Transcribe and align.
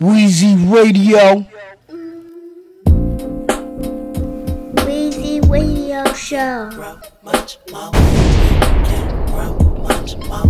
Wheezy 0.00 0.56
Radio. 0.56 1.44
Wheezy 4.86 5.40
Radio 5.42 6.10
Show. 6.14 6.70
grow 6.72 6.98
much 7.22 7.58
more. 7.70 7.90
We 7.90 7.98
can 8.88 9.26
grow 9.26 9.58
much 9.82 10.16
more. 10.16 10.46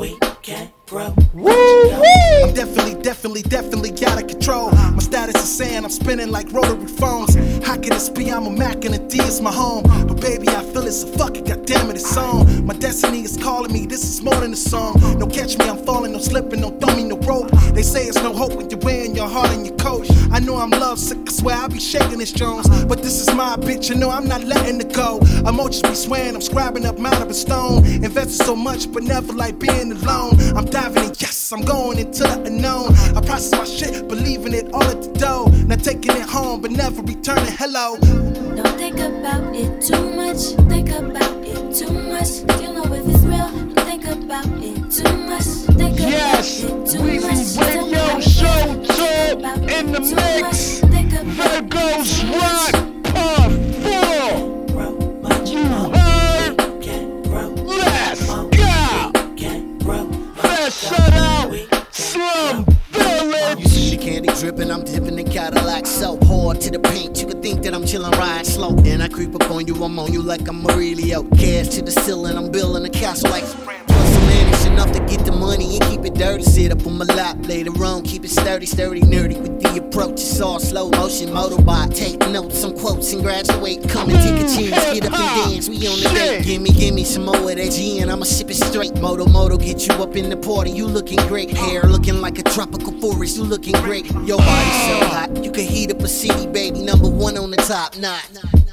We 0.00 0.18
can 0.40 0.72
grow. 0.86 1.14
I'm 1.36 2.54
definitely, 2.54 3.02
definitely, 3.02 3.42
definitely 3.42 4.06
out 4.06 4.22
of 4.22 4.28
control. 4.28 4.70
My 4.70 4.98
status 4.98 5.42
is 5.42 5.56
saying 5.56 5.84
I'm 5.84 5.90
spinning 5.90 6.30
like 6.30 6.52
rotary 6.52 6.86
phones. 6.86 7.34
How 7.64 7.74
can 7.74 7.90
this 7.90 8.08
be? 8.08 8.30
I'm 8.30 8.46
a 8.46 8.50
Mac 8.50 8.84
and 8.84 8.94
a 8.94 8.98
D 8.98 9.18
is 9.20 9.40
my 9.40 9.52
home. 9.52 9.84
But 10.06 10.20
baby, 10.20 10.48
I 10.48 10.62
feel 10.62 10.86
it, 10.86 10.92
so 10.92 11.06
fuck 11.08 11.36
it, 11.36 11.44
goddammit, 11.44 11.94
it's 11.94 12.16
on. 12.16 12.66
My 12.66 12.74
destiny 12.74 13.22
is 13.22 13.36
calling 13.36 13.72
me, 13.72 13.86
this 13.86 14.04
is 14.04 14.22
more 14.22 14.34
than 14.36 14.52
a 14.52 14.56
song. 14.56 15.00
No 15.18 15.26
catch 15.26 15.58
me, 15.58 15.68
I'm 15.68 15.82
falling, 15.84 16.12
no 16.12 16.18
slipping, 16.18 16.60
no 16.60 16.70
throw 16.78 16.94
me 16.94 17.04
no 17.04 17.16
rope. 17.18 17.50
They 17.72 17.82
say 17.82 18.04
it's 18.04 18.16
no 18.16 18.32
hope 18.32 18.54
when 18.54 18.68
you're 18.70 18.80
wearing 18.80 19.16
your 19.16 19.28
heart 19.28 19.50
on 19.50 19.64
your 19.64 19.76
coat. 19.76 20.06
I 20.30 20.40
know 20.40 20.56
I'm 20.56 20.70
love 20.70 20.98
sick, 20.98 21.18
I 21.26 21.32
swear 21.32 21.56
I 21.56 21.68
be 21.68 21.80
shaking 21.80 22.18
this 22.18 22.32
Jones. 22.32 22.68
But 22.84 23.02
this 23.02 23.20
is 23.20 23.34
my 23.34 23.56
bitch, 23.56 23.88
you 23.88 23.94
know 23.94 24.10
I'm 24.10 24.28
not 24.28 24.44
letting 24.44 24.80
it 24.80 24.92
go. 24.92 25.20
I'm 25.46 25.54
Emotions 25.54 25.82
be 25.82 25.94
swearing, 25.94 26.34
I'm 26.34 26.40
scribing 26.40 26.84
up 26.84 26.98
out 26.98 27.22
of 27.22 27.30
a 27.30 27.34
stone. 27.34 27.86
Invested 27.86 28.44
so 28.44 28.56
much, 28.56 28.92
but 28.92 29.04
never 29.04 29.32
like 29.32 29.58
being 29.60 29.92
alone. 29.92 30.34
I'm 30.56 30.66
diving 30.74 31.04
in, 31.04 31.12
yes, 31.20 31.52
I'm 31.52 31.62
going 31.64 31.98
into 32.00 32.24
the 32.24 32.42
unknown. 32.46 32.94
I 33.16 33.20
process 33.20 33.52
my 33.52 33.64
shit, 33.64 34.08
believing 34.08 34.52
it 34.54 34.72
all 34.72 34.82
at 34.82 35.00
the 35.02 35.12
door. 35.12 35.48
Not 35.68 35.84
taking 35.84 36.16
it 36.16 36.28
home, 36.28 36.62
but 36.62 36.72
never 36.72 37.00
returning. 37.02 37.54
Hello. 37.62 37.96
Don't 38.00 38.76
think 38.76 38.98
about 38.98 39.54
it 39.54 39.80
too 39.80 40.10
much. 40.10 40.40
Think 40.68 40.90
about 40.90 41.36
it 41.46 41.76
too 41.78 41.92
much. 42.10 42.30
You 42.60 42.72
know 42.74 42.82
if 42.92 43.06
it's 43.06 43.22
real. 43.22 43.50
Don't 43.74 43.86
think 43.86 44.04
about 44.04 44.46
it 44.68 44.90
too 44.90 45.16
much. 45.30 45.44
Think 45.78 45.98
Yes, 46.00 46.64
about 46.64 46.80
it 46.80 46.90
too 46.90 46.98
Weezy 46.98 47.56
much. 47.56 47.66
Radio 47.68 48.20
Show. 48.20 48.84
Talk 48.84 49.70
in 49.70 49.92
the 49.92 50.00
mix. 50.00 50.82
much. 50.82 50.90
Think 50.92 51.12
about 51.12 51.70
Virgos 51.70 52.02
it 52.02 52.20
too 52.20 52.26
much. 52.26 52.72
Rock 52.74 53.14
Part 53.14 53.52
Shut 60.70 61.12
out 61.12 61.52
Slum 61.92 62.64
Village. 62.90 63.58
You 63.58 63.66
see 63.66 63.96
the 63.96 64.02
candy 64.02 64.30
dripping, 64.40 64.70
I'm 64.70 64.82
dipping 64.82 65.18
in 65.18 65.30
Cadillac 65.30 65.86
so 65.86 66.18
hard 66.24 66.58
to 66.62 66.70
the 66.70 66.78
paint. 66.78 67.20
You 67.20 67.26
could 67.26 67.42
think 67.42 67.62
that 67.64 67.74
I'm 67.74 67.84
chilling, 67.84 68.12
riding 68.12 68.46
slow. 68.46 68.70
Then 68.70 69.02
I 69.02 69.08
creep 69.08 69.34
up 69.34 69.50
on 69.50 69.66
you, 69.66 69.74
I'm 69.84 69.98
on 69.98 70.10
you 70.10 70.22
like 70.22 70.48
I'm 70.48 70.64
Aurelio. 70.66 71.22
Gas 71.22 71.68
to 71.76 71.82
the 71.82 71.90
ceiling, 71.90 72.38
I'm 72.38 72.50
building 72.50 72.86
a 72.86 72.88
castle 72.88 73.28
like. 73.30 73.44
Plus 73.44 74.16
managed 74.26 74.43
enough 74.74 74.92
to 74.92 75.00
get 75.06 75.24
the 75.24 75.32
money 75.32 75.76
and 75.76 75.84
keep 75.90 76.04
it 76.04 76.14
dirty. 76.14 76.42
Sit 76.42 76.72
up 76.72 76.86
on 76.86 76.98
my 76.98 77.04
lap 77.04 77.36
later 77.42 77.72
on, 77.84 78.02
keep 78.02 78.24
it 78.24 78.30
sturdy, 78.30 78.66
sturdy, 78.66 79.00
nerdy 79.02 79.40
with 79.40 79.62
the 79.62 79.78
approach. 79.78 80.20
It's 80.20 80.40
all 80.40 80.58
slow 80.58 80.90
motion, 80.90 81.28
motorbike. 81.28 81.94
Take 81.94 82.18
notes, 82.30 82.58
some 82.58 82.76
quotes, 82.76 83.12
and 83.12 83.22
graduate. 83.22 83.88
Come 83.88 84.10
and 84.10 84.18
take 84.18 84.40
a 84.40 84.44
mm, 84.44 84.70
chance, 84.70 85.00
get 85.00 85.06
up 85.06 85.18
and 85.18 85.52
dance. 85.52 85.68
We 85.68 85.76
on 85.86 85.98
the 86.02 86.10
day. 86.10 86.42
Gimme, 86.42 86.70
gimme 86.70 87.04
some 87.04 87.24
more 87.24 87.36
of 87.36 87.56
that 87.56 87.70
G 87.70 88.00
and 88.00 88.10
I'ma 88.10 88.24
sip 88.24 88.50
it 88.50 88.56
straight. 88.56 88.94
Moto, 89.00 89.26
moto, 89.26 89.56
get 89.56 89.86
you 89.86 89.94
up 89.94 90.16
in 90.16 90.28
the 90.28 90.36
party. 90.36 90.70
You 90.70 90.86
looking 90.86 91.18
great. 91.28 91.50
Hair 91.50 91.84
looking 91.84 92.20
like 92.20 92.38
a 92.38 92.42
tropical 92.42 92.92
forest. 93.00 93.36
You 93.36 93.44
looking 93.44 93.74
great. 93.82 94.06
Your 94.26 94.38
body 94.38 94.70
so 94.86 94.98
oh. 95.00 95.08
hot. 95.12 95.44
You 95.44 95.52
can 95.52 95.66
heat 95.66 95.90
up 95.92 96.00
a 96.00 96.08
city, 96.08 96.46
baby. 96.48 96.82
Number 96.82 97.08
one 97.08 97.38
on 97.38 97.50
the 97.50 97.58
top. 97.58 97.96
Not. 97.98 98.24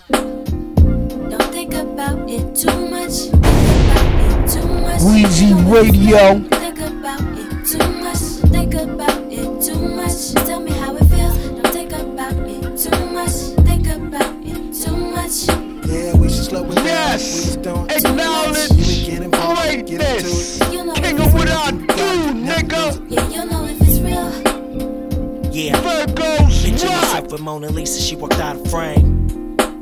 Don't 0.09 1.51
think 1.53 1.73
about 1.73 2.29
it 2.29 2.55
too 2.55 2.89
much. 2.89 3.80
Think 4.51 4.65
about 4.65 4.67
it 4.67 4.67
too 4.67 4.67
much. 4.81 5.01
Wheezy 5.01 5.45
You 5.45 5.55
know 5.55 5.75
if 5.75 5.87
it's 5.87 5.97
Radio. 5.97 6.33
real. 6.33 6.49
Think 6.49 6.79
about 6.79 7.21
it 7.37 7.65
too 7.65 7.91
much. 8.03 8.17
Think 8.51 8.73
about 8.73 9.21
it 9.31 9.61
too 9.65 9.79
much. 9.95 10.33
Tell 10.45 10.59
me 10.59 10.71
how 10.71 10.95
it 10.95 11.05
feels. 11.05 11.37
Don't 11.61 11.67
think 11.73 11.91
about 11.93 12.33
it 12.33 12.77
too 12.77 13.05
much. 13.07 13.31
Think 13.65 13.87
about 13.87 14.35
it 14.43 14.73
too 14.73 14.97
much. 14.97 15.47
Yeah, 15.87 16.15
we 16.17 16.29
should 16.29 16.45
slow 16.45 16.63
it 16.71 16.75
down. 16.75 16.85
Yes. 16.85 17.21
We 17.35 17.41
just 17.45 17.61
don't. 17.61 17.91
Acknowledge 17.91 18.71
You 18.71 18.83
ain't 18.83 19.05
get 19.09 19.21
involved, 19.23 19.61
Greatness. 19.61 19.89
get 19.89 20.01
into 20.01 20.67
it. 20.67 20.73
You 20.73 20.85
know 20.85 20.93
King 20.93 21.19
of 21.19 21.33
what. 21.33 21.47
I 21.49 21.71
do, 21.71 22.33
nigga. 22.33 23.05
Yeah, 23.09 23.27
you 23.29 23.45
know 23.49 23.65
if 23.65 23.81
it's 23.81 23.99
real. 23.99 24.31
Yeah. 25.51 25.81
Virgos 25.81 26.83
Rock. 27.13 27.31
with 27.31 27.41
Mona 27.41 27.69
Lisa, 27.69 28.01
she 28.01 28.15
walked 28.15 28.39
out 28.39 28.55
of 28.57 28.69
frame. 28.69 29.20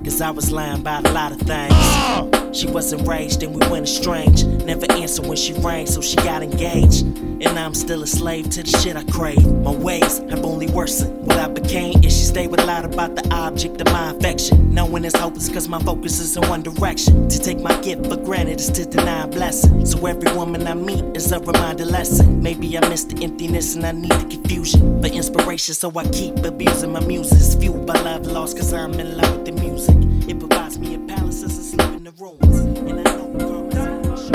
Cause 0.03 0.21
I 0.21 0.31
was 0.31 0.51
lying 0.51 0.79
about 0.79 1.05
a 1.05 1.11
lot 1.11 1.31
of 1.31 1.39
things. 1.41 2.57
She 2.57 2.67
wasn't 2.67 3.07
raised 3.07 3.43
and 3.43 3.53
we 3.53 3.67
went 3.69 3.85
estranged. 3.85 4.47
Never 4.65 4.89
answered 4.91 5.25
when 5.25 5.37
she 5.37 5.53
rang, 5.53 5.85
so 5.85 6.01
she 6.01 6.15
got 6.15 6.41
engaged. 6.41 7.05
And 7.41 7.59
I'm 7.59 7.73
still 7.73 8.01
a 8.03 8.07
slave 8.07 8.49
to 8.51 8.63
the 8.63 8.77
shit 8.79 8.95
I 8.95 9.03
crave. 9.03 9.45
My 9.45 9.71
ways 9.71 10.19
have 10.29 10.43
only 10.43 10.67
worsened. 10.67 11.25
What 11.27 11.37
I 11.37 11.47
became 11.47 12.03
is 12.03 12.17
she 12.17 12.25
stayed 12.25 12.47
with 12.47 12.59
a 12.61 12.65
lot 12.65 12.85
about 12.85 13.15
the 13.15 13.33
object 13.33 13.79
of 13.81 13.87
my 13.87 14.11
affection. 14.11 14.73
Knowing 14.73 15.05
it's 15.05 15.17
hopeless 15.17 15.47
cause 15.47 15.67
my 15.67 15.79
focus 15.83 16.19
is 16.19 16.35
in 16.35 16.47
one 16.49 16.63
direction. 16.63 17.29
To 17.29 17.39
take 17.39 17.59
my 17.59 17.79
gift 17.81 18.07
for 18.07 18.17
granted 18.17 18.59
is 18.59 18.69
to 18.71 18.85
deny 18.85 19.23
a 19.23 19.27
blessing. 19.27 19.85
So 19.85 20.05
every 20.05 20.31
woman 20.33 20.65
I 20.65 20.73
meet 20.73 21.03
is 21.15 21.31
a 21.31 21.39
reminder 21.39 21.85
lesson. 21.85 22.41
Maybe 22.41 22.77
I 22.77 22.87
miss 22.89 23.03
the 23.03 23.23
emptiness 23.23 23.75
and 23.75 23.85
I 23.85 23.91
need 23.91 24.11
the 24.11 24.37
confusion. 24.37 25.01
For 25.01 25.07
inspiration, 25.07 25.75
so 25.75 25.91
I 25.95 26.07
keep 26.09 26.37
abusing 26.37 26.91
my 26.91 27.01
muses. 27.01 27.55
Fueled 27.55 27.85
by 27.85 27.99
love 28.01 28.25
lost 28.25 28.57
cause 28.57 28.73
I'm 28.73 28.93
in 28.93 29.17
love 29.17 29.37
with 29.37 29.45
the 29.45 29.51
music. 29.51 29.88
It 30.27 30.39
provides 30.39 30.77
me 30.77 30.95
a 30.95 30.99
palace 30.99 31.43
as 31.43 31.57
I 31.57 31.61
sleep 31.61 31.97
in 31.97 32.03
the 32.03 32.11
ruins. 32.11 32.59
And 32.59 32.99
I 32.99 33.03
know 33.03 33.27
girl, 33.69 33.69
it's 34.13 34.29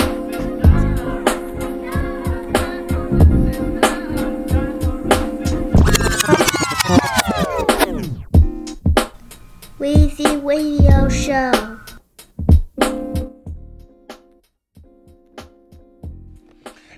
Wheezy 9.78 10.36
Radio 10.38 11.08
Show. 11.08 11.78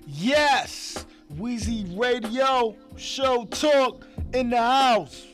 Yes, 0.07 1.05
Wheezy 1.37 1.87
Radio 1.97 2.77
Show 2.97 3.45
Talk 3.47 4.07
in 4.33 4.51
the 4.51 4.59
house. 4.59 5.27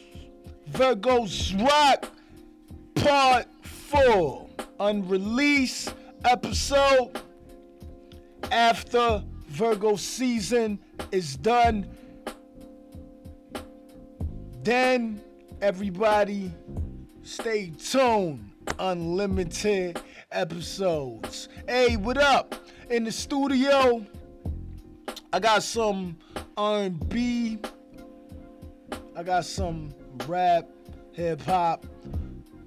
Virgos 0.71 1.53
Rock 1.69 2.12
Part 3.03 3.47
4. 3.65 4.47
Unreleased 4.79 5.93
episode 6.25 7.11
after 8.53 9.25
Virgo 9.49 9.97
season 9.97 10.79
is 11.11 11.37
done. 11.37 11.91
Then 14.63 15.21
everybody 15.61 16.53
stay 17.25 17.71
tuned. 17.71 18.53
Unlimited 18.79 20.01
episodes. 20.31 21.49
Hey, 21.67 21.97
what 21.97 22.19
up? 22.19 22.55
In 22.89 23.03
the 23.03 23.11
studio, 23.11 24.07
I 25.33 25.41
got 25.41 25.65
some 25.65 26.17
R&B. 26.57 27.59
I 29.17 29.23
got 29.25 29.45
some 29.45 29.93
rap, 30.29 30.69
hip 31.13 31.41
hop. 31.43 31.84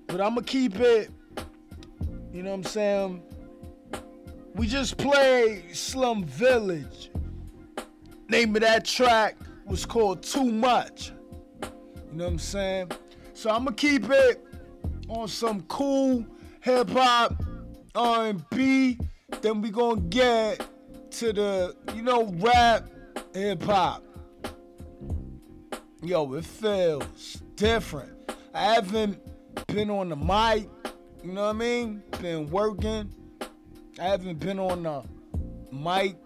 But 0.08 0.22
I'm 0.22 0.36
gonna 0.36 0.44
keep 0.44 0.80
it. 0.80 1.10
You 2.32 2.44
know 2.44 2.52
what 2.52 2.58
I'm 2.58 2.64
saying? 2.64 3.24
We 4.56 4.68
just 4.68 4.98
played 4.98 5.76
Slum 5.76 6.24
Village. 6.24 7.12
Name 8.30 8.56
of 8.56 8.62
that 8.62 8.86
track 8.86 9.38
was 9.66 9.86
called 9.86 10.24
Too 10.24 10.46
Much. 10.46 11.12
You 12.12 12.18
know 12.20 12.26
what 12.26 12.34
I'm 12.34 12.40
saying? 12.40 12.92
So 13.34 13.50
I'm 13.50 13.66
gonna 13.66 13.76
keep 13.76 14.10
it 14.10 14.46
on 15.10 15.28
some 15.28 15.62
cool 15.64 16.26
hip 16.62 16.90
hop, 16.90 17.44
R&B. 17.94 18.98
Then 19.42 19.62
we 19.62 19.70
gonna 19.70 20.02
get 20.02 20.66
to 21.12 21.34
the, 21.34 21.76
you 21.94 22.02
know, 22.02 22.34
rap, 22.38 22.90
hip 23.34 23.64
hop. 23.64 24.04
Yo, 26.02 26.34
it 26.34 26.46
feels 26.46 27.42
different. 27.56 28.12
I 28.54 28.76
haven't 28.76 29.20
been 29.68 29.90
on 29.90 30.10
the 30.10 30.16
mic, 30.16 30.70
you 31.24 31.34
know 31.34 31.46
what 31.46 31.56
I 31.56 31.60
mean? 31.60 32.04
Been 32.22 32.50
working. 32.50 33.14
I 34.00 34.04
haven't 34.04 34.40
been 34.40 34.60
on 34.60 34.84
the 34.84 35.04
mic 35.72 36.18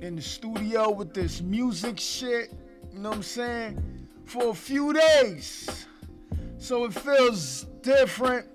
in 0.00 0.16
the 0.16 0.22
studio 0.22 0.90
with 0.90 1.14
this 1.14 1.40
music 1.40 1.98
shit, 1.98 2.52
you 2.92 2.98
know 2.98 3.10
what 3.10 3.16
I'm 3.16 3.22
saying? 3.22 4.08
For 4.24 4.50
a 4.50 4.54
few 4.54 4.92
days. 4.92 5.86
So 6.58 6.84
it 6.84 6.94
feels 6.94 7.64
different 7.82 8.48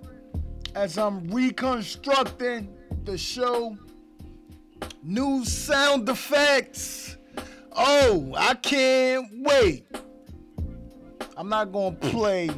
as 0.76 0.98
I'm 0.98 1.28
reconstructing 1.30 2.74
the 3.04 3.18
show. 3.18 3.78
New 5.04 5.46
sound 5.46 6.08
effects. 6.10 7.18
Oh, 7.72 8.34
I 8.38 8.54
can't 8.56 9.28
wait. 9.34 9.86
I'm 11.38 11.50
not 11.50 11.72
gonna 11.72 11.96
play 11.96 12.50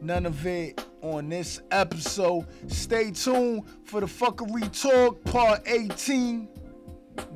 none 0.00 0.26
of 0.26 0.46
it 0.46 0.84
on 1.02 1.28
this 1.28 1.60
episode. 1.70 2.46
Stay 2.68 3.10
tuned 3.10 3.64
for 3.84 4.00
the 4.00 4.06
Fuckery 4.06 4.70
Talk 4.80 5.22
Part 5.24 5.62
18. 5.66 6.48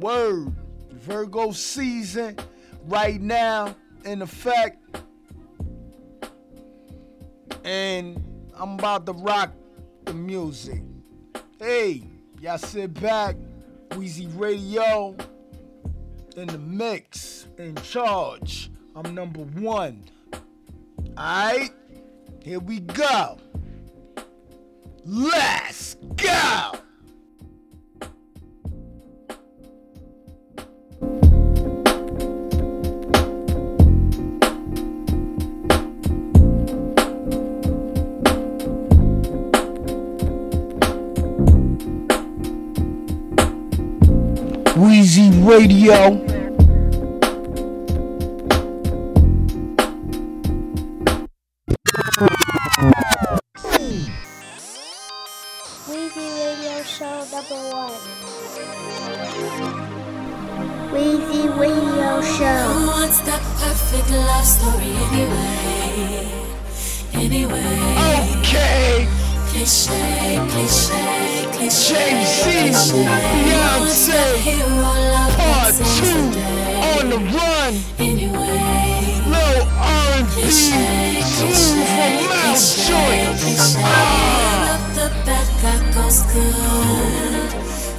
Word. 0.00 0.54
Virgo 0.92 1.52
season 1.52 2.36
right 2.86 3.20
now 3.20 3.76
in 4.04 4.22
effect. 4.22 4.78
And 7.64 8.22
I'm 8.56 8.74
about 8.74 9.06
to 9.06 9.12
rock 9.12 9.52
the 10.04 10.14
music. 10.14 10.82
Hey, 11.58 12.02
y'all 12.40 12.58
sit 12.58 12.94
back. 12.94 13.36
Wheezy 13.96 14.26
Radio 14.28 15.16
in 16.36 16.48
the 16.48 16.58
mix, 16.58 17.46
in 17.58 17.74
charge. 17.76 18.70
I'm 18.94 19.14
number 19.14 19.40
one. 19.40 20.04
Alright? 21.18 21.72
Here 22.46 22.60
we 22.60 22.78
go. 22.78 23.38
Let's 25.04 25.96
go. 26.14 26.78
Wheezy 44.76 45.30
Radio. 45.40 46.35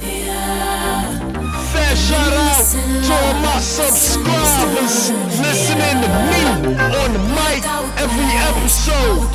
Fair 1.72 1.94
shout 1.94 2.32
out 2.32 2.64
to 3.04 3.18
my 3.44 3.60
subscribers 3.60 5.12
listening 5.36 6.00
to 6.00 6.08
me 6.32 6.40
on 6.96 7.12
the 7.12 7.20
mic 7.36 7.60
every 8.00 8.32
episode. 8.48 9.28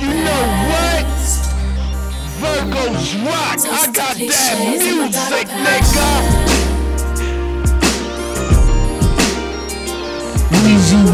You 0.00 0.10
know 0.26 0.44
what? 0.66 1.06
Virgo's 2.42 3.14
rock. 3.22 3.62
I 3.70 3.86
got 3.94 4.16
that 4.18 4.58
music, 4.66 5.46
nigga. 5.46 6.70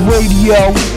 Radio. 0.08 0.95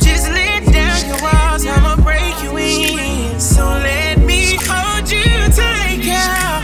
Just 0.00 0.30
let 0.30 0.64
down 0.72 0.98
your 1.06 1.20
walls. 1.22 1.66
I'ma 1.66 1.96
break 2.02 2.34
you 2.42 2.56
in. 2.58 3.38
So 3.40 3.64
let 3.64 4.18
me 4.18 4.56
hold 4.62 5.10
you 5.10 5.24
tight, 5.52 6.00
girl. 6.02 6.56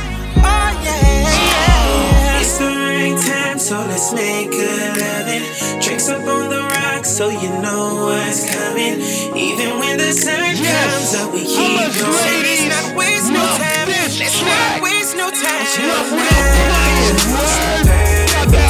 Oh 0.42 0.68
yeah, 0.84 1.28
yeah. 1.28 2.40
It's 2.40 2.58
the 2.58 2.66
right 2.66 3.16
time, 3.16 3.58
so 3.58 3.76
let's 3.86 4.12
make 4.12 4.52
a 4.52 4.68
loving. 5.00 5.44
Drinks 5.80 6.08
up 6.08 6.26
on 6.26 6.50
the 6.50 6.62
rocks, 6.74 7.10
so 7.10 7.28
you 7.28 7.50
know 7.60 8.06
what's 8.06 8.44
coming. 8.52 9.00
Even 9.36 9.78
when 9.78 9.98
the 9.98 10.12
sun 10.12 10.56
comes 10.56 11.14
up, 11.14 11.32
we 11.32 11.44
keep 11.44 11.78
going. 11.96 12.42
Let's 12.42 12.66
not 12.72 12.96
waste 12.96 13.30
no 13.30 13.40
love 13.40 13.58
time. 13.58 13.88
Let's 13.88 14.42
not 14.42 14.82
waste 14.82 15.16
no 15.16 15.30
time. 15.30 15.66
Love 15.88 16.10
when 16.12 16.26
I'm 16.26 16.46
playing, 16.66 17.18
word. 17.32 17.86
Got 18.32 18.48
the 18.52 18.62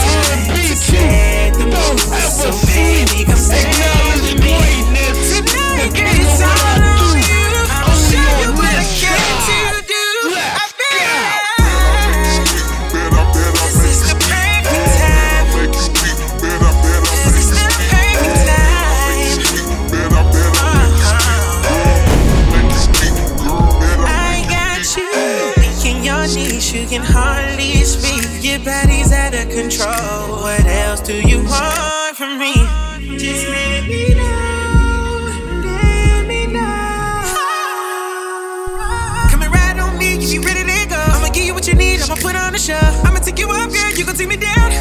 R&B 0.50 0.56
too. 0.86 1.26
Don't 1.70 1.98
So 1.98 2.48
ever 2.48 2.66
baby, 2.66 3.24
come 3.24 3.36
stay 3.36 3.95
control. 29.76 30.40
What 30.42 30.64
else 30.66 31.00
do 31.00 31.14
you 31.14 31.44
want 31.44 32.16
from 32.16 32.38
me? 32.38 32.54
Just 33.18 33.48
let 33.48 33.86
me 33.86 34.14
know. 34.14 35.28
Let 35.64 36.26
me 36.26 36.46
know. 36.46 37.22
Come 39.30 39.42
and 39.42 39.52
ride 39.52 39.78
on 39.78 39.98
me, 39.98 40.16
if 40.16 40.32
you 40.32 40.40
ready 40.40 40.64
to 40.64 40.88
go. 40.88 40.96
I'ma 40.96 41.28
give 41.32 41.44
you 41.44 41.54
what 41.54 41.66
you 41.66 41.74
need, 41.74 42.00
I'ma 42.00 42.16
put 42.16 42.36
on 42.36 42.52
the 42.52 42.58
show. 42.58 42.80
I'ma 43.04 43.20
take 43.20 43.38
you 43.38 43.50
up, 43.50 43.70
girl, 43.70 43.90
you 43.92 44.04
gon' 44.04 44.14
take 44.16 44.28
me 44.28 44.36
down. 44.36 44.75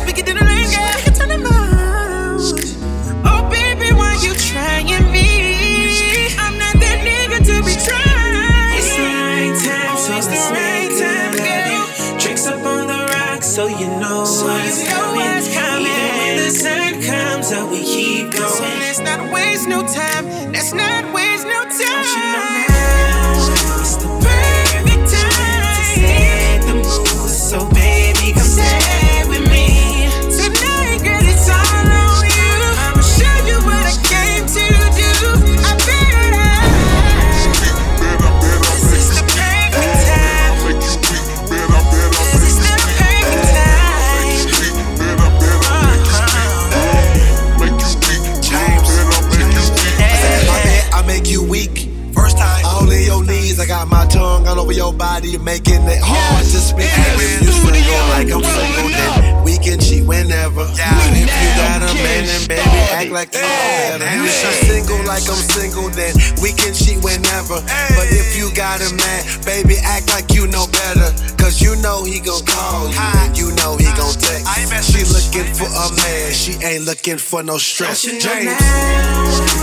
Your 55.35 55.43
you're 55.43 55.45
making 55.45 55.83
it 55.87 56.01
hard 56.01 56.45
to 56.45 56.59
speak. 56.59 56.87
in 56.87 57.03
the 57.03 57.17
When 57.17 57.43
you 57.43 57.51
single 57.51 57.75
studio, 57.75 57.97
like 58.15 58.29
I'm 58.31 58.41
rolling 58.41 58.73
single, 58.73 58.89
then 58.89 59.43
we 59.43 59.57
can 59.57 59.79
cheat 59.79 60.05
whenever. 60.05 60.65
But 60.65 61.11
if 61.13 61.29
you 61.29 61.49
got 61.59 61.81
a 61.83 61.91
man, 61.93 62.23
then 62.25 62.47
baby, 62.47 62.61
started. 62.61 62.95
act 62.95 63.11
like 63.11 63.29
you 63.35 63.41
know 63.41 63.47
Hey, 63.47 63.89
better. 63.99 64.05
If 64.05 64.09
man. 64.09 64.23
you 64.25 64.31
single 64.67 65.01
like 65.05 65.25
I'm 65.27 65.43
single, 65.55 65.89
then 65.91 66.13
we 66.41 66.49
can 66.53 66.73
cheat 66.73 66.99
whenever. 67.03 67.57
But 67.97 68.07
if 68.11 68.35
you 68.37 68.49
got 68.55 68.81
a 68.81 68.89
man, 68.95 69.21
baby, 69.45 69.75
act 69.83 70.09
like 70.13 70.31
you 70.33 70.47
know 70.47 70.67
better. 70.71 71.09
Cause 71.37 71.61
you 71.61 71.75
know 71.83 72.03
he 72.03 72.19
gon' 72.19 72.43
call 72.45 72.89
you, 72.89 72.97
and 72.99 73.37
you 73.37 73.51
know 73.59 73.77
he 73.77 73.85
gon' 73.95 74.15
text. 74.17 74.47
She 74.91 75.03
looking 75.05 75.47
for 75.53 75.67
a 75.69 75.87
man, 75.95 76.31
she 76.33 76.53
ain't 76.63 76.85
looking 76.85 77.17
for 77.17 77.43
no 77.43 77.57
stress. 77.57 78.03
Don't 78.03 78.19
James. 78.21 78.45
now? 78.45 78.55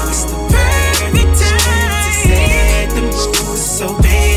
It's 0.09 0.25
the 0.31 0.37
perfect 0.53 1.33
time 1.41 1.91
to 2.05 2.11
set 2.23 2.89
the 2.95 3.03
mood. 3.03 3.59
So 3.59 3.87
baby, 4.03 4.32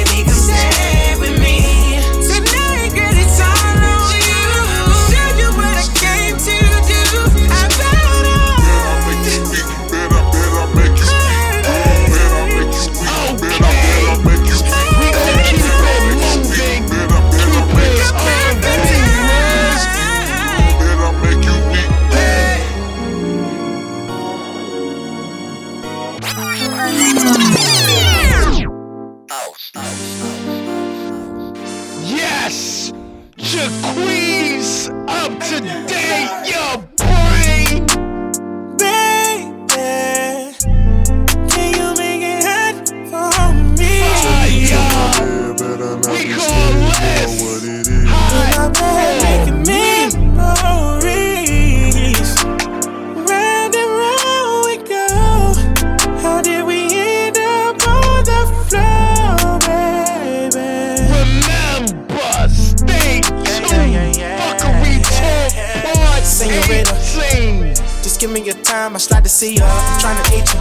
Your 68.43 68.53
time, 68.61 68.93
I 68.95 68.99
slide 68.99 69.23
to 69.23 69.29
see 69.29 69.55
ya. 69.55 69.63
I'm 69.63 69.99
trying 70.01 70.19
to 70.21 70.35
eat 70.35 70.45
you. 70.53 70.59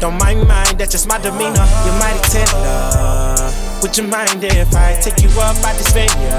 Don't 0.00 0.18
mind 0.18 0.48
mine, 0.48 0.74
that's 0.78 0.90
just 0.90 1.06
my 1.06 1.20
demeanor. 1.20 1.62
You're 1.84 1.98
mighty 2.00 2.18
tender. 2.32 3.52
Would 3.82 3.94
you 3.94 4.08
mind 4.08 4.42
if 4.42 4.74
I 4.74 4.98
take 4.98 5.20
you 5.22 5.28
up 5.38 5.54
by 5.62 5.76
this 5.76 5.92
venue? 5.92 6.32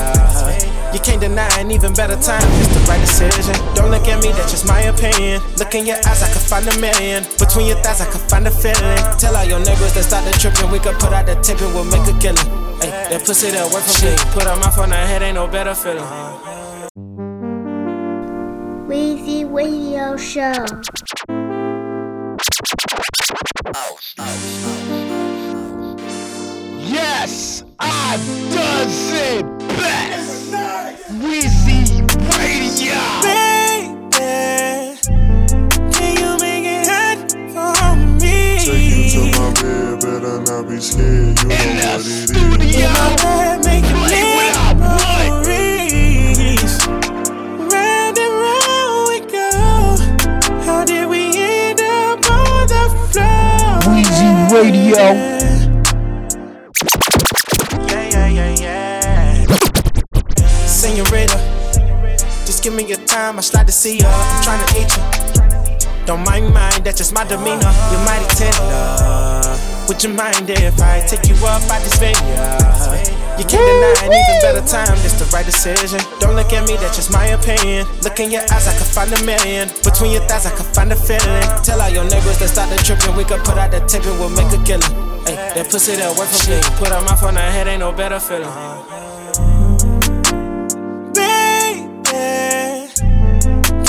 You 0.91 0.99
can't 0.99 1.21
deny 1.21 1.47
an 1.59 1.71
even 1.71 1.93
better 1.93 2.17
time. 2.19 2.43
It's 2.59 2.73
the 2.73 2.81
right 2.89 2.99
decision. 2.99 3.55
Don't 3.75 3.91
look 3.91 4.07
at 4.09 4.21
me, 4.23 4.33
that's 4.33 4.51
just 4.51 4.67
my 4.67 4.81
opinion. 4.81 5.39
Look 5.55 5.75
in 5.75 5.85
your 5.85 5.97
eyes, 6.03 6.23
I 6.23 6.27
could 6.33 6.41
find 6.41 6.67
a 6.67 6.75
million. 6.81 7.23
Between 7.37 7.67
your 7.67 7.77
thighs, 7.77 8.01
I 8.01 8.09
could 8.11 8.25
find 8.27 8.47
a 8.47 8.51
feeling. 8.51 8.99
Tell 9.21 9.37
all 9.37 9.45
your 9.45 9.59
neighbors 9.59 9.93
that 9.93 10.03
start 10.03 10.25
the 10.25 10.33
tripping. 10.35 10.71
We 10.71 10.79
could 10.79 10.99
put 10.99 11.13
out 11.13 11.25
the 11.25 11.35
tip 11.39 11.61
and 11.61 11.73
we'll 11.73 11.85
make 11.85 12.03
a 12.09 12.15
killing. 12.19 12.49
Hey, 12.81 12.89
that 12.89 13.23
pussy 13.23 13.51
that 13.51 13.71
work 13.71 13.85
for 13.85 14.01
me. 14.03 14.11
Put 14.33 14.47
on 14.47 14.59
my 14.59 14.71
phone, 14.71 14.91
her 14.91 15.05
head 15.07 15.21
ain't 15.21 15.35
no 15.35 15.47
better 15.47 15.75
feeling. 15.75 16.03
Weezy 18.93 19.43
Radio 19.51 20.15
Show. 20.17 20.53
Yes, 26.79 27.63
I 27.79 28.17
does 28.53 29.11
it 29.13 29.43
best. 29.69 30.51
Weezy 31.23 32.01
Radio. 32.37 33.01
Can 35.91 36.17
you 36.17 36.37
make 36.39 36.65
it 36.65 36.87
hot 36.87 37.17
for 37.51 37.95
me? 38.21 38.59
To 39.09 39.21
my 39.39 39.53
bed, 39.53 40.01
better 40.01 40.37
not 40.43 40.69
be 40.69 40.79
scared. 40.79 41.39
You 41.41 41.49
In 41.49 41.77
know 41.77 41.97
the 41.97 41.97
what 41.97 42.05
it 42.05 42.27
studio. 42.27 42.87
Is. 43.57 43.62
Senorita, 60.67 61.39
just 62.45 62.61
give 62.61 62.73
me 62.75 62.85
your 62.85 62.97
time. 63.07 63.39
I 63.39 63.41
slide 63.41 63.65
to 63.65 63.73
see 63.73 63.97
ya. 63.97 64.07
I'm 64.07 64.43
trying 64.43 64.63
to 64.63 64.79
eat 64.79 64.95
you. 64.95 66.05
Don't 66.05 66.23
mind 66.23 66.53
mine, 66.53 66.83
that's 66.83 66.99
just 66.99 67.15
my 67.15 67.23
demeanor. 67.23 67.73
You're 67.89 68.05
mighty 68.05 68.27
tender. 68.35 69.57
Would 69.87 70.03
you 70.03 70.09
mind 70.13 70.47
if 70.47 70.79
I 70.79 71.01
take 71.07 71.27
you 71.27 71.35
up 71.47 71.67
by 71.67 71.79
this 71.79 71.97
venue? 71.97 73.22
You 73.33 73.45
can't 73.45 73.65
deny 73.65 73.93
an 74.05 74.13
even 74.13 74.37
better 74.45 74.61
time, 74.61 74.93
this 75.01 75.17
the 75.17 75.25
right 75.33 75.45
decision. 75.45 75.99
Don't 76.19 76.35
look 76.35 76.53
at 76.53 76.67
me, 76.67 76.77
that's 76.77 76.95
just 76.95 77.11
my 77.11 77.33
opinion. 77.33 77.87
Look 78.03 78.19
in 78.19 78.29
your 78.29 78.43
eyes, 78.53 78.67
I 78.67 78.77
could 78.77 78.85
find 78.85 79.09
a 79.11 79.17
million. 79.25 79.69
Between 79.83 80.11
your 80.11 80.21
thighs, 80.29 80.45
I 80.45 80.51
could 80.53 80.69
find 80.69 80.91
a 80.93 80.95
feeling. 80.95 81.41
Tell 81.65 81.81
all 81.81 81.89
your 81.89 82.05
neighbors 82.05 82.37
to 82.37 82.47
stop 82.47 82.69
the 82.69 82.77
tripping. 82.77 83.15
We 83.17 83.25
could 83.25 83.43
put 83.43 83.57
out 83.57 83.71
the 83.71 83.79
tape 83.89 84.05
and 84.05 84.19
we'll 84.19 84.29
make 84.29 84.53
a 84.53 84.61
killing. 84.61 84.85
Hey, 85.25 85.33
that 85.57 85.65
pussy 85.71 85.95
that 85.95 86.13
work 86.13 86.29
for 86.29 86.45
me. 86.45 86.61
Put 86.77 86.89
her 86.93 87.01
mouth 87.01 87.23
on 87.23 87.35
her 87.35 87.49
head, 87.49 87.67
ain't 87.67 87.79
no 87.79 87.91
better 87.91 88.19
feeling. 88.19 88.53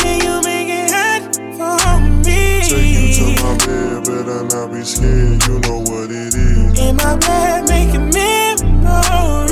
Can 0.00 0.24
you 0.24 0.40
make 0.40 0.72
it 0.72 0.88
hot 0.88 1.20
for 1.60 2.00
me? 2.24 2.64
Take 2.64 2.96
you 2.96 3.12
to 3.12 3.44
my 3.44 3.52
bed, 3.60 4.08
better 4.08 4.40
not 4.56 4.72
be 4.72 4.80
scared. 4.84 5.44
You 5.44 5.60
know 5.68 5.84
what 5.84 6.08
it 6.08 6.32
is. 6.32 6.80
In 6.80 6.96
my 6.96 7.16
bed, 7.20 7.68
making 7.68 8.08
memories. 8.08 8.43
Round 8.85 9.43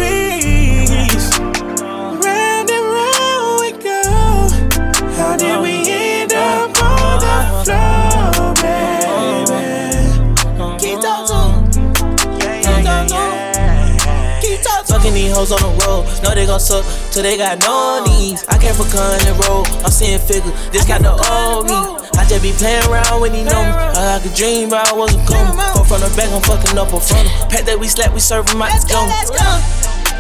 hoes 15.32 15.52
on 15.52 15.60
the 15.60 15.72
road, 15.84 16.04
know 16.22 16.34
they 16.34 16.46
gon' 16.46 16.60
suck 16.60 16.84
till 17.10 17.22
they 17.22 17.36
got 17.36 17.58
no 17.60 18.04
knees. 18.06 18.44
I 18.48 18.58
came 18.58 18.74
for 18.74 18.84
the 18.84 19.32
road, 19.48 19.66
I'm 19.84 19.90
seeing 19.90 20.20
figures, 20.20 20.52
this 20.70 20.84
got 20.84 21.02
the 21.02 21.12
old 21.12 21.66
me. 21.66 21.76
I 22.20 22.24
just 22.28 22.42
be 22.42 22.52
playing 22.52 22.84
around 22.88 23.20
when 23.20 23.32
he 23.32 23.42
know 23.42 23.62
me. 23.64 23.72
I 23.72 24.20
could 24.22 24.34
dream 24.34 24.68
but 24.68 24.86
I 24.86 24.92
was 24.92 25.14
a 25.14 25.20
coming. 25.24 25.56
Fuck 25.56 25.86
from 25.88 26.00
the 26.04 26.12
back, 26.14 26.30
I'm 26.30 26.42
fucking 26.44 26.76
up 26.78 26.92
in 26.92 27.00
front 27.00 27.26
of. 27.26 27.48
Pack 27.48 27.64
that 27.64 27.78
we 27.78 27.88
slap, 27.88 28.12
we 28.12 28.20
serve 28.20 28.48
'em 28.50 28.62
out 28.62 28.70
the 28.70 28.86
gum. 28.86 29.08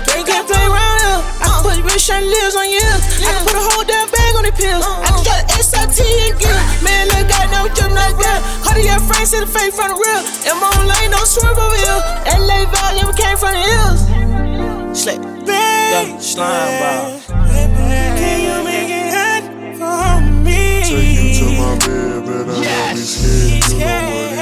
Gang 0.08 0.24
can't 0.26 0.46
play 0.48 0.64
around 0.66 0.98
here. 1.00 1.20
I 1.40 1.46
can 1.46 1.62
put 1.62 1.76
real 1.84 1.98
shirt 1.98 2.24
lives 2.24 2.56
on 2.56 2.68
you. 2.68 2.82
I 2.82 3.30
can 3.32 3.44
put 3.46 3.56
a 3.56 3.62
whole 3.62 3.84
damn 3.84 4.08
bag 4.10 4.34
on 4.36 4.44
the 4.44 4.52
pills. 4.52 4.82
I 4.82 5.08
can 5.14 5.24
got 5.24 5.42
SRT 5.56 6.02
and 6.28 6.34
get. 6.40 6.58
Man, 6.82 7.08
look, 7.08 7.28
God, 7.28 7.46
know 7.52 7.64
you 7.64 7.72
good. 7.74 8.40
Cardi 8.64 8.82
your 8.82 9.00
friends 9.00 9.30
to 9.30 9.40
the 9.40 9.46
face 9.46 9.74
from 9.74 9.88
the 9.88 9.96
real. 9.96 10.20
In 10.48 10.56
my 10.60 10.70
lane, 10.84 11.10
don't 11.10 11.26
swerve 11.26 11.58
over 11.58 11.76
here. 11.76 12.00
LA 12.38 12.66
Valley, 12.66 13.04
we 13.04 13.12
came 13.14 13.36
from 13.36 13.52
the 13.54 13.62
hills. 13.62 14.71
Slap, 14.94 15.16
yeah, 15.46 16.18
slime 16.18 16.80
ball. 16.80 17.18
Can 17.26 18.40
you 18.44 18.62
make 18.62 18.90
it 18.90 19.14
hot 19.16 19.42
for 19.78 20.20
me? 20.44 20.62
Take 20.84 21.16
you 21.16 21.28
to 21.38 21.44
my 21.58 21.72
bed, 21.78 22.26
better 22.26 22.60
not 22.60 22.94
be 22.94 23.00
scared. 23.00 23.72
You 23.72 23.78
know 23.80 24.10
what 24.12 24.32
it 24.32 24.36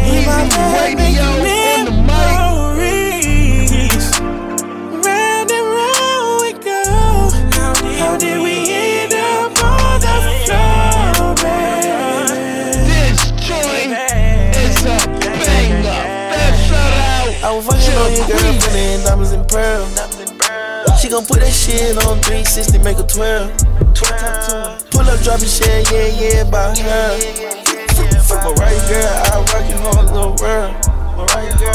is. 0.00 0.16
In 0.16 0.22
my 0.26 0.40
bed, 0.48 0.96
making 0.96 2.06
memories. 2.06 4.04
Round 5.04 5.50
and 5.58 5.66
round 5.76 6.28
we 6.40 6.50
go. 6.64 6.80
How 7.98 8.12
did 8.16 8.38
we 8.42 8.49
in 19.58 19.94
diamonds 19.94 20.30
and 20.30 20.38
pearls. 20.38 21.00
She 21.00 21.08
gon' 21.08 21.26
put 21.26 21.40
that 21.40 21.52
shit 21.52 21.96
on 22.06 22.20
360, 22.22 22.78
make 22.78 22.98
her 22.98 23.06
12. 23.06 23.50
Pull 24.90 25.06
up, 25.08 25.20
drop 25.20 25.40
your 25.40 25.48
shit, 25.48 25.90
yeah, 25.90 26.08
yeah, 26.14 26.48
about 26.48 26.78
her. 26.78 27.18
Fuck 28.22 28.44
my 28.44 28.52
right 28.62 28.80
girl, 28.86 29.10
I 29.26 29.42
rock 29.50 29.64
your 29.68 29.78
whole 29.82 30.04
little 30.04 30.36
world. 30.38 30.90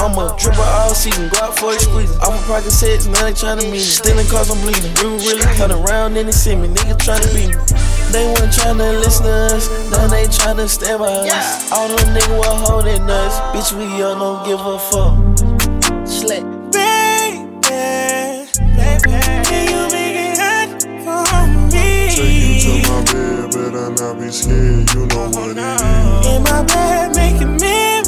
I'm 0.01 0.17
a 0.17 0.33
dripper 0.37 0.65
all 0.79 0.93
season, 0.93 1.29
go 1.29 1.39
out 1.39 1.57
for 1.57 1.73
a 1.73 1.79
squeeze. 1.79 2.11
I'm 2.21 2.33
a 2.33 2.41
pocket 2.47 2.71
six, 2.71 3.05
now 3.05 3.23
they 3.23 3.33
tryna 3.33 3.63
meet 3.63 3.71
me. 3.71 3.79
Stealing 3.79 4.27
cars, 4.27 4.49
I'm 4.49 4.59
bleeding. 4.61 4.93
River 4.95 5.17
really 5.17 5.45
cut 5.55 5.71
around 5.71 6.17
and 6.17 6.27
they 6.27 6.31
see 6.31 6.55
me. 6.55 6.67
Nigga 6.67 6.95
tryna 6.97 7.29
beat 7.35 7.49
me. 7.49 7.75
They 8.11 8.25
weren't 8.25 8.53
tryna 8.53 8.99
listen 9.01 9.25
to 9.25 9.55
us, 9.55 9.69
now 9.91 10.07
they 10.07 10.25
tryna 10.25 10.67
stand 10.67 10.99
by 10.99 11.07
us. 11.07 11.71
All 11.71 11.87
them 11.87 12.15
niggas 12.15 12.39
were 12.39 12.65
holding 12.65 13.09
us. 13.09 13.39
Bitch, 13.53 13.77
we 13.77 14.01
all 14.03 14.15
don't 14.15 14.45
give 14.45 14.59
a 14.59 14.79
fuck. 14.79 16.07
Slap. 16.07 16.64
Bed, 23.89 23.97
better 23.97 24.13
not 24.13 24.19
be 24.19 24.31
scared. 24.31 24.93
You 24.93 25.05
know 25.07 25.29
what 25.29 25.49
it 25.49 25.57
is. 25.57 26.27
In 26.27 26.43
my 26.43 26.63
bed, 26.63 27.15
making 27.15 27.57
memories. 27.57 28.05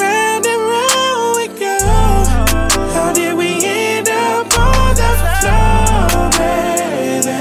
Round 0.00 0.46
and 0.46 0.62
round 0.70 1.36
we 1.36 1.46
go. 1.58 1.76
How 2.94 3.12
did 3.12 3.36
we 3.36 3.64
end 3.64 4.08
up 4.08 4.58
on 4.58 4.94
the 4.94 5.10
floor, 5.40 6.30
baby? 6.38 7.40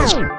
Yes, 0.00 0.37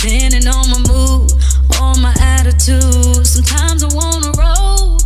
depending 0.00 0.48
on 0.48 0.70
my 0.70 0.78
mood, 0.88 1.30
on 1.78 2.00
my 2.00 2.14
attitude. 2.20 3.26
Sometimes 3.26 3.84
I 3.84 3.88
wanna 3.92 4.32
roll 4.38 4.96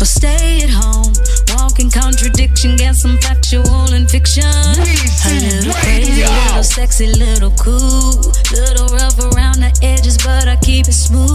or 0.00 0.04
stay 0.04 0.60
at 0.62 0.68
home, 0.68 1.12
Walking 1.56 1.90
contradiction, 1.90 2.76
get 2.76 2.96
some 2.96 3.16
factual 3.18 3.92
and 3.94 4.10
fiction. 4.10 4.44
A 4.44 5.40
little 5.40 5.72
crazy, 5.72 6.22
little 6.22 6.62
sexy, 6.62 7.06
little 7.06 7.52
cool, 7.52 8.12
little 8.52 8.88
rough 8.88 9.18
around 9.32 9.60
the 9.60 9.72
edges, 9.82 10.18
but 10.18 10.48
I 10.48 10.56
keep 10.56 10.86
it 10.86 10.92
smooth. 10.92 11.31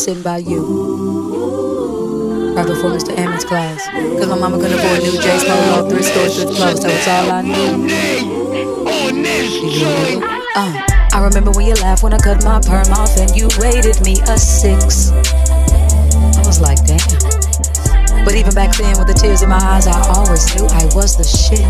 sitting 0.00 0.22
by 0.22 0.38
you. 0.38 0.64
right 2.56 2.66
before 2.66 2.90
Mr. 2.90 3.16
Ammon's 3.18 3.44
class. 3.44 3.86
Cause 4.18 4.28
my 4.28 4.38
mama 4.38 4.56
couldn't 4.56 4.78
afford 4.78 5.02
new 5.02 5.12
J's, 5.12 5.42
smoking 5.42 5.68
all 5.68 5.90
three 5.90 6.02
stores 6.02 6.36
through 6.36 6.50
the 6.50 6.56
clothes. 6.56 6.80
That 6.80 6.88
was 6.88 7.06
all 7.06 7.30
I 7.30 7.42
need. 7.42 8.00
Uh, 10.56 10.72
I 11.12 11.22
remember 11.22 11.50
when 11.50 11.66
you 11.66 11.74
laughed 11.74 12.02
when 12.02 12.14
I 12.14 12.18
cut 12.18 12.42
my 12.42 12.60
perm 12.60 12.90
off 12.94 13.14
and 13.18 13.36
you 13.36 13.48
rated 13.60 14.00
me 14.00 14.16
a 14.22 14.38
six. 14.38 15.10
I 15.12 16.42
was 16.46 16.60
like, 16.62 16.80
damn. 16.86 18.24
But 18.24 18.34
even 18.36 18.54
back 18.54 18.74
then, 18.76 18.96
with 18.96 19.06
the 19.06 19.14
tears 19.14 19.42
in 19.42 19.50
my 19.50 19.60
eyes, 19.60 19.86
I 19.86 20.00
always 20.16 20.48
knew 20.56 20.64
I 20.64 20.84
was 20.96 21.16
the 21.16 21.24
shit. 21.24 21.60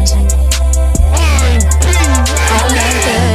I'm 2.53 3.30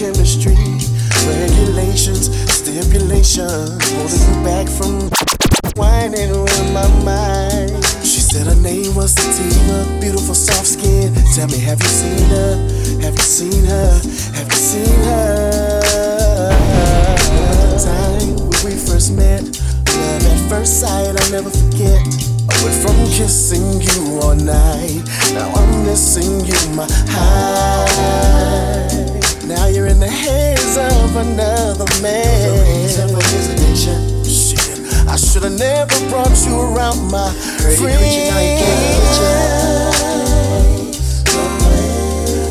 chemistry, 0.00 0.56
regulations, 1.28 2.32
stipulations, 2.50 3.76
holding 3.92 4.24
you 4.24 4.32
back 4.42 4.66
from 4.66 5.10
whining 5.76 6.32
with 6.40 6.72
my 6.72 6.88
mind. 7.04 7.68
She 8.00 8.24
said 8.24 8.46
her 8.46 8.56
name 8.62 8.94
was 8.94 9.12
Sativa, 9.12 9.84
beautiful 10.00 10.34
soft 10.34 10.68
skin. 10.68 11.12
Tell 11.34 11.48
me, 11.48 11.58
have 11.58 11.82
you 11.82 11.88
seen 11.88 12.30
her? 12.30 12.56
Have 13.02 13.12
you 13.12 13.20
seen 13.20 13.66
her? 13.66 13.92
Have 14.40 14.48
you 14.48 14.56
seen 14.56 15.04
her? 15.04 15.80
The 17.68 17.76
time 17.84 18.40
when 18.40 18.56
we 18.64 18.72
first 18.80 19.12
met, 19.12 19.44
love 19.44 20.24
at 20.24 20.40
first 20.48 20.80
sight, 20.80 21.12
I'll 21.12 21.30
never 21.30 21.50
forget. 21.50 22.00
I 22.48 22.56
went 22.64 22.80
from 22.80 22.96
kissing 23.12 23.82
you 23.82 24.18
all 24.22 24.34
night, 24.34 25.04
now 25.34 25.52
I'm 25.52 25.84
missing 25.84 26.40
you, 26.46 26.56
my 26.74 26.86
high. 26.88 28.89
Now 29.50 29.66
you're 29.66 29.88
in 29.88 29.98
the 29.98 30.06
hands 30.06 30.76
of 30.76 31.16
another 31.16 31.84
man. 32.00 32.70
I 35.08 35.16
should 35.16 35.42
have 35.42 35.58
never 35.58 36.08
brought 36.08 36.38
you 36.46 36.54
around 36.54 37.10
my 37.10 37.32
friends. 37.58 37.98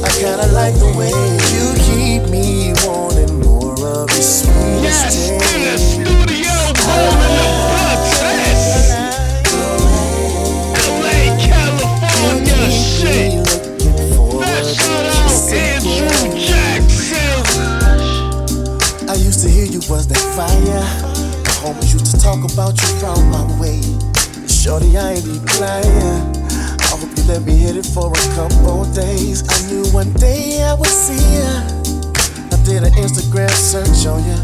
I 0.04 0.10
kinda 0.20 0.48
like 0.52 0.76
the 0.76 0.92
way 1.00 1.16
you 1.56 1.72
keep 1.88 2.30
me 2.30 2.74
wanting 2.86 3.40
more 3.40 3.80
of 3.80 4.12
your 4.12 4.22
sweet 4.22 4.84
yes, 4.84 5.30
in 5.30 5.38
the 5.40 5.78
studio, 5.80 6.52
holding 6.84 7.32
the 10.76 11.32
California 11.48 12.70
shit. 12.70 13.38
Was 19.89 20.06
that 20.06 20.21
fire. 20.38 20.86
The 21.41 21.54
homies 21.65 21.93
used 21.97 22.13
to 22.13 22.21
talk 22.21 22.45
about 22.45 22.78
you 22.78 22.89
round 23.02 23.25
my 23.34 23.41
way. 23.58 23.82
Shorty, 24.45 24.93
I 24.95 25.17
ain't 25.17 25.25
even 25.25 25.49
lying. 25.58 26.21
I 26.78 26.86
hope 26.93 27.10
you 27.17 27.25
let 27.25 27.41
me 27.41 27.58
hit 27.58 27.75
it 27.75 27.89
for 27.89 28.13
a 28.13 28.25
couple 28.38 28.86
days. 28.93 29.41
I 29.49 29.58
knew 29.65 29.84
one 29.89 30.13
day 30.13 30.62
I 30.62 30.78
would 30.78 30.93
see 30.93 31.17
ya. 31.17 31.65
I 32.54 32.58
did 32.62 32.86
an 32.86 32.93
Instagram 33.02 33.49
search 33.49 34.06
on 34.06 34.21
ya. 34.30 34.38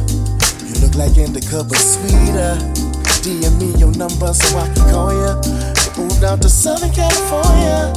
You 0.66 0.82
look 0.82 0.98
like 0.98 1.14
indica 1.22 1.64
but 1.64 1.78
sweeter. 1.78 2.58
DM 3.22 3.54
me 3.62 3.70
your 3.78 3.94
number 3.94 4.34
so 4.34 4.58
I 4.58 4.66
can 4.74 4.90
call 4.90 5.14
ya. 5.14 5.38
You 5.46 6.10
moved 6.10 6.24
out 6.24 6.42
to 6.42 6.50
Southern 6.50 6.90
California. 6.90 7.94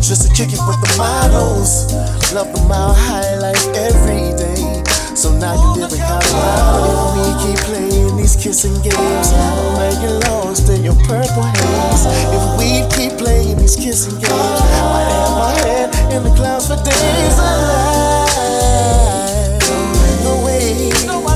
Just 0.00 0.24
to 0.24 0.32
kick 0.32 0.56
it 0.56 0.62
with 0.64 0.80
the 0.80 0.92
models. 0.96 1.92
Love 2.32 2.48
the 2.56 2.64
mile 2.64 2.96
high 2.96 3.36
life 3.36 3.66
every 3.76 4.32
day. 4.40 4.75
So 5.16 5.32
now 5.32 5.54
you 5.54 5.80
live 5.80 5.92
in 5.92 5.98
Colorado. 5.98 6.92
If 6.92 7.16
we 7.16 7.24
keep 7.48 7.58
playing 7.64 8.16
these 8.18 8.36
kissing 8.36 8.74
games, 8.82 9.32
I'll 9.32 9.72
make 9.78 9.98
you 10.02 10.12
lost 10.28 10.68
in 10.68 10.84
your 10.84 10.94
purple 11.08 11.42
haze. 11.42 12.04
If 12.36 12.44
we 12.58 12.84
keep 12.94 13.16
playing 13.18 13.56
these 13.56 13.76
kissing 13.76 14.18
games, 14.20 14.30
I'd 14.30 15.08
have 15.08 15.30
my 15.38 15.52
head 15.64 15.88
in 16.12 16.22
the 16.22 16.34
clouds 16.36 16.66
for 16.66 16.76
days. 16.76 17.38
I 17.38 17.40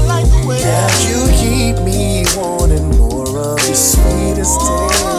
like 0.07 0.29
the 0.29 0.45
way, 0.47 0.61
yeah, 0.61 0.87
you 1.09 1.19
keep 1.41 1.77
me 1.83 2.25
wanting 2.37 2.99
more 2.99 3.29
of 3.29 3.59
your 3.67 3.75
sweetest 3.75 4.61
taste. 4.61 5.10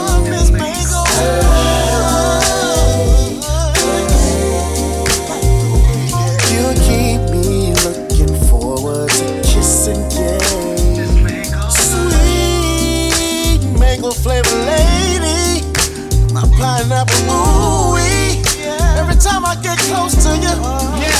I 19.51 19.55
get 19.55 19.77
close 19.79 20.15
to 20.23 20.31
you, 20.39 20.47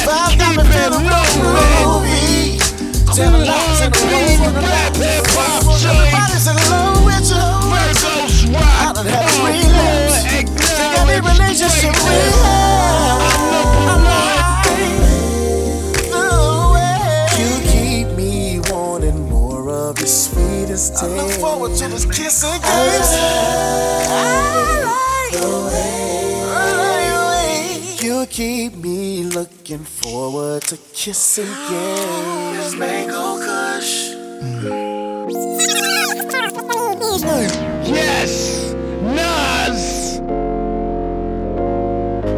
vibe 0.08 0.40
got 0.40 0.56
me 0.56 0.64
feeling 0.72 1.04
real 1.04 1.28
groovy. 1.36 2.64
Ten 3.14 3.34
lives 3.44 3.82
in 3.84 3.92
a 3.92 4.00
row 4.08 4.24
for 4.40 4.52
the 4.56 4.64
rap 4.72 4.96
hip 4.96 5.28
hop 5.36 5.68
Everybody's 5.84 6.48
in 6.48 6.56
love 6.72 7.04
with 7.04 7.28
you. 7.28 7.44
Virgos 7.68 8.48
rock. 8.54 8.64
I 8.64 8.96
done 8.96 9.12
had 9.12 9.28
a 9.28 9.36
relapse. 9.44 10.24
Think 10.32 10.48
every 10.96 11.20
relationship 11.20 11.92
we 12.08 12.16
have. 12.40 12.72
You 17.38 17.52
keep 17.68 18.08
me 18.16 18.62
wanting 18.72 19.28
more 19.30 19.68
of 19.70 20.00
your 20.00 20.08
sweetest 20.08 20.94
taste. 20.94 21.04
I 21.04 21.18
look 21.18 21.32
forward 21.32 21.76
to 21.76 21.88
this 21.90 22.06
kissing 22.06 22.62
You 28.22 28.28
keep 28.28 28.76
me 28.76 29.24
looking 29.24 29.80
forward 29.84 30.62
to 30.70 30.78
kissing 30.94 31.44
again. 31.48 32.56
This 32.56 32.76
mango 32.76 33.40
kush. 33.40 34.12
Yes, 37.84 38.74
Nas. 39.02 40.18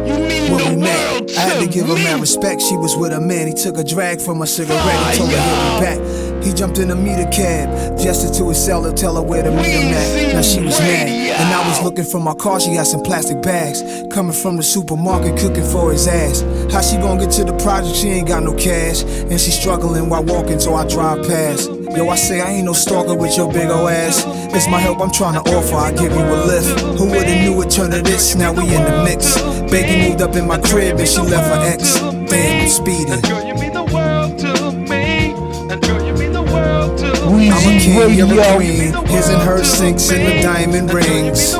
You 0.08 0.18
mean 0.18 0.52
When 0.52 0.58
the 0.64 0.70
we 0.70 0.76
met, 0.76 1.12
world 1.12 1.30
I 1.36 1.40
had 1.40 1.60
to 1.60 1.66
give 1.70 1.86
her 1.86 1.94
me. 1.94 2.04
mad 2.04 2.20
respect. 2.20 2.62
She 2.62 2.76
was 2.76 2.96
with 2.96 3.12
a 3.12 3.20
man. 3.20 3.46
He 3.48 3.52
took 3.54 3.76
a 3.78 3.84
drag 3.84 4.20
from 4.20 4.42
a 4.42 4.46
cigarette. 4.46 4.80
He 5.12 5.18
told 5.18 5.30
her 5.30 5.36
hit 5.38 5.58
me 5.64 5.80
back. 5.80 6.33
He 6.44 6.52
jumped 6.52 6.78
in 6.78 6.90
a 6.90 6.94
meter 6.94 7.28
cab, 7.30 7.98
gestured 7.98 8.34
to 8.34 8.48
his 8.50 8.62
cellar, 8.62 8.92
tell 8.92 9.16
her 9.16 9.22
where 9.22 9.42
to 9.42 9.50
meet 9.50 9.64
him 9.64 9.94
at. 9.94 10.34
Now 10.34 10.42
she 10.42 10.60
was 10.60 10.78
mad, 10.78 11.08
and 11.08 11.54
I 11.54 11.66
was 11.68 11.82
looking 11.82 12.04
for 12.04 12.20
my 12.20 12.34
car. 12.34 12.60
She 12.60 12.74
had 12.74 12.86
some 12.86 13.02
plastic 13.02 13.40
bags 13.42 13.82
coming 14.12 14.34
from 14.34 14.56
the 14.56 14.62
supermarket, 14.62 15.38
cooking 15.38 15.64
for 15.64 15.90
his 15.90 16.06
ass. 16.06 16.42
How 16.72 16.82
she 16.82 16.96
gonna 16.98 17.24
get 17.24 17.32
to 17.32 17.44
the 17.44 17.56
project? 17.64 17.96
She 17.96 18.08
ain't 18.08 18.28
got 18.28 18.42
no 18.42 18.54
cash, 18.54 19.02
and 19.02 19.40
she 19.40 19.50
struggling 19.50 20.10
while 20.10 20.22
walking, 20.22 20.60
so 20.60 20.74
I 20.74 20.86
drive 20.86 21.26
past. 21.26 21.70
Yo, 21.96 22.08
I 22.08 22.16
say 22.16 22.40
I 22.40 22.50
ain't 22.50 22.66
no 22.66 22.72
stalker 22.72 23.14
with 23.14 23.36
your 23.36 23.52
big 23.52 23.70
ol' 23.70 23.88
ass. 23.88 24.24
It's 24.52 24.68
my 24.68 24.80
help 24.80 25.00
I'm 25.00 25.12
trying 25.12 25.34
to 25.34 25.50
offer. 25.50 25.76
I 25.76 25.92
give 25.92 26.12
you 26.12 26.24
a 26.24 26.38
lift. 26.44 26.80
Who 26.98 27.06
would've 27.06 27.40
knew 27.42 27.62
it 27.62 27.70
turned 27.70 27.92
to 27.92 28.02
this? 28.02 28.34
Now 28.34 28.52
we 28.52 28.62
in 28.62 28.82
the 28.82 29.02
mix. 29.04 29.40
Baby 29.70 30.08
moved 30.08 30.20
up 30.20 30.34
in 30.34 30.46
my 30.46 30.58
crib 30.58 30.98
and 30.98 31.08
she 31.08 31.20
left 31.20 31.48
her 31.48 31.60
ex. 31.72 32.00
Damn, 32.28 32.62
I'm 32.62 32.68
speeding. 32.68 33.73
I'm 37.34 37.50
a 37.50 37.80
king, 37.80 38.14
you're 38.16 38.28
a 38.28 38.54
queen. 38.54 39.06
His 39.08 39.28
and 39.28 39.42
her 39.42 39.64
sinks 39.64 40.10
in 40.10 40.24
the 40.24 40.40
diamond 40.40 40.92
rings. 40.94 41.52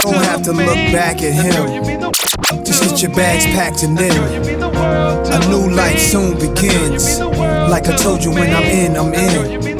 Don't 0.00 0.14
have 0.16 0.42
to 0.42 0.52
look 0.52 0.76
back 0.92 1.22
at 1.22 1.32
him. 1.32 2.12
Just 2.62 2.84
get 2.84 3.02
your 3.02 3.14
bags 3.14 3.46
packed 3.46 3.82
and 3.84 3.96
then 3.96 4.12
a 4.12 5.48
new 5.48 5.74
life 5.74 5.98
soon 5.98 6.34
begins. 6.34 7.20
Like 7.20 7.88
I 7.88 7.96
told 7.96 8.22
you, 8.22 8.32
when 8.32 8.54
I'm 8.54 8.64
in, 8.64 8.96
I'm 8.96 9.14
in. 9.14 9.74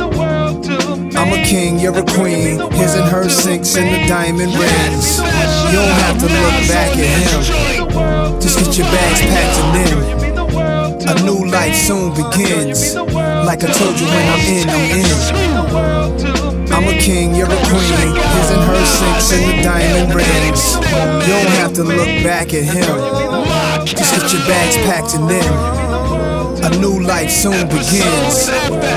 I'm 1.15 1.33
a 1.33 1.45
king, 1.45 1.79
you're 1.79 1.99
a 1.99 2.05
queen. 2.05 2.59
His 2.73 2.95
and 2.95 3.09
her 3.11 3.29
sinks 3.29 3.77
in 3.77 3.93
the 3.93 4.09
diamond 4.09 4.55
rings. 4.55 5.19
You 5.19 5.77
don't 5.77 5.99
have 6.05 6.19
to 6.21 6.27
look 6.27 6.69
back 6.69 6.97
at 6.97 7.21
him. 7.21 8.41
Just 8.41 8.59
get 8.59 8.79
your 8.79 8.87
bags 8.87 9.21
packed 9.21 9.59
and 9.59 9.77
then 9.77 10.24
a 11.07 11.15
new 11.23 11.45
life 11.51 11.75
soon 11.75 12.11
begins. 12.15 12.95
Like 12.95 13.63
I 13.63 13.71
told 13.73 13.99
you, 14.01 14.07
when 14.07 14.27
I'm 14.33 14.41
in, 14.49 14.69
I'm 14.71 14.85
in. 15.01 15.09
I'm 16.73 16.89
a 16.89 16.99
king, 16.99 17.35
you're 17.35 17.47
a 17.47 17.61
queen. 17.69 18.15
His 18.15 18.51
and 18.51 18.63
her 18.65 18.85
sinks 18.85 19.33
in 19.33 19.57
the 19.57 19.63
diamond 19.63 20.15
rings. 20.15 20.75
You 21.27 21.33
don't 21.33 21.55
have 21.61 21.73
to 21.75 21.85
look 21.85 22.09
back 22.25 22.55
at 22.55 22.65
him. 22.65 23.85
Just 23.87 24.15
get 24.17 24.33
your 24.33 24.43
bags 24.47 24.77
packed 24.89 25.15
and 25.15 25.29
then 25.29 25.45
a 26.65 26.71
new 26.81 27.03
life 27.03 27.31
soon 27.31 27.69
begins. 27.69 28.49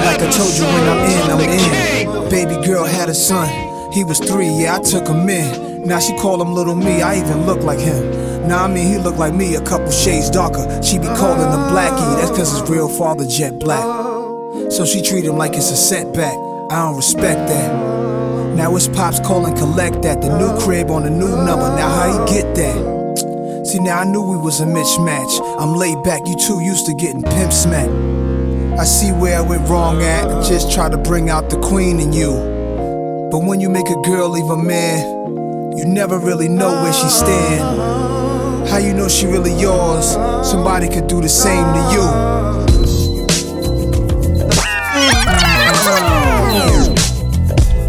Like 0.08 0.22
I 0.22 0.30
told 0.32 0.54
you, 0.58 0.65
when 0.65 0.88
I'm 0.89 1.04
in, 1.06 1.24
I'm 1.32 1.41
in. 1.41 2.30
Baby 2.30 2.65
girl 2.65 2.86
had 2.86 3.10
a 3.10 3.13
son. 3.13 3.48
He 3.91 4.04
was 4.04 4.20
three, 4.20 4.50
yeah, 4.50 4.78
I 4.78 4.80
took 4.80 5.08
him 5.08 5.30
in. 5.30 5.84
Now 5.84 6.00
she 6.00 6.15
call 6.17 6.41
him 6.41 6.54
little 6.54 6.76
me, 6.76 7.02
I 7.02 7.17
even 7.17 7.46
look 7.46 7.62
like 7.62 7.80
him. 7.80 8.27
Nah, 8.48 8.64
I 8.64 8.68
mean, 8.68 8.88
he 8.88 8.98
look 8.98 9.18
like 9.18 9.34
me, 9.34 9.56
a 9.56 9.62
couple 9.62 9.92
shades 9.92 10.30
darker. 10.30 10.82
She 10.82 10.98
be 10.98 11.08
calling 11.08 11.52
him 11.52 11.68
blackie, 11.68 12.16
that's 12.16 12.30
cause 12.30 12.58
his 12.58 12.70
real 12.70 12.88
father 12.88 13.26
jet 13.28 13.60
black. 13.60 13.84
So 14.72 14.86
she 14.86 15.02
treat 15.02 15.26
him 15.26 15.36
like 15.36 15.54
it's 15.54 15.70
a 15.70 15.76
setback. 15.76 16.34
I 16.72 16.86
don't 16.86 16.96
respect 16.96 17.50
that. 17.50 18.56
Now 18.56 18.74
it's 18.78 18.88
pops 18.88 19.20
calling 19.20 19.54
collect 19.58 20.02
that. 20.04 20.22
The 20.22 20.30
new 20.38 20.58
crib 20.62 20.90
on 20.90 21.04
the 21.04 21.10
new 21.10 21.28
number. 21.28 21.68
Now 21.76 21.90
how 21.90 22.26
he 22.26 22.34
get 22.34 22.56
that? 22.56 23.68
See 23.68 23.80
now 23.80 24.00
I 24.00 24.06
knew 24.06 24.22
we 24.22 24.38
was 24.38 24.62
a 24.62 24.66
mismatch. 24.66 25.60
I'm 25.60 25.76
laid 25.76 26.02
back, 26.04 26.26
you 26.26 26.36
too 26.38 26.62
used 26.62 26.86
to 26.86 26.94
getting 26.94 27.24
pimp 27.24 27.52
smacked. 27.52 27.92
I 28.80 28.86
see 28.86 29.12
where 29.12 29.40
I 29.40 29.42
went 29.42 29.68
wrong 29.68 30.02
at. 30.02 30.26
I 30.26 30.48
just 30.48 30.72
try 30.72 30.88
to 30.88 30.98
bring 30.98 31.30
out 31.30 31.50
the 31.50 31.60
queen 31.60 32.00
in 32.00 32.14
you. 32.14 32.32
But 33.30 33.40
when 33.40 33.60
you 33.60 33.70
make 33.70 33.90
a 33.90 34.02
girl 34.04 34.30
leave 34.30 34.50
a 34.50 34.56
man, 34.56 35.78
you 35.78 35.84
never 35.84 36.18
really 36.18 36.48
know 36.48 36.72
where 36.82 36.94
she 36.94 37.10
stand. 37.10 38.07
How 38.70 38.78
you 38.78 38.94
know 38.94 39.08
she 39.08 39.26
really 39.28 39.54
yours? 39.60 40.12
Somebody 40.48 40.88
could 40.90 41.08
do 41.08 41.22
the 41.22 41.30
same 41.30 41.66
to 41.74 41.82
you. 41.94 43.18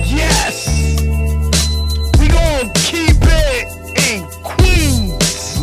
Yes, 0.06 0.66
we 2.18 2.28
gon' 2.28 2.70
keep 2.74 3.16
it 3.22 3.66
in 4.08 4.24
Queens. 4.42 5.56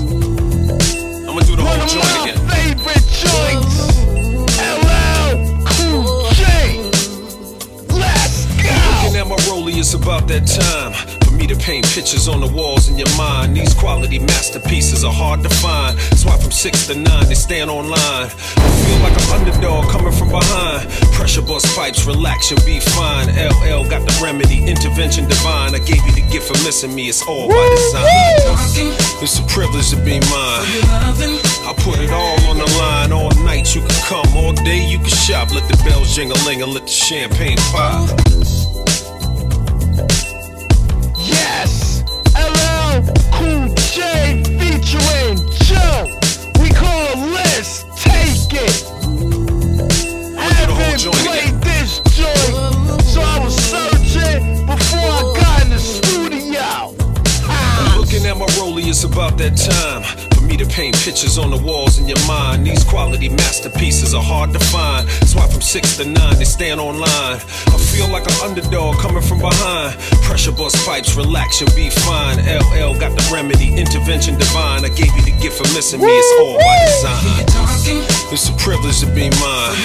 I'ma 1.28 1.39
do 1.41 1.56
the 1.56 1.63
One 1.63 1.80
whole 1.80 1.84
of 1.84 1.89
joint 1.89 2.06
my 2.06 2.30
again. 2.30 2.39
favorite 2.47 3.06
joints. 3.23 3.75
LL 4.60 5.32
Cool 5.65 6.30
J. 6.34 6.43
Let's 7.89 8.45
go. 8.62 8.75
Looking 9.04 9.15
at 9.19 9.28
my 9.28 9.36
rollie, 9.47 9.78
it's 9.80 9.93
about 9.93 10.28
that 10.28 10.45
time 10.47 10.60
for 10.60 10.63
me 10.65 10.84
to 10.84 10.84
paint 11.65 11.86
pictures 11.97 12.28
on 12.28 12.41
the 12.41 12.47
walls 12.54 12.89
in 12.89 12.95
your 12.95 13.10
mind. 13.17 13.58
These 13.58 13.73
quality 13.73 14.19
masterpieces 14.19 15.04
are 15.04 15.12
hard 15.12 15.41
to 15.41 15.49
find. 15.49 15.97
That's 15.97 16.23
why 16.23 16.38
from 16.38 16.51
six 16.51 16.86
to 16.88 16.93
nine 16.93 17.25
they 17.25 17.34
stand 17.34 17.71
online. 17.71 18.30
I 18.30 18.69
feel 18.86 18.99
like 19.01 19.17
an 19.17 19.28
underdog 19.34 19.89
coming 19.89 20.13
from 20.13 20.30
behind. 20.30 20.88
Pressure 21.17 21.41
bust 21.41 21.65
pipes, 21.75 22.06
relax, 22.06 22.51
you'll 22.51 22.63
be 22.65 22.80
fine. 22.80 23.34
LL 23.34 23.82
got 23.89 24.06
the 24.06 24.13
remedy, 24.21 24.62
intervention 24.63 25.28
divine. 25.28 25.73
I 25.73 25.80
gave 25.80 26.06
you 26.06 26.13
the 26.13 26.25
gift 26.30 26.45
for 26.54 26.58
missing 26.63 26.93
me, 26.93 27.10
it's 27.10 27.25
all 27.25 27.49
by 27.49 27.65
design. 27.73 28.06
It's 29.25 29.39
a 29.39 29.43
privilege 29.49 29.89
to 29.89 29.97
be 29.97 30.21
mine. 30.30 30.65
I 31.65 31.73
put 31.82 31.97
it 31.97 32.12
all 32.12 32.38
on 32.45 32.58
the 32.62 32.69
line. 32.78 33.12
All 33.12 33.34
night 33.43 33.73
you 33.73 33.82
can 33.82 33.97
come, 34.06 34.38
all 34.38 34.54
day 34.54 34.86
you 34.86 34.99
can 34.99 35.10
shop. 35.10 35.49
Let 35.49 35.67
the 35.67 35.82
bells 35.84 36.13
jingle 36.13 36.38
and 36.45 36.73
let 36.73 36.84
the 36.84 36.93
champagne 36.93 37.58
pop. 37.73 38.64
It. 48.57 48.83
Haven't 50.37 51.11
played 51.25 51.61
this 51.61 51.99
joint, 52.15 53.01
so 53.01 53.21
I 53.21 53.39
was 53.43 53.53
searching 53.53 54.65
before 54.65 54.99
I 54.99 55.33
got 55.35 55.63
in 55.63 55.69
the 55.71 55.77
studio. 55.77 56.95
Looking 57.99 58.25
at 58.25 58.37
my 58.37 58.45
rollie, 58.57 58.87
it's 58.87 59.03
about 59.03 59.37
that 59.39 59.57
time 59.57 60.24
me 60.45 60.58
to 60.58 60.65
paint 60.65 60.95
pictures 60.97 61.38
on 61.38 61.51
the 61.51 61.58
walls 61.58 61.97
in 61.99 62.08
your 62.08 62.19
mind. 62.27 62.65
These 62.65 62.84
quality 62.84 63.29
masterpieces 63.29 64.13
are 64.13 64.23
hard 64.23 64.53
to 64.53 64.60
find. 64.60 65.08
That's 65.08 65.36
why 65.36 65.47
from 65.47 65.62
six 65.62 65.97
to 65.97 66.05
nine 66.05 66.38
they 66.38 66.45
stand 66.45 66.79
online. 66.79 67.38
I 67.69 67.77
feel 67.93 68.10
like 68.10 68.25
an 68.25 68.38
underdog 68.43 68.97
coming 68.97 69.21
from 69.21 69.39
behind. 69.39 69.97
Pressure 70.23 70.51
bust 70.51 70.75
pipes, 70.86 71.15
relax, 71.15 71.62
you'll 71.62 71.75
be 71.75 71.89
fine. 71.89 72.38
LL 72.45 72.97
got 72.99 73.17
the 73.17 73.23
remedy, 73.34 73.73
intervention 73.73 74.38
divine. 74.38 74.86
I 74.86 74.89
gave 74.89 75.13
you 75.15 75.23
the 75.23 75.36
gift 75.41 75.58
for 75.58 75.67
missing 75.73 76.01
me, 76.01 76.10
it's 76.10 76.31
all 76.39 76.58
by 76.58 76.75
design. 76.86 78.05
It's 78.34 78.49
a 78.49 78.53
privilege 78.53 78.99
to 79.01 79.08
be 79.08 79.29
mine. 79.41 79.75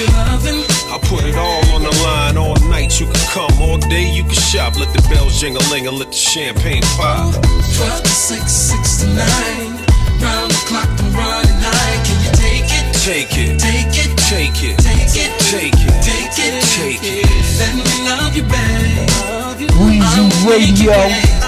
I 0.91 0.99
put 1.03 1.25
it 1.25 1.37
all 1.37 1.65
on 1.75 1.83
the 1.83 1.95
line. 2.03 2.37
All 2.37 2.57
night 2.69 2.99
you 2.99 3.07
can 3.07 3.23
come, 3.31 3.63
all 3.63 3.79
day 3.79 4.11
you 4.11 4.23
can 4.23 4.35
shop. 4.35 4.79
Let 4.79 4.93
the 4.93 5.03
bells 5.09 5.41
jingle 5.41 5.63
and 5.73 5.99
let 5.99 6.09
the 6.09 6.15
champagne 6.15 6.83
pop. 6.97 7.33
12 7.35 8.03
to 8.03 8.09
6, 8.09 8.53
6 8.53 9.01
to 9.03 9.07
9. 9.15 9.70
Clock, 10.71 10.87
I'm 10.87 11.13
running 11.13 11.59
high. 11.67 11.99
Can 12.07 12.23
you 12.23 12.31
take 12.31 12.71
it? 12.71 12.95
Take 12.95 13.35
it, 13.37 13.59
Take 13.59 13.91
it, 13.99 14.15
take 14.31 14.63
it, 14.63 14.79
take 14.79 15.19
it, 15.19 15.35
take 15.51 15.75
it, 15.75 15.99
take 15.99 16.39
it, 16.39 16.63
take 16.63 17.03
it. 17.03 17.27
Let 17.59 17.75
me 17.75 17.91
love 18.07 18.37
you, 18.37 18.45
babe. 18.45 19.11
Weezy 19.83 20.31
Radio. 20.47 21.40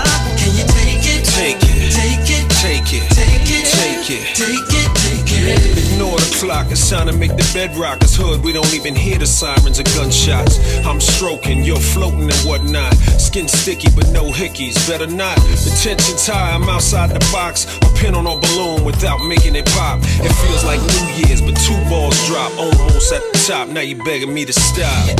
It's 6.45 6.91
time 6.91 7.07
to 7.07 7.13
make 7.13 7.31
the 7.31 7.49
bed 7.55 7.77
rock. 7.77 7.99
It's 8.03 8.17
hood, 8.17 8.43
we 8.43 8.53
don't 8.53 8.75
even 8.75 8.97
hear 8.97 9.19
the 9.19 9.27
sirens 9.27 9.79
and 9.79 9.87
gunshots. 9.95 10.59
I'm 10.85 11.01
stroking, 11.01 11.63
you're 11.63 11.79
floating 11.79 12.23
and 12.25 12.43
whatnot. 12.43 12.95
Skin 13.21 13.47
sticky, 13.47 13.89
but 13.95 14.09
no 14.11 14.25
hickeys. 14.33 14.75
Better 14.89 15.07
not. 15.07 15.37
The 15.37 15.71
tension's 15.83 16.27
high, 16.27 16.53
I'm 16.53 16.69
outside 16.69 17.11
the 17.11 17.21
box. 17.31 17.67
A 17.83 17.89
pin 17.95 18.15
on 18.15 18.27
a 18.27 18.37
balloon 18.41 18.85
without 18.85 19.21
making 19.27 19.55
it 19.55 19.67
pop. 19.67 20.01
It 20.03 20.33
feels 20.43 20.65
like 20.65 20.81
New 20.81 21.23
Year's, 21.23 21.41
but 21.41 21.55
two 21.63 21.79
balls 21.89 22.19
drop 22.27 22.51
almost 22.59 23.13
at 23.13 23.23
the 23.23 23.39
top. 23.47 23.69
Now 23.69 23.83
you 23.83 24.03
begging 24.03 24.35
me 24.35 24.45
to 24.45 24.53
stop. 24.53 25.15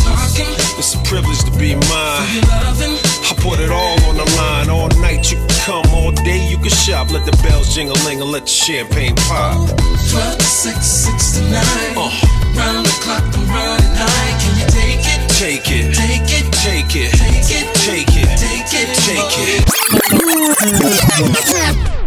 It's 0.79 0.95
a 0.95 1.03
privilege 1.05 1.45
to 1.45 1.53
be 1.57 1.75
mine. 1.75 2.27
I 3.31 3.35
put 3.39 3.61
it 3.61 3.71
all 3.71 4.03
on 4.11 4.17
the 4.17 4.27
line. 4.37 4.71
All 4.71 4.89
night 5.01 5.31
you 5.31 5.39
can 5.39 5.49
come, 5.63 5.87
all 5.95 6.11
day 6.11 6.43
you 6.51 6.59
can 6.59 6.71
shop. 6.71 7.13
Let 7.13 7.27
the 7.27 7.37
bells 7.43 7.75
jingle 7.75 7.97
and 7.97 8.21
let 8.25 8.43
the 8.43 8.49
champagne 8.49 9.15
pop. 9.15 9.69
12 10.11 10.39
to 10.39 10.45
6, 10.45 11.07
6 11.19 11.33
to 11.33 11.41
9. 11.43 11.53
Round 12.57 12.87
the 12.87 12.97
clock, 13.03 13.23
I'm 13.37 13.47
running 13.49 13.97
high. 14.01 14.33
Can 14.41 14.57
you 14.59 14.67
take 14.73 15.05
it? 15.05 15.29
Take 15.29 15.69
it, 15.71 15.93
Take 15.95 16.31
it, 16.33 16.49
take 16.53 16.97
it, 16.97 17.13
take 17.13 17.51
it, 17.51 17.69
take 17.75 18.17
it, 18.17 18.29
take 18.39 18.73
it, 18.73 18.89
take 18.97 19.37
it. 19.49 19.63
Oh 21.95 22.02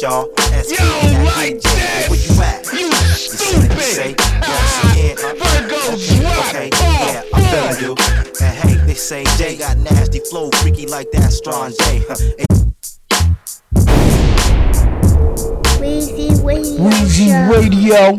Yeah, 0.00 0.08
y'all. 0.08 0.28
SB 0.34 0.70
Yo, 0.70 0.76
that 0.76 1.24
like 1.26 1.56
DJ. 1.56 2.08
Where 2.08 2.20
you 2.20 2.32
at? 2.42 2.64
You 2.72 2.92
stupid. 3.16 3.82
Say, 3.82 4.14
once 4.48 4.76
again. 4.92 5.16
Okay, 6.48 6.70
yeah, 6.72 7.22
I'm 7.34 7.42
feeling 7.44 7.80
you. 7.84 7.92
And 8.40 8.54
hey, 8.56 8.74
they 8.86 8.94
say 8.94 9.24
Jay 9.36 9.56
got 9.56 9.76
nasty 9.78 10.20
flow, 10.20 10.50
freaky 10.62 10.86
like 10.86 11.10
that 11.12 11.32
strong 11.32 11.72
J. 11.72 12.00
Weezy 15.80 16.44
Radio. 16.44 16.80
Weezy 16.80 17.30
Radio. 17.50 18.16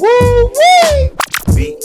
Woo 0.00 0.50
wee! 0.56 1.10
beat, 1.54 1.84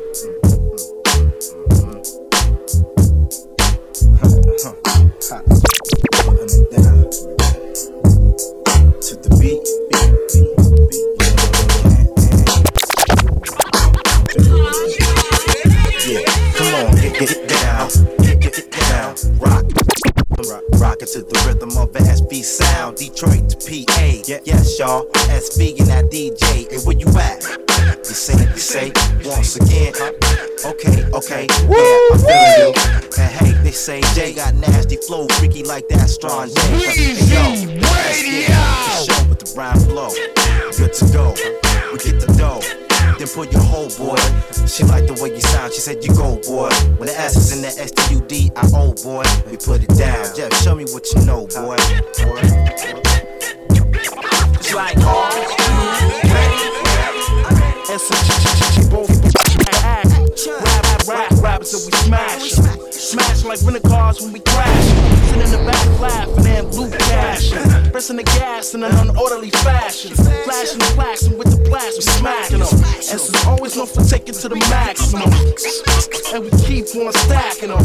it 4.63 4.83
down. 6.71 7.09
To 9.01 9.15
the 9.15 9.29
beat, 9.39 9.65
Yeah, 16.07 16.25
come 16.53 16.73
on, 16.75 16.95
get, 16.95 17.31
it 17.31 17.49
down, 17.49 17.89
get 18.39 18.59
it 18.59 18.71
down. 18.71 19.15
Rock, 19.39 19.80
rock, 20.49 20.63
rock 20.79 21.01
it 21.01 21.07
to 21.07 21.21
the 21.21 21.43
rhythm 21.45 21.77
of 21.77 21.93
the 21.93 21.99
SB 21.99 22.43
sound. 22.43 22.97
Detroit 22.97 23.49
to 23.49 23.57
PA. 23.57 24.05
Yeah, 24.27 24.39
yes, 24.43 24.79
y'all. 24.79 25.05
SB 25.29 25.79
and 25.79 25.87
that 25.89 26.05
DJ. 26.05 26.69
Hey, 26.69 26.77
where 26.85 26.97
you 26.97 27.07
at? 27.17 27.43
You 27.97 28.15
say, 28.15 28.33
you 28.39 28.57
say, 28.57 28.91
once 29.25 29.55
again. 29.55 29.93
Okay, 30.65 31.03
okay, 31.13 31.47
yeah, 31.49 32.09
I'm 32.11 32.19
feeling 32.19 32.57
you. 32.59 32.73
And 33.17 33.31
hey, 33.31 33.51
they 33.63 33.71
say 33.71 34.01
Jay 34.13 34.33
got 34.33 34.53
nasty 34.55 34.97
flow, 34.97 35.27
freaky 35.39 35.63
like 35.63 35.87
that 35.89 36.09
strong 36.09 36.49
J. 36.49 36.61
Hey, 36.77 37.13
yo, 37.27 37.55
the 37.55 39.05
show 39.05 39.29
with 39.29 39.39
the 39.39 39.53
rhyme 39.57 39.79
flow. 39.79 40.09
Good 40.77 40.93
to 40.93 41.05
go. 41.13 41.33
We 41.91 41.97
get 41.99 42.19
the 42.19 42.33
dough. 42.37 42.90
Then 43.17 43.27
put 43.27 43.51
your 43.51 43.61
whole 43.61 43.89
boy. 43.97 44.17
She 44.67 44.83
like 44.83 45.07
the 45.07 45.17
way 45.21 45.29
you 45.29 45.41
sound. 45.41 45.73
She 45.73 45.81
said 45.81 46.03
you 46.03 46.13
go, 46.15 46.37
boy. 46.47 46.69
When 46.97 47.07
the 47.07 47.15
S 47.17 47.35
is 47.35 47.51
in 47.55 47.61
the 47.61 47.67
S 47.67 47.91
T 47.91 48.15
U 48.15 48.21
D 48.21 48.51
I 48.55 48.67
O, 48.73 48.93
boy. 48.93 49.23
We 49.49 49.57
put 49.57 49.83
it 49.83 49.89
down. 49.97 50.35
Jeff, 50.35 50.53
show 50.61 50.75
me 50.75 50.85
what 50.85 51.05
you 51.13 51.25
know, 51.25 51.47
boy. 51.47 51.77
It's 54.59 54.73
like, 54.73 54.95
oh, 54.99 55.51
and 57.91 57.99
some 57.99 58.89
both 58.89 60.10
rap, 60.47 61.07
rap, 61.07 61.31
rap, 61.41 61.63
so 61.63 61.77
we 61.85 61.91
smash 62.07 62.57
'em. 62.57 62.91
Smashing 62.91 63.49
like 63.49 63.59
rental 63.63 63.89
cars 63.89 64.21
when 64.21 64.33
we 64.33 64.39
crash. 64.39 64.85
Sitting 65.27 65.41
in 65.41 65.51
the 65.51 65.57
back 65.65 65.99
laughing 65.99 66.47
and 66.47 66.69
blue 66.71 66.89
cash. 66.89 67.51
Pressing 67.91 68.17
the 68.17 68.23
gas 68.23 68.73
in 68.73 68.83
an 68.83 68.91
unorderly 68.91 69.51
fashion. 69.57 70.13
Flashing 70.15 70.79
the 70.79 70.85
flashing 70.95 71.37
with 71.37 71.49
the 71.51 71.69
blast, 71.69 71.97
we 71.97 72.03
smacking 72.03 72.59
them. 72.59 72.73
And 73.11 73.19
so 73.19 73.49
always 73.49 73.75
known 73.75 73.87
for 73.87 74.03
taking 74.03 74.35
to 74.35 74.49
the 74.49 74.55
maximum. 74.69 75.29
And 76.33 76.43
we 76.45 76.51
keep 76.63 76.85
on 76.95 77.11
stacking 77.13 77.69
them. 77.69 77.83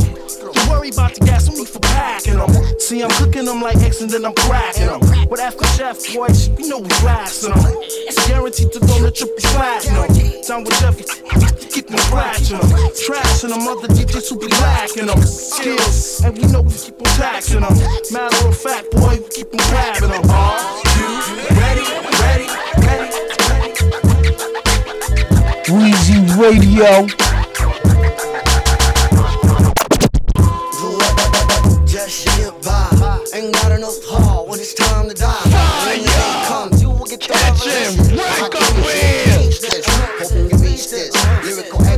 You 0.54 0.70
worry 0.70 0.90
about 0.90 1.14
the 1.14 1.24
gas, 1.24 1.48
need 1.48 1.68
for 1.68 1.80
packing 1.80 2.38
them. 2.38 2.50
See, 2.78 3.02
I'm 3.02 3.10
cooking 3.10 3.46
them 3.46 3.60
like 3.60 3.76
X 3.78 4.00
and 4.00 4.10
then 4.10 4.24
I'm 4.24 4.34
cracking 4.34 4.86
them. 4.86 5.00
But 5.28 5.40
after 5.40 5.64
Jeff, 5.76 5.98
boys, 6.14 6.48
you 6.58 6.68
know 6.68 6.78
we 6.78 6.88
blasting 7.00 7.54
them. 7.54 7.64
It's 8.06 8.28
guaranteed 8.28 8.70
to 8.72 8.80
go 8.80 9.02
to 9.02 9.10
triple 9.10 9.36
platinum. 9.56 10.06
Down 10.46 10.62
with 10.62 10.78
Jeff, 10.78 10.96
keep 11.70 11.88
them 11.88 11.98
scratching 12.36 12.68
them. 12.68 12.90
Trashing 12.90 13.50
them, 13.50 13.68
other 13.68 13.88
DJs 13.88 14.28
who 14.30 14.38
be 14.38 14.48
lacking 14.48 15.06
them. 15.06 15.22
Skills, 15.22 16.22
and 16.24 16.36
we 16.36 16.44
know 16.50 16.62
we 16.62 16.72
keep 16.72 16.94
on 16.94 17.04
taxing 17.16 17.60
them. 17.60 17.76
Matter 18.12 18.48
of 18.48 18.56
fact, 18.56 18.90
boy, 18.92 19.18
we 19.20 19.28
keep 19.28 19.46
on 19.52 19.58
grabbing 19.68 20.10
them. 20.10 20.30
Are 20.30 20.82
you 20.96 21.08
ready, 21.56 21.86
ready, 22.20 22.48
ready? 22.84 23.10
Weezy 25.68 26.18
Radio. 26.38 27.06
Just 31.86 32.26
get 32.36 32.62
by. 32.62 33.20
Ain't 33.34 33.52
got 33.54 33.72
enough 33.72 34.04
heart 34.04 34.48
when 34.48 34.60
it's 34.60 34.74
time 34.74 35.08
to 35.08 35.14
die. 35.14 35.45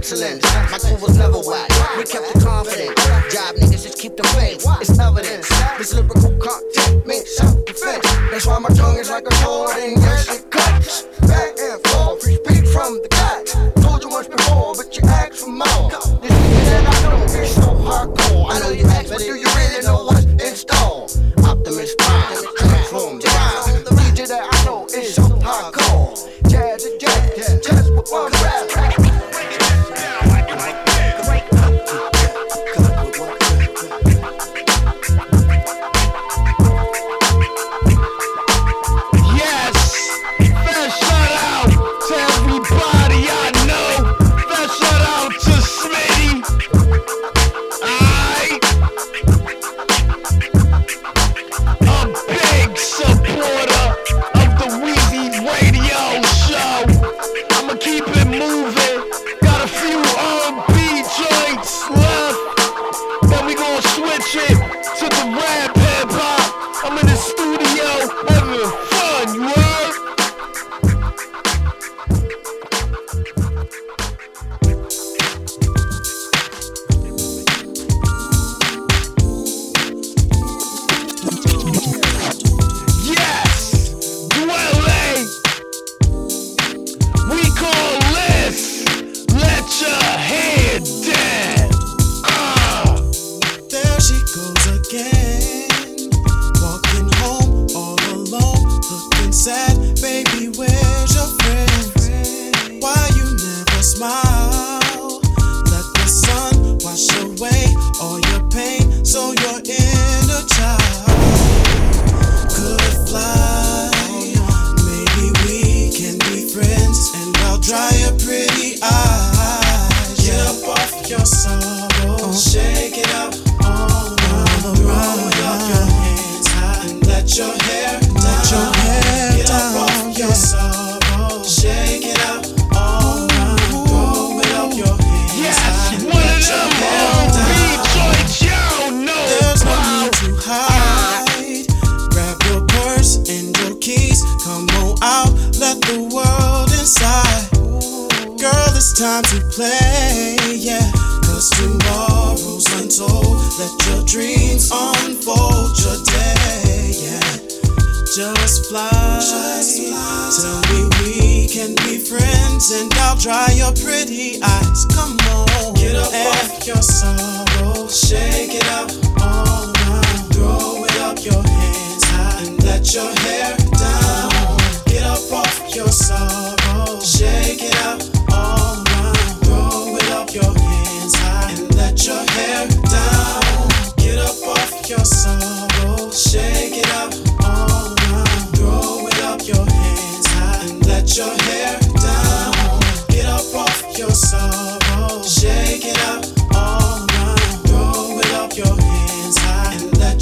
My 0.08 0.78
crew 0.80 0.96
was 1.04 1.18
never 1.18 1.36
whack. 1.36 1.68
We 1.98 2.04
kept 2.04 2.34
it 2.34 2.40
confident. 2.42 2.96
Job 3.28 3.56
niggas 3.56 3.82
just 3.84 3.98
keep 3.98 4.16
the 4.16 4.24
faith. 4.28 4.64
It's 4.80 4.98
evidence. 4.98 5.50
This 5.76 5.92
lyrical 5.92 6.32
content 6.40 7.06
makes 7.06 7.36
self-defense. 7.36 8.08
That's 8.30 8.46
why 8.46 8.58
my 8.58 8.70
tongue 8.70 8.96
is 8.96 9.10
like 9.10 9.26
a 9.26 9.34
sword 9.34 9.76
and 9.76 10.00
yes 10.00 10.34
it 10.34 10.50
cuts. 10.50 11.02
Back 11.28 11.58
and 11.60 11.82
forth, 11.88 12.22
free 12.22 12.36
speak 12.36 12.66
from 12.72 13.02
the 13.02 13.08
cut. 13.10 13.52
Told 13.82 14.02
you 14.02 14.08
once 14.08 14.28
before, 14.28 14.72
but 14.76 14.96
you 14.96 15.06
asked 15.08 15.44
for 15.44 15.50
more. 15.50 15.90
This 16.22 16.32
that 16.72 16.88
I 16.88 17.02
know 17.04 17.24
is 17.24 17.54
so 17.54 17.68
hardcore. 17.76 18.48
I 18.48 18.60
know 18.60 18.70
you 18.70 18.86
ask, 18.86 19.10
but 19.10 19.18
do 19.18 19.36
you 19.36 19.47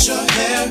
your 0.04 0.30
hair 0.30 0.65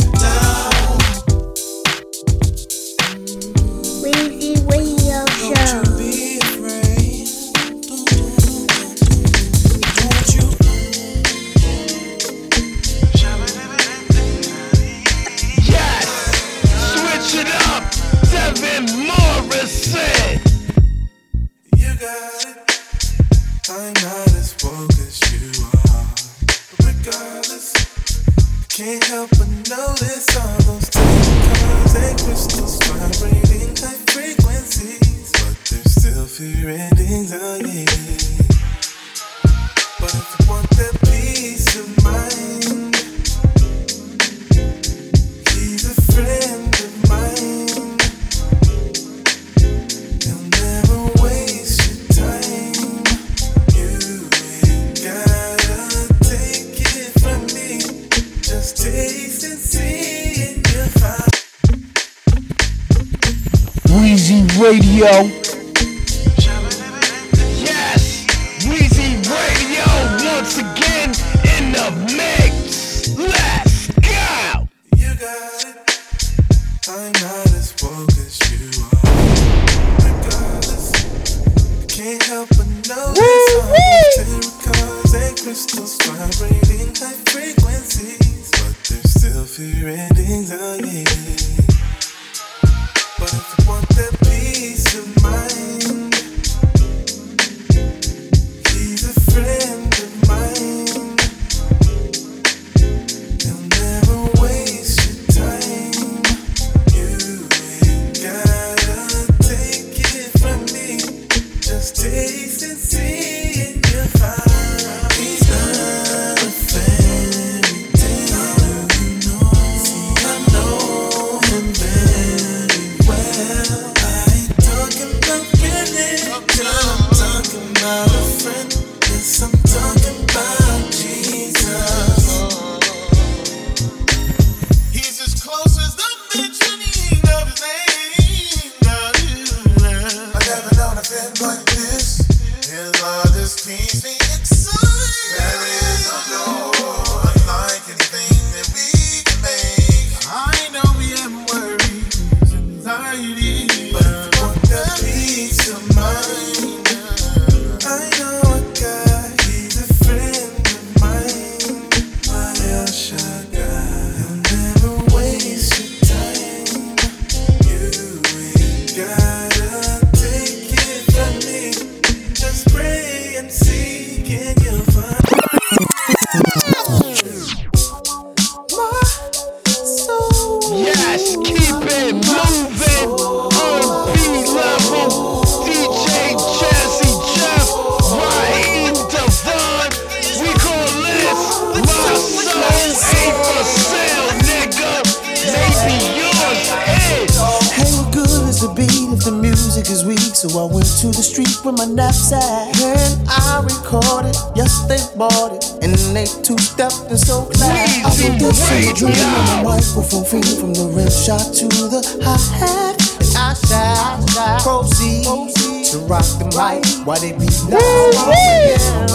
to 215.96 216.02
rock 216.12 216.28
the 216.40 216.46
mic 216.52 216.84
while 217.08 217.20
they 217.20 217.32
beat 217.32 217.56
down. 217.72 217.80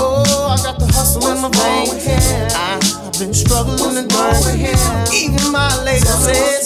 Oh, 0.01 0.49
I 0.49 0.57
got 0.65 0.79
the 0.79 0.87
hustle 0.87 1.29
in 1.29 1.37
my 1.45 1.51
veins. 1.53 2.09
I've 2.57 3.19
been 3.19 3.35
struggling 3.35 3.99
and 3.99 4.09
going. 4.09 4.61
Even 5.13 5.53
my 5.53 5.69
lady 5.85 6.07
says 6.07 6.65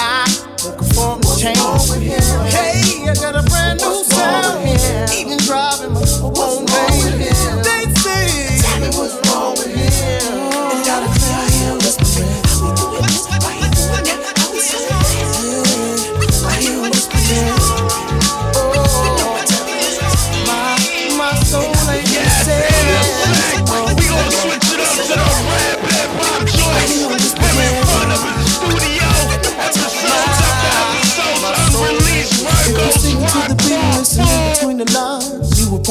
I 0.00 0.24
looking 0.64 0.88
for 0.96 1.20
a 1.20 1.36
change. 1.36 1.60
Hey, 2.48 3.04
I 3.04 3.14
got 3.20 3.36
a 3.36 3.42
brand 3.50 3.80
new 3.80 4.02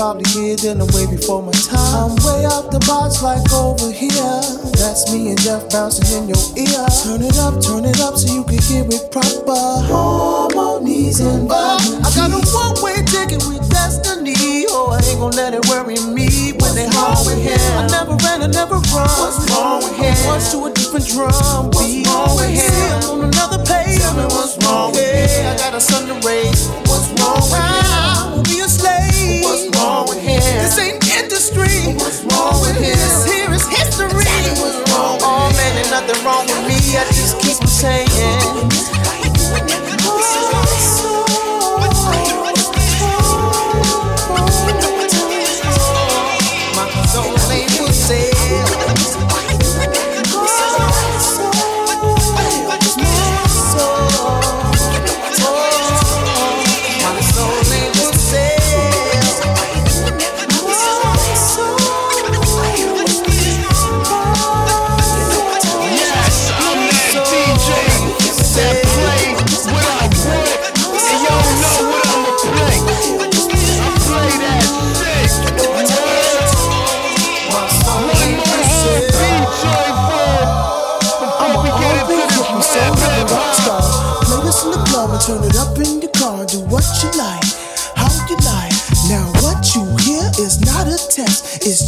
probably 0.02 0.26
hear 0.34 0.58
that 0.58 0.82
I'm 0.82 0.90
way 0.98 1.06
before 1.06 1.46
my 1.46 1.54
time. 1.54 1.78
I'm 1.78 2.18
way 2.26 2.42
out 2.50 2.74
the 2.74 2.82
box, 2.90 3.22
like 3.22 3.46
over 3.54 3.94
here. 3.94 4.42
That's 4.74 5.06
me 5.14 5.30
and 5.30 5.38
Jeff 5.38 5.70
bouncing 5.70 6.10
in 6.18 6.26
your 6.26 6.42
ear. 6.58 6.90
Turn 7.06 7.22
it 7.22 7.38
up, 7.38 7.62
turn 7.62 7.86
it 7.86 8.02
up 8.02 8.18
so 8.18 8.26
you 8.34 8.42
can 8.42 8.58
hear 8.66 8.82
it 8.82 9.14
proper. 9.14 9.54
Harmonies 9.86 11.22
and 11.22 11.46
vibes. 11.46 12.02
I 12.02 12.10
got 12.18 12.34
a 12.34 12.42
one-way 12.50 13.06
ticket 13.14 13.46
with 13.46 13.62
destiny. 13.70 14.66
Oh, 14.74 14.90
I 14.90 15.06
ain't 15.06 15.22
gonna 15.22 15.38
let 15.38 15.54
it 15.54 15.70
worry 15.70 16.02
me 16.10 16.58
when 16.58 16.74
they 16.74 16.90
hard 16.90 17.22
with 17.22 17.38
him. 17.38 17.62
I 17.78 17.86
never 17.94 18.18
ran, 18.26 18.42
I 18.42 18.50
never 18.50 18.82
run. 18.90 19.06
What's 19.22 19.38
wrong 19.54 19.86
with 19.86 20.02
him? 20.02 20.18
Once 20.26 20.50
to 20.50 20.66
a 20.66 20.74
different 20.74 21.06
drum 21.14 21.70
beat. 21.78 22.10
What's 22.10 22.10
wrong 22.10 22.34
with 22.42 22.58
him? 22.58 22.90
I'm 23.06 23.22
on 23.22 23.30
another 23.30 23.62
page. 23.70 24.02
Tell 24.02 24.18
me 24.18 24.26
what's 24.34 24.58
wrong 24.66 24.98
with 24.98 25.14
him? 25.14 25.46
I 25.46 25.54
got 25.62 25.78
a 25.78 25.82
son 25.82 26.10
to 26.10 26.18
raise. 26.26 26.74
What's 26.90 27.06
wrong 27.22 27.46
with 27.54 27.62
him? 27.70 27.86
I 27.86 28.34
will 28.34 28.42
be 28.42 28.66
a 28.66 28.68
slave. 28.68 29.01
This 30.60 30.80
ain't 30.80 31.00
industry. 31.16 31.96
What's 31.96 32.24
wrong 32.28 32.60
with 32.62 32.76
him? 32.76 32.98
This 32.98 33.32
here 33.32 33.52
is 33.54 33.68
history. 33.68 34.28
What's 34.60 34.92
wrong 34.92 35.16
with 35.16 35.24
oh 35.24 35.52
man, 35.56 35.78
ain't 35.78 35.92
nothing 35.92 36.20
wrong 36.26 36.46
with 36.48 36.68
me. 36.68 36.78
I 36.98 37.06
just 37.14 37.40
keep 37.40 37.58
saying. 37.68 39.01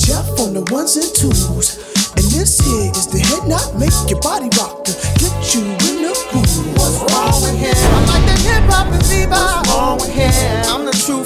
Jeff 0.03 0.27
on 0.39 0.53
the 0.53 0.63
ones 0.71 0.95
and 0.99 1.09
twos. 1.15 1.79
And 2.19 2.25
this 2.35 2.59
here 2.59 2.91
is 2.91 3.07
the 3.07 3.19
head 3.19 3.47
knot, 3.47 3.73
make 3.79 3.95
your 4.11 4.19
body 4.21 4.49
rock 4.59 4.83
to 4.83 4.91
get 5.17 5.55
you 5.55 5.63
in 5.63 6.03
the 6.03 6.13
groove. 6.29 6.75
What's 6.75 6.99
wrong 7.07 7.35
with 7.41 7.57
him? 7.57 7.71
I 7.71 7.99
like 8.11 8.25
that 8.27 8.39
hip 8.43 8.63
hop 8.69 8.91
and 8.91 9.03
bebop. 9.03 9.31
What's 9.31 9.69
wrong 9.69 9.83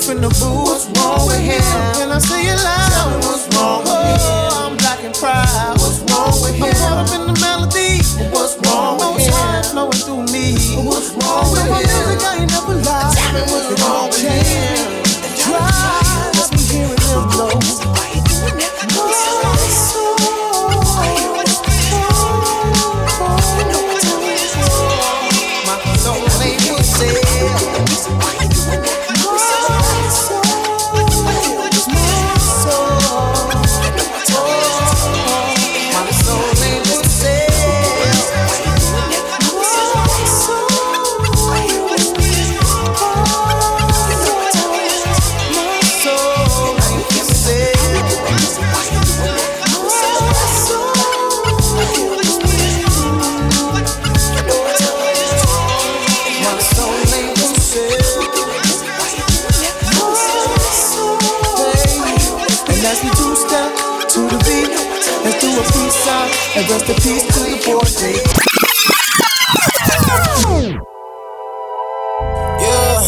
up 0.08 0.16
in 0.16 0.22
the 0.22 0.30
booth. 0.30 0.64
What's 0.64 0.86
wrong 1.00 1.28
with 1.28 1.40
him? 1.40 1.62
Can 1.96 2.12
I 2.12 2.20
say 2.20 2.46
it 2.46 2.56
loud? 2.56 3.27
And 66.56 66.70
rest 66.70 66.90
in 66.90 66.96
peace 66.96 67.26
to 67.34 67.40
the 67.44 67.58
boy 67.66 67.86
Yeah. 72.60 73.02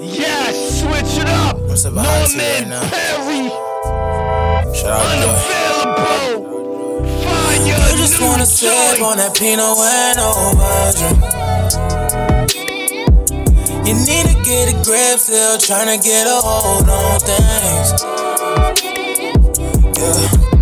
Yes, 0.00 0.80
switch 0.80 1.18
it 1.22 1.28
up. 1.28 1.56
I'm 1.58 1.76
so 1.76 1.90
behind 1.90 2.32
you 2.32 2.38
right 2.38 2.66
now. 2.68 2.82
Shout 4.74 5.00
out 5.00 5.16
to 5.20 5.28
You 7.64 7.76
just 7.96 8.20
wanna 8.20 8.46
sip 8.46 9.00
on 9.00 9.16
that 9.18 9.34
Pinot 9.34 9.76
and. 9.78 11.14
You 13.86 13.94
need 13.94 14.26
to 14.26 14.34
get 14.42 14.68
a 14.72 14.76
grip, 14.82 15.18
still 15.18 15.58
tryna 15.58 16.02
get 16.02 16.26
a 16.26 16.40
hold 16.42 16.88
on 16.88 17.20
things. 17.20 18.02
Yeah. 19.98 20.53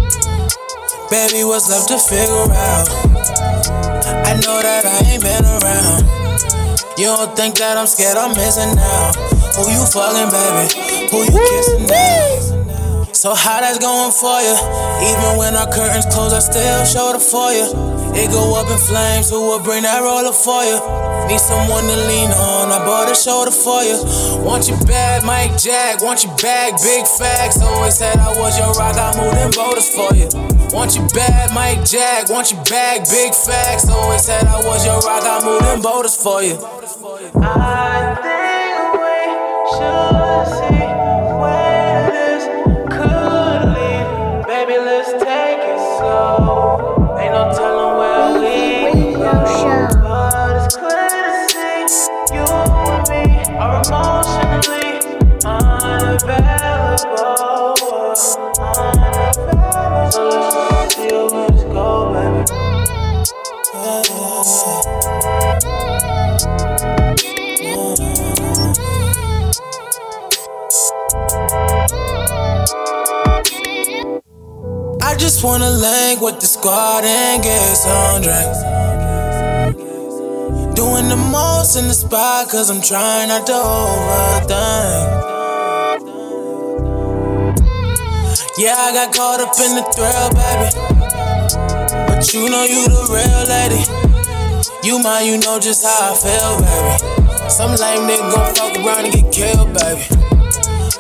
Baby, 1.12 1.44
what's 1.44 1.68
left 1.68 1.92
to 1.92 2.00
figure 2.00 2.48
out? 2.48 2.88
I 4.24 4.32
know 4.40 4.64
that 4.64 4.88
I 4.88 5.12
ain't 5.12 5.20
been 5.20 5.44
around. 5.44 6.08
You 6.96 7.12
don't 7.12 7.36
think 7.36 7.60
that 7.60 7.76
I'm 7.76 7.84
scared 7.84 8.16
I'm 8.16 8.32
missing 8.32 8.72
out. 8.80 9.12
Who 9.60 9.68
you 9.68 9.84
fucking, 9.92 10.32
baby? 10.32 10.72
Who 11.12 11.28
you 11.28 11.36
kissing 11.36 11.84
now? 11.84 13.04
So 13.12 13.36
how 13.36 13.60
that's 13.60 13.76
going 13.76 14.08
for 14.16 14.40
you? 14.40 14.56
Even 15.12 15.36
when 15.36 15.52
our 15.52 15.68
curtains 15.68 16.08
close, 16.08 16.32
I 16.32 16.40
still 16.40 16.80
show 16.88 17.12
the 17.12 17.20
for 17.20 17.52
you. 17.52 17.68
It 18.16 18.32
go 18.32 18.56
up 18.56 18.72
in 18.72 18.80
flames, 18.80 19.28
who 19.28 19.36
will 19.36 19.60
bring 19.60 19.84
that 19.84 20.00
roller 20.00 20.32
for 20.32 20.64
you? 20.64 20.80
Need 21.28 21.44
someone 21.44 21.84
to 21.92 21.96
lean 22.08 22.32
on, 22.32 22.72
I 22.72 22.80
bought 22.88 23.12
a 23.12 23.14
shoulder 23.14 23.52
for 23.52 23.84
you. 23.84 24.00
Want 24.40 24.64
you 24.64 24.80
bad, 24.88 25.28
Mike 25.28 25.60
Jack, 25.60 26.00
want 26.00 26.24
you 26.24 26.32
back, 26.40 26.72
big 26.80 27.04
facts. 27.04 27.60
Always 27.60 28.00
said 28.00 28.16
I 28.16 28.32
was 28.32 28.56
your 28.56 28.72
rock, 28.80 28.96
I 28.96 29.12
moved 29.20 29.36
in 29.44 29.52
boulders 29.52 29.92
for 29.92 30.08
you. 30.16 30.51
Want 30.72 30.96
you 30.96 31.06
bad, 31.14 31.52
Mike 31.52 31.84
Jack, 31.84 32.30
want 32.30 32.50
you 32.50 32.56
back, 32.64 33.06
big 33.10 33.34
facts. 33.34 33.88
Always 33.90 34.24
said 34.24 34.46
I 34.46 34.56
was 34.64 34.86
your 34.86 34.98
rock, 35.00 35.22
I 35.22 35.44
moved 35.44 35.66
in 35.66 35.82
boulders 35.82 36.16
for 36.16 36.42
you. 36.42 36.56
I 37.36 38.31
I 64.42 64.44
just 75.16 75.44
wanna 75.44 75.70
link 75.70 76.20
with 76.20 76.40
the 76.40 76.46
squad 76.46 77.04
and 77.04 77.40
get 77.40 77.76
some 77.76 78.22
drinks. 78.22 78.58
Doing 80.74 81.08
the 81.08 81.28
most 81.30 81.76
in 81.76 81.86
the 81.86 81.94
spot, 81.94 82.50
cause 82.50 82.68
I'm 82.68 82.82
trying 82.82 83.28
not 83.28 83.46
to 83.46 83.52
overthink. 83.52 85.22
Yeah, 88.58 88.74
I 88.76 88.92
got 88.92 89.14
caught 89.14 89.38
up 89.38 89.54
in 89.60 89.76
the 89.76 89.84
thrill, 89.94 90.30
baby. 90.34 90.70
But 92.08 92.34
you 92.34 92.50
know 92.50 92.64
you 92.64 92.88
the 92.88 93.06
real 93.08 93.46
lady. 93.46 94.11
You 94.82 94.98
mine, 94.98 95.26
you 95.26 95.38
know 95.38 95.60
just 95.60 95.84
how 95.86 96.10
I 96.10 96.14
feel, 96.18 96.58
baby. 96.58 97.48
Some 97.48 97.70
lame 97.78 98.02
nigga 98.02 98.34
gon' 98.34 98.54
fuck 98.54 98.74
around 98.82 99.04
and 99.06 99.14
get 99.14 99.30
killed, 99.30 99.70
baby. 99.78 100.02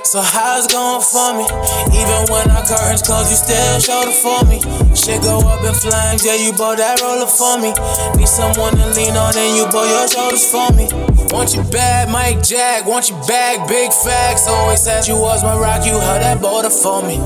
So 0.06 0.22
how's 0.22 0.68
going 0.68 1.02
for 1.02 1.34
me? 1.34 1.42
Even 1.90 2.30
when 2.30 2.46
our 2.54 2.62
curtains 2.62 3.02
close, 3.02 3.26
you 3.26 3.34
still 3.42 3.80
show 3.82 4.06
for 4.22 4.46
me. 4.46 4.62
Shit 4.94 5.22
go 5.22 5.42
up 5.42 5.66
in 5.66 5.74
flames, 5.74 6.24
yeah, 6.24 6.38
you 6.38 6.52
bought 6.52 6.78
that 6.78 7.02
roller 7.02 7.26
for 7.26 7.58
me. 7.58 7.74
Need 8.14 8.28
someone 8.28 8.76
to 8.78 8.86
lean 8.94 9.16
on 9.16 9.34
and 9.34 9.56
you 9.56 9.66
bought 9.66 9.90
your 9.90 10.06
shoulders 10.06 10.46
for 10.46 10.70
me. 10.78 10.86
Want 11.34 11.50
you 11.56 11.64
bad, 11.74 12.08
Mike 12.08 12.42
Jack, 12.44 12.86
want 12.86 13.10
you 13.10 13.16
back, 13.26 13.66
big 13.66 13.92
facts. 13.92 14.46
Always 14.46 14.80
said 14.80 15.08
you 15.08 15.18
was 15.18 15.42
my 15.42 15.58
rock, 15.58 15.84
you 15.84 15.98
held 15.98 16.22
that 16.22 16.40
border 16.40 16.70
for 16.70 17.02
me. 17.02 17.18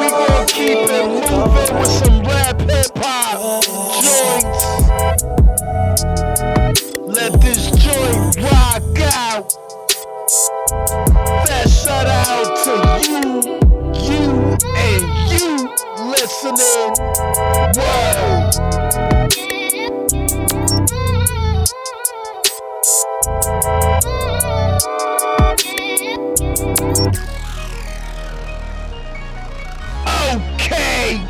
We 0.00 0.08
keep 0.48 0.82
it 0.90 1.06
moving 1.08 1.72
with 1.78 1.92
some 1.92 2.18
rap 2.24 2.58
hip 2.60 2.90
hop 2.96 3.64
joints. 4.02 4.62
Let 7.06 7.32
this 7.40 7.70
joint 7.70 8.36
rock 8.42 8.82
out. 9.14 9.46
Fast 11.46 11.84
shout 11.84 12.06
out 12.06 12.48
to 12.64 12.72
you, 13.10 13.22
you, 14.08 14.22
and 14.76 15.02
you 15.30 15.68
listening. 16.10 16.94
Whoa. 17.76 19.54
Okay, 30.34 31.20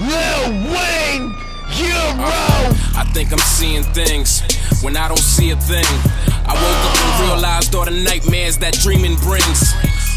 Lil 0.00 0.50
Wayne, 0.72 1.34
Euro. 1.76 2.24
Uh, 2.24 2.74
I 2.96 3.04
think 3.12 3.32
I'm 3.32 3.38
seeing 3.38 3.82
things 3.94 4.42
when 4.82 4.96
I 4.96 5.08
don't 5.08 5.18
see 5.18 5.50
a 5.50 5.56
thing. 5.56 5.84
I 6.48 6.54
woke 6.54 6.82
up 6.88 6.96
and 7.04 7.28
realized 7.28 7.74
all 7.74 7.84
the 7.84 7.90
nightmares 7.92 8.56
that 8.58 8.74
dreaming 8.80 9.16
brings. 9.16 9.74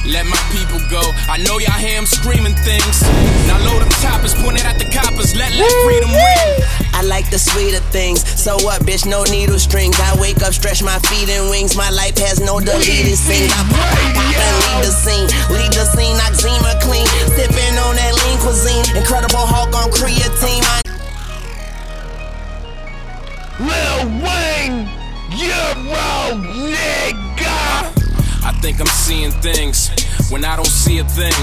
Let 0.08 0.26
my 0.26 0.40
people 0.50 0.82
go. 0.90 1.04
I 1.30 1.38
know 1.46 1.60
y'all 1.60 1.78
hear 1.78 1.98
'em 1.98 2.08
screaming 2.08 2.56
things. 2.66 3.04
Now 3.46 3.60
load 3.68 3.84
up 3.84 3.92
choppers, 4.02 4.34
pointed 4.34 4.66
at 4.66 4.80
the 4.80 4.86
coppers. 4.86 5.36
Let 5.36 5.54
let 5.54 5.72
freedom 5.86 6.10
ring. 6.10 6.50
I 6.94 7.04
like 7.04 7.30
the 7.30 7.38
sweeter 7.38 7.84
things. 7.92 8.24
So 8.36 8.58
what, 8.66 8.82
bitch? 8.86 9.06
No 9.06 9.24
needle 9.24 9.60
strings. 9.60 10.00
I 10.00 10.16
wake 10.18 10.42
up, 10.42 10.54
stretch 10.54 10.82
my 10.82 10.98
feet 11.10 11.30
and 11.30 11.50
wings. 11.50 11.76
My 11.76 11.90
life 11.92 12.18
has 12.18 12.40
no 12.40 12.60
deleted 12.60 13.18
scenes. 13.18 13.54
I 13.54 13.64
pop, 13.70 13.90
pop, 13.94 14.16
pop 14.16 14.36
and 14.46 14.56
leave 14.66 14.82
the 14.88 14.94
scene. 15.04 15.28
Leave 15.56 15.74
the 15.78 15.86
scene, 15.94 16.16
Noxzema 16.18 16.82
clean. 16.82 17.08
Sipping 17.36 17.78
on 17.86 17.96
that 17.96 18.14
lean 18.24 18.38
cuisine. 18.40 18.86
Incredible 18.98 19.46
Hulk 19.46 19.76
on 19.76 19.92
creatine. 19.92 20.64
I 20.66 20.82
Lil 23.60 24.00
Wayne, 24.26 24.90
Euro, 25.92 26.42
nigga. 26.42 27.92
I 28.44 28.52
think 28.62 28.80
I'm 28.80 28.88
seeing 28.88 29.32
things 29.32 29.89
when 30.32 30.46
I 30.46 30.56
don't 30.56 30.66
see 30.68 31.00
a 31.00 31.04
thing. 31.04 31.34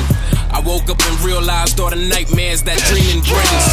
I 0.50 0.60
woke 0.60 0.88
up 0.88 1.00
and 1.04 1.20
realized 1.20 1.78
all 1.80 1.90
the 1.90 1.96
nightmares 1.96 2.62
that 2.62 2.78
dreaming 2.88 3.22
brings. 3.22 3.66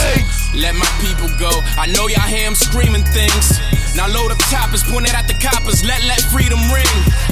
Let 0.61 0.75
my 0.75 0.89
people 1.01 1.29
go. 1.39 1.51
I 1.77 1.87
know 1.87 2.07
y'all 2.07 2.27
hear 2.27 2.45
hear 2.45 2.47
'em 2.47 2.55
screaming 2.55 3.05
things. 3.13 3.74
Now 3.95 4.11
load 4.11 4.31
up 4.31 4.37
toppers, 4.51 4.83
point 4.83 5.07
it 5.07 5.15
at 5.15 5.27
the 5.27 5.35
coppers. 5.39 5.83
Let 5.87 6.03
let 6.03 6.19
freedom 6.27 6.59
ring. 6.69 6.91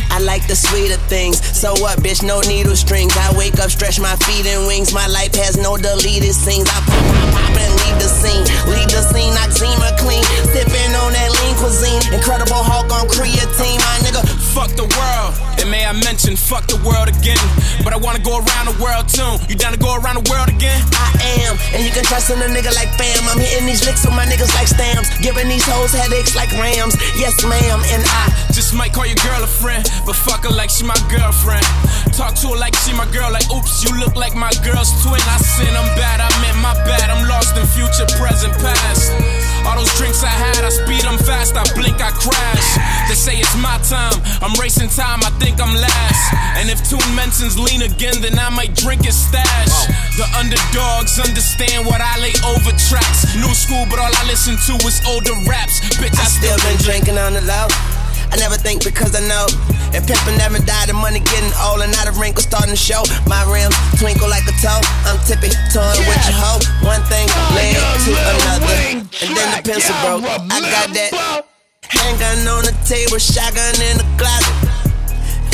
I 0.09 0.19
like 0.19 0.47
the 0.47 0.55
sweeter 0.55 1.01
things. 1.11 1.43
So 1.43 1.75
what, 1.83 1.99
bitch? 1.99 2.23
No 2.23 2.39
needle 2.41 2.75
strings. 2.75 3.17
I 3.17 3.35
wake 3.35 3.59
up, 3.59 3.69
stretch 3.69 3.99
my 3.99 4.15
feet 4.23 4.45
and 4.47 4.67
wings. 4.67 4.93
My 4.93 5.07
life 5.07 5.35
has 5.35 5.57
no 5.57 5.75
deleted 5.75 6.31
scenes. 6.31 6.69
I 6.71 6.79
pop, 6.87 7.03
pop, 7.03 7.27
pop 7.35 7.57
and 7.59 7.73
leave 7.83 7.97
the 7.99 8.07
scene. 8.07 8.45
Leave 8.71 8.87
the 8.87 9.03
scene, 9.11 9.33
Noxzema 9.35 9.91
clean. 9.99 10.23
Sipping 10.55 10.93
on 11.03 11.11
that 11.11 11.29
lean 11.43 11.55
cuisine. 11.59 11.99
Incredible 12.15 12.63
Hulk 12.63 12.87
on 12.93 13.11
creatine, 13.11 13.79
my 13.83 13.95
nigga. 14.05 14.23
Fuck 14.55 14.71
the 14.79 14.85
world. 14.85 15.33
And 15.57 15.67
may 15.71 15.83
I 15.83 15.91
mention, 16.05 16.37
fuck 16.37 16.67
the 16.71 16.77
world 16.85 17.09
again. 17.09 17.41
But 17.81 17.91
I 17.91 17.97
wanna 17.97 18.21
go 18.21 18.37
around 18.37 18.69
the 18.69 18.77
world 18.77 19.09
too. 19.09 19.41
You 19.49 19.57
down 19.57 19.73
to 19.73 19.81
go 19.81 19.97
around 19.97 20.21
the 20.21 20.27
world 20.29 20.47
again? 20.47 20.77
I 20.93 21.09
am, 21.41 21.57
and 21.73 21.81
you 21.81 21.89
can 21.89 22.05
trust 22.05 22.29
in 22.29 22.37
a 22.37 22.47
nigga 22.47 22.69
like 22.77 22.93
fam. 23.01 23.25
I'm 23.27 23.41
hitting 23.41 23.65
these 23.65 23.81
licks 23.81 24.05
with 24.05 24.13
my 24.13 24.29
niggas 24.29 24.53
like 24.53 24.69
stamps. 24.69 25.09
Giving 25.25 25.49
these 25.49 25.65
hoes 25.65 25.91
headaches 25.91 26.37
like 26.37 26.52
rams. 26.59 26.95
Yes, 27.15 27.43
ma'am, 27.43 27.79
and 27.93 28.03
I 28.05 28.23
just 28.51 28.73
might 28.73 28.93
call 28.93 29.05
your 29.05 29.19
girl 29.23 29.43
a 29.43 29.47
friend, 29.47 29.83
but 30.05 30.15
fuck 30.15 30.43
her 30.45 30.53
like 30.53 30.69
she 30.69 30.83
my 30.83 30.97
girlfriend. 31.09 31.65
Talk 32.13 32.35
to 32.41 32.53
her 32.53 32.59
like 32.59 32.75
she 32.83 32.93
my 32.93 33.05
girl, 33.11 33.31
like 33.31 33.49
oops, 33.51 33.83
you 33.83 33.91
look 33.99 34.15
like 34.15 34.35
my 34.35 34.51
girl's 34.63 34.91
twin. 35.03 35.21
I 35.29 35.37
sin, 35.37 35.73
I'm 35.73 35.89
bad, 35.97 36.21
I 36.21 36.29
meant 36.41 36.59
my 36.61 36.73
bad. 36.85 37.09
I'm 37.09 37.27
lost 37.27 37.57
in 37.57 37.65
future, 37.67 38.07
present, 38.17 38.53
past. 38.59 39.52
All 39.65 39.79
those 39.79 39.93
drinks 39.97 40.23
I 40.23 40.31
had, 40.31 40.63
I 40.63 40.69
speed, 40.69 41.05
I'm 41.05 41.17
fast, 41.17 41.55
I 41.55 41.63
blink, 41.73 42.01
I 42.01 42.11
crash. 42.11 42.67
They 43.07 43.15
say 43.15 43.35
it's 43.39 43.55
my 43.57 43.79
time, 43.87 44.19
I'm 44.43 44.53
racing 44.59 44.89
time, 44.89 45.23
I 45.23 45.31
think 45.39 45.59
I'm 45.59 45.73
last. 45.75 46.23
And 46.59 46.69
if 46.69 46.83
Tune 46.87 47.03
mentions 47.15 47.57
lean 47.57 47.81
again, 47.81 48.21
then 48.21 48.37
I 48.37 48.49
might 48.49 48.75
drink 48.75 49.05
his 49.05 49.15
stash. 49.15 49.71
The 50.19 50.27
underdogs 50.37 51.19
understand 51.19 51.85
what 51.85 52.01
I 52.01 52.19
lay 52.19 52.35
over 52.45 52.71
tracks. 52.91 53.35
New 53.35 53.53
school, 53.55 53.85
but 53.89 53.99
all 53.99 54.11
I 54.11 54.23
listen 54.27 54.59
to 54.69 54.73
is 54.85 55.01
older 55.07 55.33
raps. 55.49 55.79
Bitch, 55.97 56.13
I, 56.19 56.23
I 56.23 56.29
still 56.29 56.57
been 56.61 56.77
drinking 56.83 57.17
on 57.17 57.33
the 57.33 57.41
low. 57.41 58.02
I 58.33 58.35
never 58.41 58.57
think 58.57 58.81
because 58.81 59.13
I 59.13 59.21
know. 59.29 59.45
If 59.93 60.09
pimpin' 60.09 60.41
never 60.41 60.57
died, 60.57 60.89
the 60.89 60.97
money 60.97 61.21
getting 61.21 61.53
old 61.69 61.85
and 61.85 61.93
now 61.93 62.09
the 62.09 62.17
wrinkles 62.17 62.49
starting 62.49 62.73
to 62.73 62.81
show. 62.81 63.05
My 63.29 63.45
rims 63.45 63.77
twinkle 64.01 64.25
like 64.25 64.41
a 64.49 64.55
toe. 64.57 64.81
I'm 65.05 65.21
tippy 65.21 65.53
toeing 65.69 66.01
with 66.09 66.17
your 66.25 66.33
hoe. 66.41 66.57
One 66.81 67.05
thing 67.13 67.29
led 67.53 67.77
to 67.77 68.11
another, 68.17 69.05
and 69.05 69.31
then 69.37 69.47
the 69.53 69.61
pencil 69.61 69.93
broke. 70.01 70.25
I 70.49 70.57
got 70.65 70.89
that 70.97 71.45
handgun 71.85 72.41
on 72.49 72.65
the 72.65 72.73
table, 72.89 73.21
shotgun 73.21 73.77
in 73.85 74.01
the 74.01 74.07
closet. 74.17 74.49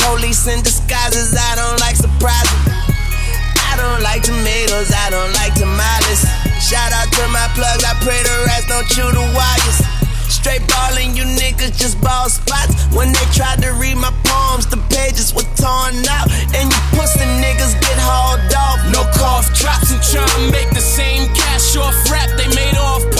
Police 0.00 0.48
in 0.48 0.64
disguises, 0.64 1.36
I 1.36 1.60
don't 1.60 1.76
like 1.84 2.00
surprises. 2.00 2.56
I 3.60 3.76
don't 3.76 4.00
like 4.00 4.24
tomatoes, 4.24 4.88
I 4.88 5.12
don't 5.12 5.36
like 5.36 5.52
tamales. 5.52 6.24
Shout 6.64 6.96
out 6.96 7.12
to 7.12 7.28
my 7.28 7.44
plugs, 7.52 7.84
I 7.84 7.92
pray 8.00 8.24
the 8.24 8.48
rats 8.48 8.64
don't 8.72 8.88
chew 8.88 9.04
the 9.12 9.20
wires. 9.36 9.84
Straight 10.30 10.66
ballin', 10.68 11.16
you 11.16 11.24
niggas 11.24 11.76
just 11.76 12.00
ball 12.00 12.28
spots. 12.30 12.72
When 12.94 13.12
they 13.12 13.26
tried 13.34 13.60
to 13.62 13.70
read 13.74 13.96
my 13.96 14.12
poems, 14.24 14.66
the 14.66 14.78
pages 14.88 15.34
were 15.34 15.48
torn 15.58 16.06
out. 16.06 16.30
And 16.54 16.70
you 16.70 16.80
pussy 16.94 17.26
niggas 17.42 17.74
get 17.82 17.98
hauled 17.98 18.54
off. 18.54 18.80
No 18.94 19.02
cough 19.18 19.52
drops 19.58 19.90
and 19.90 20.00
tryna 20.00 20.52
make 20.52 20.70
the 20.70 20.80
same 20.80 21.26
cash 21.34 21.76
off 21.76 21.94
rap 22.10 22.30
they 22.38 22.48
made 22.54 22.76
off. 22.76 23.19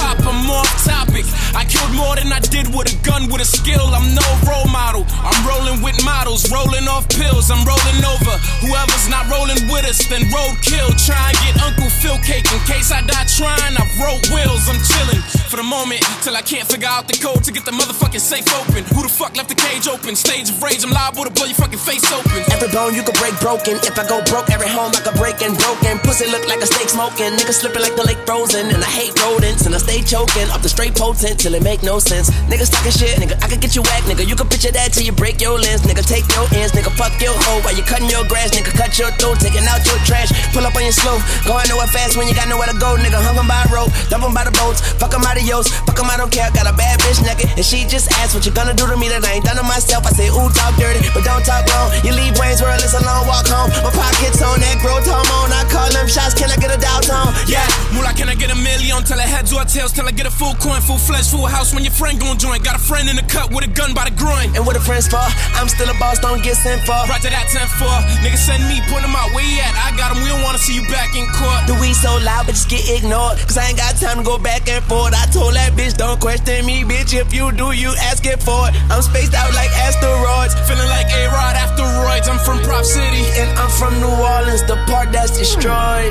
I 1.55 1.65
killed 1.65 1.93
more 1.95 2.15
than 2.17 2.31
I 2.33 2.41
did 2.41 2.71
with 2.71 2.93
a 2.93 2.97
gun 3.03 3.27
with 3.31 3.43
a 3.43 3.49
skill. 3.49 3.91
I'm 3.91 4.15
no 4.15 4.27
role 4.47 4.69
model. 4.71 5.05
I'm 5.11 5.41
rolling 5.43 5.83
with 5.83 5.99
models, 6.05 6.47
rolling 6.51 6.87
off 6.87 7.09
pills. 7.11 7.51
I'm 7.51 7.67
rolling 7.67 8.01
over. 8.07 8.35
Whoever's 8.63 9.07
not 9.11 9.27
rolling 9.27 9.59
with 9.67 9.85
us, 9.89 9.99
then 10.07 10.23
roadkill. 10.31 10.95
Try 11.03 11.35
and 11.35 11.39
get 11.43 11.55
Uncle 11.63 11.91
Phil 11.91 12.19
cake 12.23 12.47
in 12.47 12.61
case 12.71 12.93
I 12.95 13.03
die 13.03 13.27
trying. 13.27 13.75
I 13.75 13.85
wrote 13.99 14.23
wills. 14.31 14.71
I'm 14.71 14.79
chilling 14.79 15.23
for 15.51 15.59
the 15.59 15.67
moment 15.67 16.07
till 16.23 16.37
I 16.37 16.43
can't 16.43 16.69
figure 16.69 16.87
out 16.87 17.09
the 17.11 17.19
code 17.19 17.43
to 17.45 17.51
get 17.51 17.65
the 17.67 17.75
motherfucking 17.75 18.23
safe 18.23 18.47
open. 18.55 18.87
Who 18.95 19.03
the 19.03 19.11
fuck 19.11 19.35
left 19.35 19.51
the 19.51 19.59
cage 19.59 19.89
open? 19.91 20.15
Stage 20.15 20.51
of 20.51 20.63
rage. 20.63 20.85
I'm 20.87 20.95
liable 20.95 21.27
to 21.27 21.33
blow 21.35 21.51
your 21.51 21.59
fucking 21.59 21.83
face 21.83 22.07
open. 22.15 22.47
Every 22.55 22.71
bone 22.71 22.95
you 22.95 23.03
can 23.03 23.17
break 23.19 23.35
broken. 23.43 23.83
If 23.83 23.99
I 23.99 24.07
go 24.07 24.23
broke, 24.31 24.51
every 24.55 24.71
home 24.71 24.95
like 24.95 25.07
a 25.11 25.15
breaking 25.19 25.59
broken. 25.59 25.99
Pussy 26.07 26.31
look 26.31 26.47
like 26.47 26.63
a 26.63 26.69
steak 26.71 26.89
smoking. 26.89 27.35
Niggas 27.35 27.67
slipping 27.67 27.83
like 27.83 27.97
the 27.99 28.07
lake 28.07 28.23
frozen. 28.23 28.71
And 28.71 28.79
I 28.79 28.91
hate 28.91 29.15
rodents. 29.19 29.67
And 29.67 29.75
I 29.75 29.79
stay 29.83 30.03
choking 30.07 30.47
off 30.55 30.63
the 30.63 30.71
straight 30.71 30.95
potent 30.95 31.39
till 31.41 31.55
it 31.57 31.64
make 31.64 31.82
no 31.82 31.99
sense. 31.99 32.28
Niggas 32.53 32.68
talking 32.68 32.93
shit, 32.93 33.16
nigga. 33.16 33.32
I 33.41 33.49
can 33.49 33.59
get 33.64 33.72
you 33.74 33.80
whack, 33.88 34.05
nigga. 34.05 34.28
You 34.28 34.36
can 34.36 34.45
picture 34.47 34.70
that 34.76 34.93
till 34.93 35.03
you 35.09 35.12
break 35.12 35.41
your 35.41 35.57
lens. 35.57 35.80
Nigga, 35.88 36.05
take 36.05 36.28
your 36.36 36.45
ends. 36.53 36.76
Nigga, 36.76 36.93
fuck 37.01 37.16
your 37.16 37.32
hoe 37.32 37.64
while 37.64 37.72
you 37.72 37.82
cutting 37.82 38.12
your 38.12 38.28
grass. 38.28 38.53
Nigga, 38.53 38.68
cut 38.76 38.93
your 39.01 39.09
throat. 39.16 39.41
Taking 39.41 39.64
out 39.64 39.80
your 39.88 39.97
trash. 40.05 40.28
Pull 40.53 40.68
up 40.68 40.76
on 40.76 40.84
your 40.84 40.93
slow. 40.93 41.16
Going 41.49 41.64
nowhere 41.72 41.88
fast 41.88 42.20
when 42.20 42.28
you 42.28 42.36
got 42.36 42.49
nowhere 42.53 42.68
to 42.68 42.76
go. 42.76 43.01
Nigga, 43.01 43.16
Hung 43.24 43.38
'em 43.41 43.49
by 43.49 43.64
a 43.64 43.68
rope. 43.72 43.88
dump 44.12 44.24
'em 44.24 44.34
by 44.36 44.45
the 44.45 44.53
boats. 44.61 44.84
Fuck 45.01 45.14
'em 45.16 45.24
out 45.24 45.41
of 45.41 45.45
yours. 45.49 45.68
Fuck 45.88 45.99
'em, 45.99 46.11
I 46.12 46.16
don't 46.20 46.30
care. 46.30 46.51
Got 46.53 46.68
a 46.68 46.74
bad 46.76 47.01
bitch 47.01 47.24
naked. 47.24 47.49
And 47.57 47.64
she 47.64 47.86
just 47.88 48.12
asked 48.20 48.34
what 48.34 48.45
you 48.45 48.53
gonna 48.53 48.74
do 48.76 48.86
to 48.86 48.97
me 48.97 49.09
that 49.09 49.24
I 49.24 49.41
ain't 49.41 49.45
done 49.49 49.57
to 49.57 49.62
myself. 49.64 50.05
I 50.07 50.12
say, 50.12 50.28
ooh, 50.28 50.51
talk 50.53 50.76
dirty, 50.76 51.09
but 51.14 51.24
don't 51.24 51.45
talk 51.45 51.64
wrong. 51.72 51.88
You 52.05 52.12
leave 52.12 52.36
Wayne's 52.38 52.61
World, 52.61 52.80
it's 52.84 52.93
a 52.95 53.01
long 53.01 53.26
walk 53.26 53.49
home. 53.49 53.70
My 53.84 53.91
pockets 53.91 54.43
on 54.43 54.61
that 54.61 54.76
growth 54.84 55.07
hormone. 55.09 55.53
I 55.57 55.64
call 55.72 55.88
them 55.88 56.07
shots, 56.09 56.34
can 56.34 56.51
I 56.51 56.57
get 56.57 56.68
a 56.74 56.76
dial 56.76 57.01
tone? 57.01 57.32
Yeah, 57.47 57.64
Moolah, 57.97 58.12
can 58.12 58.28
I 58.28 58.34
get 58.34 58.51
a 58.51 58.57
million? 58.59 59.05
Till 59.05 59.18
I 59.20 59.24
heads 59.26 59.53
or 59.53 59.64
tails, 59.64 59.93
till 59.93 60.07
I 60.07 60.12
get 60.12 60.26
a 60.26 60.30
full 60.30 60.55
coin, 60.57 60.80
full 60.82 60.99
flesh, 60.99 61.30
full 61.31 61.47
house 61.47 61.72
when 61.72 61.87
your 61.87 61.95
friend 61.95 62.18
gon' 62.18 62.37
join. 62.37 62.59
Got 62.66 62.76
a 62.76 62.83
friend 62.83 63.09
in 63.09 63.14
the 63.14 63.22
cut 63.22 63.55
with 63.55 63.62
a 63.62 63.70
gun 63.70 63.95
by 63.95 64.11
the 64.11 64.14
groin. 64.18 64.51
And 64.59 64.66
what 64.66 64.74
a 64.74 64.83
friends 64.83 65.07
for? 65.07 65.22
I'm 65.55 65.70
still 65.70 65.87
a 65.87 65.95
boss, 66.03 66.18
don't 66.18 66.43
get 66.43 66.59
sent 66.59 66.83
for. 66.83 66.99
Roger 67.07 67.31
that 67.31 67.47
10 67.47 67.62
4. 67.78 67.87
Niggas 68.26 68.43
send 68.43 68.66
me, 68.66 68.83
point 68.91 69.07
them 69.07 69.14
out, 69.14 69.31
where 69.31 69.47
you 69.47 69.62
at? 69.62 69.70
I 69.78 69.95
got 69.95 70.11
him, 70.11 70.26
we 70.26 70.28
don't 70.28 70.43
wanna 70.43 70.59
see 70.59 70.74
you 70.74 70.83
back 70.91 71.14
in 71.14 71.31
court. 71.31 71.70
The 71.70 71.78
weed 71.78 71.95
so 71.95 72.18
loud, 72.26 72.51
but 72.51 72.59
just 72.59 72.68
get 72.68 72.83
ignored. 72.91 73.39
Cause 73.47 73.57
I 73.57 73.70
ain't 73.70 73.78
got 73.78 73.95
time 73.97 74.18
to 74.18 74.26
go 74.26 74.43
back 74.43 74.66
and 74.66 74.83
forth. 74.91 75.14
I 75.14 75.31
told 75.31 75.55
that 75.55 75.78
bitch, 75.78 75.95
don't 75.97 76.18
question 76.18 76.66
me, 76.66 76.83
bitch. 76.83 77.14
If 77.14 77.33
you 77.33 77.55
do, 77.55 77.70
you 77.70 77.95
ask 78.11 78.26
it 78.26 78.43
for 78.43 78.68
it. 78.68 78.74
I'm 78.91 79.03
spaced 79.03 79.35
out 79.35 79.55
like 79.55 79.70
asteroids. 79.87 80.59
Feeling 80.66 80.91
like 80.91 81.07
A 81.14 81.31
Rod 81.31 81.55
afteroids. 81.55 82.26
I'm 82.26 82.43
from 82.43 82.59
Prop 82.66 82.85
City. 82.85 83.22
And 83.39 83.49
I'm 83.59 83.70
from 83.70 83.95
New 84.03 84.11
Orleans, 84.11 84.66
the 84.66 84.74
part 84.91 85.12
that's 85.12 85.39
destroyed. 85.39 86.11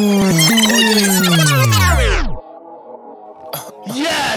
Oh, 0.00 2.27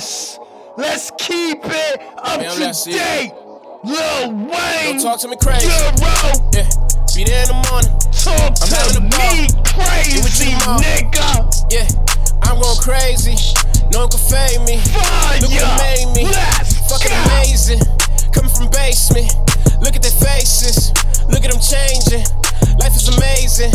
Yes! 0.01 0.39
Let's 0.77 1.11
keep 1.11 1.61
it 1.61 2.01
up 2.17 2.41
Man, 2.41 2.73
to 2.73 2.89
date! 2.89 3.37
Lil 3.85 4.33
Wayne! 4.49 4.97
Don't 4.97 5.01
talk 5.13 5.19
to 5.21 5.27
me 5.27 5.37
crazy. 5.37 5.69
Euro! 5.69 6.41
Yeah, 6.57 6.65
be 7.13 7.21
there 7.21 7.45
in 7.45 7.53
the 7.53 7.61
morning. 7.69 7.93
Talk 8.09 8.57
I'm 8.65 8.97
to 8.97 9.01
me 9.05 9.45
crazy, 9.77 10.57
nigga! 10.81 11.53
Yeah, 11.69 11.85
I'm 12.49 12.57
going 12.57 12.81
crazy. 12.81 13.37
No 13.93 14.01
one 14.01 14.09
can 14.09 14.17
fade 14.25 14.65
me. 14.65 14.81
Look 15.37 15.53
what 15.53 15.69
made 15.85 16.09
me. 16.17 16.25
Fucking 16.89 17.13
amazing. 17.29 17.85
Coming 18.33 18.49
from 18.49 18.73
basement. 18.73 19.29
Look 19.85 19.93
at 19.93 20.01
their 20.01 20.17
faces. 20.17 20.89
Look 21.29 21.45
at 21.45 21.53
them 21.53 21.61
changing. 21.61 22.25
Life 22.81 22.97
is 22.97 23.05
amazing. 23.05 23.69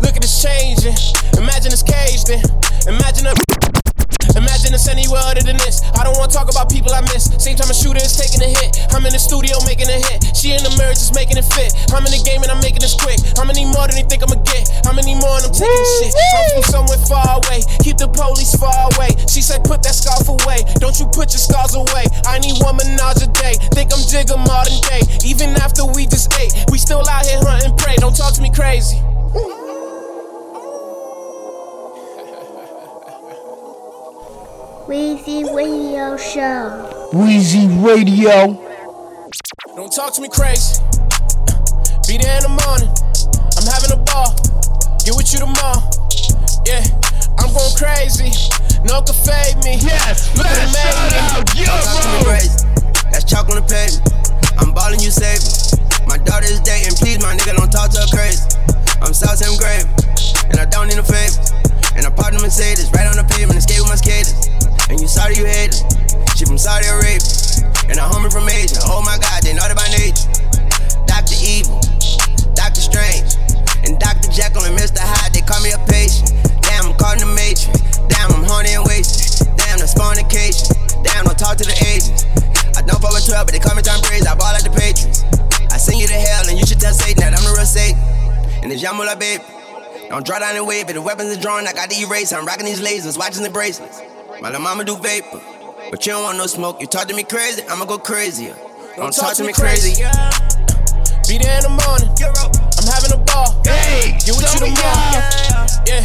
Look 0.00 0.16
at 0.16 0.24
this 0.24 0.40
changing. 0.40 0.96
Imagine 1.36 1.68
it's 1.68 1.84
caged 1.84 2.32
in. 2.32 2.40
Imagine 2.88 3.26
a. 3.26 3.85
Imagine 4.34 4.74
it's 4.74 4.88
anywhere 4.88 5.22
other 5.22 5.44
than 5.44 5.56
this. 5.62 5.84
I 5.94 6.02
don't 6.02 6.16
wanna 6.18 6.32
talk 6.32 6.50
about 6.50 6.72
people 6.72 6.90
I 6.90 7.00
miss. 7.12 7.30
Same 7.38 7.54
time 7.54 7.70
a 7.70 7.76
shooter 7.76 8.02
is 8.02 8.16
taking 8.16 8.42
a 8.42 8.50
hit. 8.50 8.82
I'm 8.90 9.04
in 9.06 9.12
the 9.12 9.22
studio 9.22 9.60
making 9.62 9.86
a 9.86 9.98
hit. 10.10 10.34
She 10.34 10.50
in 10.50 10.62
the 10.66 10.72
mirror 10.74 10.96
just 10.96 11.14
making 11.14 11.36
it 11.38 11.46
fit. 11.54 11.76
I'm 11.94 12.02
in 12.02 12.12
the 12.12 12.22
game 12.24 12.42
and 12.42 12.50
I'm 12.50 12.60
making 12.64 12.82
this 12.82 12.96
quick. 12.96 13.20
How 13.36 13.44
many 13.44 13.64
more 13.68 13.86
than 13.86 14.00
you 14.00 14.06
think 14.08 14.26
I'ma 14.26 14.40
get? 14.42 14.66
How 14.82 14.92
many 14.92 15.14
more 15.14 15.38
and 15.38 15.46
I'm 15.46 15.54
taking 15.54 15.70
the 15.70 15.90
shit? 16.02 16.12
I'm 16.16 16.46
from 16.58 16.66
somewhere 16.66 17.00
far 17.06 17.38
away. 17.44 17.62
Keep 17.84 18.02
the 18.02 18.08
police 18.08 18.56
far 18.56 18.74
away. 18.96 19.14
She 19.30 19.40
said, 19.44 19.62
put 19.62 19.82
that 19.86 19.94
scarf 19.94 20.26
away. 20.28 20.64
Don't 20.82 20.98
you 20.98 21.06
put 21.12 21.30
your 21.30 21.42
scars 21.42 21.74
away. 21.74 22.08
I 22.26 22.38
need 22.38 22.58
one 22.62 22.76
menage 22.76 23.22
a 23.22 23.28
day. 23.30 23.54
Think 23.76 23.92
I'm 23.92 24.02
Jigga 24.06 24.36
modern 24.36 24.80
day. 24.88 25.02
Even 25.24 25.56
after 25.60 25.84
we 25.84 26.06
just 26.06 26.32
ate, 26.40 26.52
we 26.70 26.78
still 26.78 27.02
out 27.06 27.26
here 27.26 27.40
hunting 27.42 27.76
prey. 27.76 27.96
Don't 27.96 28.14
talk 28.14 28.34
to 28.34 28.42
me 28.42 28.50
crazy. 28.50 28.98
Weezy 34.86 35.42
Radio 35.50 36.16
Show. 36.16 37.10
Weezy 37.10 37.66
Radio. 37.82 38.54
Don't 39.74 39.90
talk 39.90 40.14
to 40.14 40.22
me 40.22 40.28
crazy. 40.30 40.78
Be 42.06 42.22
there 42.22 42.38
in 42.38 42.46
the 42.46 42.54
morning. 42.54 42.94
I'm 43.58 43.66
having 43.66 43.90
a 43.90 44.00
ball. 44.06 44.30
Get 45.02 45.18
with 45.18 45.26
you 45.34 45.42
tomorrow. 45.42 45.82
Yeah, 46.70 46.86
I'm 47.42 47.50
going 47.50 47.74
crazy. 47.74 48.30
No 48.86 49.02
can 49.02 49.18
fade 49.26 49.58
me. 49.66 49.74
Yes, 49.82 50.30
Look 50.38 50.46
what 50.46 50.54
it 50.54 50.70
made 50.70 50.94
me. 51.58 51.66
Don't 51.66 51.82
talk 51.82 51.98
to 51.98 52.06
me 52.06 52.18
crazy. 52.22 52.54
That's 53.10 53.26
chalk 53.26 53.50
on 53.50 53.58
the 53.58 53.66
pavement. 53.66 54.06
I'm 54.54 54.70
ballin', 54.70 55.02
you 55.02 55.10
save 55.10 55.42
me. 55.42 55.50
My 56.06 56.18
daughter 56.22 56.46
is 56.46 56.62
dating, 56.62 56.94
please, 56.94 57.18
my 57.18 57.34
nigga, 57.34 57.58
don't 57.58 57.74
talk 57.74 57.90
to 57.90 58.06
her 58.06 58.10
crazy. 58.14 58.46
I'm 59.02 59.10
South 59.10 59.42
Sam 59.42 59.58
Grave, 59.58 59.90
and 60.46 60.62
I 60.62 60.66
don't 60.70 60.86
need 60.86 61.02
a 61.02 61.02
favor. 61.02 61.42
And 61.98 62.06
I 62.06 62.10
parked 62.14 62.38
in 62.38 62.42
Mercedes, 62.42 62.86
right 62.94 63.10
on 63.10 63.18
the 63.18 63.26
pavement, 63.34 63.58
escape 63.58 63.82
with 63.82 63.90
my 63.90 63.98
skaters. 63.98 64.46
And 64.88 65.00
you 65.00 65.08
sorry 65.08 65.34
you 65.34 65.44
hate 65.44 65.74
it. 65.74 65.82
She 66.38 66.44
from 66.44 66.58
Saudi 66.58 66.86
Arabia, 66.86 67.18
and 67.88 67.98
a 67.98 68.04
homie 68.06 68.30
from 68.30 68.46
Asia. 68.46 68.76
Oh 68.86 69.00
my 69.02 69.16
God, 69.18 69.42
they 69.42 69.56
know 69.56 69.64
that 69.64 69.74
by 69.74 69.88
nature. 69.88 70.28
Dr. 71.08 71.34
Evil, 71.40 71.80
Dr. 72.52 72.84
Strange, 72.84 73.40
and 73.88 73.98
Dr. 73.98 74.28
Jekyll 74.30 74.68
and 74.68 74.76
Mr. 74.76 75.00
Hyde, 75.00 75.32
they 75.32 75.40
call 75.40 75.58
me 75.64 75.72
a 75.72 75.80
patient. 75.88 76.30
Damn, 76.60 76.92
I'm 76.92 76.94
caught 77.00 77.18
in 77.18 77.24
the 77.24 77.32
matrix. 77.32 77.98
Damn, 78.06 78.30
I'm 78.36 78.44
horny 78.44 78.76
and 78.76 78.84
wasted. 78.84 79.48
Damn, 79.56 79.80
that's 79.80 79.96
fornication. 79.96 80.76
Damn, 81.00 81.24
don't 81.24 81.40
talk 81.40 81.56
to 81.56 81.64
the 81.64 81.76
agents. 81.88 82.28
I 82.76 82.84
don't 82.84 83.00
fuck 83.00 83.16
with 83.16 83.24
12, 83.24 83.48
but 83.48 83.52
they 83.56 83.62
call 83.62 83.74
me 83.74 83.82
Tom 83.82 83.98
Brady. 84.04 84.28
I 84.28 84.36
ball 84.36 84.52
like 84.52 84.62
the 84.62 84.76
Patriots. 84.76 85.24
I 85.72 85.80
send 85.80 85.98
you 85.98 86.06
to 86.06 86.20
hell, 86.20 86.52
and 86.52 86.60
you 86.60 86.68
should 86.68 86.78
tell 86.78 86.92
Satan 86.92 87.24
that 87.24 87.32
I'm 87.32 87.42
the 87.42 87.56
real 87.56 87.64
Satan. 87.64 87.96
And 88.60 88.68
it's 88.68 88.84
Young 88.84 89.00
Moolah, 89.00 89.16
baby. 89.16 89.42
Don't 90.12 90.20
draw 90.20 90.38
down 90.38 90.54
and 90.54 90.68
wave, 90.68 90.86
but 90.86 90.94
the 90.94 91.02
weapons 91.02 91.32
are 91.32 91.40
drawn. 91.40 91.66
I 91.66 91.72
got 91.72 91.88
the 91.88 91.96
eraser. 91.96 92.36
I'm 92.36 92.44
rocking 92.44 92.68
these 92.68 92.84
lasers, 92.84 93.16
watching 93.16 93.42
the 93.42 93.50
bracelets. 93.50 94.04
My 94.40 94.48
little 94.48 94.60
mama 94.60 94.84
do 94.84 94.96
vapor, 94.98 95.40
but 95.90 96.04
you 96.04 96.12
don't 96.12 96.22
want 96.22 96.36
no 96.36 96.46
smoke. 96.46 96.80
You 96.80 96.86
talk 96.86 97.08
to 97.08 97.14
me 97.14 97.24
crazy, 97.24 97.62
I'ma 97.68 97.86
go 97.86 97.96
crazier. 97.96 98.54
Don't, 98.96 99.12
talk, 99.12 99.34
to 99.34 99.44
me 99.44 99.52
crazy. 99.52 100.02
Be 101.28 101.38
there 101.38 101.56
in 101.56 101.64
the 101.64 101.72
morning. 101.72 102.08
I'm 102.76 102.86
having 102.86 103.12
a 103.12 103.24
ball. 103.24 103.60
Hey, 103.64 104.12
get 104.24 104.36
with 104.36 104.44
you 104.44 104.48
show 104.48 104.66
tomorrow. 104.66 105.24
Yeah, 105.88 106.04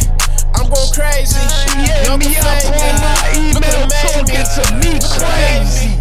I'm 0.54 0.68
going 0.68 0.92
crazy. 0.92 1.40
Yeah, 1.76 2.04
no 2.08 2.16
me 2.16 2.32
can 2.32 2.44
up 2.44 2.62
fade 2.62 2.80
on 2.80 3.00
my 3.00 3.16
me. 3.36 3.52
Look 3.52 3.64
email 3.64 3.84
what 3.84 4.28
it 4.28 4.46
talking 4.48 4.64
to 4.64 4.74
me 4.80 4.94
Look 4.96 5.12
what 5.12 5.20
it 5.20 5.36
made 5.36 5.60
crazy. 5.60 5.92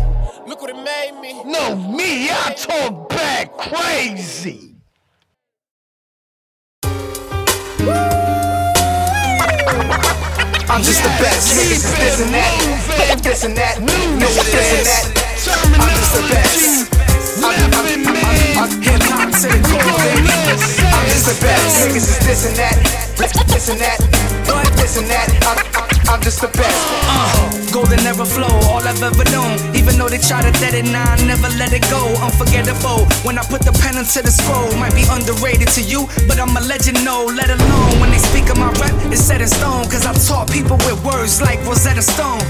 Look 0.47 0.61
what 0.61 0.69
it 0.69 0.79
made 0.79 1.19
me. 1.21 1.43
No, 1.43 1.75
me, 1.75 2.29
I 2.29 2.53
talk 2.53 3.09
back 3.09 3.57
crazy. 3.57 4.71
I'm 10.71 10.81
just 10.81 11.03
the 11.03 11.09
best. 11.19 11.51
Niggas 11.51 11.83
is 11.83 11.99
this 11.99 12.21
and 12.23 12.31
that. 12.31 13.19
This 13.21 13.43
and 13.43 13.57
that. 13.57 13.75
Niggas 13.83 14.39
this 14.39 14.71
and 14.71 14.87
that. 14.87 15.03
I'm 15.75 15.91
just 15.99 16.15
the 16.15 16.23
best. 16.31 16.87
I'm 17.43 18.71
hip 18.79 19.03
hop 19.03 19.35
to 19.35 19.47
the 19.51 19.59
core, 19.67 19.99
baby. 19.99 20.31
I'm 20.31 21.05
just 21.11 21.27
the 21.27 21.35
best. 21.43 21.75
Niggas 21.83 22.07
is 22.07 22.19
this 22.23 22.47
and 22.47 22.55
that. 22.55 22.79
This 23.17 23.67
and 23.67 23.81
that. 23.81 23.99
This 24.77 24.95
and 24.95 25.09
that. 25.09 26.00
I'm, 26.11 26.19
just 26.19 26.41
the 26.41 26.51
best. 26.51 26.75
Uh, 27.07 27.71
golden 27.71 28.03
never 28.03 28.25
flow, 28.25 28.51
all 28.67 28.83
I've 28.83 29.01
ever 29.01 29.23
known. 29.31 29.55
Even 29.73 29.95
though 29.95 30.09
they 30.09 30.19
try 30.19 30.43
to 30.43 30.51
dead 30.59 30.75
it, 30.75 30.83
nah, 30.91 30.99
I 30.99 31.15
never 31.23 31.47
let 31.55 31.71
it 31.71 31.87
go. 31.87 32.03
Unforgettable. 32.19 33.07
When 33.23 33.39
I 33.39 33.43
put 33.47 33.63
the 33.63 33.71
pen 33.71 33.95
into 33.95 34.19
the 34.19 34.29
scroll, 34.29 34.67
might 34.75 34.93
be 34.93 35.07
underrated 35.07 35.69
to 35.79 35.81
you, 35.81 36.11
but 36.27 36.37
I'm 36.37 36.51
a 36.51 36.61
legend, 36.67 36.99
no, 37.05 37.23
let 37.23 37.47
alone. 37.47 37.99
When 38.03 38.11
they 38.11 38.19
speak 38.19 38.51
of 38.51 38.59
my 38.59 38.69
rep, 38.83 38.91
it's 39.07 39.23
set 39.23 39.39
in 39.39 39.47
stone. 39.47 39.87
Cause 39.87 40.05
I 40.05 40.11
taught 40.27 40.51
people 40.51 40.75
with 40.83 40.99
words 41.05 41.41
like 41.41 41.63
Rosetta 41.63 42.01
Stone. 42.03 42.43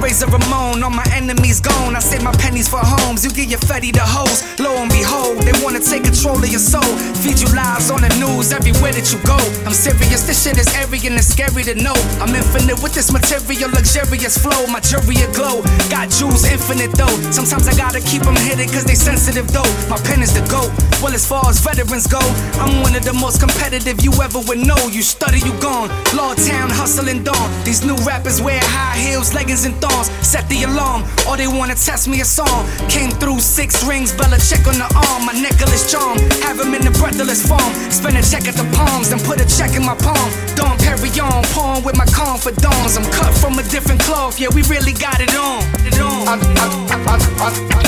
Razor 0.00 0.26
Ramon, 0.26 0.82
all 0.84 0.90
my 0.90 1.06
enemies 1.14 1.60
gone. 1.60 1.96
I 1.96 2.00
save 2.00 2.22
my 2.22 2.32
pennies 2.32 2.68
for 2.68 2.80
homes. 2.82 3.24
You 3.24 3.30
get 3.30 3.48
your 3.48 3.60
fetty 3.60 3.92
to 3.92 4.04
hoes. 4.04 4.44
Lo 4.60 4.76
and 4.76 4.90
behold, 4.90 5.40
they 5.42 5.56
wanna 5.64 5.80
take 5.80 6.04
control 6.04 6.36
of 6.36 6.48
your 6.48 6.60
soul. 6.60 6.84
Feed 7.24 7.40
you 7.40 7.48
lies 7.56 7.90
on 7.90 8.02
the 8.02 8.12
news 8.20 8.52
everywhere 8.52 8.92
that 8.92 9.08
you 9.12 9.18
go. 9.24 9.36
I'm 9.64 9.72
serious, 9.72 10.26
this 10.28 10.44
shit 10.44 10.58
is 10.58 10.68
airy 10.76 11.00
and 11.08 11.16
it's 11.16 11.28
scary 11.28 11.62
to 11.64 11.74
know. 11.74 11.96
I'm 12.20 12.34
infinite 12.34 12.82
with 12.82 12.94
this 12.94 13.05
material, 13.12 13.70
luxurious 13.70 14.38
flow. 14.38 14.66
My 14.66 14.80
a 14.80 15.28
glow. 15.32 15.62
Got 15.90 16.10
jewels 16.10 16.44
infinite 16.44 16.92
though. 16.92 17.16
Sometimes 17.30 17.68
I 17.68 17.74
gotta 17.76 18.00
keep 18.00 18.22
them 18.22 18.36
hidden 18.36 18.68
cause 18.68 18.84
they 18.84 18.94
sensitive 18.94 19.48
though. 19.52 19.68
My 19.88 19.98
pen 20.06 20.22
is 20.22 20.32
the 20.32 20.42
GOAT. 20.48 20.70
Well, 21.02 21.12
as 21.12 21.26
far 21.26 21.44
as 21.48 21.60
veterans 21.60 22.06
go, 22.06 22.20
I'm 22.58 22.82
one 22.82 22.96
of 22.96 23.04
the 23.04 23.12
most 23.12 23.40
competitive 23.40 24.02
you 24.02 24.12
ever 24.22 24.40
would 24.48 24.58
know. 24.58 24.78
You 24.88 25.02
study, 25.02 25.40
you 25.40 25.52
gone. 25.60 25.88
Law 26.16 26.34
Town, 26.34 26.70
hustling 26.70 27.22
dawn. 27.22 27.48
These 27.64 27.84
new 27.84 27.96
rappers 28.06 28.40
wear 28.40 28.60
high 28.62 28.96
heels, 28.98 29.34
leggings, 29.34 29.64
and 29.64 29.74
thongs. 29.76 30.08
Set 30.26 30.42
the 30.48 30.64
alarm, 30.64 31.06
or 31.30 31.36
they 31.36 31.46
wanna 31.46 31.76
test 31.76 32.08
me 32.08 32.20
a 32.20 32.24
song. 32.24 32.66
Came 32.90 33.12
through 33.12 33.38
six 33.38 33.86
rings, 33.86 34.10
Bella 34.10 34.38
check 34.42 34.66
on 34.66 34.74
the 34.74 34.90
arm. 35.06 35.22
My 35.24 35.32
necklace 35.32 35.86
charm, 35.86 36.18
have 36.42 36.58
him 36.58 36.74
in 36.74 36.82
the 36.82 36.90
breathless 36.98 37.46
form. 37.46 37.70
Spend 37.94 38.18
a 38.18 38.22
check 38.26 38.50
at 38.50 38.58
the 38.58 38.66
palms, 38.74 39.10
then 39.10 39.20
put 39.20 39.38
a 39.40 39.46
check 39.46 39.78
in 39.78 39.86
my 39.86 39.94
palm. 39.94 40.28
Dom 40.58 40.76
Perignon, 40.82 41.46
pawn 41.54 41.84
with 41.84 41.96
my 41.96 42.06
confidants. 42.06 42.98
I'm 42.98 43.06
cut 43.14 43.32
from 43.38 43.56
a 43.60 43.62
different 43.70 44.00
cloth, 44.02 44.40
yeah, 44.40 44.48
we 44.50 44.62
really 44.66 44.92
got 44.92 45.20
it 45.20 45.30
on. 45.38 45.62
It 45.86 45.94
on. 46.02 46.26
I'm, 46.26 46.42
I'm, 46.42 46.72
I'm, 46.90 47.22
I'm, 47.38 47.54
I'm, 47.70 47.86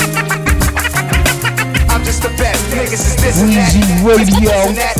I'm 1.91 2.03
just 2.07 2.23
the 2.23 2.31
best. 2.39 2.63
Niggas 2.71 3.03
is 3.03 3.15
this 3.19 3.41
and 3.43 3.51
that. 3.51 3.67
Weezy 3.75 3.99
Radio. 4.07 4.47
This 4.47 4.63
and 4.63 4.77
that. 4.79 4.95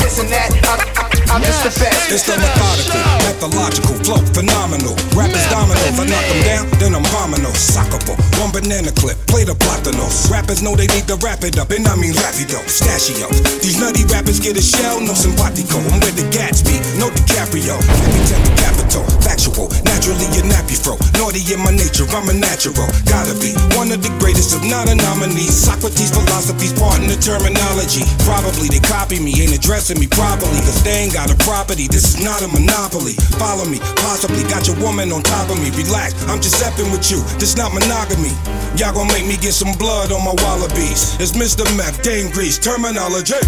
This 0.00 0.18
and 0.18 0.28
that. 0.32 0.48
I'm, 0.64 0.93
I'm 1.34 1.42
just 1.42 1.66
the 1.66 1.74
best. 1.82 2.14
It's 2.14 2.22
the 2.30 2.38
methodical, 2.38 3.02
methodological 3.26 3.98
flow, 4.06 4.22
phenomenal. 4.38 4.94
Rappers 5.18 5.42
dominoes, 5.50 5.98
I 5.98 6.06
knock 6.06 6.22
them 6.30 6.40
down, 6.46 6.64
then 6.78 6.94
I'm 6.94 7.02
vominos. 7.10 7.58
Sockable, 7.58 8.14
one 8.38 8.54
banana 8.54 8.94
clip, 8.94 9.18
play 9.26 9.42
the 9.42 9.58
platanos. 9.58 10.30
Rappers 10.30 10.62
know 10.62 10.78
they 10.78 10.86
need 10.94 11.10
to 11.10 11.18
wrap 11.26 11.42
it 11.42 11.58
up, 11.58 11.74
and 11.74 11.82
I 11.90 11.98
mean 11.98 12.14
rapido, 12.14 12.62
stachio. 12.70 13.26
These 13.58 13.82
nutty 13.82 14.06
rappers 14.14 14.38
get 14.38 14.54
a 14.54 14.62
shell, 14.62 15.02
no 15.02 15.10
simpatico. 15.10 15.82
I'm 15.90 15.98
with 16.06 16.14
the 16.14 16.22
Gatsby, 16.30 16.78
no 17.02 17.10
DiCaprio. 17.10 17.82
Epitome 17.82 18.54
capital, 18.62 19.02
factual, 19.18 19.66
naturally 19.82 20.30
a 20.38 20.42
nappy 20.46 20.78
fro. 20.78 20.94
Naughty 21.18 21.42
in 21.50 21.58
my 21.58 21.74
nature, 21.74 22.06
I'm 22.14 22.30
a 22.30 22.34
natural. 22.38 22.86
Gotta 23.10 23.34
be 23.42 23.58
one 23.74 23.90
of 23.90 24.06
the 24.06 24.14
greatest, 24.22 24.54
if 24.54 24.62
not 24.70 24.86
a 24.86 24.94
nominee. 24.94 25.50
Socrates' 25.50 26.14
philosophy's 26.14 26.70
part 26.78 27.02
in 27.02 27.10
the 27.10 27.18
terminology. 27.18 28.06
Probably 28.22 28.70
they 28.70 28.78
copy 28.86 29.18
me, 29.18 29.34
ain't 29.42 29.50
addressing 29.50 29.98
me 29.98 30.06
properly, 30.06 30.62
cause 30.62 30.78
they 30.86 31.02
ain't 31.02 31.10
got 31.10 31.23
a 31.30 31.36
property. 31.44 31.86
This 31.86 32.04
is 32.14 32.24
not 32.24 32.42
a 32.42 32.48
monopoly. 32.48 33.14
Follow 33.38 33.64
me, 33.64 33.78
possibly 34.02 34.42
got 34.50 34.66
your 34.66 34.76
woman 34.80 35.12
on 35.12 35.22
top 35.22 35.50
of 35.50 35.58
me. 35.62 35.70
Relax, 35.76 36.12
I'm 36.28 36.40
just 36.40 36.62
effing 36.64 36.90
with 36.90 37.10
you. 37.10 37.22
This 37.38 37.56
not 37.56 37.72
monogamy. 37.72 38.32
Y'all 38.76 38.92
gon' 38.92 39.08
make 39.08 39.26
me 39.26 39.36
get 39.36 39.52
some 39.52 39.72
blood 39.78 40.12
on 40.12 40.24
my 40.24 40.34
Wallabees. 40.42 41.20
It's 41.20 41.32
Mr. 41.32 41.64
Meth, 41.76 42.02
Dane 42.02 42.30
Grease, 42.32 42.58
terminology. 42.58 43.38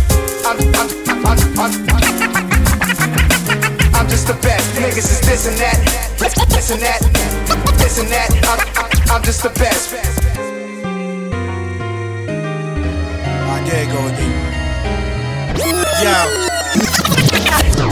I'm, 0.45 0.59
I'm, 0.77 0.89
I'm, 1.09 1.27
I'm, 1.27 1.73
I'm 3.95 4.07
just 4.09 4.27
the 4.29 4.39
best. 4.43 4.65
Niggas 4.77 5.09
is 5.11 5.21
this 5.27 5.47
and 5.47 5.57
that. 5.59 5.79
This 6.19 6.71
and 6.71 6.81
that. 6.83 7.01
This 7.79 7.99
and 7.99 8.09
that. 8.09 8.29
I'm, 8.47 9.17
I'm 9.17 9.23
just 9.23 9.43
the 9.43 9.51
best. 9.51 9.97
There 13.67 13.85
you 13.85 13.93
go 13.93 14.07
again. 14.07 14.33
Yo. 16.05 17.16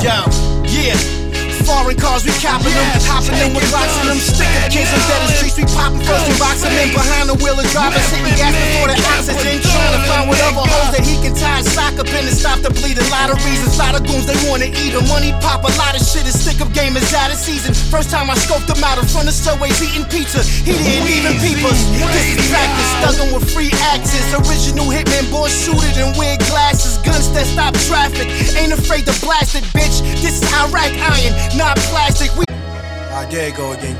Yeah. 0.05 1.23
Foreign 1.64 1.96
cars, 1.96 2.24
we 2.28 2.32
copping 2.44 2.72
them. 2.76 2.88
Hopping 3.08 3.40
in 3.40 3.56
with 3.56 3.64
rocks 3.72 3.96
in 4.04 4.12
them. 4.12 4.20
Sticker 4.20 4.68
kids 4.68 4.92
on 4.92 5.00
dead 5.08 5.22
streets, 5.32 5.56
we 5.56 5.64
popping 5.72 6.04
first 6.04 6.28
and 6.28 6.36
boxing 6.36 6.72
in. 6.76 6.92
Behind 6.92 7.26
the 7.32 7.36
wheel 7.40 7.56
of 7.56 7.64
drivers, 7.72 8.04
hitting 8.12 8.36
gas 8.36 8.52
before 8.52 8.92
the 8.92 8.98
oxygen. 9.16 9.64
Trying 9.64 9.94
to 9.96 10.02
find 10.04 10.24
whatever 10.28 10.60
holes 10.60 10.92
that 10.92 11.04
he 11.04 11.16
can 11.24 11.32
tie 11.32 11.64
and 11.64 11.66
sock 11.66 11.96
up 11.96 12.08
in 12.12 12.28
and 12.28 12.36
stop 12.36 12.60
the 12.60 12.68
bleed. 12.68 13.00
A 13.00 13.06
lot 13.08 13.32
of 13.32 13.40
reasons, 13.48 13.80
lot 13.80 13.96
of 13.96 14.04
goons, 14.04 14.28
they 14.28 14.36
wanna 14.44 14.68
eat 14.68 14.92
him. 14.92 15.08
Money 15.08 15.32
pop, 15.40 15.64
a 15.64 15.72
lot 15.80 15.96
of 15.96 16.04
shit. 16.04 16.28
His 16.28 16.36
stick 16.36 16.60
up 16.60 16.68
game 16.76 16.96
is 17.00 17.08
out 17.16 17.32
of 17.32 17.40
season. 17.40 17.72
First 17.88 18.12
time 18.12 18.28
I 18.28 18.36
scoped 18.36 18.68
him 18.68 18.84
out 18.84 19.00
in 19.00 19.08
front 19.08 19.28
of 19.28 19.34
subways 19.34 19.80
eating 19.80 20.04
pizza. 20.12 20.44
He 20.44 20.76
didn't 20.76 21.08
even 21.08 21.32
peep 21.40 21.64
us. 21.64 21.80
This 22.12 22.36
is 22.36 22.44
practice, 22.52 22.90
thugging 23.00 23.32
with 23.32 23.48
free 23.48 23.72
axes. 23.88 24.24
Original 24.36 24.92
hitman, 24.92 25.32
boy 25.32 25.48
suited 25.48 25.96
and 25.96 26.12
wear 26.20 26.36
glasses. 26.52 27.00
Guns 27.00 27.32
that 27.32 27.48
stop 27.48 27.72
traffic. 27.88 28.28
Ain't 28.60 28.72
afraid 28.72 29.08
to 29.08 29.14
blast 29.24 29.56
it, 29.56 29.64
bitch. 29.72 30.04
This 30.20 30.40
is 30.40 30.44
Iraq 30.52 30.92
iron, 31.00 31.32
not 31.57 31.76
plastic. 31.78 32.34
We. 32.36 32.44
Ah, 32.48 33.26
there 33.30 33.48
you 33.48 33.57
go 33.57 33.72
again. 33.72 33.96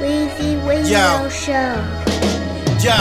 Weezy 0.00 0.56
Radio 0.66 1.22
Yo. 1.22 1.28
Show. 1.28 1.74
Yo, 2.78 2.94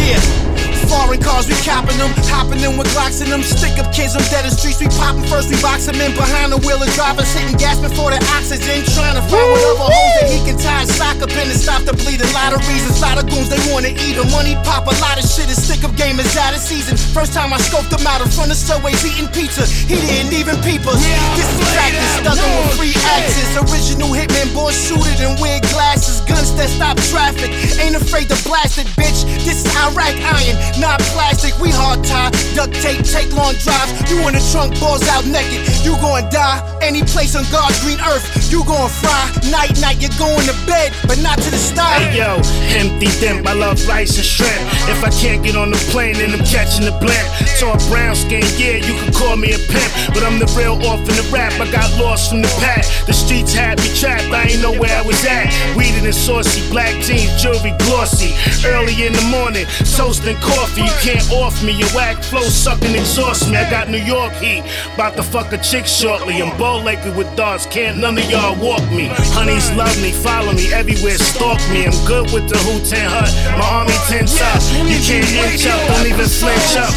yeah. 0.00 0.49
Foreign 0.90 1.22
cars, 1.22 1.46
we 1.46 1.54
copping 1.62 1.96
them. 2.02 2.10
Hopping 2.26 2.58
in 2.66 2.74
with 2.74 2.90
Glocks 2.90 3.22
in 3.22 3.30
them. 3.30 3.46
Stick 3.46 3.78
up 3.78 3.94
kids 3.94 4.18
on 4.18 4.26
dead 4.26 4.42
in 4.42 4.50
streets. 4.50 4.82
We 4.82 4.90
popping 4.98 5.22
first, 5.30 5.46
we 5.46 5.54
box 5.62 5.86
them 5.86 6.02
in. 6.02 6.10
Behind 6.18 6.50
the 6.50 6.58
wheel 6.66 6.82
of 6.82 6.90
drivers, 6.98 7.30
hitting 7.30 7.54
gas 7.54 7.78
before 7.78 8.10
the 8.10 8.18
oxygen. 8.34 8.82
Trying 8.98 9.14
to 9.14 9.22
find 9.30 9.46
whatever 9.54 9.86
holes 9.86 10.14
that 10.18 10.26
he 10.26 10.42
can 10.42 10.58
tie 10.58 10.82
and 10.82 10.90
sock 10.90 11.22
up 11.22 11.30
in 11.30 11.46
and 11.46 11.54
stop 11.54 11.86
the 11.86 11.94
bleed. 11.94 12.18
A 12.18 12.26
lot 12.34 12.50
of 12.50 12.58
reasons, 12.66 12.98
lot 12.98 13.22
of 13.22 13.30
goons, 13.30 13.46
they 13.46 13.62
wanna 13.70 13.94
eat 13.94 14.18
him. 14.18 14.26
Money 14.34 14.58
pop, 14.66 14.90
a 14.90 14.94
lot 14.98 15.14
of 15.14 15.22
shit. 15.22 15.46
His 15.46 15.62
stick 15.62 15.86
up 15.86 15.94
game 15.94 16.18
is 16.18 16.34
out 16.34 16.58
of 16.58 16.60
season. 16.60 16.98
First 17.14 17.32
time 17.32 17.54
I 17.54 17.62
scoped 17.62 17.94
him 17.94 18.02
out 18.06 18.18
in 18.18 18.28
front 18.28 18.50
of 18.50 18.58
subways 18.58 18.98
eating 19.06 19.30
pizza. 19.30 19.62
He 19.70 19.94
didn't 19.94 20.34
even 20.34 20.58
peep 20.66 20.82
us. 20.90 20.98
This 21.38 21.46
is 21.46 21.60
practice, 21.70 22.10
thugging 22.26 22.50
with 22.58 22.74
free 22.74 22.94
axes. 23.14 23.54
Original 23.62 24.10
hitman, 24.10 24.50
boy 24.50 24.74
suited 24.74 25.22
and 25.22 25.38
wear 25.38 25.62
glasses. 25.70 26.18
Guns 26.26 26.50
that 26.58 26.66
stop 26.66 26.98
traffic. 27.14 27.54
Ain't 27.78 27.94
afraid 27.94 28.26
to 28.26 28.38
blast 28.42 28.82
it, 28.82 28.90
bitch. 28.98 29.22
This 29.46 29.62
is 29.62 29.70
Iraq 29.86 30.18
iron, 30.18 30.58
not 30.80 30.98
plastic, 31.12 31.52
we 31.60 31.68
hard 31.70 32.02
tie. 32.02 32.32
Duct 32.56 32.72
tape, 32.80 33.04
take 33.04 33.30
long 33.36 33.54
drives. 33.60 33.92
You 34.10 34.24
in 34.26 34.34
the 34.34 34.42
trunk, 34.50 34.80
balls 34.80 35.06
out 35.12 35.28
naked. 35.28 35.60
You 35.84 35.94
gon' 36.00 36.26
die. 36.32 36.58
Any 36.80 37.04
place 37.04 37.36
on 37.36 37.44
God's 37.52 37.78
green 37.84 38.00
earth, 38.00 38.24
you 38.50 38.64
gon' 38.64 38.88
fry. 38.88 39.28
Night, 39.52 39.76
night, 39.78 40.00
you're 40.00 40.16
going 40.16 40.48
to 40.48 40.56
bed, 40.64 40.90
but 41.04 41.20
not 41.20 41.36
to 41.38 41.50
the 41.52 41.60
star. 41.60 42.00
Hey 42.00 42.18
yo, 42.18 42.40
empty 42.80 43.12
dimp, 43.20 43.46
I 43.46 43.52
love 43.52 43.76
rice 43.86 44.16
and 44.16 44.24
shrimp. 44.24 44.58
If 44.88 45.04
I 45.04 45.10
can't 45.12 45.44
get 45.44 45.54
on 45.54 45.70
the 45.70 45.80
plane, 45.92 46.16
then 46.16 46.32
I'm 46.32 46.44
catching 46.48 46.88
the 46.88 46.96
blimp. 46.96 47.28
So 47.60 47.70
a 47.70 47.78
brown 47.92 48.16
skin, 48.16 48.42
yeah, 48.56 48.80
you 48.80 48.96
can 48.96 49.12
call 49.12 49.36
me 49.36 49.52
a 49.52 49.60
pimp. 49.60 49.90
But 50.16 50.24
I'm 50.24 50.40
the 50.40 50.48
real 50.56 50.80
orphan 50.80 51.14
of 51.20 51.28
rap, 51.30 51.52
I 51.60 51.70
got 51.70 51.86
lost 52.00 52.32
from 52.32 52.40
the 52.40 52.52
pack. 52.58 52.88
The 53.04 53.12
streets 53.12 53.52
had 53.52 53.78
me 53.78 53.92
trapped, 53.92 54.32
I 54.32 54.56
ain't 54.56 54.62
know 54.64 54.72
where 54.72 54.96
I 54.96 55.02
was 55.04 55.20
at. 55.28 55.52
Weeded 55.76 56.08
and 56.08 56.14
saucy, 56.14 56.64
black 56.72 56.96
jeans, 57.04 57.36
jewelry 57.36 57.76
glossy. 57.84 58.32
Early 58.64 58.96
in 59.04 59.12
the 59.12 59.26
morning, 59.28 59.66
toasting 59.84 60.40
coffee. 60.40 60.69
You 60.76 60.86
can't 61.02 61.26
off 61.32 61.62
me, 61.64 61.72
your 61.72 61.88
whack 61.90 62.22
flow 62.22 62.42
sucking 62.42 62.94
exhaust 62.94 63.50
me. 63.50 63.56
I 63.56 63.68
got 63.68 63.88
New 63.88 63.98
York 63.98 64.32
heat, 64.34 64.62
about 64.94 65.16
to 65.16 65.22
fuck 65.22 65.52
a 65.52 65.58
chick 65.58 65.86
shortly. 65.86 66.40
I'm 66.40 66.56
bow 66.56 66.78
legged 66.78 67.16
with 67.16 67.28
darts, 67.36 67.66
can't 67.66 67.98
none 67.98 68.16
of 68.16 68.30
y'all 68.30 68.54
walk 68.54 68.82
me. 68.90 69.10
Honeys 69.34 69.70
love 69.74 69.94
me, 70.00 70.12
follow 70.12 70.52
me 70.52 70.72
everywhere, 70.72 71.18
stalk 71.18 71.58
me. 71.70 71.86
I'm 71.86 71.96
good 72.06 72.30
with 72.32 72.48
the 72.48 72.58
Wu 72.70 72.78
Ten 72.86 73.10
Hut, 73.10 73.30
my 73.58 73.66
army 73.66 73.96
ten 74.06 74.30
up. 74.30 74.62
You 74.86 74.98
can't 75.02 75.26
inch 75.26 75.66
up, 75.66 75.80
don't 75.90 76.06
even 76.06 76.28
flinch 76.28 76.76
up. 76.78 76.92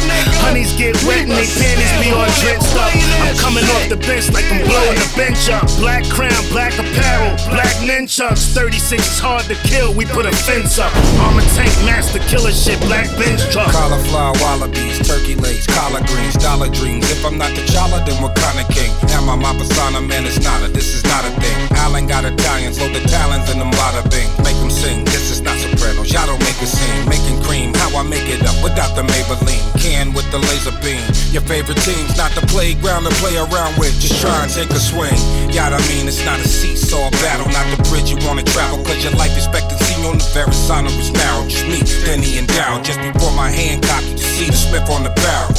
Honeys 0.46 0.70
get 0.78 0.94
wet 1.02 1.26
and 1.26 1.34
they 1.34 1.48
panties 1.58 1.94
be 1.98 2.14
all 2.14 2.30
drenched 2.40 2.74
up. 2.78 2.94
I'm 3.26 3.36
coming 3.42 3.66
off 3.74 3.88
the 3.90 3.98
bench 4.06 4.30
like 4.30 4.46
I'm 4.54 4.62
blowing 4.70 4.98
the 5.02 5.10
bench 5.18 5.50
up. 5.50 5.66
Black 5.82 6.04
crown, 6.14 6.38
black 6.54 6.78
apparel, 6.78 7.34
black 7.50 7.74
ninchucks. 7.82 8.54
36 8.54 9.02
is 9.02 9.18
hard 9.18 9.44
to 9.50 9.56
kill, 9.66 9.92
we 9.92 10.06
put 10.06 10.26
a 10.26 10.32
fence 10.46 10.78
up. 10.78 10.92
I'm 11.26 11.38
a 11.38 11.44
tank, 11.58 11.74
master 11.82 12.22
killer 12.30 12.52
shit, 12.52 12.78
black 12.86 13.10
bench 13.18 13.42
truck. 13.50 13.63
Cauliflower, 13.70 14.34
Wallabees, 14.42 15.06
turkey 15.06 15.34
legs, 15.36 15.66
collard 15.66 16.06
greens, 16.06 16.34
dollar 16.34 16.68
dreams. 16.68 17.08
If 17.10 17.24
I'm 17.24 17.38
not 17.38 17.50
the 17.54 17.62
Chala, 17.72 18.04
then 18.04 18.20
what 18.22 18.34
kind 18.36 18.58
of 18.60 18.68
king? 18.68 18.90
Am 19.16 19.28
I 19.28 19.36
my 19.36 19.54
persona? 19.56 20.00
Man, 20.00 20.24
it's 20.24 20.42
not 20.42 20.62
a, 20.62 20.68
this 20.68 20.94
is 20.94 21.04
not 21.04 21.24
a 21.24 21.30
thing. 21.40 21.56
Allen 21.84 22.06
got 22.06 22.24
Italians, 22.24 22.80
load 22.80 22.94
the 22.94 23.00
talons 23.08 23.50
in 23.50 23.58
them 23.58 23.70
bada 23.72 24.02
bing. 24.10 24.28
Make 24.44 24.56
them 24.60 24.70
sing, 24.70 25.04
this 25.04 25.30
is 25.30 25.40
not 25.40 25.56
sopranos. 25.58 26.12
Y'all 26.12 26.26
don't 26.26 26.40
make 26.40 26.58
a 26.60 26.66
scene. 26.66 27.08
Making 27.08 27.40
cream, 27.42 27.74
how 27.74 27.96
I 27.98 28.02
make 28.02 28.28
it 28.28 28.42
up 28.44 28.56
without 28.62 28.94
the 28.96 29.02
Maybelline. 29.02 29.64
Can 29.80 30.12
with 30.12 30.28
the 30.30 30.38
laser 30.38 30.72
beam. 30.80 31.04
Your 31.32 31.42
favorite 31.44 31.80
team's 31.84 32.16
not 32.16 32.32
the 32.32 32.44
playground 32.48 33.04
to 33.04 33.12
play 33.20 33.36
around 33.36 33.76
with. 33.78 33.92
Just 34.00 34.20
try 34.20 34.44
and 34.44 34.50
take 34.52 34.70
a 34.70 34.80
swing. 34.80 35.16
Y'all, 35.52 35.72
I 35.72 35.80
mean, 35.92 36.08
it's 36.08 36.24
not 36.24 36.40
a 36.40 36.48
seesaw 36.48 37.10
battle, 37.22 37.48
not 37.52 37.66
the 37.72 37.80
bridge 37.90 38.10
you 38.10 38.18
wanna 38.26 38.44
travel. 38.44 38.82
Cause 38.84 39.02
your 39.04 39.12
life 39.14 39.34
expectancy 39.36 39.94
on 40.08 40.18
the 40.18 40.26
Verrazzano 40.32 40.90
is 40.98 41.12
narrow. 41.12 41.46
Just 41.48 41.66
me, 41.68 41.80
Denny, 42.04 42.38
and 42.38 42.48
Dow. 42.48 42.80
Just 42.82 43.00
before 43.00 43.32
my 43.32 43.50
hand 43.54 43.82
cocked, 43.82 44.10
you 44.10 44.18
see 44.18 44.50
the 44.50 44.58
Smith 44.58 44.90
on 44.90 45.06
the 45.06 45.14
barrel. 45.22 45.54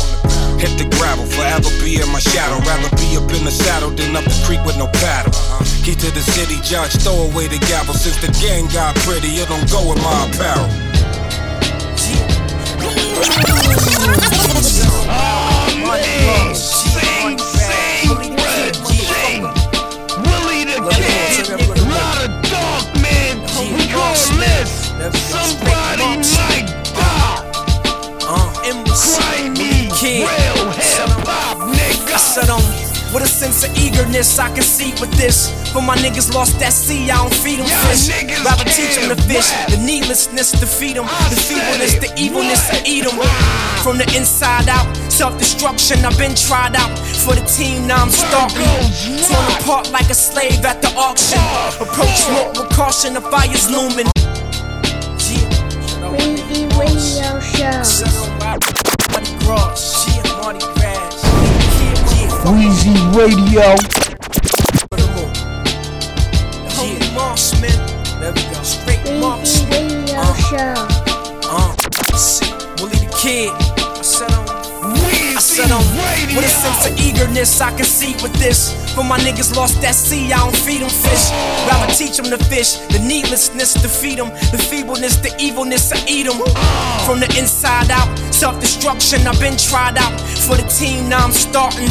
Hit 0.60 0.76
the 0.78 0.88
gravel, 0.96 1.26
forever 1.26 1.70
be 1.80 2.00
in 2.00 2.10
my 2.12 2.20
shadow. 2.20 2.60
Rather 2.68 2.91
be 3.00 3.16
up 3.16 3.32
in 3.32 3.43
the 3.48 3.52
saddle 3.52 3.91
than 3.91 4.16
up 4.16 4.24
the 4.24 4.36
creek 4.46 4.64
with 4.66 4.78
no 4.78 4.88
paddle. 5.00 5.32
Key 5.84 5.96
to 5.96 6.12
the 6.12 6.22
city, 6.22 6.60
judge, 6.62 6.91
throw 7.04 7.28
away 7.32 7.48
the 7.48 7.60
gavel. 7.72 7.93
Since 7.93 8.20
the 8.20 8.32
gang 8.43 8.68
got 8.76 8.96
pretty, 9.08 9.39
it 9.39 9.48
don't 9.48 9.70
go 9.72 9.89
with 9.89 10.02
my 10.04 10.28
apparel. 10.28 10.68
The 24.98 25.12
Kid, 26.52 26.84
Grimy, 28.96 29.91
real 29.91 30.72
hip 30.72 31.12
hop 31.28 31.58
nigga. 31.68 32.14
I 32.14 32.18
said 32.18 32.50
on 32.50 32.64
with 33.14 33.24
a 33.24 33.28
sense 33.28 33.64
of 33.64 33.72
eagerness, 33.78 34.39
I 34.39 34.48
can 34.54 34.62
see 34.64 34.91
with 35.00 35.12
this. 35.16 35.52
For 35.72 35.82
my 35.82 35.96
niggas 35.96 36.34
lost 36.34 36.60
that 36.60 36.74
sea, 36.74 37.12
I 37.12 37.16
don't 37.16 37.34
feed 37.34 37.60
them 37.60 37.68
fish. 37.88 38.08
Rather 38.43 38.64
teach 38.72 38.96
them 38.96 39.08
to 39.08 39.20
fish. 39.24 39.52
The 39.72 39.80
needlessness 39.84 40.52
to 40.60 40.68
feed 40.68 40.96
them. 40.96 41.06
The 41.32 41.39
feebleness, 41.39 41.96
the 41.96 42.12
evilness 42.20 42.68
to 42.72 42.78
eat 42.84 43.04
them. 43.04 43.16
From 43.84 43.98
the 43.98 44.08
inside 44.16 44.68
out, 44.68 44.88
self 45.12 45.38
destruction, 45.38 46.04
I've 46.04 46.18
been 46.18 46.36
tried 46.36 46.76
out. 46.76 46.91
For 47.24 47.36
the 47.36 47.46
team, 47.48 47.88
now 47.88 48.04
I'm 48.04 48.12
starting. 48.12 48.68
Torn 49.28 49.48
apart 49.60 49.91
like 49.91 50.10
a 50.10 50.16
slave 50.16 50.64
at 50.64 50.82
the 50.82 50.91
auction. 50.96 51.39
Approach 51.80 52.16
smoke 52.20 52.56
with 52.60 52.70
caution, 52.76 53.14
the 53.14 53.22
fire's 53.22 53.70
looming. 53.72 54.08
Weezy 56.12 56.68
Radio 56.78 57.39
Show. 57.39 57.82
Mardi 59.12 59.34
Gras, 59.45 60.06
shit, 60.06 60.26
Mardi 60.41 60.60
Gras. 60.76 61.24
Weezy 62.45 62.95
Radio. 63.16 63.76
Holy 66.76 67.14
marksman. 67.14 67.80
There 68.20 68.34
we 68.34 68.41
go. 68.53 68.62
Straight 68.64 68.99
Weezy 68.99 69.20
marksman. 69.20 70.06
Radio 70.06 70.20
Uh, 70.20 70.34
Show. 70.49 70.74
uh, 71.49 72.18
see, 72.18 72.51
Willie 72.82 73.08
the 73.08 73.18
Kid. 73.18 73.74
I 75.56 75.64
said 75.64 75.72
on. 75.72 76.36
With 76.36 76.43
a 76.43 76.49
sense 76.49 76.86
of 76.86 76.99
eagerness, 76.99 77.62
I 77.62 77.72
can 77.72 77.86
see 77.86 78.12
with 78.22 78.34
this. 78.34 78.76
For 78.93 79.06
my 79.06 79.18
niggas 79.20 79.56
lost 79.56 79.82
that 79.82 79.95
sea, 79.95 80.34
I 80.34 80.39
don't 80.39 80.56
feed 80.56 80.82
them 80.82 80.89
fish. 80.89 81.32
Rather 81.64 81.88
teach 81.93 82.18
them 82.18 82.28
to 82.28 82.38
fish. 82.51 82.76
The 82.91 82.99
needlessness 82.99 83.72
to 83.74 83.88
feed 83.88 84.20
them. 84.20 84.30
The 84.51 84.60
feebleness, 84.60 85.16
the 85.18 85.32
evilness 85.39 85.88
to 85.89 85.97
eat 86.12 86.28
them. 86.28 86.43
From 87.08 87.22
the 87.22 87.32
inside 87.39 87.89
out, 87.89 88.12
self 88.34 88.60
destruction, 88.60 89.26
I've 89.28 89.39
been 89.39 89.56
tried 89.56 89.95
out. 89.95 90.20
For 90.43 90.58
the 90.60 90.68
team, 90.68 91.08
now 91.08 91.24
I'm 91.24 91.32
starting. 91.32 91.88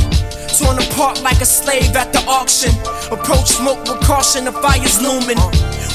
Torn 0.60 0.76
apart 0.76 1.22
like 1.22 1.40
a 1.40 1.48
slave 1.48 1.96
at 1.96 2.12
the 2.12 2.20
auction. 2.28 2.70
Approach 3.08 3.48
smoke 3.48 3.80
with 3.88 4.04
caution, 4.04 4.44
the 4.44 4.52
fire's 4.52 5.00
looming. 5.00 5.40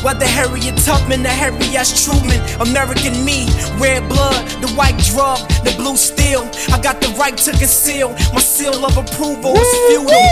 Whether 0.03 0.25
Harriet 0.25 0.77
Tubman 0.77 1.25
or 1.25 1.35
Harry 1.35 1.75
S. 1.75 1.91
Truman, 2.05 2.39
American 2.61 3.25
me, 3.25 3.47
red 3.77 4.07
blood, 4.07 4.47
the 4.63 4.69
white 4.79 4.97
drug, 5.11 5.39
the 5.67 5.73
blue 5.75 5.97
steel. 5.97 6.47
I 6.71 6.79
got 6.79 7.01
the 7.01 7.09
right 7.19 7.35
to 7.35 7.51
conceal. 7.51 8.15
My 8.33 8.39
seal 8.39 8.85
of 8.85 8.95
approval 8.95 9.55
is 9.57 9.71
feudal. 9.91 10.23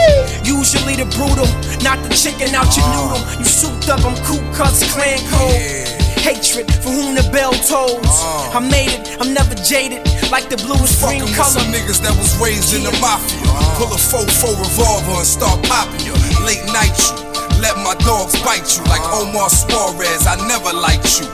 Usually 0.48 0.96
the 0.96 1.08
brutal, 1.20 1.48
not 1.84 2.00
the 2.08 2.14
chicken 2.16 2.56
out 2.56 2.72
your 2.76 2.88
ah. 2.88 2.96
noodle. 2.96 3.22
You 3.40 3.46
souped 3.46 3.90
up, 3.90 4.04
I'm 4.08 4.16
Ku 4.24 4.40
Klux 4.56 4.88
Klan 4.94 5.20
code. 5.28 5.98
Hatred 6.24 6.68
for 6.84 6.92
whom 6.92 7.16
the 7.16 7.28
bell 7.32 7.54
tolls. 7.68 8.08
Ah. 8.08 8.58
I 8.58 8.60
made 8.60 8.92
it, 8.96 9.20
I'm 9.20 9.34
never 9.34 9.56
jaded, 9.56 10.04
like 10.32 10.50
the 10.50 10.58
bluest 10.64 11.04
green 11.04 11.24
with 11.24 11.36
color. 11.36 11.60
some 11.60 11.72
niggas 11.72 12.00
that 12.08 12.16
was 12.16 12.32
raised 12.40 12.74
in 12.74 12.84
the 12.84 12.96
mafia. 13.04 13.44
Pull 13.76 13.92
a 13.92 14.00
4-4 14.00 14.64
revolver 14.64 15.20
and 15.20 15.28
start 15.28 15.60
popping 15.68 16.06
you. 16.08 16.16
Late 16.44 16.64
night 16.72 16.96
you. 16.96 17.37
Let 17.60 17.76
my 17.78 17.96
dogs 18.06 18.38
bite 18.44 18.70
you 18.78 18.84
like 18.86 19.02
Omar 19.14 19.50
Suarez. 19.50 20.28
I 20.28 20.36
never 20.48 20.72
liked 20.74 21.20
you. 21.20 21.28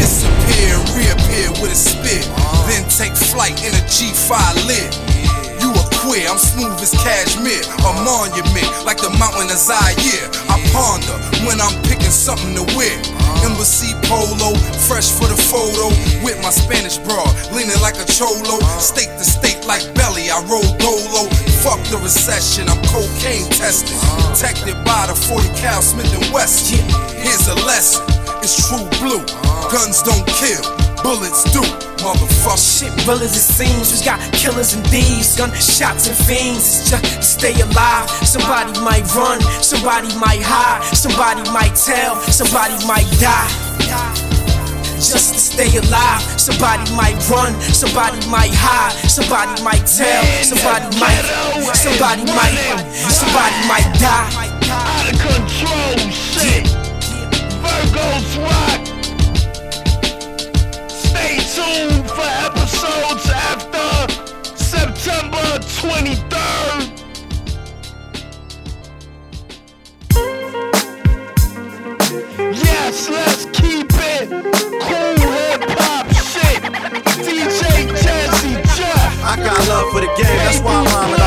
Disappear 0.00 0.74
reappear 0.96 1.52
with 1.60 1.72
a 1.72 1.78
spit. 1.78 2.24
Then 2.66 2.84
take 2.88 3.14
flight 3.14 3.58
in 3.64 3.72
a 3.74 3.82
G5 3.84 4.32
lid. 4.66 4.90
You 5.60 5.68
a 5.74 5.84
queer, 6.00 6.28
I'm 6.28 6.38
smooth 6.38 6.78
as 6.80 6.92
cashmere. 7.04 7.64
A 7.84 7.92
monument 8.00 8.70
like 8.86 8.98
the 8.98 9.10
mountain 9.18 9.50
of 9.50 9.58
Zaire. 9.58 10.28
I 10.48 10.56
ponder 10.72 11.16
when 11.44 11.60
I'm 11.60 11.74
picking 11.84 12.14
something 12.14 12.54
to 12.54 12.64
wear. 12.76 13.17
Embassy 13.44 13.94
polo, 14.04 14.54
fresh 14.88 15.10
for 15.10 15.28
the 15.28 15.36
photo. 15.36 15.88
With 16.24 16.40
my 16.42 16.50
Spanish 16.50 16.98
broad, 16.98 17.30
leaning 17.52 17.80
like 17.80 17.96
a 17.96 18.06
cholo. 18.06 18.58
State 18.78 19.10
to 19.18 19.24
state 19.24 19.64
like 19.66 19.82
belly, 19.94 20.30
I 20.30 20.40
roll 20.48 20.66
dolo. 20.78 21.28
Fuck 21.64 21.82
the 21.90 21.98
recession, 22.02 22.68
I'm 22.68 22.80
cocaine 22.88 23.48
tested. 23.50 23.96
Protected 24.24 24.76
by 24.84 25.06
the 25.06 25.14
40 25.14 25.48
cal 25.58 25.82
Smith 25.82 26.12
and 26.14 26.26
Wesson. 26.32 26.82
Here's 27.18 27.48
a 27.48 27.56
lesson, 27.66 28.04
it's 28.42 28.56
true 28.68 28.86
blue. 29.02 29.24
Guns 29.68 30.02
don't 30.02 30.24
kill, 30.26 30.64
bullets 31.02 31.44
do. 31.52 31.62
Motherfucker. 32.02 32.58
Shit, 32.58 32.92
as 33.08 33.34
it 33.34 33.46
seems, 33.52 33.92
we 33.92 34.04
got 34.04 34.20
killers 34.32 34.74
and 34.74 34.86
thieves, 34.86 35.36
gunshots 35.36 36.08
and 36.08 36.16
fiends. 36.16 36.62
It's 36.62 36.90
just 36.90 37.04
to 37.04 37.22
stay 37.22 37.54
alive. 37.60 38.08
Somebody 38.22 38.78
might 38.80 39.06
run, 39.14 39.40
somebody 39.62 40.08
might 40.18 40.42
hide, 40.42 40.82
somebody 40.94 41.42
might 41.50 41.74
tell, 41.74 42.16
somebody 42.30 42.74
might 42.86 43.08
die. 43.18 43.48
Just 44.98 45.34
to 45.34 45.40
stay 45.40 45.70
alive, 45.78 46.22
somebody 46.38 46.90
might 46.94 47.18
run, 47.30 47.54
somebody 47.60 48.18
might 48.28 48.54
hide, 48.54 48.94
somebody 49.08 49.54
might 49.62 49.86
tell, 49.86 50.24
somebody 50.42 50.86
might, 50.98 51.22
somebody 51.74 52.24
might, 52.26 52.58
somebody 53.10 53.58
might 53.66 53.90
die. 53.98 54.30
Out 54.70 55.06
of 55.06 55.18
control 55.18 55.98
shit. 56.10 56.66
Virgos 57.62 58.38
rock 58.42 58.97
tuned 61.58 62.08
for 62.08 62.30
episodes 62.46 63.28
after 63.50 63.88
September 64.54 65.46
23rd. 65.80 66.80
Yes, 72.64 73.08
let's 73.10 73.44
keep 73.46 73.88
it 73.90 74.28
cool 74.86 75.18
hip 75.34 75.64
hop 75.80 76.06
shit. 76.30 76.62
DJ 77.26 77.62
Jazzy 78.02 78.54
Jeff. 78.76 79.24
I 79.24 79.36
got 79.36 79.58
love 79.68 79.90
for 79.92 80.00
the 80.00 80.06
game, 80.16 80.38
that's 80.38 80.60
why 80.60 80.74
I'm 80.74 81.12
on 81.12 81.17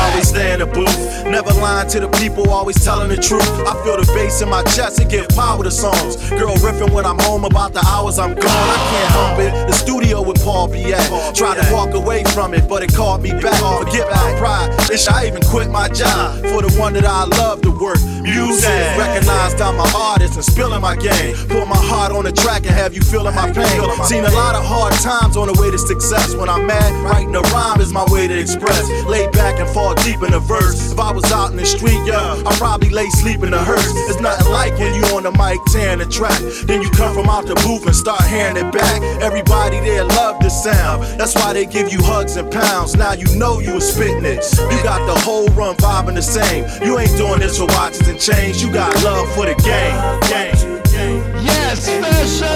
booth. 0.72 1.24
Never 1.26 1.52
lying 1.60 1.88
to 1.90 2.00
the 2.00 2.08
people, 2.08 2.50
always 2.50 2.82
telling 2.82 3.08
the 3.08 3.16
truth. 3.16 3.48
I 3.66 3.72
feel 3.84 3.96
the 3.96 4.10
bass 4.14 4.42
in 4.42 4.48
my 4.48 4.62
chest 4.64 4.98
and 5.00 5.10
give 5.10 5.28
power 5.30 5.62
to 5.62 5.70
songs. 5.70 6.16
Girl 6.30 6.54
riffing 6.56 6.92
when 6.92 7.06
I'm 7.06 7.18
home 7.18 7.44
about 7.44 7.72
the 7.72 7.84
hours 7.86 8.18
I'm 8.18 8.34
gone. 8.34 8.44
I 8.46 8.78
can't 8.90 9.12
help 9.12 9.38
it. 9.38 9.52
The 9.68 9.72
studio 9.72 10.22
with 10.22 10.42
Paul 10.42 10.68
P. 10.68 10.92
Tried 11.34 11.60
to 11.60 11.72
walk 11.72 11.94
away 11.94 12.24
from 12.24 12.54
it, 12.54 12.68
but 12.68 12.82
it 12.82 12.94
called 12.94 13.22
me 13.22 13.30
back. 13.30 13.60
Forget 13.84 14.10
my 14.10 14.34
pride. 14.38 14.70
Bitch, 14.88 15.10
I 15.10 15.26
even 15.26 15.42
quit 15.42 15.70
my 15.70 15.88
job 15.88 16.40
for 16.46 16.62
the 16.62 16.72
one 16.78 16.92
that 16.94 17.04
I 17.04 17.24
love 17.24 17.62
to 17.62 17.70
work. 17.70 18.00
Music, 18.22 18.68
recognized 18.96 19.60
I'm 19.60 19.78
an 19.78 19.90
artist 19.94 20.34
and 20.36 20.44
spilling 20.44 20.80
my 20.80 20.96
game. 20.96 21.34
Put 21.48 21.66
my 21.66 21.76
heart 21.76 22.12
on 22.12 22.24
the 22.24 22.32
track 22.32 22.64
and 22.66 22.74
have 22.74 22.94
you 22.94 23.02
feeling 23.02 23.34
my 23.34 23.50
pain. 23.50 23.80
Seen 24.04 24.24
a 24.24 24.30
lot 24.32 24.54
of 24.54 24.64
hard 24.64 24.94
times 24.94 25.36
on 25.36 25.48
the 25.48 25.56
way 25.60 25.70
to 25.70 25.78
success. 25.78 26.34
When 26.34 26.48
I'm 26.48 26.66
mad, 26.66 26.92
writing 27.04 27.34
a 27.34 27.40
rhyme 27.54 27.80
is 27.80 27.92
my 27.92 28.04
way 28.12 28.28
to 28.28 28.38
express. 28.38 28.88
Lay 29.06 29.28
back 29.30 29.58
and 29.58 29.68
fall 29.68 29.94
in 30.02 30.32
the 30.32 30.40
verse. 30.40 30.90
If 30.90 30.98
I 30.98 31.12
was 31.12 31.30
out 31.30 31.50
in 31.50 31.56
the 31.56 31.64
street, 31.64 31.98
yeah, 32.04 32.42
I'd 32.46 32.58
probably 32.58 32.90
lay 32.90 33.08
sleep 33.10 33.42
in 33.42 33.52
the 33.52 33.62
hearse. 33.62 33.86
It's 34.10 34.20
nothing 34.20 34.50
like 34.50 34.76
when 34.78 34.94
you 34.94 35.04
on 35.14 35.22
the 35.22 35.30
mic 35.30 35.60
tearing 35.70 35.98
the 35.98 36.06
track. 36.06 36.38
Then 36.66 36.82
you 36.82 36.90
come 36.90 37.14
from 37.14 37.28
out 37.28 37.46
the 37.46 37.54
booth 37.54 37.86
and 37.86 37.94
start 37.94 38.24
hearing 38.26 38.56
it 38.56 38.72
back. 38.72 39.00
Everybody 39.22 39.78
there 39.80 40.04
love 40.04 40.40
the 40.40 40.48
sound. 40.48 41.04
That's 41.18 41.34
why 41.36 41.52
they 41.52 41.66
give 41.66 41.92
you 41.92 42.02
hugs 42.02 42.36
and 42.36 42.50
pounds. 42.50 42.96
Now 42.96 43.12
you 43.12 43.26
know 43.36 43.60
you 43.60 43.74
was 43.74 43.92
spitting 43.92 44.24
it. 44.24 44.42
You 44.58 44.82
got 44.82 45.06
the 45.06 45.18
whole 45.20 45.46
run 45.48 45.76
vibing 45.76 46.16
the 46.16 46.22
same. 46.22 46.66
You 46.82 46.98
ain't 46.98 47.16
doing 47.16 47.38
this 47.38 47.58
for 47.58 47.66
watches 47.66 48.08
and 48.08 48.18
chains. 48.18 48.62
You 48.62 48.72
got 48.72 48.90
love 49.04 49.30
for 49.34 49.46
the 49.46 49.54
game. 49.62 49.94
game. 50.26 51.22
Yes, 51.46 51.86
special 51.86 52.50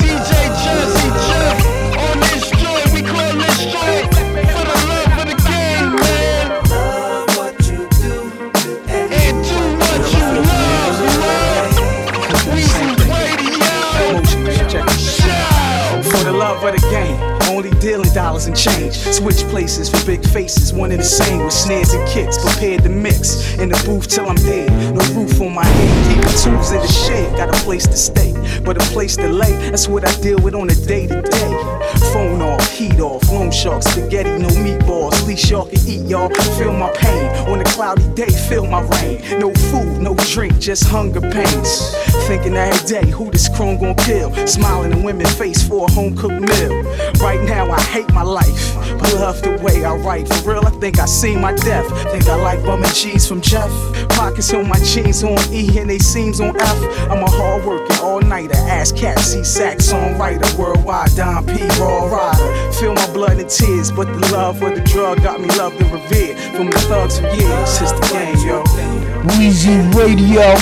DJ 0.00 0.32
Jersey 0.64 1.05
only 17.56 17.75
dealing 17.96 18.14
dollars 18.14 18.46
and 18.46 18.56
change. 18.56 18.94
Switch 18.94 19.42
places 19.48 19.88
for 19.88 20.04
big 20.04 20.22
faces, 20.28 20.72
one 20.72 20.90
and 20.90 21.00
the 21.00 21.04
same 21.04 21.44
with 21.44 21.52
snares 21.52 21.92
and 21.94 22.06
kicks. 22.08 22.36
Prepared 22.38 22.82
to 22.82 22.88
mix 22.88 23.54
in 23.58 23.70
the 23.70 23.82
booth 23.86 24.08
till 24.08 24.28
I'm 24.28 24.36
dead. 24.36 24.70
No 24.94 25.02
roof 25.14 25.40
on 25.40 25.54
my 25.54 25.64
head, 25.64 26.14
keep 26.14 26.22
the 26.22 26.50
tools 26.50 26.72
in 26.72 26.80
the 26.80 26.88
shed. 26.88 27.36
Got 27.36 27.48
a 27.48 27.64
place 27.64 27.86
to 27.86 27.96
stay, 27.96 28.34
but 28.64 28.76
a 28.76 28.86
place 28.92 29.16
to 29.16 29.28
lay. 29.28 29.52
That's 29.70 29.88
what 29.88 30.06
I 30.06 30.14
deal 30.20 30.38
with 30.40 30.54
on 30.54 30.68
a 30.68 30.74
day 30.74 31.06
to 31.06 31.22
day. 31.22 31.76
Phone 32.12 32.42
off, 32.42 32.70
heat 32.72 33.00
off, 33.00 33.30
loan 33.30 33.50
shark, 33.50 33.82
spaghetti, 33.82 34.30
no 34.42 34.48
meatballs. 34.48 35.26
Least 35.26 35.50
y'all 35.50 35.66
can 35.66 35.80
eat, 35.86 36.06
y'all. 36.06 36.28
Feel 36.58 36.72
my 36.72 36.90
pain 36.92 37.26
on 37.48 37.60
a 37.60 37.64
cloudy 37.64 38.06
day, 38.14 38.28
feel 38.48 38.66
my 38.66 38.82
rain. 39.00 39.40
No 39.40 39.52
food, 39.70 40.00
no 40.02 40.14
drink, 40.32 40.58
just 40.58 40.84
hunger 40.84 41.20
pains. 41.20 41.94
Thinking 42.26 42.56
every 42.56 42.86
day, 42.86 43.10
who 43.10 43.30
this 43.30 43.48
chrome 43.48 43.78
gon' 43.78 43.94
kill? 43.96 44.34
Smiling 44.46 44.92
in 44.92 45.02
women's 45.02 45.32
face 45.34 45.66
for 45.66 45.86
a 45.86 45.92
home 45.92 46.16
cooked 46.16 46.40
meal. 46.40 46.82
Right 47.20 47.40
now, 47.46 47.70
I 47.70 47.80
hate 47.86 48.12
my 48.12 48.22
life, 48.22 48.74
but 48.98 49.12
love 49.14 49.40
the 49.42 49.58
way 49.62 49.84
I 49.84 49.94
write. 49.94 50.28
For 50.28 50.52
real, 50.52 50.66
I 50.66 50.70
think 50.70 50.98
I 50.98 51.06
see 51.06 51.36
my 51.36 51.52
death. 51.54 51.86
Think 52.10 52.28
I 52.28 52.36
like 52.36 52.62
bum 52.64 52.82
and 52.82 52.94
cheese 52.94 53.26
from 53.26 53.40
Jeff. 53.40 53.70
Pockets 54.10 54.52
on 54.54 54.68
my 54.68 54.78
jeans 54.80 55.22
on 55.22 55.38
E 55.52 55.78
and 55.78 55.88
they 55.88 55.98
seams 55.98 56.40
on 56.40 56.58
F. 56.60 56.78
I'm 57.10 57.22
a 57.22 57.30
hard 57.30 57.64
working 57.64 57.96
all 58.02 58.20
nighter, 58.20 58.56
ass 58.56 58.92
cat, 58.92 59.18
C 59.18 59.44
sax 59.44 59.92
songwriter, 59.92 60.52
worldwide 60.58 61.14
Don 61.16 61.44
P 61.46 61.66
raw 61.78 62.06
rider. 62.06 62.72
Feel 62.72 62.94
my 62.94 63.12
blood 63.12 63.38
and 63.38 63.48
tears, 63.48 63.90
but 63.90 64.06
the 64.06 64.32
love 64.32 64.62
of 64.62 64.74
the 64.74 64.82
drug 64.82 65.22
got 65.22 65.40
me 65.40 65.48
loved 65.56 65.80
and 65.80 65.92
revered 65.92 66.38
from 66.56 66.70
the 66.70 66.78
thugs 66.88 67.18
for 67.18 67.28
years. 67.28 67.80
It's 67.80 67.92
the 67.92 68.00
game, 68.12 68.36
yo. 68.46 68.62
Weezy 69.26 69.76
Radio. 69.94 70.56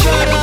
Shout 0.00 0.28
out 0.28 0.39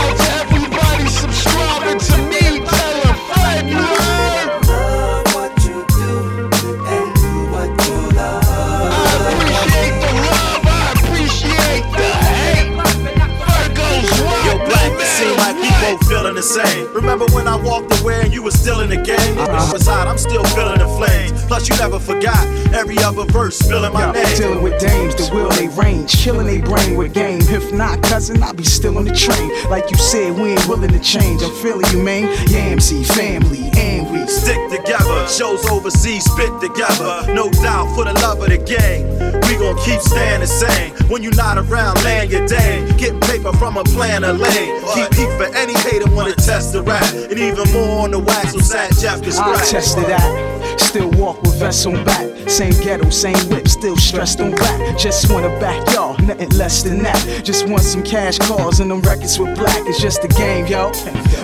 the 16.37 16.43
same. 16.43 16.93
Remember 16.93 17.25
when 17.33 17.47
I 17.47 17.55
walked 17.55 17.99
away 17.99 18.21
and 18.21 18.31
you 18.31 18.43
were 18.43 18.51
still 18.51 18.81
in 18.81 18.89
the 18.89 19.01
game? 19.01 19.37
Uh-huh. 19.39 19.73
Besides, 19.73 20.07
I'm 20.07 20.19
still 20.19 20.43
feeling 20.53 20.77
the 20.77 20.87
flames. 20.87 21.43
Plus, 21.45 21.67
you 21.67 21.75
never 21.77 21.99
forgot 21.99 22.45
every 22.73 22.97
other 22.99 23.25
verse 23.25 23.57
spilling 23.57 23.91
my 23.91 24.05
Yo, 24.05 24.11
name. 24.11 24.37
Dealing 24.37 24.61
with 24.61 24.79
dames, 24.79 25.15
the 25.15 25.33
will 25.33 25.49
they 25.49 25.67
range, 25.69 26.15
killing 26.15 26.45
they 26.45 26.61
brain 26.61 26.95
with 26.95 27.13
game. 27.15 27.41
If 27.41 27.73
not, 27.73 28.03
cousin, 28.03 28.43
I'll 28.43 28.53
be 28.53 28.63
still 28.63 28.99
on 28.99 29.05
the 29.05 29.15
train. 29.15 29.49
Like 29.71 29.89
you 29.89 29.97
said, 29.97 30.35
we 30.35 30.51
ain't 30.51 30.67
willing 30.67 30.91
to 30.91 30.99
change. 30.99 31.41
I'm 31.41 31.51
feeling 31.55 31.87
you, 31.91 32.03
man. 32.03 32.27
Yamsy, 32.45 33.03
family, 33.03 33.71
and 33.75 34.11
we 34.11 34.17
Stick 34.27 34.69
together, 34.69 35.25
shows 35.27 35.65
overseas 35.71 36.25
spit 36.25 36.51
together. 36.59 37.33
No 37.33 37.49
doubt 37.49 37.95
for 37.95 38.03
the 38.03 38.13
love 38.19 38.41
of 38.41 38.49
the 38.49 38.57
game. 38.57 39.07
We 39.47 39.55
gon' 39.55 39.77
keep 39.79 40.01
staying 40.01 40.41
the 40.41 40.47
same. 40.47 40.91
When 41.07 41.23
you 41.23 41.31
not 41.31 41.57
around, 41.57 42.03
laying 42.03 42.29
your 42.29 42.45
day. 42.45 42.83
Getting 42.97 43.21
paper 43.21 43.53
from 43.53 43.77
a 43.77 43.85
plan 43.85 44.25
of 44.25 44.37
lane. 44.37 44.83
Keep 44.93 45.13
heat 45.15 45.31
for 45.39 45.47
any 45.55 45.73
hater 45.79 46.11
wanna 46.27 46.41
test 46.41 46.73
the 46.73 46.81
rap. 46.81 47.13
And 47.13 47.39
even 47.39 47.71
more 47.73 48.03
on 48.03 48.11
the 48.11 48.19
wax 48.19 48.51
so 48.53 48.59
sad 48.59 48.91
Jeff 48.99 49.21
can 49.21 49.29
I 49.29 49.31
scratch. 49.31 49.69
tested 49.69 50.05
that. 50.05 50.79
Still 50.79 51.09
walk 51.11 51.41
with 51.41 51.59
vests 51.59 51.85
on 51.85 52.03
back. 52.03 52.27
Same 52.49 52.73
ghetto, 52.83 53.09
same 53.09 53.37
whip, 53.49 53.67
still 53.67 53.97
stressed 53.97 54.39
on 54.41 54.51
back. 54.51 54.97
Just 54.97 55.31
wanna 55.31 55.49
back 55.59 55.85
y'all, 55.93 56.17
nothing 56.19 56.49
less 56.51 56.83
than 56.83 57.03
that. 57.03 57.43
Just 57.43 57.67
want 57.67 57.83
some 57.83 58.03
cash 58.03 58.37
calls 58.39 58.79
and 58.79 58.91
them 58.91 59.01
records 59.01 59.39
with 59.39 59.55
black. 59.57 59.81
It's 59.87 60.01
just 60.01 60.23
a 60.23 60.27
game, 60.27 60.65
yo. 60.67 60.91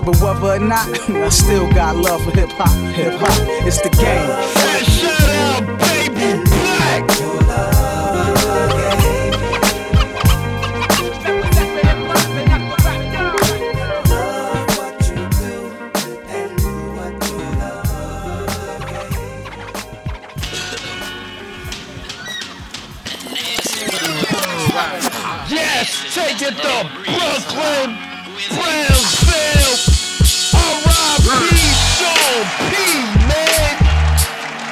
But 0.06 0.20
whether 0.22 0.56
or 0.56 0.60
not, 0.60 0.88
I 1.10 1.30
still 1.30 1.72
got 1.74 1.96
love 1.96 2.24
for 2.24 2.32
hip 2.32 2.50
hop. 2.52 2.74
Hip 2.96 3.14
hop, 3.20 3.66
it's 3.66 3.82
the 3.82 3.90
game. 3.90 5.13
Yes, 26.44 26.60
the 26.60 26.84
Brooklyn, 26.92 27.96
Brownsville, 28.52 29.80
R.I.P. 30.52 31.56
Sean 31.96 32.44
P, 32.68 32.76
man. 33.32 33.80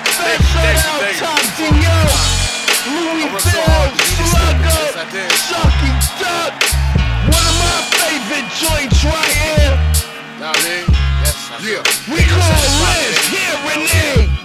Special 0.03 0.67
out 0.67 0.99
Tom 1.15 1.39
Dio, 1.55 1.95
Louisville, 2.91 3.87
Slugger, 4.19 4.83
Chucky 5.47 5.95
Duck. 6.19 6.59
One 7.31 7.39
of 7.39 7.55
my 7.63 7.79
favorite 7.95 8.51
joints 8.51 8.99
right 9.07 9.31
here. 9.31 9.71
Nah, 10.43 10.51
man. 10.51 10.83
Yes, 11.23 11.39
I 11.51 11.63
Yeah. 11.63 11.79
We 12.11 12.19
call 12.27 12.67
Liz 12.83 13.15
here, 13.31 13.55
Renee. 13.63 14.27
Y'all 14.27 14.40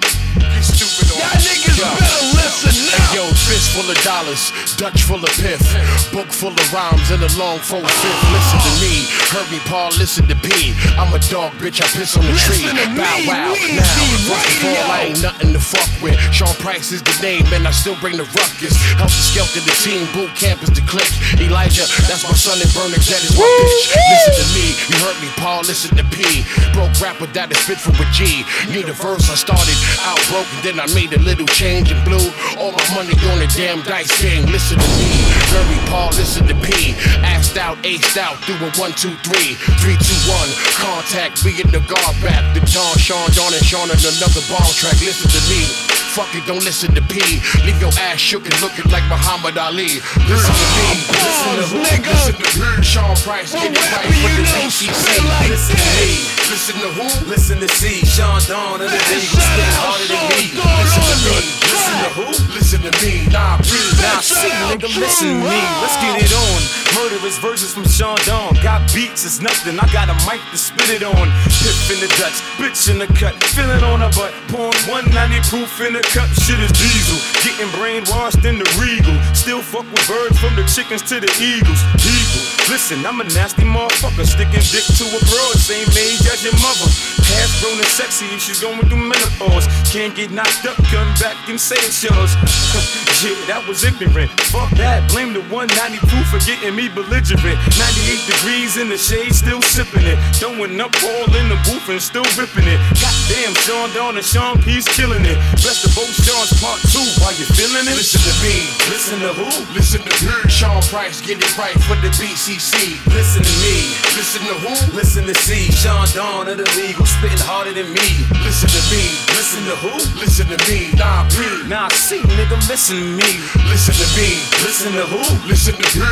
fist 3.56 3.72
full 3.72 3.88
of 3.88 3.96
dollars, 4.04 4.52
Dutch 4.76 5.08
full 5.08 5.24
of 5.24 5.32
piff, 5.40 5.64
book 6.12 6.28
full 6.28 6.52
of 6.52 6.66
rhymes, 6.76 7.08
and 7.08 7.24
a 7.24 7.30
long 7.40 7.56
four 7.56 7.80
fifth. 7.80 8.22
Listen 8.36 8.60
to 8.60 8.72
me, 8.84 9.08
heard 9.32 9.48
me, 9.48 9.60
Paul, 9.64 9.88
listen 9.96 10.28
to 10.28 10.36
P. 10.36 10.76
I'm 11.00 11.08
a 11.16 11.20
dog, 11.32 11.56
bitch, 11.56 11.80
I 11.80 11.88
piss 11.96 12.20
on 12.20 12.24
the 12.28 12.36
tree. 12.36 12.68
Listen 12.68 12.76
to 12.76 12.88
me, 12.92 13.00
Bow 13.00 13.16
wow. 13.24 13.56
Weezy 13.56 13.80
Now, 13.80 13.96
first 14.28 14.60
of 14.60 14.68
all, 14.76 14.88
I 14.92 14.98
ain't 15.08 15.22
nothing 15.24 15.50
to 15.56 15.60
fuck 15.60 15.88
with. 16.04 16.20
Sean 16.36 16.52
Price 16.60 16.92
is 16.92 17.00
the 17.00 17.16
name, 17.24 17.48
and 17.56 17.64
I 17.64 17.72
still 17.72 17.96
bring 18.04 18.20
the 18.20 18.28
ruckus. 18.36 18.76
Helter 19.00 19.24
Skelter, 19.24 19.64
the 19.64 19.72
team, 19.80 20.04
boot 20.12 20.36
camp 20.36 20.60
is 20.60 20.76
the 20.76 20.84
click. 20.84 21.08
Elijah, 21.40 21.88
that's 22.04 22.28
my 22.28 22.36
son, 22.36 22.60
and 22.60 22.68
Bernadette 22.76 23.24
is 23.24 23.32
my 23.40 23.40
bitch. 23.40 23.96
Listen 23.96 24.34
to 24.36 24.46
me, 24.52 24.66
you 24.92 24.96
heard 25.00 25.16
me, 25.24 25.32
Paul, 25.40 25.64
listen 25.64 25.96
to 25.96 26.04
P. 26.12 26.44
Broke 26.76 26.92
rapper 27.00 27.24
that 27.32 27.48
is 27.48 27.60
fit 27.64 27.80
for 27.80 27.96
a 27.96 28.06
G. 28.12 28.44
Need 28.68 28.92
a 28.92 28.96
verse, 28.96 29.32
I 29.32 29.36
started 29.40 29.78
out 30.04 30.20
broke, 30.28 30.48
and 30.60 30.60
then 30.60 30.76
I 30.76 30.86
made 30.92 31.16
a 31.16 31.22
little 31.24 31.48
change 31.56 31.88
and 31.88 32.00
blew 32.04 32.20
all 32.60 32.76
my 32.76 32.84
money 32.92 33.16
on 33.32 33.40
the 33.40 33.45
damn 33.54 33.82
dice 33.82 34.22
game. 34.22 34.46
Listen 34.46 34.78
to 34.78 34.88
me, 34.98 35.35
heard 35.52 35.68
me, 35.70 35.78
Paul, 35.90 36.10
listen 36.16 36.46
to 36.46 36.56
P. 36.62 36.94
Axed 37.22 37.56
out, 37.56 37.76
aced 37.82 38.16
out, 38.16 38.38
doing 38.46 38.72
one, 38.76 38.92
two, 38.94 39.14
three, 39.22 39.54
three, 39.80 39.96
two, 40.00 40.20
one. 40.28 40.50
Contact, 40.78 41.42
be 41.44 41.60
in 41.60 41.68
the 41.70 41.80
guard 41.86 42.16
back. 42.22 42.42
The 42.54 42.60
John, 42.66 42.96
Sean, 42.98 43.30
John, 43.30 43.52
and 43.54 43.64
Sean 43.64 43.88
on 43.88 44.00
another 44.00 44.42
bomb 44.50 44.70
track. 44.74 44.98
Listen 45.00 45.30
to 45.30 45.42
me. 45.48 45.68
Fuck 46.16 46.32
it, 46.34 46.46
don't 46.46 46.64
listen 46.64 46.94
to 46.94 47.02
P. 47.02 47.20
Leave 47.68 47.76
your 47.80 47.92
ass 48.00 48.16
shook 48.16 48.44
and 48.48 48.56
looking 48.62 48.90
like 48.90 49.04
Muhammad 49.12 49.58
Ali. 49.58 50.00
Listen 50.24 50.54
to 50.56 50.68
me. 50.80 50.88
Listen 51.12 51.52
to, 51.60 52.08
listen 52.08 52.34
to 52.40 52.82
Sean 52.82 53.14
Price. 53.20 53.52
Get 53.52 53.72
it 53.72 53.92
right 53.92 54.08
for 54.08 54.32
the 54.32 54.44
BCC. 54.56 55.04
Listen 55.50 55.76
to 55.76 55.88
me. 56.00 56.36
Listen 56.48 56.76
to 56.80 56.88
who? 56.94 57.06
Listen 57.28 57.58
to 57.60 57.68
C, 57.68 58.00
Sean 58.06 58.40
Dawn 58.48 58.80
of 58.80 58.88
the 58.88 58.96
Eagles, 58.96 59.44
spit 59.44 59.72
harder 59.76 60.08
than 60.08 60.24
me. 60.30 60.56
Listen 60.56 61.04
to 61.04 61.16
me. 61.26 61.42
Listen 61.68 61.96
to 62.00 62.10
who? 62.16 62.26
Listen 62.54 62.80
to 62.86 62.92
me. 63.04 63.26
Nah, 63.28 63.58
B. 63.58 63.76
Now 64.00 64.22
see, 64.24 64.48
nigga, 64.72 64.88
listen 64.96 65.35
me. 65.40 65.60
Let's 65.82 65.96
get 66.00 66.16
it 66.16 66.32
on. 66.32 66.60
Murderous 66.96 67.36
verses 67.38 67.74
from 67.74 67.84
Sean 67.84 68.16
Dawn. 68.24 68.56
Got 68.62 68.80
beats, 68.94 69.24
it's 69.24 69.40
nothing. 69.40 69.78
I 69.78 69.86
got 69.92 70.08
a 70.08 70.16
mic 70.24 70.40
to 70.50 70.58
spit 70.58 70.88
it 70.88 71.02
on. 71.02 71.28
Piff 71.60 71.92
in 71.92 72.00
the 72.00 72.08
Dutch, 72.16 72.40
bitch 72.56 72.88
in 72.88 72.98
the 72.98 73.08
cut. 73.18 73.36
Feeling 73.52 73.82
on 73.84 74.00
her 74.00 74.12
butt. 74.16 74.32
Pouring 74.48 74.76
190 74.88 75.44
proof 75.50 75.68
in 75.84 75.92
the 75.92 76.04
cup. 76.14 76.28
Shit 76.40 76.56
is 76.60 76.72
diesel. 76.72 77.18
Getting 77.44 77.68
brainwashed 77.76 78.44
in 78.48 78.56
the 78.56 78.68
regal. 78.80 79.12
Still 79.34 79.60
fuck 79.60 79.84
with 79.92 80.04
birds 80.08 80.38
from 80.38 80.56
the 80.56 80.64
chickens 80.64 81.02
to 81.10 81.20
the 81.20 81.30
eagles. 81.36 81.80
People, 82.00 82.42
listen, 82.72 83.04
I'm 83.04 83.20
a 83.20 83.26
nasty 83.36 83.66
motherfucker. 83.66 84.24
Sticking 84.24 84.64
dick 84.72 84.86
to 84.96 85.04
a 85.04 85.20
broad, 85.28 85.56
same 85.58 85.88
age 85.98 86.24
as 86.30 86.40
your 86.44 86.56
mother. 86.64 86.88
Half 87.26 87.50
grown 87.60 87.76
and 87.76 87.90
sexy, 87.90 88.26
she's 88.38 88.60
going 88.60 88.78
through 88.86 89.02
menopause. 89.02 89.66
Can't 89.90 90.14
get 90.14 90.30
knocked 90.30 90.64
up, 90.64 90.76
come 90.88 91.10
back 91.18 91.36
and 91.48 91.58
say 91.58 91.76
it's 91.82 91.98
yours. 92.02 92.32
yeah, 93.24 93.34
that 93.50 93.64
was 93.66 93.82
ignorant. 93.82 94.30
Fuck 94.52 94.70
that, 94.78 95.08
blame 95.10 95.25
the 95.32 95.42
190 95.48 95.98
proof 96.06 96.26
for 96.28 96.40
getting 96.44 96.74
me 96.74 96.88
belligerent. 96.88 97.58
98 97.78 98.22
degrees 98.26 98.76
in 98.76 98.88
the 98.88 98.98
shade, 98.98 99.34
still 99.34 99.62
sipping 99.62 100.04
it. 100.04 100.18
Throwing 100.36 100.78
up 100.80 100.92
all 101.02 101.30
in 101.34 101.48
the 101.48 101.58
booth 101.66 101.88
and 101.88 102.02
still 102.02 102.26
ripping 102.36 102.66
it. 102.66 102.78
Goddamn, 103.00 103.54
Sean 103.64 103.88
Dawn 103.94 104.14
and 104.16 104.26
Sean 104.26 104.60
P's 104.62 104.86
killing 104.92 105.24
it. 105.24 105.38
Best 105.64 105.86
of 105.86 105.94
both 105.94 106.12
Sean's 106.12 106.52
part 106.60 106.80
two, 106.92 107.06
while 107.22 107.34
you 107.34 107.46
feeling 107.56 107.86
it? 107.86 107.96
Listen 107.96 108.22
to 108.22 108.34
me. 108.44 108.56
Listen 108.90 109.18
to 109.22 109.32
who? 109.32 109.48
Listen 109.72 110.00
to 110.02 110.12
me. 110.22 110.34
Sean 110.50 110.82
Price, 110.90 111.20
get 111.20 111.38
it 111.38 111.52
right 111.58 111.76
for 111.86 111.96
the 112.02 112.10
BCC. 112.18 113.00
Listen 113.14 113.42
to 113.42 113.54
me. 113.64 113.94
Listen 114.18 114.42
to 114.46 114.54
who? 114.62 114.74
Listen 114.96 115.24
to 115.26 115.34
C, 115.34 115.70
Sean 115.72 116.06
Dawn 116.14 116.48
of 116.48 116.58
the 116.58 116.66
Eagle, 116.78 117.06
spitting 117.06 117.42
harder 117.42 117.72
than 117.72 117.88
me. 117.92 118.08
Listen 118.44 118.68
to 118.68 118.82
me. 118.92 119.02
Listen 119.38 119.62
to 119.64 119.76
who? 119.80 119.94
Listen 120.18 120.46
to 120.48 120.58
me. 120.70 120.92
Nah, 120.96 121.28
B. 121.30 121.44
Nah, 121.68 121.88
see, 121.88 122.20
nigga, 122.36 122.56
listen 122.68 122.96
to 122.96 123.08
me. 123.16 123.30
Listen 123.68 123.94
to 123.94 124.06
me. 124.16 124.40
Listen 124.64 124.92
to 124.92 125.04
who? 125.06 125.15
Listen 125.16 125.74
to 125.74 125.98
me. 125.98 126.06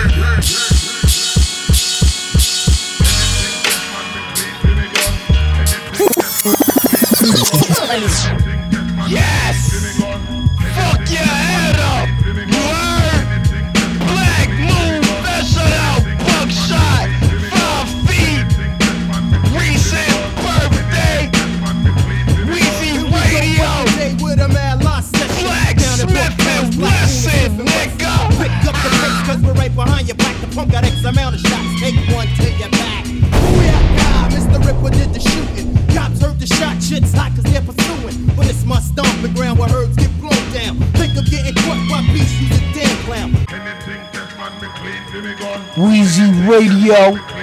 Yes! 9.06 10.00
Fuck 10.74 11.10
your 11.10 11.20
head 11.20 11.78
up! 11.80 12.73
Right 29.76 29.86
behind 29.86 30.08
you. 30.08 30.14
Back 30.14 30.40
the 30.40 30.46
pump 30.54 30.72
got 30.72 30.84
X 30.84 31.04
amount 31.04 31.34
of 31.34 31.40
shots. 31.40 31.80
Take 31.80 31.94
one 32.14 32.26
to 32.26 32.50
your 32.58 32.70
back. 32.70 33.04
Booyah, 33.04 34.28
Mr. 34.30 34.58
Ripper 34.64 34.90
did 34.90 35.12
the 35.12 35.20
shooting. 35.20 35.74
Cops 35.94 36.20
heard 36.20 36.38
the 36.38 36.46
shot, 36.46 36.82
shit's 36.82 37.12
hot 37.12 37.32
cause 37.34 37.44
they're 37.44 37.60
pursuing. 37.60 38.26
But 38.36 38.48
it's 38.48 38.64
my 38.64 38.80
stomping 38.80 39.34
ground 39.34 39.58
where 39.58 39.70
herbs 39.70 39.96
get 39.96 40.10
blown 40.20 40.32
down. 40.52 40.76
Think 40.94 41.16
of 41.16 41.26
getting 41.30 41.54
caught 41.54 41.88
by 41.88 42.02
beasts, 42.12 42.40
you 42.40 42.46
a 42.46 42.58
damn 42.74 42.96
clown. 43.04 43.30
Weezy 45.76 46.30
Radio. 46.48 47.33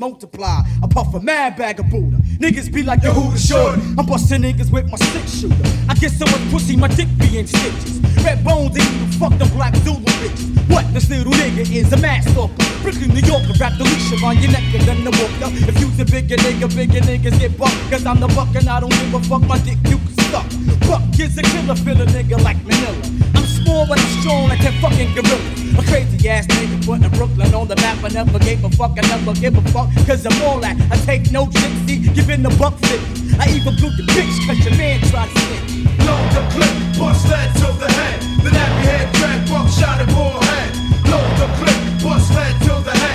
Multiply. 0.00 0.62
I 0.82 0.86
puff 0.88 1.14
a 1.14 1.20
mad 1.20 1.56
bag 1.56 1.78
of 1.78 1.90
Buddha. 1.90 2.16
Niggas 2.40 2.72
be 2.72 2.82
like, 2.82 3.02
yo, 3.04 3.12
who 3.12 3.30
the 3.30 3.38
short? 3.38 3.78
I'm 3.98 4.06
busting 4.06 4.40
niggas 4.42 4.72
with 4.72 4.90
my 4.90 4.96
six 4.96 5.38
shooter. 5.38 5.68
I 5.88 5.94
get 5.94 6.10
so 6.10 6.24
much 6.24 6.40
pussy, 6.50 6.74
my 6.74 6.88
dick 6.88 7.06
be 7.18 7.38
in 7.38 7.46
stitches. 7.46 8.00
Red 8.24 8.42
bones 8.42 8.76
ain't 8.80 8.90
even 8.96 9.12
fuck 9.20 9.36
the 9.38 9.44
black 9.54 9.76
Zulu 9.84 10.00
bitches. 10.00 10.48
What? 10.72 10.88
This 10.94 11.10
little 11.10 11.32
nigga 11.32 11.68
is 11.70 11.92
a 11.92 11.98
mass 11.98 12.24
stalker. 12.32 12.64
Brooklyn, 12.80 13.12
New 13.12 13.20
Yorker, 13.20 13.52
wrap 13.60 13.76
the 13.76 13.84
leash 13.84 14.10
around 14.16 14.40
your 14.40 14.50
neck 14.50 14.64
and 14.72 14.82
then 14.88 15.04
the 15.04 15.12
walker. 15.20 15.52
If 15.68 15.78
you's 15.78 16.00
a 16.00 16.06
bigger 16.06 16.36
nigga, 16.36 16.74
bigger 16.74 17.00
niggas 17.00 17.38
get 17.38 17.58
bucked. 17.58 17.76
Cause 17.90 18.06
I'm 18.06 18.20
the 18.20 18.28
buck 18.28 18.54
and 18.56 18.68
I 18.68 18.80
don't 18.80 18.90
give 18.90 19.14
a 19.14 19.20
fuck, 19.28 19.42
my 19.42 19.58
dick 19.58 19.78
you 19.84 19.98
can 19.98 20.16
suck. 20.32 20.48
Buck 20.88 21.04
is 21.20 21.36
a 21.36 21.42
killer, 21.42 21.76
feel 21.76 22.00
a 22.00 22.06
nigga 22.06 22.42
like 22.42 22.56
Manila. 22.64 23.29
But 23.70 23.98
I'm 24.00 24.20
strong 24.20 24.48
like 24.48 24.62
that 24.62 24.74
fucking 24.82 25.14
gorilla. 25.14 25.38
A 25.78 25.82
crazy 25.86 26.28
ass 26.28 26.46
nigga 26.46 26.84
putting 26.84 27.08
Brooklyn 27.10 27.54
on 27.54 27.68
the 27.68 27.76
map. 27.76 28.02
I 28.02 28.08
never 28.08 28.38
gave 28.38 28.64
a 28.64 28.70
fuck, 28.70 28.98
I 28.98 29.02
never 29.06 29.32
give 29.38 29.56
a 29.56 29.62
fuck. 29.70 29.88
Cause 30.06 30.26
I'm 30.26 30.42
all 30.42 30.58
that. 30.60 30.74
I 30.90 30.96
take 31.06 31.30
no 31.30 31.48
shit, 31.50 31.72
see, 31.86 31.98
giving 32.12 32.42
the 32.42 32.50
buck 32.58 32.74
50. 32.86 33.38
I 33.38 33.46
even 33.54 33.74
blew 33.76 33.90
the 33.94 34.02
bitch 34.10 34.34
cause 34.46 34.58
your 34.66 34.74
man 34.76 35.00
tried 35.08 35.30
to 35.30 35.38
snitch. 35.38 35.86
Load 36.02 36.26
the 36.34 36.42
clip, 36.50 36.74
bust 36.98 37.26
fed 37.30 37.48
to 37.62 37.68
the 37.78 37.88
head. 37.90 38.18
The 38.42 38.50
nappy 38.50 38.82
head 38.90 39.06
dread, 39.14 39.48
buck 39.48 39.68
shot 39.70 40.00
and 40.02 40.10
forehead. 40.12 40.70
Load 41.06 41.30
the 41.38 41.48
clip, 41.58 41.80
bust 42.02 42.26
fed 42.34 42.54
to 42.66 42.74
the 42.82 42.94
head. 42.98 43.09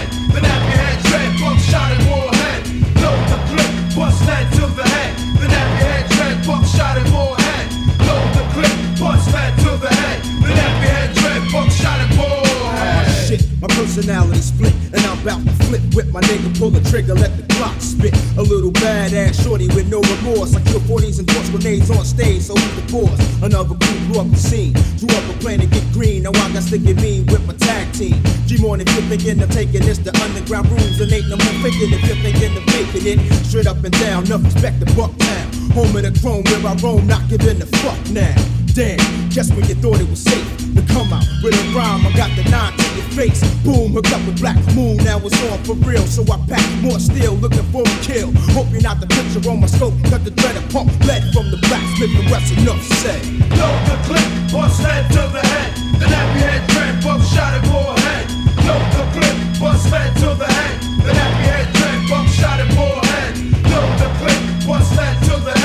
About 15.26 15.42
to 15.42 15.54
flip 15.66 15.82
with 15.98 16.14
my 16.14 16.22
nigga, 16.22 16.54
pull 16.60 16.70
the 16.70 16.88
trigger, 16.88 17.16
let 17.16 17.34
the 17.34 17.42
clock 17.58 17.82
spit. 17.82 18.14
A 18.38 18.46
little 18.46 18.70
badass 18.70 19.34
shorty 19.42 19.66
with 19.74 19.90
no 19.90 19.98
remorse. 19.98 20.54
I 20.54 20.62
kill 20.62 20.78
40s 20.86 21.18
and 21.18 21.28
toss 21.28 21.50
grenades 21.50 21.90
on 21.90 22.06
stage, 22.06 22.44
so 22.46 22.54
who's 22.54 22.76
the 22.78 22.86
cause? 22.94 23.18
Another 23.42 23.74
crew 23.74 23.98
blew 24.06 24.22
up 24.22 24.30
the 24.30 24.38
scene. 24.38 24.78
Drew 25.02 25.10
up 25.10 25.26
a 25.26 25.34
plan 25.42 25.62
to 25.62 25.66
get 25.66 25.82
green, 25.98 26.30
now 26.30 26.30
I 26.30 26.54
got 26.54 26.62
sticky 26.62 26.94
mean 27.02 27.26
with 27.34 27.42
my 27.50 27.58
tag 27.58 27.92
team. 27.98 28.22
G 28.46 28.62
morning, 28.62 28.86
if 28.86 28.94
you're 28.94 29.10
thinking 29.10 29.42
of 29.42 29.50
taking 29.50 29.82
this, 29.82 29.98
the 29.98 30.14
underground 30.22 30.70
rules, 30.70 31.02
and 31.02 31.10
ain't 31.10 31.26
no 31.26 31.42
more 31.42 31.58
faking 31.66 31.90
if 31.90 32.06
you're 32.06 32.22
thinking 32.22 32.54
of 32.54 32.66
making 32.70 33.10
it. 33.10 33.18
Straight 33.50 33.66
up 33.66 33.82
and 33.82 33.98
down, 33.98 34.30
Enough 34.30 34.46
respect 34.46 34.78
the 34.78 34.86
buck 34.94 35.10
town. 35.18 35.50
Home 35.74 35.90
of 35.90 36.06
the 36.06 36.14
chrome. 36.22 36.46
where 36.54 36.70
I 36.70 36.78
roam, 36.86 37.10
not 37.10 37.26
giving 37.34 37.58
a 37.58 37.66
fuck 37.82 37.98
now. 38.14 38.38
Damn, 38.78 39.02
just 39.34 39.58
when 39.58 39.66
you 39.66 39.74
thought 39.82 39.98
it 39.98 40.06
was 40.06 40.22
safe 40.22 40.46
to 40.78 40.86
come 40.94 41.10
out 41.10 41.26
with 41.42 41.58
a 41.58 41.66
rhyme, 41.74 42.06
I 42.06 42.14
got 42.14 42.30
the 42.38 42.46
nine 42.54 42.85
your 42.96 43.06
face. 43.12 43.44
Boom, 43.64 43.92
hooked 43.92 44.12
up 44.14 44.24
with 44.26 44.40
Black 44.40 44.58
Moon, 44.74 44.98
now 45.04 45.20
it's 45.20 45.36
on 45.52 45.60
for 45.64 45.76
real. 45.84 46.06
So 46.08 46.24
I 46.32 46.40
pack 46.48 46.66
more 46.82 47.00
steel, 47.00 47.36
looking 47.36 47.68
for 47.72 47.84
a 47.84 47.96
kill. 48.02 48.32
Hoping 48.56 48.82
not 48.82 49.00
the 49.00 49.08
picture 49.08 49.44
on 49.50 49.60
my 49.60 49.68
scope, 49.68 49.94
cut 50.10 50.24
the 50.24 50.32
thread 50.32 50.56
and 50.56 50.68
pump 50.72 50.90
lead 51.06 51.24
from 51.34 51.52
the 51.52 51.60
black, 51.68 51.84
slip 51.98 52.12
the 52.16 52.24
rest 52.32 52.56
enough 52.56 52.82
said. 53.04 53.22
Load 53.60 53.80
the 53.92 53.98
clip, 54.08 54.28
bust 54.52 54.82
head 54.82 55.06
to 55.12 55.24
the 55.36 55.44
head. 55.44 55.72
The 56.00 56.08
happy 56.08 56.40
head 56.40 56.64
trap, 56.72 57.04
buck 57.04 57.22
shot 57.22 57.54
it, 57.58 57.64
go 57.68 57.82
head. 58.08 58.26
Load 58.64 58.88
the 58.96 59.04
clip, 59.14 59.36
bust 59.60 59.88
head 59.92 60.16
to 60.24 60.30
the 60.36 60.48
head. 60.48 60.76
The 61.04 61.14
happy 61.14 61.46
head 61.52 61.68
trap, 61.76 62.00
buck 62.10 62.28
shot 62.32 62.60
it, 62.64 62.70
go 62.76 62.88
head. 63.12 63.32
Load 63.72 63.94
the 64.00 64.10
clip, 64.20 64.42
bust 64.68 64.94
head 64.94 65.16
to 65.28 65.36
the 65.44 65.52
head. 65.52 65.65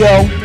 Radio. 0.00 0.37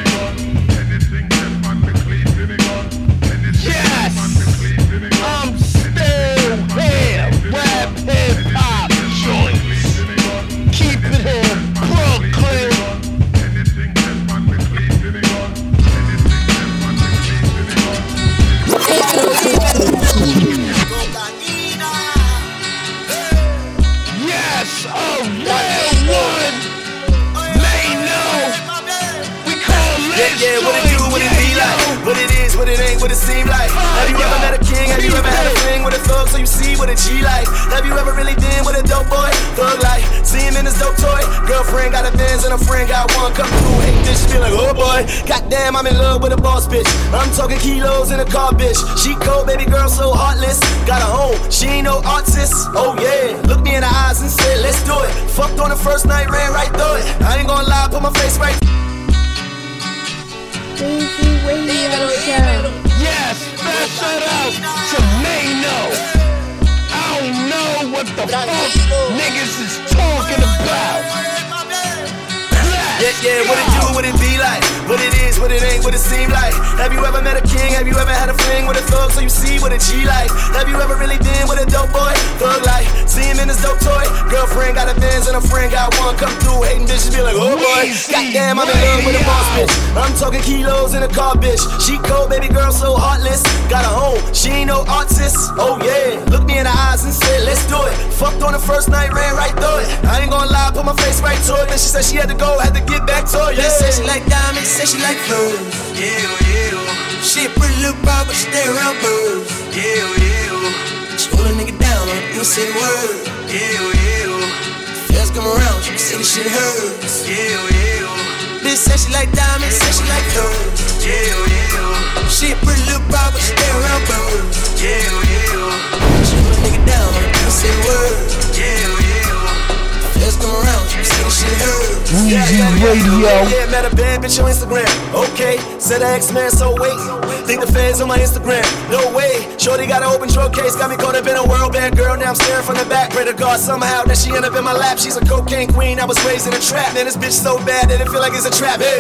End 144.36 144.46
up 144.46 144.56
in 144.56 144.64
my 144.64 144.74
lap, 144.74 144.98
she's 144.98 145.16
a 145.16 145.26
cocaine 145.26 145.72
queen. 145.72 146.00
I 146.00 146.06
was 146.06 146.18
raised 146.26 146.48
in 146.48 146.54
a 146.54 146.60
trap, 146.60 146.94
man. 146.94 147.06
This 147.06 147.18
bitch 147.18 147.38
so 147.38 147.58
bad 147.66 147.90
that 147.90 148.02
it 148.02 148.10
feel 148.10 148.20
like 148.20 148.34
it's 148.34 148.46
a 148.46 148.54
trap. 148.54 148.82
Hey. 148.82 148.98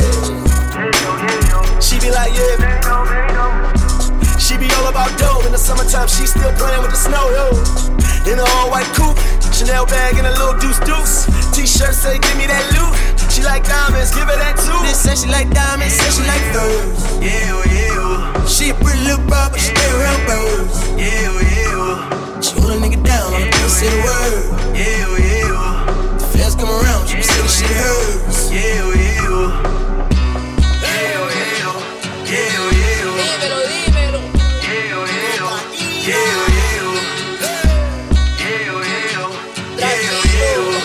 She 1.81 1.97
be 1.99 2.13
like, 2.13 2.33
yeah. 2.37 2.57
She 4.37 4.57
be 4.57 4.69
all 4.77 4.87
about 4.87 5.09
dough. 5.17 5.41
In 5.45 5.51
the 5.51 5.57
summertime, 5.57 6.07
she 6.07 6.25
still 6.25 6.53
playing 6.53 6.81
with 6.81 6.91
the 6.91 7.01
snow. 7.01 7.29
Yo. 7.33 7.49
In 8.29 8.39
a 8.39 8.45
all 8.57 8.69
white 8.69 8.87
coupe, 8.93 9.17
Chanel 9.53 9.85
bag 9.85 10.17
and 10.17 10.27
a 10.27 10.31
little 10.31 10.57
deuce 10.59 10.79
deuce. 10.81 11.25
T-shirt 11.53 11.93
say, 11.93 12.17
give 12.19 12.37
me 12.37 12.47
that 12.47 12.65
loot. 12.73 12.93
She 13.31 13.43
like 13.43 13.63
diamonds, 13.65 14.13
give 14.13 14.25
her 14.29 14.37
that 14.37 14.57
too. 14.57 14.77
This 14.85 15.01
say 15.01 15.15
she 15.15 15.27
like 15.29 15.49
diamonds, 15.49 15.93
say 15.93 16.09
she 16.09 16.23
like 16.25 16.45
those. 16.53 17.21
Yeah, 17.21 17.61
yeah, 17.65 17.93
yeah. 17.93 18.45
She 18.45 18.69
a 18.69 18.73
pretty 18.73 19.01
little 19.05 19.25
bro, 19.25 19.49
but 19.49 19.59
she 19.59 19.73
still 19.73 19.97
real 19.97 20.19
bros. 20.25 20.73
Yeah, 20.97 21.33
yeah. 21.53 22.41
She 22.41 22.53
hold 22.59 22.73
a 22.73 22.77
nigga 22.81 23.03
down, 23.03 23.31
don't 23.33 23.69
say 23.69 23.89
the 23.89 23.99
word. 24.05 24.77
Yeah 24.77 25.02
shit 27.63 27.77
hurts. 27.77 28.51
Yeah, 28.51 28.93
yeah. 28.93 29.63
Yeah, 30.81 31.29
yeah. 31.29 31.79
Yeah, 32.25 32.59
yeah, 32.71 33.03
Yeah, 33.03 33.39
yeah. 35.83 36.07
Yeah, 36.07 36.23
yeah. 36.23 36.59
Yeah, 36.59 36.67
yeah. 39.79 39.79
Yeah, 39.79 40.01
yeah. 40.39 40.83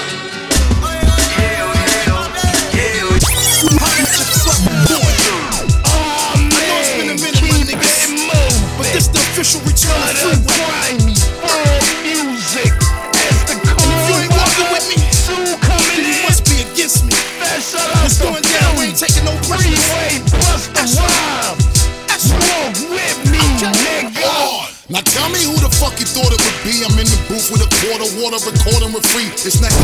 Official 9.39 9.61
return 9.61 10.17
of. 10.33 10.48
It's 29.31 29.61
not 29.61 29.78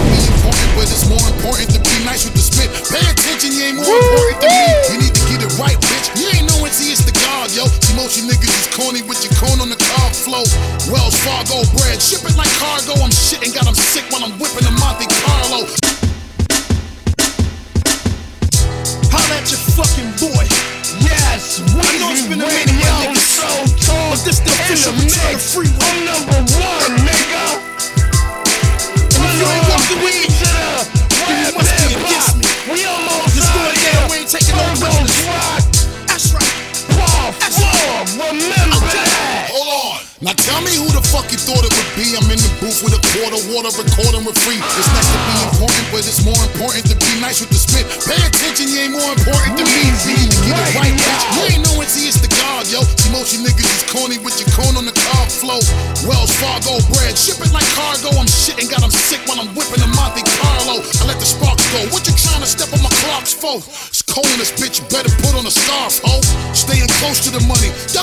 and 57.14 57.22
ship 57.22 57.38
it 57.38 57.54
like 57.54 57.66
cargo. 57.78 58.10
I'm 58.18 58.26
shitting, 58.26 58.66
got 58.66 58.82
them 58.82 58.90
sick 58.90 59.22
while 59.30 59.38
I'm 59.38 59.54
whipping 59.54 59.78
the 59.78 59.86
Monte 59.94 60.26
Carlo. 60.26 60.82
I 60.82 61.02
let 61.06 61.22
the 61.22 61.28
sparks 61.30 61.62
go. 61.70 61.86
What 61.94 62.02
you 62.10 62.14
trying 62.18 62.42
to 62.42 62.50
step 62.50 62.74
on 62.74 62.82
my 62.82 62.90
clocks 63.06 63.30
for? 63.30 63.62
It's 63.62 64.02
cold 64.02 64.26
in 64.34 64.42
this 64.42 64.50
bitch, 64.50 64.82
you 64.82 64.84
better 64.90 65.14
put 65.22 65.38
on 65.38 65.46
a 65.46 65.54
scarf, 65.54 66.02
ho. 66.02 66.18
Staying 66.50 66.90
close 66.98 67.22
to 67.22 67.30
the 67.30 67.42
money. 67.46 67.70
you 67.94 68.02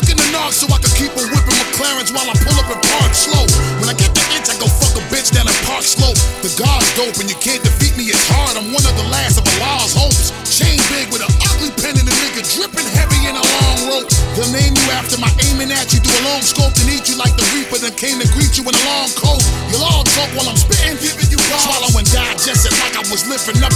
was 23.12 23.28
living 23.28 23.62
up 23.62 23.71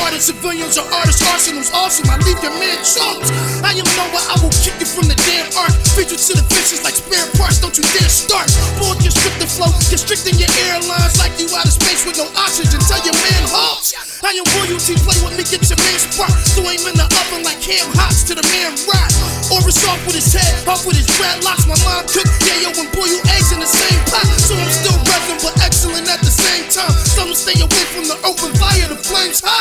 slaughtered 0.00 0.24
civilians 0.24 0.80
or 0.80 0.88
artists, 0.96 1.20
arsenals. 1.28 1.68
awesome. 1.76 2.08
I 2.08 2.16
leave 2.24 2.40
your 2.40 2.56
man 2.56 2.80
chunks. 2.80 3.28
I 3.60 3.76
am 3.76 3.84
Noah, 4.00 4.24
I 4.32 4.40
will 4.40 4.54
kick 4.64 4.80
you 4.80 4.88
from 4.88 5.12
the 5.12 5.16
damn 5.28 5.44
ark. 5.60 5.76
Feed 5.92 6.08
you 6.08 6.16
to 6.16 6.32
the 6.40 6.44
fishes 6.48 6.80
like 6.80 6.96
spare 6.96 7.28
parts, 7.36 7.60
don't 7.60 7.76
you 7.76 7.84
dare 7.92 8.08
start. 8.08 8.48
Boy, 8.80 8.96
constrict 8.96 9.36
the 9.36 9.44
flow, 9.44 9.68
constricting 9.92 10.40
your 10.40 10.48
airlines 10.72 11.20
like 11.20 11.36
you 11.36 11.52
out 11.52 11.68
of 11.68 11.74
space 11.76 12.08
with 12.08 12.16
no 12.16 12.24
oxygen. 12.32 12.80
Tell 12.88 13.02
your 13.04 13.12
man 13.12 13.44
halt. 13.52 13.92
I 14.24 14.40
am 14.40 14.48
royalty, 14.56 14.96
play 15.04 15.20
with 15.20 15.36
me, 15.36 15.44
get 15.44 15.68
your 15.68 15.76
man 15.84 15.98
spark. 16.00 16.32
So 16.48 16.64
him 16.64 16.80
in 16.88 16.96
the 16.96 17.04
oven 17.04 17.44
like 17.44 17.60
ham 17.60 17.92
hocks 17.92 18.24
to 18.28 18.32
the 18.32 18.44
man 18.56 18.72
rock. 18.88 19.12
Or 19.52 19.60
it's 19.68 19.84
off 19.84 20.00
with 20.08 20.16
his 20.16 20.32
head, 20.32 20.64
off 20.64 20.88
with 20.88 20.96
his 20.96 21.08
dreadlocks. 21.12 21.68
My 21.68 21.76
mom 21.84 22.08
cooked, 22.08 22.32
yeah, 22.48 22.72
and 22.72 22.88
boiled 22.96 23.20
eggs 23.36 23.52
in 23.52 23.60
the 23.60 23.68
same 23.68 24.00
pot. 24.08 24.24
So 24.40 24.56
I'm 24.56 24.72
still 24.72 24.96
reverent, 24.96 25.44
but 25.44 25.60
excellent 25.60 26.08
at 26.08 26.24
the 26.24 26.32
same 26.32 26.64
time. 26.72 26.96
Some 27.04 27.36
stay 27.36 27.60
away 27.60 27.84
from 27.92 28.08
the 28.08 28.16
open 28.24 28.56
fire, 28.56 28.88
the 28.88 28.96
flames 28.96 29.44
hot 29.44 29.59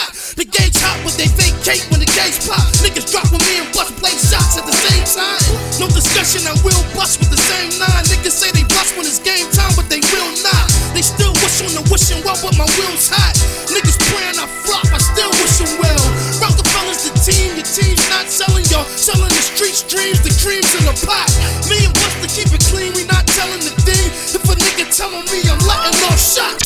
knife 2.30 2.45
pop. 2.45 2.61
Niggas 2.85 3.10
drop 3.10 3.26
with 3.34 3.41
me 3.49 3.65
and 3.65 3.69
bust 3.73 3.97
blade 3.97 4.18
shots 4.18 4.57
at 4.57 4.65
the 4.65 4.76
same 4.76 5.06
time. 5.10 5.41
No 5.81 5.88
discussion, 5.89 6.45
I 6.45 6.53
will 6.61 6.81
bust 6.93 7.19
with 7.19 7.34
the 7.34 7.41
same 7.41 7.73
nine. 7.81 8.03
Niggas 8.06 8.38
say 8.38 8.53
they 8.53 8.65
bust 8.69 8.93
when 8.97 9.06
it's 9.06 9.19
game 9.19 9.49
time, 9.49 9.73
but 9.73 9.89
they 9.89 10.01
will 10.14 10.31
not. 10.45 10.65
They 10.93 11.01
still 11.01 11.34
wish 11.41 11.61
on 11.65 11.73
the 11.73 11.84
wishing 11.89 12.22
well, 12.22 12.38
but 12.41 12.53
my 12.57 12.69
will's 12.77 13.10
hot. 13.10 13.34
Niggas 13.73 13.97
praying 14.14 14.38
I 14.38 14.45
flop, 14.65 14.85
I 14.93 15.01
still 15.01 15.31
wish 15.41 15.57
them 15.57 15.73
well. 15.81 16.06
Rockefeller's 16.38 17.10
the 17.10 17.14
team, 17.18 17.57
your 17.57 17.65
team's 17.65 18.06
not 18.14 18.30
selling, 18.30 18.65
y'all. 18.69 18.85
Selling 18.85 19.34
the 19.34 19.43
streets, 19.43 19.81
dreams, 19.89 20.22
the 20.22 20.34
dreams 20.38 20.69
in 20.77 20.85
the 20.85 20.95
pot. 21.06 21.30
Me 21.65 21.81
and 21.85 21.93
Buster 21.97 22.30
keep 22.30 22.49
it 22.53 22.64
clean, 22.69 22.93
we 22.93 23.10
not 23.10 23.26
telling 23.34 23.61
the 23.65 23.73
thing. 23.81 24.06
If 24.38 24.45
a 24.45 24.53
nigga 24.53 24.85
telling 24.93 25.26
me 25.34 25.39
I'm 25.49 25.60
letting 25.65 25.97
off 26.06 26.19
shots. 26.19 26.59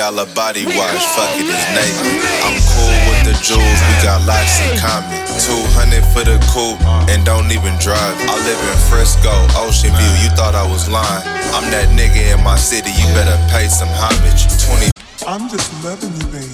$40 0.00 0.34
body 0.34 0.64
wash, 0.64 1.04
fuck 1.12 1.28
it, 1.36 1.44
it's 1.44 1.68
naked. 1.76 2.24
I'm 2.40 2.56
cool 2.72 2.96
with 3.04 3.20
the 3.28 3.36
jewels, 3.44 3.80
we 3.84 3.94
got 4.00 4.24
lots 4.24 4.56
in 4.64 4.78
common. 4.80 5.12
200 5.44 6.00
for 6.16 6.24
the 6.24 6.40
coupe, 6.48 6.80
and 7.12 7.24
don't 7.24 7.52
even 7.52 7.76
drive. 7.76 8.16
I 8.24 8.36
live 8.48 8.60
in 8.64 8.78
Frisco, 8.88 9.30
Ocean 9.60 9.92
View, 9.92 10.12
you 10.24 10.30
thought 10.32 10.54
I 10.54 10.64
was 10.64 10.88
lying. 10.88 11.24
I'm 11.52 11.68
that 11.70 11.92
nigga 11.92 12.32
in 12.32 12.42
my 12.42 12.56
city, 12.56 12.90
you 12.96 13.04
better 13.12 13.36
pay 13.52 13.68
some 13.68 13.92
homage. 13.92 14.48
20 14.64 14.88
I'm 15.28 15.50
just 15.50 15.68
loving 15.84 16.16
you, 16.16 16.26
baby. 16.32 16.48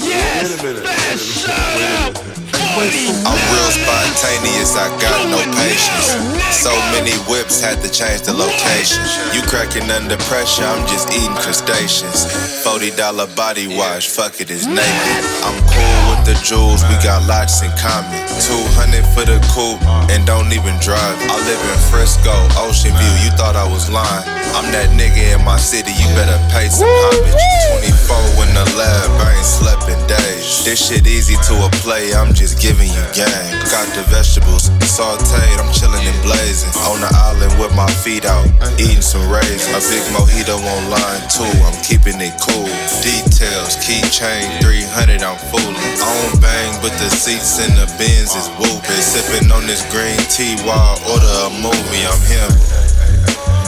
Wait 0.00 0.56
a 0.56 0.62
minute, 0.64 0.84
wait 0.84 0.96
a 0.96 1.16
minute, 1.20 1.44
wait 1.76 2.16
a 2.16 2.24
minute. 2.24 2.35
I'm 2.76 3.40
real 3.56 3.72
spontaneous, 3.72 4.76
I 4.76 4.92
got 5.00 5.30
no 5.32 5.40
patience. 5.56 6.12
So 6.52 6.68
many 6.92 7.16
whips 7.24 7.58
had 7.58 7.80
to 7.80 7.90
change 7.90 8.28
the 8.28 8.34
location. 8.34 9.00
You 9.32 9.40
cracking 9.48 9.88
under 9.90 10.18
pressure, 10.28 10.64
I'm 10.64 10.86
just 10.86 11.08
eating 11.08 11.34
crustaceans. 11.36 12.28
$40 12.68 13.34
body 13.34 13.66
wash, 13.66 14.08
fuck 14.08 14.42
it, 14.42 14.50
it's 14.50 14.66
naked. 14.66 15.24
I'm 15.40 15.56
cool 15.72 16.00
with 16.12 16.26
the 16.28 16.36
jewels, 16.44 16.82
we 16.84 16.94
got 17.00 17.26
lots 17.26 17.62
in 17.62 17.70
common. 17.80 18.25
200 18.40 19.04
for 19.16 19.24
the 19.24 19.40
coupe, 19.52 19.80
and 20.12 20.26
don't 20.26 20.52
even 20.52 20.76
drive. 20.84 21.16
I 21.28 21.36
live 21.48 21.62
in 21.72 21.78
Frisco, 21.88 22.34
Ocean 22.60 22.92
View, 22.92 23.14
you 23.24 23.30
thought 23.36 23.56
I 23.56 23.64
was 23.64 23.88
lying. 23.88 24.28
I'm 24.56 24.68
that 24.72 24.92
nigga 24.92 25.36
in 25.36 25.44
my 25.44 25.56
city, 25.56 25.92
you 25.92 26.08
better 26.16 26.36
pay 26.52 26.68
some 26.68 26.88
homage. 26.88 27.36
24 27.80 28.44
in 28.46 28.50
the 28.56 28.66
lab, 28.76 29.08
I 29.20 29.36
ain't 29.36 29.44
slept 29.44 29.88
in 29.88 30.00
days. 30.06 30.64
This 30.64 30.80
shit 30.80 31.06
easy 31.06 31.36
to 31.48 31.54
a 31.66 31.70
play, 31.80 32.14
I'm 32.14 32.32
just 32.32 32.60
giving 32.60 32.88
you 32.88 33.04
game. 33.12 33.52
Got 33.72 33.88
the 33.96 34.04
vegetables 34.08 34.68
sauteed, 34.84 35.58
I'm 35.60 35.72
chilling 35.76 36.04
and 36.04 36.20
blazing. 36.24 36.72
On 36.88 37.00
the 37.00 37.10
island 37.28 37.52
with 37.60 37.74
my 37.76 37.88
feet 38.00 38.24
out, 38.24 38.48
eating 38.80 39.04
some 39.04 39.24
raisins. 39.28 39.68
A 39.76 39.80
big 39.92 40.04
mojito 40.14 40.56
on 40.56 40.82
line 40.88 41.24
two, 41.28 41.48
I'm 41.68 41.76
keeping 41.84 42.16
it 42.20 42.32
cool. 42.40 42.70
Details, 43.04 43.76
keychain 43.84 44.60
300, 44.64 45.20
I'm 45.20 45.36
fooling. 45.52 45.76
On 46.00 46.40
bang, 46.40 46.72
but 46.80 46.96
the 46.96 47.10
seats 47.12 47.60
in 47.60 47.72
the 47.76 47.86
bins 48.26 48.36
is 48.36 48.48
whooping. 48.58 49.02
Sipping 49.02 49.50
on 49.52 49.66
this 49.66 49.82
green 49.90 50.18
tea 50.28 50.56
while 50.66 50.78
I 50.78 51.10
order 51.10 51.34
a 51.46 51.50
movie, 51.62 52.04
I'm 52.06 52.20
him. 52.26 52.50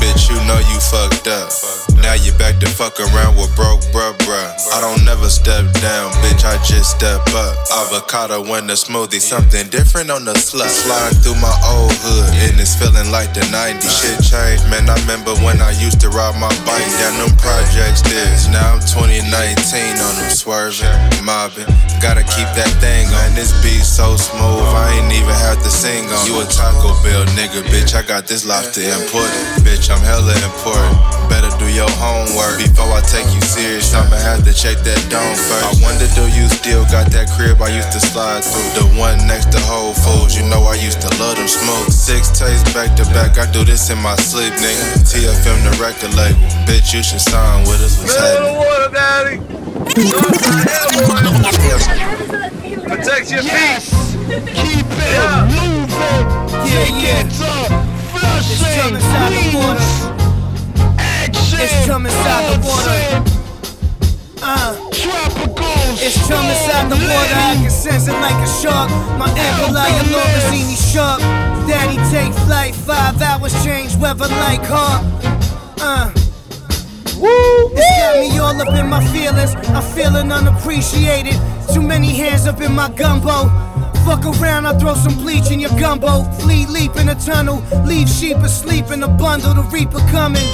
Bitch, 0.01 0.31
you 0.31 0.37
know 0.47 0.59
you 0.59 0.81
fucked 0.81 1.29
up. 1.29 1.98
Now 2.09 2.17
you 2.17 2.33
back 2.41 2.57
to 2.65 2.67
fuck 2.73 2.97
around 2.97 3.37
with 3.37 3.53
broke 3.53 3.85
bruh 3.93 4.17
bruh. 4.25 4.49
I 4.73 4.81
don't 4.81 5.05
never 5.05 5.29
step 5.29 5.69
down, 5.85 6.09
bitch, 6.25 6.41
I 6.41 6.57
just 6.65 6.97
step 6.97 7.21
up. 7.37 7.53
Avocado 7.85 8.41
in 8.57 8.65
the 8.65 8.81
smoothie, 8.81 9.21
something 9.21 9.69
different 9.69 10.09
on 10.09 10.25
the 10.25 10.33
slut. 10.33 10.73
Sliding 10.73 11.21
through 11.21 11.37
my 11.37 11.53
old 11.69 11.93
hood, 12.01 12.33
and 12.49 12.57
it's 12.57 12.73
feeling 12.73 13.13
like 13.13 13.37
the 13.37 13.45
90s. 13.53 13.93
Shit 13.93 14.25
changed, 14.25 14.65
man. 14.73 14.89
I 14.89 14.97
remember 15.05 15.37
when 15.45 15.61
I 15.61 15.77
used 15.77 16.01
to 16.01 16.09
ride 16.09 16.33
my 16.41 16.49
bike 16.65 16.89
down 16.97 17.21
them 17.21 17.37
projects 17.37 18.01
this. 18.01 18.49
Now 18.49 18.73
I'm 18.73 18.81
2019 18.81 19.29
on 20.01 20.15
them 20.17 20.33
swerving, 20.33 20.89
mobbing. 21.29 21.69
Gotta 22.01 22.25
keep 22.25 22.49
that 22.57 22.73
thing 22.81 23.05
on. 23.21 23.37
This 23.37 23.53
beat 23.61 23.85
so 23.85 24.17
smooth, 24.17 24.65
I 24.73 24.97
ain't 24.97 25.13
even 25.13 25.37
have 25.45 25.61
to 25.61 25.69
sing 25.69 26.09
on. 26.09 26.25
You 26.25 26.41
a 26.41 26.49
Taco 26.49 26.97
Bell 27.05 27.29
nigga, 27.37 27.61
bitch. 27.69 27.93
I 27.93 28.01
got 28.01 28.25
this 28.25 28.49
lobster 28.49 28.81
imported. 28.81 29.61
Bitch, 29.61 29.93
I'm 29.93 30.01
hella 30.01 30.33
important. 30.41 30.97
Better 31.29 31.53
do 31.61 31.69
your 31.69 31.91
homework 31.99 32.63
before 32.63 32.95
I 32.95 33.03
take 33.03 33.27
you 33.35 33.43
serious. 33.43 33.93
I'ma 33.93 34.17
have 34.23 34.47
to 34.47 34.55
check 34.55 34.79
that 34.87 35.03
dome 35.11 35.35
first. 35.35 35.67
I 35.67 35.73
wonder, 35.83 36.07
do 36.15 36.31
you 36.31 36.47
still 36.49 36.87
got 36.87 37.11
that 37.11 37.27
crib 37.35 37.61
I 37.61 37.75
used 37.75 37.91
to 37.93 38.01
slide 38.01 38.47
through? 38.47 38.71
The 38.79 38.87
one 38.95 39.19
next 39.27 39.51
to 39.53 39.61
Whole 39.67 39.93
Foods, 39.93 40.39
you 40.39 40.47
know 40.47 40.63
I 40.63 40.79
used 40.79 41.03
to 41.03 41.11
love 41.19 41.37
them 41.37 41.51
smoke. 41.51 41.91
Six 41.91 42.31
takes 42.31 42.63
back 42.73 42.95
to 42.97 43.05
back, 43.11 43.37
I 43.37 43.51
do 43.51 43.67
this 43.67 43.91
in 43.91 43.99
my 43.99 44.15
sleep, 44.17 44.55
nigga. 44.55 45.03
TFM 45.03 45.59
the 45.67 45.75
record 45.83 46.15
label, 46.15 46.39
bitch, 46.65 46.95
you 46.95 47.03
should 47.03 47.21
sign 47.21 47.67
with 47.67 47.83
us. 47.83 47.99
What's 47.99 48.15
happening? 48.15 48.55
water, 48.55 48.91
daddy. 48.95 49.37
Protect 52.87 53.31
your 53.31 53.43
feet. 53.43 53.83
Keep 54.55 54.87
it 54.87 55.19
moving. 55.51 56.25
Yeah, 56.65 56.89
yeah. 57.03 57.27
It's 58.51 58.63
coming 58.77 58.95
inside 58.95 59.33
the 59.33 59.59
water. 59.59 59.79
Action. 59.81 60.28
It's 61.61 61.87
coming 61.87 62.13
inside 62.13 62.55
the 62.55 62.67
water. 62.67 62.95
Uh, 64.41 64.77
it's 66.01 66.29
coming 66.29 66.51
inside 66.51 66.89
the 66.89 66.95
water. 66.95 67.35
I 67.35 67.57
can 67.61 67.71
sense 67.71 68.07
it 68.07 68.13
like 68.13 68.39
a 68.39 68.49
shark. 68.63 68.89
My 69.19 69.29
ankle 69.29 69.75
like 69.75 69.93
a 69.93 70.05
Lorenzini 70.07 70.77
shark. 70.93 71.21
Daddy 71.67 71.97
take 72.15 72.33
flight, 72.47 72.75
five 72.75 73.21
hours 73.21 73.53
change 73.65 73.97
weather 73.97 74.29
like 74.29 74.61
hawk. 74.63 75.05
Uh. 75.81 76.13
It's 77.21 77.91
got 77.99 78.21
me 78.21 78.39
all 78.39 78.61
up 78.63 78.79
in 78.79 78.89
my 78.89 79.05
feelings. 79.09 79.55
I'm 79.75 79.83
feeling 79.83 80.31
unappreciated. 80.31 81.35
Too 81.75 81.83
many 81.83 82.15
hands 82.15 82.47
up 82.47 82.61
in 82.61 82.73
my 82.73 82.89
gumbo. 82.91 83.49
Fuck 84.07 84.25
around, 84.25 84.67
I 84.67 84.79
throw 84.79 84.95
some 84.95 85.17
bleach 85.17 85.51
in 85.51 85.59
your 85.59 85.77
gumbo. 85.79 86.23
Flee 86.39 86.67
leap 86.67 86.95
in 86.97 87.09
a 87.09 87.17
tunnel. 87.17 87.65
Leave 87.85 88.09
sheep 88.09 88.37
asleep 88.37 88.93
in 88.93 89.03
a 89.03 89.09
bundle. 89.09 89.55
The 89.55 89.63
reaper 89.63 89.99
coming. 90.13 90.47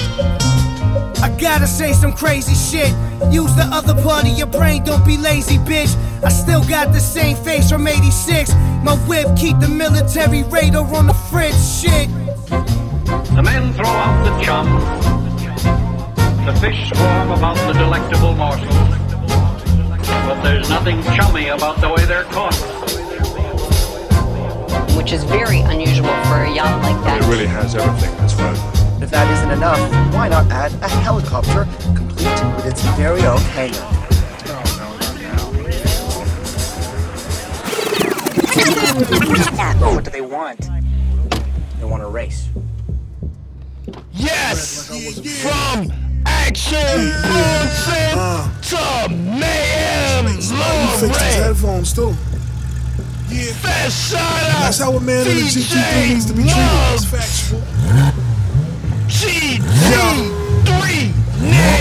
I 1.22 1.34
gotta 1.40 1.66
say 1.66 1.92
some 1.92 2.12
crazy 2.12 2.54
shit. 2.54 2.92
Use 3.32 3.54
the 3.56 3.68
other 3.72 3.94
part 4.02 4.24
of 4.24 4.36
your 4.36 4.46
brain, 4.46 4.84
don't 4.84 5.04
be 5.04 5.16
lazy, 5.16 5.58
bitch. 5.58 5.94
I 6.22 6.28
still 6.28 6.62
got 6.64 6.92
the 6.92 7.00
same 7.00 7.36
face 7.36 7.70
from 7.70 7.86
86. 7.86 8.52
My 8.82 8.96
whip 9.08 9.26
keep 9.36 9.58
the 9.60 9.68
military 9.68 10.42
radar 10.44 10.86
on 10.94 11.06
the 11.06 11.14
fridge, 11.14 11.54
shit. 11.54 12.08
The 13.34 13.42
men 13.42 13.72
throw 13.74 13.86
out 13.88 14.24
the 14.24 14.44
chum. 14.44 14.66
The 16.44 16.54
fish 16.60 16.90
swarm 16.90 17.30
about 17.30 17.56
the 17.66 17.72
delectable 17.72 18.34
morsels. 18.34 18.68
But 20.26 20.42
there's 20.42 20.68
nothing 20.68 21.02
chummy 21.16 21.48
about 21.48 21.80
the 21.80 21.88
way 21.88 22.04
they're 22.04 22.24
caught. 22.24 22.54
which 24.96 25.12
is 25.12 25.24
very 25.24 25.60
unusual 25.60 26.08
for 26.24 26.44
a 26.44 26.54
yacht 26.54 26.82
like 26.82 26.96
that. 27.04 27.20
It 27.20 27.28
really 27.28 27.46
has 27.46 27.74
everything 27.74 28.16
this 28.18 28.32
boat. 28.94 29.02
If 29.02 29.10
that 29.10 29.30
isn't 29.30 29.50
enough, 29.50 30.14
why 30.14 30.28
not 30.28 30.50
add 30.50 30.72
a 30.82 30.88
helicopter 30.88 31.66
complete 31.94 32.44
with 32.56 32.66
its 32.66 32.82
very 32.96 33.24
own 33.24 33.38
hangar? 33.38 33.80
Oh, 39.82 39.94
what 39.94 40.04
do 40.04 40.10
they 40.10 40.20
want? 40.20 40.68
They 41.78 41.84
want 41.84 42.02
a 42.02 42.08
race. 42.08 42.48
Yes! 44.12 44.88
From 45.42 45.92
Action 46.26 47.12
Bronson 47.22 48.14
to 48.62 49.08
mayhem 49.10 50.26
You 50.26 50.98
fixed 50.98 51.22
his 51.22 51.34
headphones 51.34 51.92
too. 51.92 52.14
Yeah. 53.28 53.52
Fast 53.54 54.10
shout 54.10 54.20
out 54.20 54.60
That's 54.60 54.78
how 54.78 54.92
a 54.92 55.00
man 55.00 55.26
in 55.26 55.34
the 55.34 55.42
DJ 55.42 55.74
GT3 55.74 56.08
needs 56.08 56.26
to 56.26 56.32
be 56.34 56.42
treated. 56.42 56.56
That's 56.56 57.04
factual. 57.04 58.33
GT3 59.64 61.24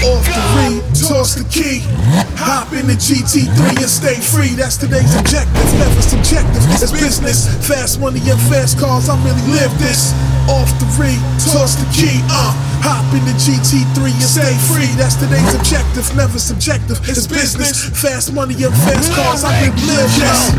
Off 0.04 0.26
the 0.28 0.44
read, 0.60 0.84
toss 0.96 1.36
the 1.36 1.46
key. 1.48 1.80
Hop 2.36 2.74
in 2.74 2.88
the 2.88 2.98
GT3 3.00 3.80
and 3.80 3.90
stay 3.90 4.20
free. 4.20 4.56
That's 4.56 4.76
today's 4.78 5.16
objective, 5.16 5.68
never 5.80 6.02
subjective. 6.02 6.64
It's 6.76 6.92
business, 6.92 7.48
fast 7.68 8.00
money 8.00 8.20
and 8.28 8.40
fast 8.52 8.80
cars. 8.80 9.08
I 9.08 9.16
really 9.24 9.48
live 9.48 9.72
this. 9.80 10.12
Off 10.52 10.68
the 10.80 10.88
read, 11.00 11.20
toss 11.40 11.76
the 11.80 11.88
key. 11.96 12.20
Uh, 12.28 12.52
hop 12.84 13.08
in 13.16 13.24
the 13.24 13.36
GT3 13.40 14.12
and 14.12 14.28
stay 14.28 14.54
free. 14.68 14.92
That's 15.00 15.16
today's 15.16 15.56
objective, 15.56 16.06
never 16.16 16.38
subjective. 16.38 17.00
It's 17.08 17.26
business, 17.26 17.88
fast 17.96 18.34
money 18.34 18.60
and 18.60 18.76
fast 18.84 19.08
cars. 19.16 19.44
I 19.44 19.72
really 19.72 19.88
live 19.88 20.12
this. 20.20 20.52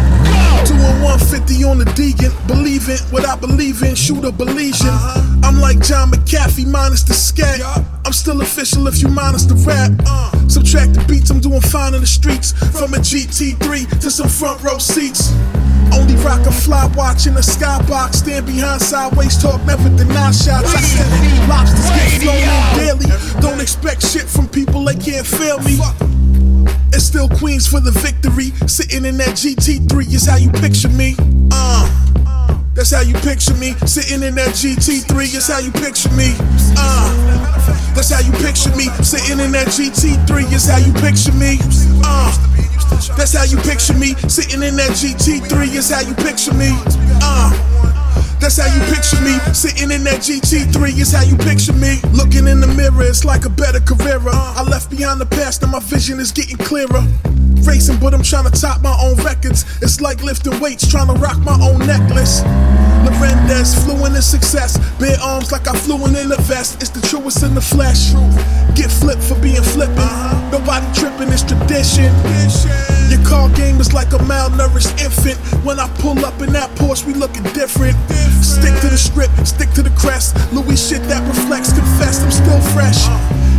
Doing 0.65 0.97
150 1.05 1.65
on 1.65 1.79
the 1.79 1.85
Deegan, 1.93 2.33
believe 2.49 2.89
it, 2.89 3.01
what 3.13 3.29
I 3.29 3.37
believe 3.37 3.83
in, 3.83 3.95
shoot 3.95 4.25
a 4.25 4.33
Belizean. 4.33 4.89
Uh-huh. 4.89 5.41
I'm 5.45 5.61
like 5.61 5.81
John 5.85 6.11
McAfee 6.11 6.67
minus 6.67 7.03
the 7.03 7.13
scat. 7.13 7.61
I'm 8.05 8.13
still 8.13 8.41
official 8.41 8.89
if 8.89 9.03
you 9.03 9.09
minus 9.09 9.45
the 9.45 9.55
rap. 9.69 9.93
Uh. 10.07 10.33
Subtract 10.49 10.95
the 10.95 11.05
beats, 11.05 11.31
I'm 11.31 11.41
doing 11.41 11.61
fine 11.61 11.95
in 11.95 12.01
the 12.01 12.07
streets. 12.07 12.53
From 12.73 12.95
a 12.95 12.99
GT3 12.99 14.01
to 14.01 14.11
some 14.11 14.29
front 14.29 14.63
row 14.63 14.79
seats. 14.79 15.33
Only 15.93 16.17
rock 16.25 16.47
a 16.47 16.53
fly 16.53 16.91
watch 16.97 17.27
in 17.27 17.35
a 17.35 17.45
skybox. 17.45 18.25
Stand 18.25 18.47
behind 18.47 18.81
sideways, 18.83 19.41
talk, 19.41 19.61
never 19.65 19.89
deny 19.97 20.33
shots. 20.33 20.75
I 20.75 20.81
said 20.81 21.49
lobsters 21.49 21.91
get 21.91 22.14
daily. 22.21 23.07
Don't 23.41 23.61
expect 23.61 24.07
shit 24.07 24.29
from 24.29 24.49
people, 24.49 24.85
they 24.85 24.95
can't 24.95 25.27
fail 25.27 25.59
me. 25.61 25.79
It's 26.93 27.05
still 27.05 27.29
Queens 27.29 27.67
for 27.67 27.81
the 27.81 27.91
victory. 27.91 28.51
Sitting 28.69 29.05
in 29.05 29.17
that 29.19 29.35
GT3 29.35 30.15
is 30.15 30.27
how 30.27 30.37
you 30.37 30.51
picture 30.51 30.89
me. 30.89 31.17
Uh, 31.51 31.91
that's 32.75 32.93
how 32.93 33.03
you 33.03 33.15
picture 33.15 33.55
me. 33.55 33.75
Sitting 33.87 34.23
in 34.23 34.35
that 34.37 34.55
GT3 34.55 35.35
is 35.35 35.49
how 35.49 35.59
you 35.59 35.73
picture 35.73 36.11
me. 36.15 36.35
Uh, 36.79 37.11
that's 37.95 38.11
how 38.11 38.21
you 38.21 38.33
picture 38.43 38.75
me. 38.77 38.87
Sitting 39.03 39.41
in 39.41 39.53
that 39.53 39.69
GT3 39.69 40.53
is 40.53 40.67
how 40.67 40.79
you 40.79 40.93
picture 40.95 41.35
me. 41.35 41.59
Uh, 42.07 42.31
that's 43.17 43.35
how 43.35 43.45
you 43.45 43.59
picture 43.59 43.95
me. 43.95 44.15
Sitting 44.31 44.63
in 44.63 44.77
that 44.77 44.91
GT3 44.95 45.75
is 45.75 45.91
how 45.91 46.01
you 46.01 46.15
picture 46.15 46.55
me. 46.55 46.71
Uh, 47.23 47.51
that's 48.45 48.61
how 48.61 48.69
you 48.69 48.81
picture 48.93 49.17
me. 49.25 49.41
Sitting 49.57 49.91
in 49.91 50.05
that 50.05 50.21
GT3 50.21 51.01
is 51.01 51.13
how 51.13 51.25
you 51.25 51.35
picture 51.35 51.73
me. 51.73 51.97
Looking 52.13 52.47
in 52.47 52.61
the 52.61 52.69
mirror, 52.77 53.01
it's 53.09 53.25
like 53.25 53.47
a 53.47 53.49
better 53.49 53.81
Carrera. 53.81 54.37
Uh, 54.37 54.61
I 54.61 54.63
left 54.69 54.91
behind 54.91 55.19
the 55.19 55.25
past 55.25 55.63
and 55.63 55.73
my 55.73 55.81
vision 55.81 56.21
is 56.21 56.31
getting 56.31 56.59
clearer. 56.59 57.09
Racing, 57.65 57.97
but 58.01 58.13
I'm 58.13 58.23
trying 58.23 58.45
to 58.45 58.53
top 58.53 58.83
my 58.83 58.95
own 59.01 59.17
records. 59.25 59.65
It's 59.81 60.03
like 60.03 60.23
lifting 60.23 60.61
weights, 60.61 60.87
trying 60.87 61.09
to 61.09 61.15
rock 61.15 61.39
my 61.41 61.57
own 61.57 61.79
necklace. 61.89 62.45
Lorendes, 63.09 63.73
fluent 63.83 64.15
in 64.15 64.21
success. 64.21 64.77
Bare 65.01 65.17
arms 65.25 65.51
like 65.51 65.67
I 65.67 65.73
flew 65.73 66.05
in 66.05 66.31
a 66.31 66.37
vest. 66.45 66.83
It's 66.83 66.91
the 66.91 67.01
truest 67.01 67.43
in 67.43 67.55
the 67.55 67.65
flesh. 67.65 68.13
Get 68.77 68.93
flipped 68.93 69.23
for 69.23 69.41
being 69.41 69.65
flippin'. 69.73 69.97
Nobody 70.53 70.85
tripping, 70.93 71.33
it's 71.33 71.49
tradition. 71.49 72.13
Your 73.09 73.25
car 73.25 73.49
game 73.57 73.81
is 73.81 73.95
like 73.95 74.13
a 74.13 74.21
malnourished 74.29 75.01
infant. 75.01 75.39
When 75.65 75.81
I 75.81 75.89
pull 75.97 76.25
up 76.25 76.41
in 76.43 76.53
that 76.53 76.69
Porsche, 76.77 77.07
we 77.07 77.15
looking 77.15 77.45
different. 77.55 77.97
Stick 78.43 78.75
to 78.81 78.89
the 78.89 78.99
script, 78.99 79.35
stick 79.47 79.71
to 79.73 79.83
the 79.83 79.95
crest. 79.99 80.35
Louis 80.53 80.77
shit 80.77 81.03
that 81.13 81.23
reflects, 81.29 81.73
confess, 81.73 82.23
I'm 82.23 82.31
still 82.31 82.61
fresh. 82.75 83.07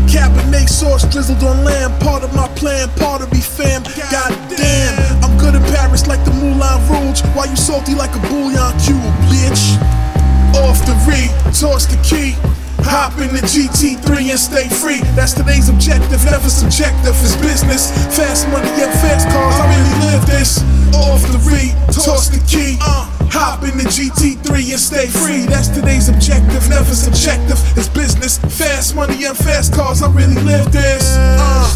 Cabernet 0.09 0.69
sauce 0.69 1.03
drizzled 1.11 1.43
on 1.43 1.63
lamb, 1.63 1.91
part 1.99 2.23
of 2.23 2.33
my 2.35 2.47
plan, 2.55 2.89
part 2.97 3.21
of 3.21 3.31
me 3.31 3.41
fam. 3.41 3.83
God 4.11 4.31
damn, 4.49 5.23
I'm 5.23 5.37
good 5.37 5.55
in 5.55 5.63
Paris 5.75 6.07
like 6.07 6.23
the 6.25 6.31
Moulin 6.31 6.79
Rouge. 6.87 7.21
Why 7.35 7.45
you 7.45 7.55
salty 7.55 7.95
like 7.95 8.15
a 8.15 8.21
bouillon 8.27 8.71
cube, 8.79 9.01
bitch? 9.27 9.77
Off 10.55 10.79
the 10.85 10.95
re, 11.03 11.27
toss 11.51 11.85
the 11.85 11.99
key. 12.03 12.35
Hop 12.85 13.17
in 13.17 13.33
the 13.33 13.41
GT3 13.41 14.29
and 14.29 14.39
stay 14.39 14.69
free. 14.69 15.01
That's 15.17 15.33
today's 15.33 15.69
objective, 15.69 16.23
never 16.25 16.49
subjective. 16.49 17.17
It's 17.25 17.35
business, 17.37 17.89
fast 18.15 18.47
money 18.49 18.69
and 18.69 18.93
fast 19.01 19.27
cars. 19.29 19.55
I 19.57 19.65
really 19.73 20.13
live 20.13 20.25
this. 20.27 20.61
Off 20.93 21.21
the 21.33 21.41
re, 21.49 21.73
toss 21.91 22.29
the 22.29 22.39
key. 22.45 22.77
Uh, 22.79 23.09
hop 23.31 23.63
in 23.63 23.77
the 23.77 23.85
GT3 23.85 24.71
and 24.71 24.79
stay 24.79 25.07
free. 25.07 25.45
That's 25.45 25.69
today's 25.69 26.09
objective, 26.09 26.67
never 26.69 26.93
subjective. 26.93 27.59
It's 27.77 27.89
business, 27.89 28.37
fast 28.37 28.95
money 28.95 29.25
and 29.25 29.37
fast 29.37 29.73
cars. 29.73 30.01
I 30.01 30.09
really 30.11 30.41
live 30.41 30.71
this. 30.71 31.15
Uh, 31.17 31.67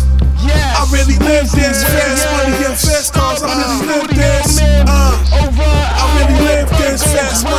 I 0.42 0.88
really 0.92 1.18
live 1.20 1.52
this. 1.52 1.84
Fast 1.84 2.26
money 2.32 2.56
and 2.66 2.78
fast 2.78 3.14
cars. 3.14 3.42
I 3.44 3.52
really 3.54 3.88
live 3.88 4.08
this. 4.16 4.60
Uh, 4.62 5.16
I 5.32 6.08
really 6.18 6.40
live 6.46 6.70
this. 6.80 7.04
Fast 7.04 7.44
money 7.46 7.59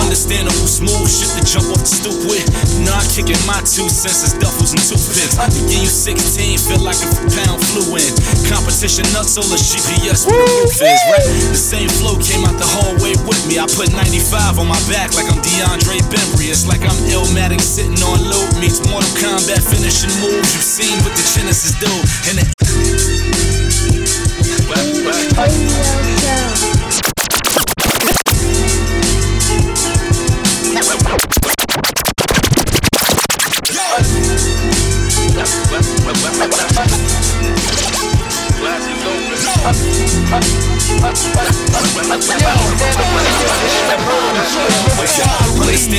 Understandable, 0.00 0.64
smooth 0.64 1.12
shit 1.12 1.28
to 1.36 1.44
jump 1.44 1.68
off 1.76 1.84
the 1.84 1.92
stoop 1.92 2.16
with. 2.24 2.48
Nah, 2.80 3.04
kicking 3.12 3.36
my 3.44 3.60
two 3.68 3.84
senses, 3.92 4.32
duffels 4.40 4.72
and 4.72 4.80
toothpicks. 4.80 5.36
To 5.36 5.60
give 5.68 5.84
you 5.84 5.92
16, 5.92 6.56
feel 6.56 6.80
like 6.80 6.96
a 7.04 7.08
pound 7.36 7.60
flew 7.68 8.00
in. 8.00 8.16
Competition 8.48 9.04
nuts, 9.12 9.36
all 9.36 9.44
the 9.44 9.60
GPS 9.60 10.24
the 10.24 10.32
roof 10.40 10.80
is, 10.80 11.00
right? 11.04 11.20
The 11.52 11.60
same 11.60 11.92
flow 12.00 12.16
came 12.16 12.40
out 12.48 12.56
the 12.56 12.64
hallway 12.64 13.12
with 13.28 13.44
me. 13.44 13.60
I 13.60 13.68
put 13.68 13.92
95 13.92 14.56
on 14.56 14.72
my 14.72 14.80
back 14.88 15.12
like 15.12 15.28
I'm 15.28 15.36
DeAndre 15.44 16.00
Bembry. 16.08 16.48
It's 16.48 16.64
like 16.64 16.80
I'm 16.80 16.96
Illmatic 17.12 17.60
sitting 17.60 18.00
on 18.08 18.24
load 18.24 18.56
meets 18.56 18.80
Mortal 18.88 19.12
Kombat 19.20 19.60
finishing 19.68 20.16
moves. 20.24 20.56
You've 20.56 20.64
seen 20.64 20.96
what 21.04 21.12
the 21.12 21.24
Genesis 21.36 21.76
do. 21.76 21.92
And 22.32 22.40
it 22.40 22.61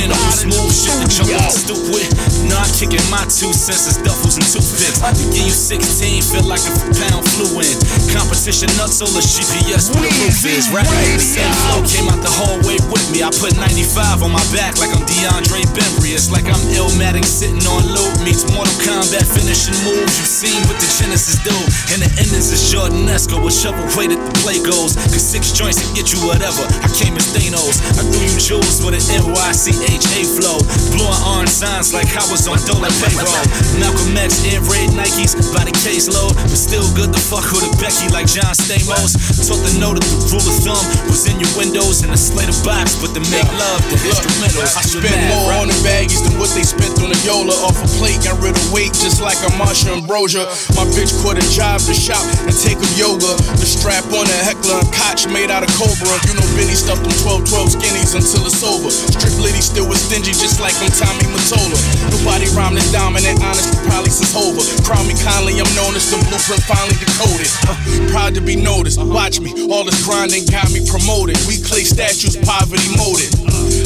understandable, 0.02 0.50
smooth 0.50 0.72
shit 0.72 1.03
jump 1.08 1.28
the 1.28 1.50
stoop 1.50 1.82
with. 1.92 2.14
I'm 2.54 2.70
kicking 2.70 3.02
my 3.10 3.26
two 3.26 3.50
senses, 3.50 3.98
duffels 4.00 4.38
and 4.38 4.46
toothpicks. 4.46 5.02
To 5.02 5.24
give 5.34 5.44
you 5.44 5.52
16, 5.52 6.22
feel 6.22 6.46
like 6.46 6.62
a 6.64 6.72
pound 7.02 7.26
flew 7.34 7.60
in. 7.60 7.76
Competition 8.14 8.70
nuts, 8.78 9.02
all 9.02 9.10
the 9.10 9.20
GPS 9.20 9.90
where 9.90 10.06
the 10.06 10.12
roof 10.22 10.40
is. 10.46 10.70
Right? 10.70 10.86
with 10.86 11.18
the 11.18 11.24
same 11.24 11.50
flow 11.66 11.82
came 11.84 12.06
out 12.08 12.22
the 12.22 12.30
hallway 12.30 12.78
with 12.88 13.04
me. 13.10 13.26
I 13.26 13.28
put 13.34 13.58
95 13.58 14.22
on 14.22 14.32
my 14.32 14.42
back 14.54 14.78
like 14.78 14.94
I'm 14.94 15.02
DeAndre 15.04 15.66
Bembry. 15.74 16.14
It's 16.14 16.30
like 16.30 16.46
I'm 16.46 16.62
Illmatic 16.72 17.26
sitting 17.26 17.60
on 17.66 17.82
loop. 17.84 18.22
Meets 18.22 18.46
Mortal 18.54 18.72
Kombat 18.80 19.26
finishing 19.26 19.76
moves. 19.82 20.14
You've 20.14 20.30
seen 20.30 20.60
what 20.70 20.78
the 20.78 20.88
Genesis 20.88 21.42
do. 21.42 21.54
And 21.92 22.06
the 22.06 22.10
endings 22.22 22.54
is 22.54 22.62
Jordan 22.70 23.04
Esco 23.10 23.42
with 23.42 23.54
shovel 23.54 23.84
way 23.98 24.08
that 24.08 24.18
the 24.18 24.34
play 24.40 24.62
goes. 24.62 24.94
Cause 25.10 25.26
six 25.26 25.50
joints 25.50 25.82
can 25.82 25.92
get 25.92 26.14
you 26.14 26.22
whatever. 26.24 26.64
I 26.80 26.88
came 26.94 27.18
as 27.18 27.28
Thanos. 27.34 27.82
I 27.98 28.02
threw 28.08 28.24
you 28.24 28.38
jewels 28.38 28.80
with 28.80 28.94
an 28.94 29.04
NYCHA 29.20 30.22
flow. 30.38 30.62
Blowing 30.94 31.22
orange 31.26 31.50
signs 31.50 31.90
like 31.90 32.06
I 32.14 32.22
was 32.30 32.46
on 32.46 32.62
Dole 32.62 32.86
payroll. 33.02 33.44
Malcolm 33.82 34.14
X 34.14 34.46
in 34.46 34.62
red 34.70 34.94
Nikes 34.94 35.34
by 35.50 35.66
the 35.66 35.74
caseload. 35.82 36.38
But 36.38 36.54
still 36.54 36.86
good 36.94 37.10
to 37.10 37.18
fuck 37.18 37.50
with 37.50 37.66
a 37.66 37.72
Becky 37.82 38.06
like 38.14 38.30
John 38.30 38.54
Stamos. 38.54 39.18
Taught 39.42 39.62
to 39.66 39.72
know 39.82 39.92
that 39.98 40.06
the 40.06 40.18
rule 40.30 40.46
of 40.46 40.56
thumb 40.62 40.84
was 41.10 41.26
in 41.26 41.42
your 41.42 41.50
windows 41.58 42.06
and 42.06 42.14
a 42.14 42.18
Slater 42.18 42.54
box. 42.62 42.94
But 43.02 43.10
to 43.18 43.22
make 43.34 43.48
love, 43.58 43.82
the 43.90 43.98
instrumentals. 44.06 44.70
I 44.78 44.82
spent 44.86 45.18
more 45.34 45.50
on 45.58 45.66
the 45.66 45.78
baggies 45.82 46.22
than 46.22 46.38
what 46.38 46.54
they 46.54 46.62
spent 46.62 46.94
on 47.02 47.10
the 47.10 47.18
Yola. 47.26 47.58
Off 47.66 47.74
a 47.82 47.88
plate, 47.98 48.22
got 48.22 48.38
rid 48.38 48.54
of 48.54 48.64
weight 48.70 48.94
just 48.94 49.18
like 49.18 49.38
a 49.42 49.50
Marsha 49.58 49.98
Ambrosia. 49.98 50.46
My 50.78 50.86
bitch 50.94 51.10
quit 51.26 51.42
a 51.42 51.46
job 51.50 51.82
to 51.90 51.94
shop 51.94 52.22
and 52.46 52.54
take 52.54 52.78
up 52.78 52.92
yoga. 52.94 53.34
The 53.58 53.66
strap 53.66 54.06
on 54.14 54.30
a 54.30 54.38
Heckler 54.46 54.78
and 54.78 54.90
Koch 54.94 55.26
made 55.26 55.50
out 55.50 55.66
of 55.66 55.70
Cobra. 55.74 56.14
You 56.30 56.38
know 56.38 56.46
Benny 56.54 56.78
stuffed 56.78 57.02
them 57.02 57.14
12 57.26 57.50
12 57.50 57.82
skinnies 57.82 58.14
until 58.14 58.46
it's 58.46 58.62
over. 58.62 58.90
Strip 58.94 59.34
Liddy 59.42 59.58
still 59.58 59.90
was 59.90 59.98
stingy 59.98 60.30
just 60.30 60.62
like 60.62 60.76
Tommy 60.92 61.24
Mottola. 61.32 61.78
Nobody 62.10 62.48
rhymed 62.52 62.76
as 62.76 62.90
dominant, 62.92 63.40
honestly, 63.40 63.76
probably 63.88 64.10
since 64.10 64.32
Hova. 64.32 64.60
Crown 64.84 65.06
me 65.06 65.14
kindly, 65.22 65.56
I'm 65.60 65.70
known 65.76 65.96
as 65.96 66.04
the 66.10 66.18
blueprint 66.28 66.62
finally 66.68 66.96
decoded. 67.00 67.48
Uh, 67.68 67.76
proud 68.10 68.34
to 68.34 68.42
be 68.42 68.56
noticed. 68.56 69.00
Watch 69.00 69.40
me, 69.40 69.52
all 69.70 69.84
this 69.84 70.00
grinding 70.04 70.44
got 70.50 70.68
me 70.72 70.84
promoted. 70.84 71.36
We 71.48 71.60
clay 71.60 71.84
statues, 71.84 72.36
poverty 72.42 72.88
molded. 72.96 73.32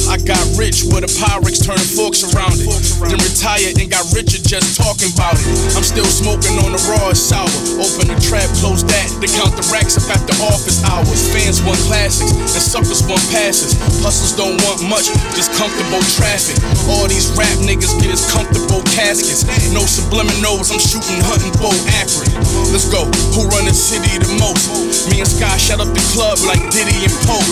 I 0.09 0.17
got 0.17 0.41
rich 0.57 0.81
with 0.89 1.05
a 1.05 1.11
Pyrex 1.21 1.61
turning 1.61 1.85
forks 1.85 2.25
around 2.25 2.57
it. 2.57 2.67
Then 2.97 3.21
retired 3.21 3.77
and 3.77 3.87
got 3.93 4.09
richer 4.09 4.41
just 4.41 4.73
talking 4.73 5.13
about 5.13 5.37
it. 5.37 5.45
I'm 5.77 5.85
still 5.85 6.07
smoking 6.09 6.57
on 6.65 6.73
the 6.73 6.81
raw 6.89 7.13
it's 7.13 7.21
sour. 7.21 7.45
Open 7.77 8.09
the 8.09 8.17
trap, 8.17 8.49
close 8.57 8.81
that. 8.89 9.07
They 9.21 9.29
count 9.29 9.53
the 9.53 9.63
racks 9.69 10.01
up 10.01 10.09
the 10.25 10.33
office 10.49 10.81
hours. 10.81 11.21
Fans 11.29 11.61
want 11.61 11.77
classics 11.85 12.33
and 12.33 12.63
suckers 12.63 13.05
want 13.05 13.21
passes. 13.29 13.77
Hustlers 14.01 14.33
don't 14.33 14.57
want 14.65 14.81
much, 14.89 15.13
just 15.37 15.53
comfortable 15.53 16.01
traffic. 16.17 16.57
All 16.89 17.05
these 17.07 17.29
rap 17.37 17.53
niggas 17.61 17.93
get 18.01 18.09
as 18.09 18.25
comfortable 18.25 18.81
caskets. 18.89 19.45
No 19.69 19.85
subliminals, 19.85 20.73
I'm 20.73 20.81
shooting 20.81 21.21
hunting 21.21 21.53
bow 21.61 21.73
accurate. 22.01 22.33
Let's 22.73 22.89
go. 22.89 23.05
Who 23.37 23.45
run 23.53 23.69
the 23.69 23.73
city 23.73 24.17
the 24.17 24.29
most? 24.41 24.65
Me 25.13 25.21
and 25.21 25.29
Sky 25.29 25.53
shut 25.57 25.79
up 25.79 25.93
the 25.93 26.01
club 26.11 26.41
like 26.49 26.59
Diddy 26.73 27.05
and 27.05 27.13
Pope. 27.29 27.45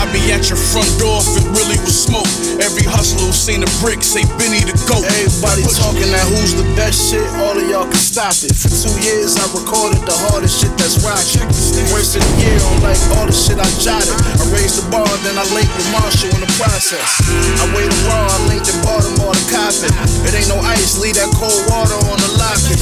I 0.00 0.06
be 0.14 0.30
at 0.30 0.46
your 0.48 0.56
front 0.56 0.88
door 0.96 1.20
if 1.20 1.42
it 1.42 1.46
really 1.52 1.76
was 1.82 1.92
smoke. 1.92 2.28
Every 2.62 2.86
hustler 2.86 3.28
who 3.28 3.34
seen 3.34 3.66
a 3.66 3.70
brick 3.82 4.00
say 4.00 4.24
Benny 4.38 4.64
the 4.64 4.72
goat. 4.86 5.04
Everybody 5.04 5.66
talking 5.74 6.08
that 6.14 6.24
who's 6.30 6.54
the 6.54 6.64
best 6.78 7.10
shit, 7.10 7.26
all 7.42 7.52
of 7.52 7.66
y'all 7.66 7.90
can 7.90 8.00
stop 8.00 8.32
it. 8.46 8.54
For 8.54 8.70
two 8.70 8.94
years 9.04 9.36
I 9.36 9.44
recorded 9.52 10.00
the 10.06 10.16
hardest 10.30 10.62
shit 10.62 10.72
that's 10.78 11.02
rocking. 11.04 11.44
Wasted 11.92 12.22
a 12.24 12.32
year 12.40 12.56
on 12.72 12.80
like 12.80 13.00
all 13.18 13.26
the 13.26 13.34
shit 13.34 13.58
I 13.58 13.68
jotted. 13.82 14.14
I 14.38 14.44
raised 14.54 14.80
the 14.80 14.86
bar, 14.88 15.08
then 15.26 15.34
I 15.36 15.44
linked 15.52 15.74
with 15.76 15.88
Marshall 15.92 16.30
in 16.32 16.40
the 16.46 16.52
process. 16.56 17.20
I 17.58 17.66
waited 17.74 17.98
raw, 18.06 18.22
I 18.22 18.38
linked 18.48 18.70
in 18.70 18.77
Baltimore 18.88 19.34
to 19.34 19.44
Coppin. 19.52 19.92
It 20.24 20.32
ain't 20.32 20.48
no 20.48 20.56
ice, 20.64 20.96
leave 20.96 21.20
that 21.20 21.28
cold 21.36 21.60
water 21.68 22.00
on 22.08 22.16
the 22.24 22.30
locket. 22.40 22.80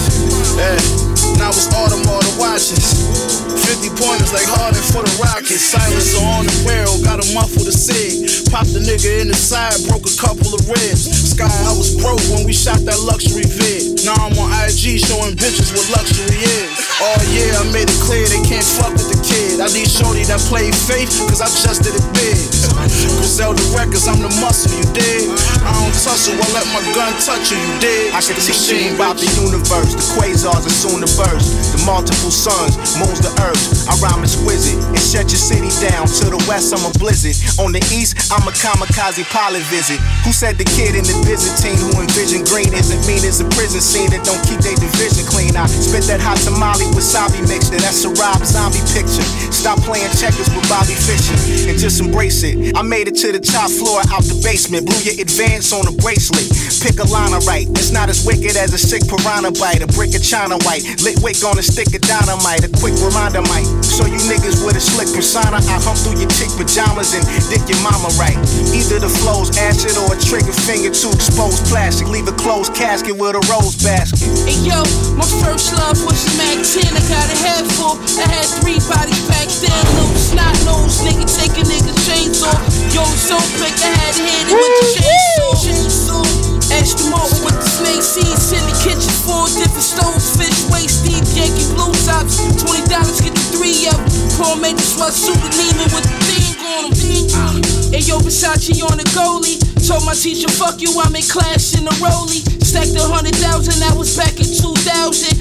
Yeah, 0.54 1.15
now 1.38 1.50
it's 1.50 1.66
Audemars 1.74 2.26
the 2.26 2.34
watches. 2.38 3.46
50 3.66 3.98
pointers 3.98 4.30
like 4.30 4.46
Harden 4.46 4.78
for 4.94 5.02
the 5.02 5.10
Rockets. 5.18 5.74
Silencer 5.74 6.22
on 6.22 6.46
the 6.46 6.54
barrel, 6.62 6.94
got 7.02 7.18
a 7.18 7.26
muffle 7.34 7.66
to 7.66 7.74
sig. 7.74 8.46
Popped 8.54 8.70
the 8.70 8.78
nigga 8.78 9.22
in 9.22 9.28
the 9.28 9.34
side, 9.34 9.74
broke 9.90 10.06
a 10.06 10.14
couple 10.22 10.54
of 10.54 10.62
ribs. 10.70 11.02
Sky, 11.34 11.50
I 11.50 11.74
was 11.74 11.98
broke 11.98 12.22
when 12.30 12.46
we 12.46 12.54
shot 12.54 12.78
that 12.86 12.98
luxury 13.02 13.42
vid. 13.42 14.06
Now 14.06 14.14
I'm 14.22 14.38
on 14.38 14.54
IG 14.54 15.02
showing 15.02 15.34
bitches 15.34 15.74
what 15.74 15.86
luxury 15.98 16.38
is. 16.38 16.70
Oh 17.02 17.18
yeah, 17.34 17.58
I 17.58 17.66
made 17.74 17.90
it 17.90 18.00
clear 18.06 18.22
they 18.30 18.40
can't 18.46 18.64
fuck 18.64 18.94
with 18.94 19.10
the 19.10 19.18
kid. 19.18 19.58
I 19.58 19.66
need 19.74 19.90
shorty 19.90 20.22
that 20.30 20.40
play 20.46 20.70
faith, 20.70 21.10
cause 21.26 21.42
I 21.42 21.50
just 21.50 21.82
did 21.82 21.98
it 21.98 22.06
big. 22.14 22.38
Griselda 23.18 23.60
Records, 23.74 24.06
I'm 24.06 24.22
the 24.22 24.30
muscle, 24.38 24.70
you 24.72 24.86
dig? 24.94 25.26
I 25.66 25.74
don't 25.74 25.92
tussle, 25.92 26.38
I 26.38 26.46
let 26.54 26.66
my 26.70 26.80
gun 26.94 27.12
touch 27.18 27.50
you, 27.50 27.58
you 27.58 27.72
dig? 27.82 28.14
I 28.14 28.22
can 28.22 28.38
teach 28.38 28.70
you 28.70 28.94
about 28.94 29.18
the 29.18 29.28
universe, 29.42 29.92
the 29.92 30.04
quasars 30.14 30.64
are 30.64 30.70
soon 30.70 31.02
to 31.02 31.08
burst. 31.16 31.72
The 31.72 31.80
multiple 31.88 32.30
suns, 32.30 32.76
moons 33.00 33.20
the 33.24 33.32
earth. 33.42 33.88
I 33.88 33.96
rhyme 34.04 34.22
exquisite 34.22 34.76
and 34.92 35.00
shut 35.00 35.32
your 35.32 35.40
city 35.40 35.72
down. 35.80 36.06
To 36.20 36.28
the 36.28 36.40
west, 36.46 36.76
I'm 36.76 36.84
a 36.84 36.92
blizzard. 37.00 37.34
On 37.58 37.72
the 37.72 37.82
east, 37.90 38.30
I'm 38.30 38.44
a 38.46 38.52
kamikaze 38.52 39.24
pilot 39.32 39.64
visit. 39.72 39.98
Who 40.22 40.30
said 40.30 40.60
the 40.60 40.68
kid 40.76 40.94
in 40.94 41.04
the 41.08 41.16
Byzantine 41.24 41.80
who 41.80 41.96
envisioned 41.98 42.46
green 42.46 42.70
isn't 42.76 43.02
mean 43.08 43.24
as 43.24 43.40
a 43.40 43.48
prison 43.56 43.80
scene 43.80 44.12
that 44.12 44.22
don't 44.28 44.40
keep 44.44 44.60
their 44.60 44.76
division 44.76 45.24
clean? 45.24 45.56
I 45.56 45.66
spit 45.66 46.04
that 46.12 46.20
hot 46.20 46.38
tamale 46.44 46.86
wasabi 46.92 47.40
mixture. 47.48 47.80
That's 47.80 48.04
a 48.04 48.12
Rob 48.20 48.44
Zombie 48.44 48.84
picture. 48.92 49.24
Stop 49.50 49.80
playing 49.82 50.12
checkers 50.14 50.52
with 50.52 50.68
Bobby 50.68 50.94
Fischer 50.94 51.36
and 51.70 51.78
just 51.80 51.98
embrace 51.98 52.44
it. 52.44 52.76
I 52.76 52.82
made 52.82 53.08
it 53.08 53.16
to 53.24 53.32
the 53.32 53.40
top 53.40 53.72
floor 53.72 54.04
out 54.12 54.22
the 54.28 54.36
basement. 54.44 54.86
Blew 54.86 55.00
your 55.00 55.16
advance 55.16 55.72
on 55.72 55.88
a 55.88 55.94
bracelet. 55.96 56.44
Pick 56.84 57.00
a 57.00 57.08
line 57.08 57.32
right. 57.46 57.66
It's 57.74 57.90
not 57.90 58.08
as 58.08 58.24
wicked 58.24 58.56
as 58.56 58.72
a 58.72 58.78
sick 58.78 59.02
piranha 59.08 59.50
bite. 59.52 59.82
A 59.82 59.88
brick 59.88 60.14
of 60.14 60.22
China 60.22 60.58
white. 60.62 60.84
Lit 61.06 61.22
wick 61.22 61.38
on 61.46 61.54
a 61.54 61.62
stick 61.62 61.94
of 61.94 62.02
dynamite. 62.02 62.66
A 62.66 62.70
quick 62.82 62.98
reminder 62.98 63.38
might 63.46 63.62
show 63.86 64.10
you 64.10 64.18
niggas 64.26 64.58
with 64.66 64.74
a 64.74 64.82
slick 64.82 65.06
persona. 65.14 65.62
I 65.62 65.78
hump 65.86 65.94
through 66.02 66.18
your 66.18 66.26
chick 66.34 66.50
pajamas 66.58 67.14
and 67.14 67.22
dick 67.46 67.62
your 67.70 67.78
mama 67.78 68.10
right. 68.18 68.34
Either 68.74 68.98
the 68.98 69.06
flow's 69.22 69.54
acid 69.54 69.94
or 70.02 70.10
a 70.10 70.18
trigger 70.18 70.50
finger 70.66 70.90
to 70.90 71.06
expose 71.14 71.62
plastic. 71.70 72.10
Leave 72.10 72.26
a 72.26 72.34
closed 72.34 72.74
casket 72.74 73.14
with 73.14 73.38
a 73.38 73.42
rose 73.46 73.78
basket. 73.78 74.26
Hey 74.50 74.58
yo, 74.66 74.82
my 75.14 75.30
first 75.46 75.78
love 75.78 75.94
was 76.02 76.26
a 76.26 76.32
Mac 76.42 76.58
10. 76.66 76.90
I 76.90 76.98
got 77.06 77.30
a 77.30 77.38
head 77.38 77.62
full. 77.78 78.02
I 78.18 78.26
had 78.26 78.50
three 78.58 78.82
bodies 78.90 79.22
back 79.30 79.46
then. 79.62 79.78
Little 79.94 80.18
snot 80.18 80.58
nose 80.66 81.06
nigga 81.06 81.22
taking 81.22 81.70
niggas 81.70 82.02
chains 82.02 82.42
off. 82.42 82.58
Yo, 82.90 83.06
so 83.14 83.38
quick 83.62 83.78
I 83.78 83.94
had 83.94 84.10
to 84.10 84.22
hit 84.26 84.42
it 84.42 84.58
with 84.58 84.74
the 84.74 84.86
chainsaw. 85.70 86.55
Extra 86.72 87.06
more 87.10 87.30
with 87.46 87.54
the 87.54 87.68
snake 87.68 88.02
seeds 88.02 88.50
in 88.52 88.62
the 88.66 88.76
kitchen. 88.82 89.12
Four 89.22 89.46
different 89.54 89.86
stoves, 89.86 90.34
fish 90.36 90.66
waist 90.70 91.04
deep, 91.06 91.22
Yankee 91.36 91.68
blue 91.74 91.94
tops. 92.02 92.42
Twenty 92.62 92.82
dollars 92.90 93.20
get 93.20 93.34
the 93.34 93.46
three 93.54 93.86
of 93.86 93.96
them. 93.96 94.08
Paul 94.38 94.56
made 94.56 94.76
the 94.76 94.82
sweatsuit 94.82 95.38
and 95.38 95.54
Neiman 95.54 95.88
with 95.94 96.06
the 96.06 96.16
thing 96.26 96.46
on 97.38 97.60
them. 97.60 97.92
Hey 97.92 98.02
yo, 98.02 98.18
Versace 98.18 98.82
on 98.82 98.98
the 98.98 99.06
goalie. 99.14 99.75
Told 99.86 100.02
my 100.02 100.18
teacher, 100.18 100.50
fuck 100.50 100.82
you, 100.82 100.90
I'm 100.98 101.14
in 101.14 101.22
class 101.22 101.78
in 101.78 101.86
the 101.86 101.94
rollie. 102.02 102.42
Stacked 102.58 102.98
a 102.98 103.06
hundred 103.06 103.38
thousand, 103.38 103.78
that 103.78 103.94
was 103.94 104.18
back 104.18 104.34
in 104.34 104.50
2000. 104.50 104.82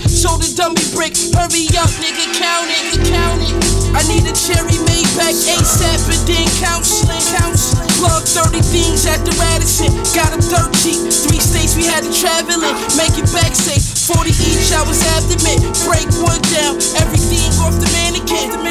Sold 0.06 0.46
a 0.46 0.50
dummy 0.54 0.86
brick, 0.94 1.18
hurry 1.34 1.66
up, 1.82 1.90
nigga, 1.98 2.30
count 2.38 2.70
it, 2.70 2.94
count 3.10 3.42
it. 3.42 3.58
I 3.98 4.06
need 4.06 4.22
a 4.22 4.36
cherry 4.38 4.78
made 4.86 5.10
back 5.18 5.34
ASAP 5.34 5.98
and 6.14 6.22
then 6.30 6.46
counseling, 6.62 7.26
counseling. 7.34 7.90
Plug 7.98 8.22
30 8.22 8.62
things 8.70 9.10
at 9.10 9.26
the 9.26 9.34
Radisson, 9.42 9.90
got 10.14 10.30
them 10.30 10.46
dirt 10.46 10.70
cheap. 10.78 11.02
Three 11.10 11.42
states 11.42 11.74
we 11.74 11.90
had 11.90 12.06
to 12.06 12.14
travel 12.14 12.62
in, 12.62 12.76
make 12.94 13.18
it 13.18 13.26
back 13.34 13.58
safe. 13.58 13.82
40 13.82 14.30
each, 14.30 14.70
I 14.70 14.86
was 14.86 15.02
abdomen. 15.18 15.58
Break 15.90 16.06
one 16.22 16.38
down, 16.54 16.78
everything 17.02 17.50
off 17.66 17.82
the 17.82 17.90
mannequin. 17.98 18.54
The 18.54 18.62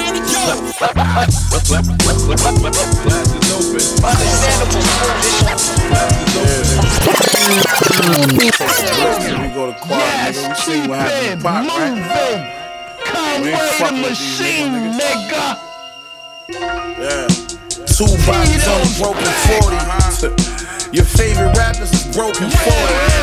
We 8.34 9.48
go 9.54 9.72
to 9.72 9.76
quad, 9.80 10.34
nigga. 10.34 10.48
We 10.48 10.54
see 10.54 10.80
what 10.88 10.98
happened 10.98 11.32
in 11.32 11.40
Pop, 11.40 11.66
right? 11.68 11.92
We 13.40 13.48
ain't 13.48 13.60
fucking 13.78 14.02
with 14.02 14.18
these 14.18 14.40
niggas, 14.40 14.98
nigga. 15.00 15.44
Yeah. 17.00 17.28
Two 17.86 18.10
bodies 18.26 18.66
on 18.68 18.80
a 18.80 18.88
broken 18.98 19.32
40. 19.62 20.63
Your 20.94 21.02
favorite 21.02 21.50
rappers 21.58 21.90
is 21.90 22.06
broken 22.14 22.46
40. 22.46 22.70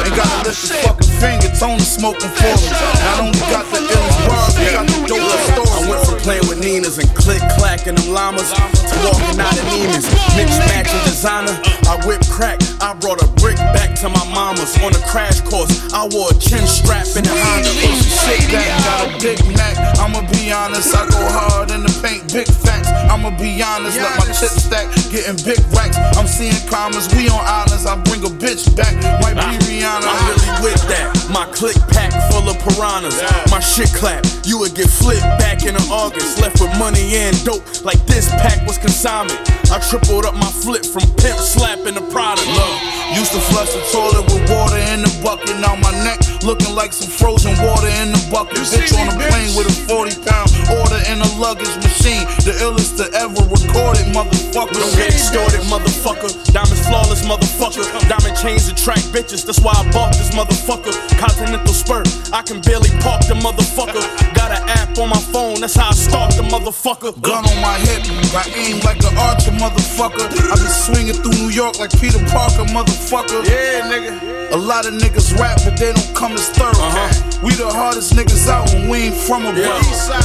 Ain't 0.03 0.11
gotta 0.11 0.43
lift 0.43 0.59
the 0.67 0.75
fucking 0.83 1.11
finger, 1.23 1.47
it's 1.47 1.63
only 1.63 1.87
smoking 1.87 2.27
40. 2.27 2.67
Not 2.67 3.23
only 3.23 3.39
got 3.47 3.63
the 3.71 3.79
illest 3.79 4.27
bars, 4.27 4.55
they 4.59 4.75
got 4.75 4.83
the 4.91 4.99
dopest 5.07 5.55
stories. 5.55 5.71
I 5.71 5.87
went 5.87 6.03
from 6.03 6.19
playing 6.19 6.47
with 6.51 6.59
Ninas 6.59 6.99
and 6.99 7.07
click 7.15 7.39
clacking 7.55 7.95
them 7.95 8.11
llamas 8.11 8.51
to 8.51 8.95
walking 9.07 9.39
out 9.39 9.55
of 9.55 9.63
Neiman's. 9.71 10.03
Mix 10.35 10.51
matching 10.67 10.99
designer, 11.07 11.55
I 11.87 11.95
whip 12.03 12.19
crack. 12.27 12.59
I 12.83 12.91
brought 12.91 13.23
a 13.23 13.27
brick 13.39 13.55
back 13.71 13.95
to 14.03 14.09
my 14.11 14.25
mama's 14.35 14.75
on 14.83 14.91
a 14.91 14.99
crash 15.07 15.39
course. 15.39 15.71
I 15.95 16.11
wore 16.11 16.27
a 16.27 16.35
chin 16.35 16.67
strap 16.67 17.07
in 17.15 17.23
the 17.23 17.31
Honda. 17.31 17.71
Shit 17.71 18.51
that 18.51 18.67
got 18.83 19.07
a 19.07 19.09
Big 19.23 19.39
Mac. 19.55 19.79
I'ma 19.95 20.27
be 20.27 20.51
honest, 20.51 20.91
I 20.91 21.07
go 21.07 21.23
hard 21.23 21.71
in 21.71 21.87
the 21.87 21.93
paint, 22.03 22.33
big 22.33 22.51
facts. 22.51 22.91
I'ma 23.07 23.31
be 23.39 23.63
honest. 23.63 23.95
Let 23.95 24.19
my 24.19 24.27
chips 24.35 24.59
stack, 24.67 24.91
getting 25.07 25.39
big 25.47 25.63
racks. 25.71 25.95
I'm 26.19 26.27
seeing 26.27 26.57
commas, 26.67 27.07
we 27.15 27.29
on 27.31 27.39
I 27.61 27.95
bring 28.09 28.25
a 28.25 28.31
bitch 28.41 28.65
back, 28.75 28.95
might 29.21 29.37
be 29.37 29.57
Rihanna. 29.69 30.01
I'm 30.01 30.21
really 30.33 30.71
with 30.73 30.81
that. 30.89 31.13
My 31.29 31.45
click 31.53 31.77
pack 31.93 32.09
full 32.33 32.49
of 32.49 32.57
piranhas. 32.57 33.21
My 33.51 33.59
shit 33.59 33.93
clap, 33.93 34.25
you 34.45 34.57
would 34.57 34.73
get 34.73 34.89
flipped 34.89 35.21
back 35.37 35.61
in 35.61 35.75
August. 35.93 36.41
Left 36.41 36.57
with 36.57 36.73
money 36.79 37.13
and 37.13 37.37
dope, 37.45 37.61
like 37.85 38.01
this 38.07 38.29
pack 38.41 38.65
was 38.65 38.77
consignment. 38.77 39.37
I 39.69 39.77
tripled 39.77 40.25
up 40.25 40.33
my 40.33 40.49
flip 40.49 40.85
from 40.85 41.05
pimp 41.21 41.37
slapping 41.37 41.93
the 41.93 42.05
product. 42.09 42.49
Look, 42.49 42.73
used 43.13 43.31
to 43.37 43.41
flush 43.53 43.69
the 43.69 43.83
toilet 43.93 44.25
with 44.25 44.41
water 44.49 44.81
in 44.89 45.05
the 45.05 45.11
bucket. 45.21 45.53
Now 45.61 45.77
my 45.77 45.93
neck 46.01 46.17
looking 46.43 46.73
like 46.75 46.93
some 46.93 47.09
frozen 47.09 47.53
water 47.61 47.87
in 48.01 48.11
the 48.11 48.21
bucket. 48.31 48.57
Bitch 48.57 48.93
on 48.97 49.07
a 49.09 49.15
plane 49.15 49.51
with 49.55 49.69
a 49.69 49.75
40 49.87 50.15
pound 50.25 50.49
order 50.73 50.99
in 51.09 51.21
a 51.21 51.29
luggage 51.37 51.73
machine. 51.81 52.25
The 52.45 52.53
illest 52.65 52.97
to 52.97 53.05
ever 53.13 53.41
recorded, 53.49 54.09
motherfucker. 54.13 54.77
Don't 54.77 54.95
get 54.97 55.13
extorted, 55.13 55.61
motherfucker. 55.69 56.29
Diamonds 56.53 56.85
flawless, 56.87 57.21
motherfucker. 57.25 57.85
Diamond 58.09 58.37
chains 58.37 58.69
attract 58.69 59.05
bitches, 59.13 59.45
that's 59.45 59.61
why 59.61 59.73
I 59.75 59.85
bought 59.91 60.13
this 60.13 60.31
motherfucker. 60.33 60.93
Continental 61.17 61.73
spur, 61.73 62.03
I 62.33 62.41
can 62.41 62.61
barely 62.61 62.89
park 63.01 63.21
the 63.27 63.35
motherfucker. 63.35 64.01
Got 64.33 64.51
an 64.51 64.63
app 64.69 64.97
on 64.97 65.09
my 65.09 65.21
phone, 65.31 65.61
that's 65.61 65.75
how 65.75 65.89
I 65.89 65.93
stalk 65.93 66.35
the 66.35 66.43
motherfucker. 66.43 67.19
Gun 67.21 67.45
on 67.45 67.61
my 67.61 67.77
hip, 67.85 68.01
I 68.33 68.49
aim 68.55 68.79
like 68.81 68.99
an 69.05 69.17
archer, 69.17 69.51
motherfucker. 69.51 70.25
I 70.25 70.55
be 70.55 70.69
swinging 70.69 71.15
through 71.21 71.37
New 71.37 71.51
York 71.53 71.79
like 71.79 71.91
Peter 71.99 72.19
Parker, 72.27 72.65
motherfucker. 72.73 73.45
Yeah, 73.45 73.89
nigga. 73.91 74.51
A 74.51 74.57
lot 74.57 74.85
of 74.85 74.93
niggas 74.93 75.37
rap, 75.39 75.59
but 75.63 75.77
they 75.77 75.93
don't 75.93 76.15
come 76.15 76.30
thorough. 76.39 76.71
Uh-huh. 76.71 77.39
We 77.43 77.51
the 77.55 77.67
hardest 77.67 78.13
niggas 78.13 78.47
out 78.47 78.69
when 78.71 78.87
we 78.87 79.09
ain't 79.09 79.17
from 79.17 79.45
a 79.45 79.51
Yeah. 79.57 79.75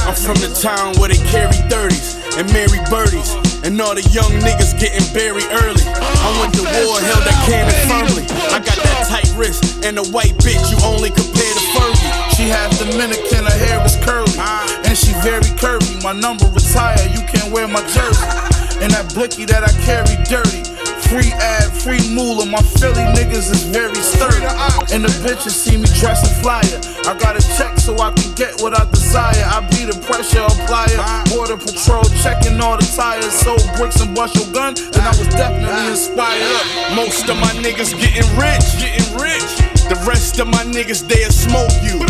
I'm 0.05 0.15
from 0.15 0.37
the 0.39 0.53
town 0.53 0.95
where 1.01 1.09
they 1.09 1.19
carry 1.27 1.57
30s 1.67 2.37
and 2.37 2.45
marry 2.53 2.79
birdies. 2.87 3.33
And 3.65 3.75
all 3.81 3.95
the 3.95 4.05
young 4.13 4.31
niggas 4.39 4.77
getting 4.79 5.03
buried 5.11 5.49
early. 5.65 5.83
I 5.83 6.29
went 6.39 6.53
to 6.55 6.63
war, 6.63 7.01
held 7.01 7.25
that 7.25 7.39
cannon 7.49 7.73
firmly. 7.89 8.23
I 8.53 8.61
got 8.61 8.77
that 8.77 9.09
tight 9.09 9.27
wrist 9.35 9.83
and 9.83 9.97
a 9.97 10.05
white 10.13 10.37
bitch 10.39 10.61
you 10.69 10.77
only 10.85 11.09
compare 11.09 11.53
to 11.57 11.63
Fergie. 11.73 12.11
She 12.37 12.47
half 12.47 12.71
Dominican, 12.77 13.43
her 13.43 13.59
hair 13.65 13.83
is 13.83 13.97
curly, 14.05 14.31
and 14.85 14.95
she 14.95 15.11
very 15.25 15.49
curvy. 15.57 16.03
My 16.03 16.13
number 16.13 16.45
retired, 16.53 17.11
you 17.11 17.25
can't 17.25 17.51
wear 17.51 17.67
my 17.67 17.81
jersey. 17.89 18.29
And 18.79 18.93
that 18.93 19.09
blicky 19.13 19.45
that 19.45 19.65
I 19.65 19.73
carry 19.81 20.15
dirty. 20.29 20.76
Free 21.07 21.31
ad, 21.39 21.71
free 21.71 22.03
moolah. 22.11 22.45
My 22.45 22.59
Philly 22.59 23.07
niggas 23.15 23.47
is 23.47 23.63
very 23.71 23.95
sturdy. 23.95 24.43
And 24.91 25.07
the 25.07 25.13
bitches 25.23 25.55
see 25.55 25.77
me 25.77 25.87
dressing 25.95 26.35
flyer. 26.43 26.79
I 27.07 27.15
got 27.15 27.39
a 27.39 27.43
check 27.55 27.79
so 27.79 27.95
I 27.95 28.11
can 28.11 28.35
get 28.35 28.59
what 28.59 28.75
I 28.75 28.83
desire. 28.91 29.39
I 29.47 29.63
be 29.71 29.87
the 29.87 29.95
pressure 30.03 30.43
applier. 30.43 30.99
Border 31.31 31.55
patrol 31.55 32.03
checking 32.19 32.59
all 32.59 32.75
the 32.75 32.83
tires. 32.91 33.31
Sold 33.31 33.63
bricks 33.77 34.01
and 34.01 34.13
bust 34.13 34.35
your 34.35 34.51
gun, 34.51 34.75
then 34.75 35.03
I 35.07 35.15
was 35.15 35.31
definitely 35.31 35.95
inspired. 35.95 36.43
Most 36.95 37.29
of 37.29 37.39
my 37.39 37.55
niggas 37.63 37.95
getting 37.95 38.27
rich, 38.35 38.67
getting 38.75 39.07
rich. 39.15 39.51
The 39.87 39.95
rest 40.03 40.39
of 40.39 40.47
my 40.47 40.63
niggas 40.67 41.07
they'll 41.07 41.31
smoke 41.31 41.71
you. 41.87 42.03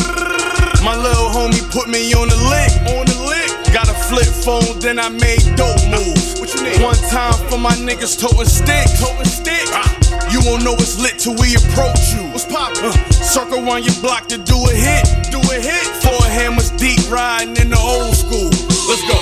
My 0.81 0.97
little 0.97 1.29
homie 1.29 1.61
put 1.69 1.87
me 1.87 2.13
on 2.17 2.29
the 2.29 2.39
lick, 2.49 2.73
on 2.97 3.05
the 3.05 3.17
lick. 3.29 3.36
Got 4.09 4.21
a 4.21 4.23
flip 4.23 4.33
phone, 4.43 4.79
then 4.79 4.99
I 4.99 5.09
made 5.09 5.43
dope 5.55 5.83
moves. 5.89 6.39
What 6.39 6.53
you 6.55 6.63
need? 6.63 6.81
One 6.81 6.95
time 7.09 7.33
for 7.49 7.57
my 7.57 7.73
niggas 7.75 8.19
toting 8.19 8.45
stick, 8.45 8.87
toting 8.99 9.25
stick. 9.25 9.67
You 10.31 10.39
won't 10.45 10.63
know 10.63 10.73
it's 10.75 10.99
lit 10.99 11.19
till 11.19 11.35
we 11.35 11.55
approach 11.55 12.13
you. 12.13 12.23
What's 12.31 12.45
poppin'? 12.45 12.93
circle 13.11 13.67
on 13.69 13.83
your 13.83 13.95
block 14.01 14.27
to 14.27 14.37
do 14.37 14.55
a 14.55 14.73
hit, 14.73 15.31
do 15.31 15.39
a 15.39 15.59
hit. 15.59 15.87
Four 16.03 16.23
hammers 16.23 16.71
deep 16.71 16.99
riding 17.11 17.57
in 17.57 17.69
the 17.69 17.77
old 17.79 18.15
school. 18.15 18.49
Let's 18.87 19.03
go. 19.07 19.17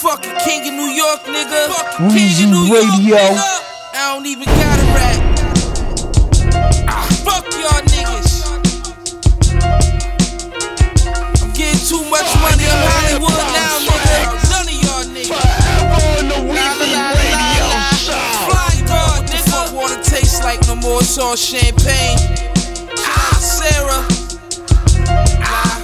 Fucking 0.00 0.32
king 0.44 0.66
of 0.68 0.74
New 0.74 0.88
York, 0.88 1.20
nigga. 1.24 1.68
Fucking 1.68 2.08
king 2.10 2.44
of 2.44 2.50
New 2.50 2.64
York, 2.64 2.86
Radio. 2.88 3.16
nigga. 3.16 3.60
I 3.94 4.14
don't 4.14 4.26
even 4.26 4.46
gotta 4.46 4.84
rap. 4.96 5.30
Ah, 6.88 7.09
fuck 7.24 7.44
y'all 7.52 7.82
niggas. 7.92 8.32
I'm 11.42 11.50
getting 11.52 11.80
too 11.86 12.02
much 12.10 12.28
money 12.40 12.64
in 12.64 12.78
Hollywood 12.88 13.44
now, 13.52 13.78
nigga. 13.84 14.40
None 14.50 14.68
of 14.68 14.76
y'all 14.84 15.04
niggas. 15.04 15.70
Flying 18.48 18.84
guard, 18.86 19.22
nigga. 19.28 19.74
Water 19.74 20.00
tastes 20.02 20.42
like 20.42 20.60
no 20.66 20.76
more 20.76 21.02
salt 21.02 21.38
champagne. 21.38 22.18
Ah, 22.98 23.36
Sarah. 23.40 24.04
Ah. 25.42 25.76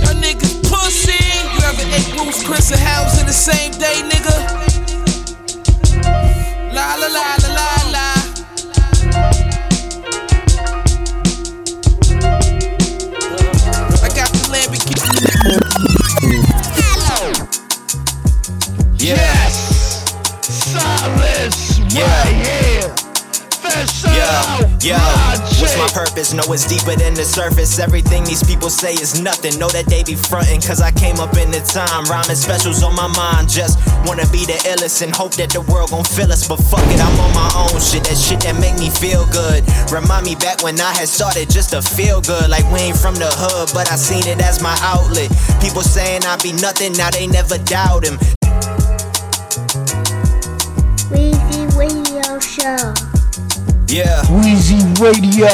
Y'all 0.00 0.16
niggas 0.20 0.54
pussy. 0.68 1.22
You 1.54 1.60
ever 1.64 1.84
ate 1.94 2.10
Bruce 2.16 2.42
Chris 2.44 2.70
and 2.70 2.80
House 2.80 3.20
in 3.20 3.26
the 3.26 3.32
same 3.32 3.72
day, 3.72 4.02
nigga? 4.08 4.69
Yes! 19.00 20.12
Silence 20.42 21.56
Silas 21.56 21.80
right 21.96 22.36
here! 22.44 22.94
Yo, 24.12 24.92
yo, 24.92 24.98
what's 25.56 25.78
my 25.78 25.88
purpose? 25.88 26.34
No, 26.34 26.42
it's 26.52 26.68
deeper 26.68 26.94
than 26.96 27.14
the 27.14 27.24
surface. 27.24 27.78
Everything 27.78 28.24
these 28.24 28.42
people 28.44 28.68
say 28.68 28.92
is 28.92 29.22
nothing. 29.22 29.58
Know 29.58 29.68
that 29.70 29.86
they 29.86 30.04
be 30.04 30.16
frontin', 30.16 30.60
cause 30.60 30.82
I 30.82 30.90
came 30.92 31.16
up 31.16 31.32
in 31.38 31.50
the 31.50 31.60
time. 31.64 32.04
Rhyming 32.12 32.36
specials 32.36 32.82
on 32.82 32.94
my 32.94 33.08
mind. 33.16 33.48
Just 33.48 33.80
wanna 34.04 34.28
be 34.28 34.44
the 34.44 34.60
illest 34.68 35.00
and 35.00 35.16
hope 35.16 35.32
that 35.40 35.48
the 35.48 35.62
world 35.62 35.90
gon' 35.96 36.04
feel 36.04 36.30
us. 36.30 36.46
But 36.46 36.60
fuck 36.60 36.84
it, 36.92 37.00
I'm 37.00 37.16
on 37.24 37.32
my 37.32 37.48
own 37.56 37.80
shit. 37.80 38.04
That 38.04 38.20
shit 38.20 38.40
that 38.44 38.60
make 38.60 38.76
me 38.76 38.90
feel 38.90 39.24
good. 39.32 39.64
Remind 39.88 40.26
me 40.26 40.34
back 40.34 40.62
when 40.62 40.78
I 40.78 40.92
had 40.92 41.08
started 41.08 41.48
just 41.48 41.70
to 41.70 41.80
feel 41.80 42.20
good. 42.20 42.50
Like 42.50 42.68
we 42.68 42.92
ain't 42.92 43.00
from 43.00 43.14
the 43.14 43.32
hood, 43.32 43.72
but 43.72 43.88
I 43.90 43.96
seen 43.96 44.28
it 44.28 44.44
as 44.44 44.60
my 44.60 44.76
outlet. 44.84 45.32
People 45.64 45.80
saying 45.80 46.28
I 46.28 46.36
be 46.42 46.52
nothing, 46.52 46.92
now 46.92 47.08
they 47.08 47.26
never 47.26 47.56
doubt 47.64 48.04
him. 48.04 48.20
Show. 52.60 52.92
Yeah. 53.88 54.20
Weezy 54.28 54.80
Radio. 55.00 55.48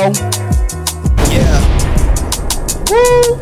Yeah. 1.30 1.60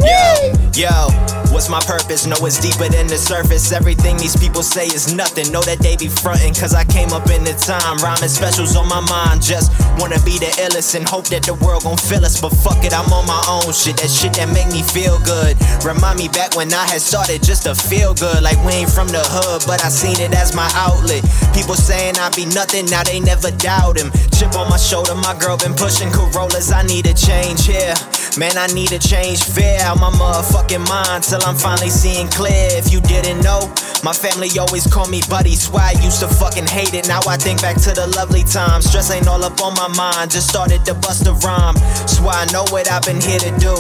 Yo, 0.05 0.53
yo, 0.75 1.44
what's 1.55 1.71
my 1.71 1.79
purpose? 1.87 2.27
No, 2.27 2.35
it's 2.43 2.59
deeper 2.59 2.91
than 2.91 3.07
the 3.07 3.17
surface. 3.17 3.71
Everything 3.71 4.19
these 4.19 4.37
people 4.37 4.63
say 4.63 4.87
is 4.91 5.15
nothing. 5.15 5.53
Know 5.53 5.63
that 5.63 5.79
they 5.79 5.97
be 5.97 6.11
frontin', 6.11 6.53
cause 6.53 6.75
I 6.75 6.85
came 6.85 7.15
up 7.15 7.31
in 7.31 7.47
the 7.47 7.55
time. 7.55 7.97
Rhyming 8.03 8.29
specials 8.29 8.75
on 8.75 8.91
my 8.91 9.01
mind. 9.07 9.41
Just 9.41 9.71
wanna 10.03 10.19
be 10.27 10.37
the 10.43 10.51
illest 10.67 10.99
and 10.99 11.07
hope 11.09 11.31
that 11.31 11.47
the 11.47 11.55
world 11.55 11.85
gon' 11.87 11.97
feel 11.97 12.27
us. 12.27 12.43
But 12.43 12.51
fuck 12.51 12.83
it, 12.85 12.93
I'm 12.93 13.09
on 13.15 13.25
my 13.31 13.41
own 13.47 13.73
shit. 13.73 13.97
That 14.03 14.11
shit 14.11 14.35
that 14.35 14.51
make 14.51 14.67
me 14.75 14.83
feel 14.83 15.23
good. 15.23 15.55
Remind 15.87 16.19
me 16.19 16.27
back 16.29 16.59
when 16.59 16.75
I 16.75 16.85
had 16.91 17.01
started 17.01 17.41
just 17.43 17.63
to 17.71 17.75
feel 17.79 18.13
good. 18.13 18.43
Like 18.43 18.59
we 18.67 18.83
ain't 18.83 18.91
from 18.91 19.07
the 19.07 19.23
hood, 19.23 19.63
but 19.65 19.79
I 19.87 19.89
seen 19.89 20.19
it 20.19 20.35
as 20.35 20.53
my 20.59 20.67
outlet. 20.75 21.23
People 21.55 21.79
saying 21.79 22.19
I 22.19 22.35
be 22.35 22.51
nothing, 22.51 22.91
now 22.91 23.07
they 23.07 23.23
never 23.23 23.55
doubt 23.63 23.97
him. 23.97 24.11
Chip 24.35 24.59
on 24.59 24.69
my 24.69 24.77
shoulder, 24.77 25.15
my 25.15 25.39
girl 25.39 25.57
been 25.57 25.75
pushing 25.79 26.11
Corollas. 26.11 26.75
I 26.75 26.83
need 26.83 27.07
a 27.07 27.15
change 27.15 27.71
here. 27.71 27.95
Man, 28.37 28.59
I 28.59 28.67
need 28.75 28.91
a 28.91 28.99
change. 28.99 29.45
Fear 29.45 29.79
out 29.87 30.01
my 30.01 30.11
motherfucking 30.11 30.83
mind 30.89 31.23
till 31.23 31.44
I'm 31.45 31.57
finally 31.57 31.91
seeing 31.91 32.29
clear. 32.29 32.69
If 32.73 32.91
you 32.91 33.01
didn't 33.03 33.43
know, 33.43 33.73
my 34.03 34.13
family 34.13 34.49
always 34.59 34.87
call 34.87 35.07
me 35.09 35.21
buddy. 35.29 35.55
Swear 35.55 35.83
I 35.83 35.93
used 36.03 36.21
to 36.21 36.29
fucking 36.29 36.67
hate 36.67 36.95
it. 36.95 37.07
Now 37.07 37.21
I 37.29 37.37
think 37.37 37.61
back 37.61 37.77
to 37.83 37.93
the 37.93 38.07
lovely 38.17 38.43
times. 38.45 38.87
Stress 38.87 39.11
ain't 39.11 39.29
all 39.29 39.45
up 39.45 39.61
on 39.61 39.75
my 39.75 39.89
mind. 39.89 40.31
Just 40.31 40.49
started 40.49 40.85
to 40.87 40.95
bust 40.95 41.27
a 41.27 41.33
rhyme. 41.45 41.77
Swear 42.09 42.35
I 42.35 42.47
know 42.53 42.65
what 42.71 42.91
I've 42.91 43.03
been 43.03 43.21
here 43.21 43.39
to 43.41 43.51
do. 43.59 43.77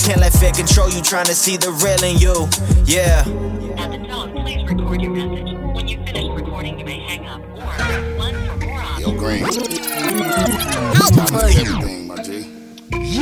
Can't 0.00 0.20
let 0.20 0.32
fear 0.32 0.52
control 0.52 0.88
you, 0.88 1.02
trying 1.02 1.26
to 1.26 1.34
see 1.34 1.56
the 1.56 1.70
real 1.84 2.02
in 2.02 2.16
you. 2.18 2.48
Yeah. 2.84 3.20
At 3.78 3.92
the 3.92 3.98
tone, 4.08 4.32
please 4.32 4.64
record 4.68 5.02
your 5.02 5.12
message. 5.12 5.52
When 5.74 5.88
you 5.88 5.98
finish 6.04 6.28
recording, 6.32 6.78
you 6.78 6.84
may 6.84 7.00
hang 7.00 7.26
up 7.26 7.40
or 7.40 8.16
1 8.16 8.34
for 8.46 8.56
more 8.66 8.80
options. 8.80 9.00
Yo, 9.00 9.12
Green. 9.18 9.44
Time 9.44 11.18
everything, 11.20 11.86
my 11.86 11.88
G. 11.88 12.01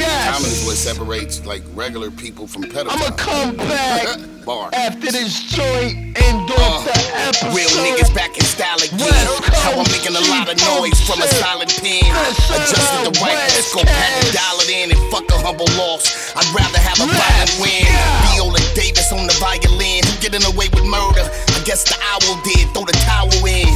Yes. 0.01 0.33
Time 0.33 0.45
is 0.49 0.65
what 0.65 0.77
separates 0.77 1.45
like 1.45 1.63
regular 1.75 2.11
people 2.11 2.47
from 2.47 2.65
pedophiles. 2.65 2.97
I'ma 2.97 3.17
come 3.17 3.57
back 3.57 4.19
Bar. 4.47 4.71
after 4.73 5.13
this 5.13 5.45
joint 5.53 6.17
end 6.17 6.49
off 6.57 6.89
uh, 6.89 6.93
the 6.97 6.97
episode. 7.29 7.53
Real 7.53 7.69
niggas 7.85 8.09
back 8.17 8.33
in 8.37 8.45
style 8.49 8.81
again. 8.81 9.13
How 9.61 9.77
I'm 9.77 9.85
making 9.93 10.17
a 10.17 10.25
lot 10.33 10.49
of 10.49 10.57
noise 10.81 10.97
from 11.05 11.21
a 11.21 11.29
silent 11.29 11.69
pen. 11.85 12.01
Adjusted 12.49 13.13
the 13.13 13.15
right 13.21 13.37
scope, 13.61 13.85
had 13.85 14.25
to 14.25 14.33
dial 14.33 14.57
it 14.65 14.71
in 14.73 14.89
and 14.97 15.01
fuck 15.13 15.29
a 15.29 15.37
humble 15.45 15.69
loss. 15.77 16.33
I'd 16.33 16.49
rather 16.57 16.81
have 16.81 16.97
a 16.97 17.07
violent 17.07 17.53
win. 17.61 17.85
Viola 18.33 18.61
Davis 18.73 19.13
on 19.13 19.29
the 19.29 19.37
violin, 19.37 20.01
getting 20.25 20.41
away 20.49 20.73
with 20.73 20.89
murder? 20.89 21.29
Guess 21.65 21.85
the 21.85 21.97
owl 22.03 22.41
did, 22.43 22.73
throw 22.73 22.85
the 22.85 22.97
towel 23.05 23.29
in. 23.45 23.69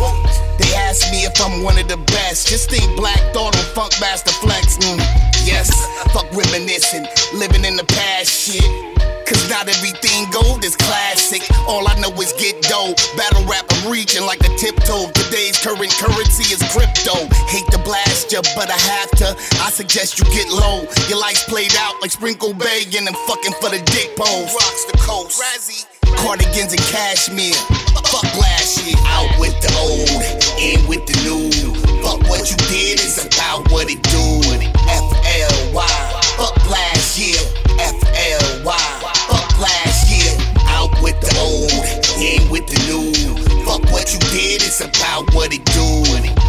They 0.58 0.72
asked 0.74 1.12
me 1.12 1.24
if 1.24 1.36
I'm 1.40 1.62
one 1.62 1.78
of 1.78 1.86
the 1.86 1.98
best. 2.10 2.48
Just 2.48 2.70
think 2.70 2.96
Black 2.96 3.20
Thought 3.34 3.54
on 3.54 3.66
Funkmaster 3.76 4.32
Flex. 4.40 4.78
Mm, 4.78 4.98
yes, 5.44 5.68
fuck 6.12 6.26
reminiscing, 6.32 7.06
living 7.38 7.64
in 7.64 7.76
the 7.76 7.84
past 7.84 8.30
shit. 8.30 8.64
Cause 9.26 9.48
not 9.48 9.68
everything 9.68 10.28
gold 10.30 10.64
is 10.64 10.76
classic. 10.76 11.42
All 11.66 11.88
I 11.88 11.98
know 12.00 12.12
is 12.20 12.32
get 12.34 12.60
dough. 12.62 12.92
Battle 13.16 13.44
rap, 13.48 13.64
I'm 13.70 13.90
reaching 13.90 14.24
like 14.26 14.40
a 14.40 14.52
tiptoe. 14.56 15.08
Today's 15.12 15.56
current 15.60 15.92
currency 15.96 16.44
is 16.52 16.60
crypto. 16.72 17.16
Hate 17.48 17.68
to 17.72 17.78
blast 17.84 18.32
ya, 18.32 18.40
but 18.56 18.68
I 18.68 18.76
have 18.76 19.10
to. 19.22 19.28
I 19.64 19.70
suggest 19.70 20.18
you 20.18 20.24
get 20.26 20.48
low. 20.52 20.84
Your 21.08 21.20
life's 21.20 21.44
played 21.44 21.72
out 21.78 22.00
like 22.02 22.10
Sprinkle 22.10 22.52
Bay 22.52 22.84
and 22.96 23.08
I'm 23.08 23.14
fucking 23.28 23.54
for 23.60 23.70
the 23.70 23.80
dick 23.92 24.16
pose. 24.16 24.52
Rocks 24.52 24.84
the 24.84 24.98
coast. 24.98 25.40
Razzie. 25.40 25.93
Cardigans 26.16 26.72
and 26.72 26.82
cashmere. 26.92 27.54
Fuck 28.10 28.30
last 28.36 28.86
year. 28.86 28.96
Out 29.06 29.30
with 29.38 29.54
the 29.60 29.70
old, 29.78 30.22
in 30.58 30.86
with 30.88 31.06
the 31.06 31.16
new. 31.24 31.50
Fuck 32.02 32.20
what 32.28 32.50
you 32.50 32.56
did 32.68 33.00
is 33.00 33.24
about 33.24 33.70
what 33.70 33.90
it 33.90 34.02
do. 34.02 34.24
F-L-Y. 34.88 36.20
Fuck 36.36 36.70
last 36.70 37.18
year. 37.18 37.40
F-L-Y. 37.78 38.86
Fuck 39.28 39.58
last 39.58 40.10
year. 40.10 40.32
Out 40.68 40.90
with 41.02 41.18
the 41.20 41.32
old, 41.40 41.84
in 42.20 42.48
with 42.50 42.66
the 42.66 42.78
new. 42.86 43.12
Fuck 43.64 43.82
what 43.90 44.12
you 44.12 44.20
did 44.30 44.62
is 44.62 44.80
about 44.80 45.32
what 45.34 45.52
it 45.52 45.64
do. 45.66 45.88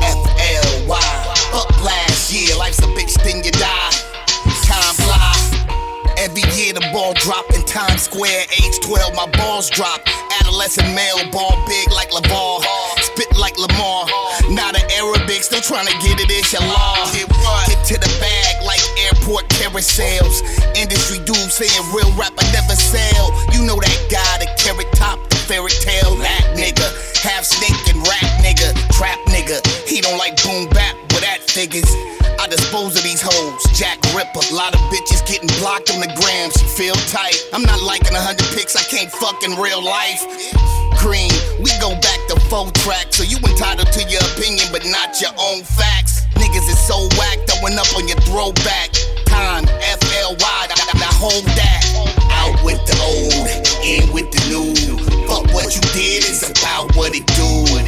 F-L-Y. 0.01 1.35
Fuck 1.51 1.83
last 1.83 2.31
year. 2.33 2.55
Life's 2.57 2.79
a 2.79 2.87
bitch, 2.93 3.15
then 3.23 3.43
you 3.43 3.51
die. 3.51 3.91
Time 4.65 4.95
fly. 4.95 5.33
Every 6.17 6.43
year 6.55 6.73
the 6.73 6.81
ball 6.91 7.13
drop 7.13 7.45
in 7.53 7.64
Times 7.75 8.07
Square. 8.07 8.47
Age 8.63 8.79
12, 8.87 9.19
my 9.19 9.27
balls 9.35 9.69
drop. 9.69 9.99
Adolescent 10.39 10.87
male, 10.95 11.19
ball 11.27 11.59
big 11.67 11.91
like 11.91 12.07
Lavar. 12.07 12.63
Spit 13.03 13.27
like 13.35 13.59
Lamar. 13.59 14.07
Not 14.47 14.79
an 14.79 14.87
Arabic, 14.95 15.43
still 15.43 15.59
trying 15.59 15.83
to 15.83 15.95
get 15.99 16.15
it, 16.23 16.31
it's 16.31 16.55
your 16.55 16.63
law. 16.71 16.95
Get 17.67 17.83
to 17.91 17.99
the 17.99 18.07
bag 18.23 18.63
like 18.63 18.79
airport 19.03 19.51
carousels. 19.51 20.39
Industry 20.79 21.19
dudes 21.27 21.51
saying 21.51 21.83
real 21.91 22.07
rapper 22.15 22.47
never 22.55 22.79
sell. 22.79 23.35
You 23.51 23.67
know 23.67 23.75
that 23.75 23.99
guy, 24.07 24.39
the 24.39 24.47
carrot 24.55 24.87
top, 24.95 25.19
the 25.27 25.35
fairy 25.35 25.75
tale, 25.83 26.15
that 26.23 26.55
nigga. 26.55 26.87
Half 27.27 27.43
snake 27.43 27.75
and 27.91 27.99
rat 28.07 28.39
nigga, 28.39 28.71
trap 28.95 29.19
nigga. 29.27 29.59
He 29.83 29.99
don't 29.99 30.17
like 30.17 30.39
boom 30.47 30.71
bap, 30.71 30.95
but 31.11 31.27
that 31.27 31.43
figures. 31.43 31.91
I 32.39 32.47
dispose 32.47 32.95
of 32.95 33.03
these 33.03 33.19
hoes. 33.21 33.64
Jack 33.75 33.99
Ripper, 34.15 34.39
A 34.39 34.55
lot 34.55 34.73
of 34.73 34.79
bitches 34.87 35.19
getting 35.27 35.51
blocked 35.59 35.91
on 35.91 35.99
the 35.99 36.07
gram. 36.15 36.47
She 36.55 36.63
feel 36.63 36.95
tight. 37.11 37.35
I'm 37.51 37.63
not 37.67 37.83
liking 37.83 38.15
a 38.15 38.23
hundred 38.23 38.47
pics. 38.55 38.71
I 38.71 38.83
can't 38.87 39.11
fuck 39.11 39.43
in 39.43 39.51
real 39.59 39.83
life. 39.83 40.23
Green, 41.03 41.27
we 41.59 41.67
go 41.83 41.91
back 41.99 42.23
to 42.31 42.39
full 42.47 42.71
track, 42.87 43.11
so 43.11 43.27
you 43.27 43.35
entitled 43.43 43.91
to 43.91 44.01
your 44.07 44.23
opinion, 44.31 44.63
but 44.71 44.87
not 44.87 45.19
your 45.19 45.35
own 45.35 45.59
facts. 45.67 46.23
Niggas 46.39 46.71
is 46.71 46.79
so 46.87 46.95
whack, 47.19 47.43
throwing 47.51 47.75
up 47.75 47.91
on 47.99 48.07
your 48.07 48.15
throwback. 48.23 48.95
Time, 49.27 49.67
F-L-Y, 49.67 50.61
now 50.95 51.11
hold 51.19 51.43
that. 51.59 51.83
Out 52.31 52.55
with 52.63 52.79
the 52.87 52.95
old, 53.03 53.43
in 53.83 54.07
with 54.15 54.31
the 54.31 54.39
new. 54.47 54.71
Fuck 55.27 55.51
what 55.51 55.75
you 55.75 55.83
did 55.91 56.23
is 56.23 56.47
about 56.47 56.95
what 56.95 57.11
it 57.11 57.27
do. 57.35 57.84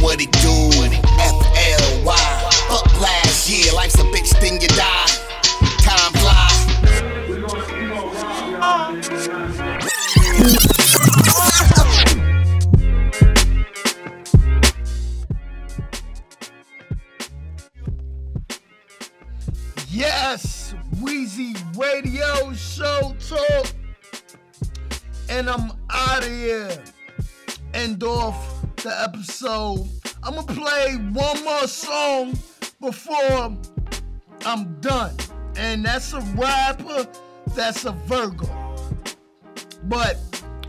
What 0.00 0.20
it 0.20 0.30
do. 0.30 0.70
F-L-Y, 1.18 2.50
fuck 2.68 3.00
last 3.00 3.50
year. 3.50 3.72
Life's 3.74 3.96
a 3.96 4.04
bitch, 4.04 4.30
then 4.40 4.60
you 4.60 4.68
die. 4.68 5.06
Time 5.82 6.12
fly. 6.14 6.68
Yes, 19.90 20.74
Weezy 21.02 21.56
Radio 21.76 22.52
Show 22.52 23.16
Talk. 23.28 23.66
And 25.28 25.50
I'm 25.50 25.72
out 25.90 26.22
of 26.22 26.30
here. 26.30 26.84
End 27.74 28.04
off 28.04 28.57
the 28.82 29.02
episode. 29.02 29.88
I'm 30.22 30.34
gonna 30.34 30.46
play 30.46 30.94
one 31.12 31.44
more 31.44 31.66
song 31.66 32.38
before 32.80 33.56
I'm 34.44 34.80
done. 34.80 35.16
And 35.56 35.84
that's 35.84 36.12
a 36.12 36.20
rapper, 36.36 37.08
that's 37.54 37.84
a 37.84 37.92
Virgo. 37.92 38.46
But 39.84 40.18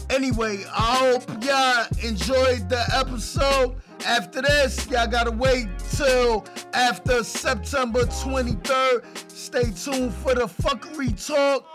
anyway, 0.09 0.63
I 0.71 0.95
hope 0.95 1.43
y'all 1.43 1.85
enjoyed 2.03 2.69
the 2.69 2.83
episode. 2.93 3.75
After 4.05 4.41
this, 4.41 4.87
y'all 4.89 5.07
gotta 5.07 5.31
wait 5.31 5.67
till 5.91 6.45
after 6.73 7.23
September 7.23 8.05
23rd. 8.05 9.03
Stay 9.29 9.71
tuned 9.71 10.13
for 10.13 10.33
the 10.33 10.47
Fuckery 10.47 11.13
Talk, 11.27 11.65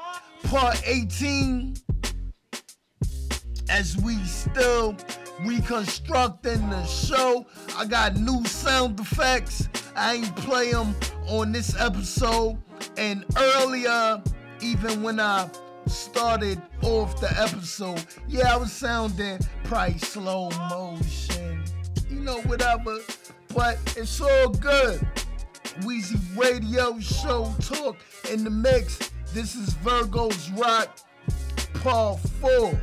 part 0.45 0.83
18. 0.87 1.77
As 3.71 3.97
we 3.99 4.17
still 4.25 4.97
reconstructing 5.41 6.69
the 6.71 6.85
show, 6.87 7.47
I 7.77 7.87
got 7.87 8.17
new 8.17 8.45
sound 8.45 8.99
effects. 9.01 9.69
I 9.97 10.15
ain't 10.15 10.37
play 10.37 10.73
them 10.73 10.95
on 11.29 11.53
this 11.53 11.79
episode. 11.81 12.59
And 12.97 13.25
earlier, 13.37 14.23
even 14.61 15.03
when 15.03 15.21
I 15.21 15.49
started 15.87 16.61
off 16.83 17.21
the 17.21 17.31
episode, 17.41 18.05
yeah, 18.29 18.55
I 18.55 18.57
was 18.57 18.73
sounding 18.73 19.39
probably 19.65 19.99
slow 19.99 20.51
motion, 20.69 21.65
you 22.09 22.21
know, 22.21 22.41
whatever. 22.43 22.99
But 23.55 23.79
it's 23.97 24.21
all 24.21 24.49
good. 24.49 25.07
Weezy 25.81 26.21
Radio 26.37 26.99
Show 27.01 27.53
Talk 27.61 27.97
in 28.31 28.45
the 28.45 28.51
mix. 28.51 29.11
This 29.33 29.55
is 29.55 29.73
Virgo's 29.75 30.51
Rock 30.53 30.99
Part 31.75 32.21
4. 32.21 32.81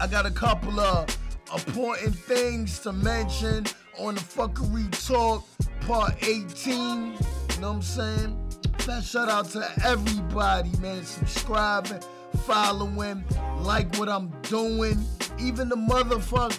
I 0.00 0.06
got 0.06 0.26
a 0.26 0.30
couple 0.30 0.78
of 0.78 1.08
important 1.52 2.14
things 2.14 2.78
to 2.80 2.92
mention 2.92 3.66
on 3.98 4.14
the 4.14 4.20
Fuckery 4.20 4.88
Talk 5.08 5.44
Part 5.80 6.22
18. 6.22 6.46
You 6.68 6.80
know 6.80 7.16
what 7.16 7.64
I'm 7.64 7.82
saying? 7.82 8.50
That 8.86 9.02
shout 9.02 9.28
out 9.28 9.46
to 9.50 9.68
everybody, 9.84 10.70
man. 10.78 11.04
Subscribing, 11.04 12.00
following, 12.46 13.24
like 13.58 13.92
what 13.96 14.08
I'm 14.08 14.30
doing. 14.42 15.04
Even 15.40 15.68
the 15.68 15.76
motherfucker, 15.76 16.56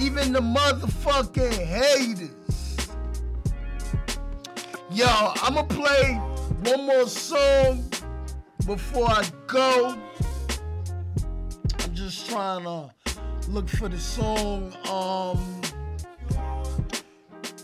even 0.00 0.32
the 0.32 0.40
motherfucking 0.40 1.64
haters. 1.64 2.88
Yo, 4.90 5.06
I'ma 5.06 5.62
play 5.62 6.14
one 6.64 6.86
more 6.86 7.06
song 7.06 7.88
before 8.66 9.08
I 9.08 9.24
go. 9.46 9.96
Trying 12.32 12.64
to 12.64 12.90
look 13.50 13.68
for 13.68 13.90
the 13.90 13.98
song. 13.98 14.72
Um, 14.88 15.60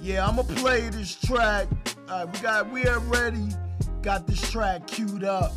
yeah, 0.02 0.28
I'ma 0.28 0.42
play 0.42 0.90
this 0.90 1.14
track. 1.14 1.68
All 2.10 2.26
right, 2.26 2.34
we 2.34 2.40
got 2.40 2.70
we 2.70 2.86
already 2.86 3.48
got 4.02 4.26
this 4.26 4.50
track 4.50 4.86
queued 4.86 5.24
up. 5.24 5.52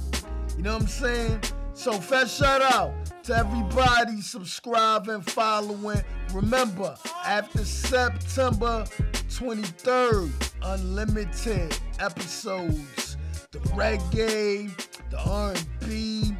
You 0.56 0.64
know 0.64 0.76
what 0.76 0.84
I'm 0.84 0.88
saying? 0.88 1.42
So 1.74 1.92
first 1.92 2.40
shout 2.40 2.62
out 2.62 2.94
to 3.24 3.36
everybody 3.36 4.22
subscribing, 4.22 5.24
following. 5.24 6.02
Remember, 6.34 6.96
after 7.26 7.66
September 7.66 8.86
23rd, 9.28 10.32
unlimited 10.64 11.78
episodes. 12.00 13.18
The 13.52 13.60
reggae, 13.76 14.72
the 15.10 15.20
R&B. 15.20 16.34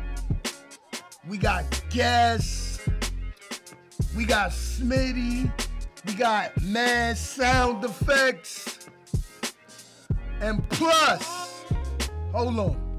We 1.28 1.38
got 1.38 1.84
guests. 1.90 2.80
We 4.16 4.26
got 4.26 4.52
Smitty. 4.52 5.52
We 6.06 6.14
got 6.16 6.60
mad 6.64 7.16
sound 7.18 7.84
effects. 7.86 8.90
And 10.40 10.68
plus, 10.70 11.64
hold 12.34 12.60
on. 12.60 12.92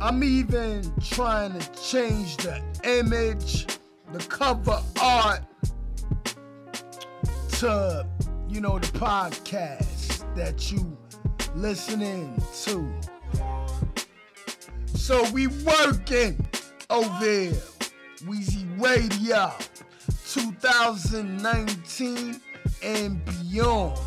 I'm 0.00 0.22
even 0.22 0.84
trying 1.02 1.58
to 1.58 1.72
change 1.82 2.36
the 2.36 2.62
image, 2.84 3.66
the 4.12 4.20
cover 4.20 4.80
art 5.00 5.42
to, 7.58 8.06
you 8.48 8.60
know, 8.60 8.78
the 8.78 8.86
podcast 8.98 10.34
that 10.36 10.70
you 10.70 10.96
listening 11.56 12.40
to. 12.64 13.15
So 15.06 15.22
we 15.30 15.46
working 15.46 16.34
over 16.90 17.18
here. 17.20 17.52
Weezy 18.24 18.66
Radio 18.82 19.52
2019 20.26 22.40
and 22.82 23.24
beyond. 23.24 24.00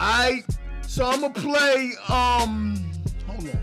Alright, 0.00 0.46
so 0.80 1.04
I'm 1.04 1.20
gonna 1.20 1.34
play 1.34 1.92
um 2.08 2.90
hold 3.26 3.50
on. 3.50 3.60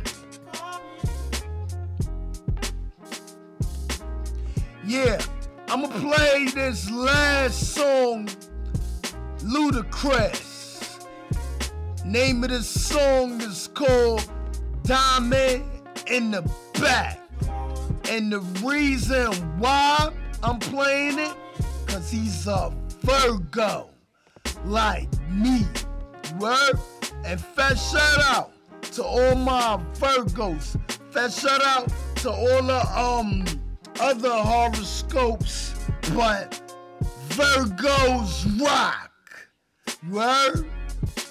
Yeah, 4.85 5.19
I'm 5.69 5.81
gonna 5.81 5.99
play 5.99 6.49
this 6.53 6.91
last 6.91 7.73
song, 7.73 8.29
Ludacris. 9.39 11.03
Name 12.05 12.43
of 12.43 12.51
this 12.51 12.69
song 12.69 13.41
is 13.41 13.69
called 13.73 14.29
Diamond 14.83 15.63
in 16.07 16.31
the 16.31 16.49
Back. 16.79 17.19
And 18.09 18.31
the 18.31 18.39
reason 18.65 19.31
why 19.57 20.11
I'm 20.43 20.59
playing 20.59 21.19
it, 21.19 21.33
cause 21.87 22.11
he's 22.11 22.47
a 22.47 22.73
Virgo 23.01 23.89
like 24.65 25.09
me. 25.29 25.65
Word? 26.39 26.77
And 27.25 27.39
fast 27.39 27.93
shout 27.93 28.19
out 28.35 28.51
to 28.93 29.03
all 29.03 29.35
my 29.35 29.79
Virgos. 29.93 30.77
Fast 31.11 31.41
shout 31.41 31.63
out 31.63 31.87
to 32.17 32.31
all 32.31 32.63
the 32.63 32.99
um 32.99 33.45
other 33.99 34.31
horoscopes, 34.31 35.75
but 36.13 36.61
Virgos 37.29 38.61
rock. 38.61 39.11
Word? 40.09 40.65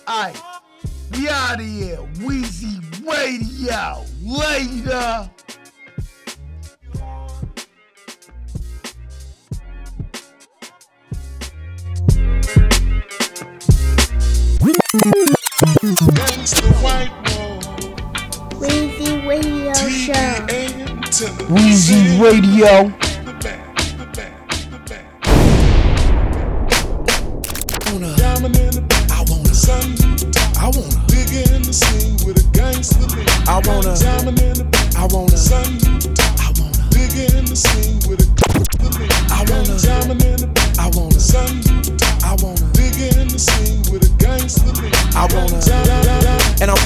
Alright, 0.09 0.41
we 1.13 1.29
out 1.29 1.61
of 1.61 1.67
here. 1.67 1.99
Weezy 2.21 2.81
Radio. 3.07 4.05
Later. 4.23 5.31
Weezy 18.61 19.27
Radio 19.27 19.75
Show. 19.75 20.47
Weezy 21.49 22.21
Radio. 22.21 22.93
I 29.11 29.25
wanna, 29.29 30.02
I 30.63 30.67
wanna 30.67 30.95
dig 31.11 31.27
in 31.51 31.67
the 31.67 31.75
scene 31.75 32.15
with 32.23 32.39
a 32.39 32.47
gangster 32.55 33.03
lean. 33.11 33.27
I 33.51 33.59
wanna, 33.67 33.99
diamond 33.99 34.39
in 34.39 34.55
the 34.55 34.63
back. 34.71 34.95
I 34.95 35.11
wanna, 35.11 35.35
I 35.35 36.55
wanna 36.55 36.87
dig 36.95 37.19
in 37.19 37.51
the 37.51 37.59
scene 37.59 37.99
with 38.07 38.23
a 38.23 38.29
gangster 38.39 38.87
lean. 38.95 39.11
I 39.27 39.43
wanna, 39.51 39.75
diamond 39.83 40.23
in 40.23 40.39
the 40.39 40.47
back. 40.55 40.79
I 40.79 40.87
wanna, 40.95 41.19
I 42.23 42.39
wanna 42.39 42.63
dig 42.79 42.95
in 42.95 43.27
the 43.27 43.43
scene 43.43 43.83
with 43.91 44.07
a 44.07 44.13
gangster 44.23 44.71
lean. 44.79 44.95
I 45.19 45.27
wanna, 45.35 45.59
and 46.63 46.71
I, 46.71 46.79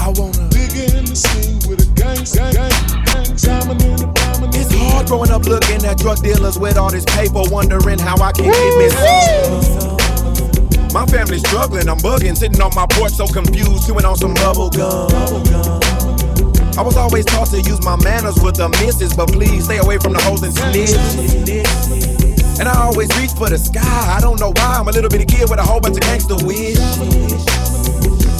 I 0.00 0.08
wanna 0.16 0.48
dig 0.48 0.72
in 0.80 1.04
the 1.04 1.12
scene 1.12 1.60
with 1.68 1.84
a 1.84 1.88
gangster. 1.92 2.40
It's 4.56 4.72
hard 4.72 5.06
growing 5.08 5.30
up 5.30 5.44
looking 5.44 5.84
at 5.84 5.98
drug 5.98 6.24
dealers 6.24 6.58
with 6.58 6.78
all 6.78 6.90
this 6.90 7.04
paper, 7.04 7.44
wondering 7.52 7.98
how 7.98 8.16
I 8.16 8.32
can 8.32 8.48
get 8.48 8.78
me 8.80 8.88
some. 8.88 9.85
My 10.96 11.04
family's 11.04 11.46
struggling, 11.46 11.90
I'm 11.90 11.98
bugging, 11.98 12.34
sitting 12.34 12.58
on 12.62 12.72
my 12.74 12.86
porch 12.88 13.12
so 13.12 13.26
confused, 13.26 13.86
chewing 13.86 14.06
on 14.06 14.16
some 14.16 14.32
bubble 14.32 14.70
gum. 14.70 15.12
I 16.72 16.80
was 16.80 16.96
always 16.96 17.26
taught 17.26 17.48
to 17.48 17.60
use 17.60 17.84
my 17.84 17.96
manners 18.02 18.40
with 18.40 18.56
the 18.56 18.70
misses, 18.80 19.14
but 19.14 19.28
please 19.28 19.66
stay 19.66 19.76
away 19.76 19.98
from 19.98 20.14
the 20.14 20.22
hoes 20.22 20.42
and 20.42 20.54
snitches. 20.54 20.96
And 22.58 22.66
I 22.66 22.80
always 22.80 23.14
reach 23.20 23.32
for 23.32 23.50
the 23.50 23.58
sky. 23.58 24.16
I 24.16 24.22
don't 24.22 24.40
know 24.40 24.52
why. 24.56 24.80
I'm 24.80 24.88
a 24.88 24.90
little 24.90 25.10
bitty 25.10 25.26
kid 25.26 25.50
with 25.50 25.58
a 25.58 25.62
whole 25.62 25.80
bunch 25.80 25.98
of 25.98 26.02
gangster 26.08 26.40
wish. 26.48 26.80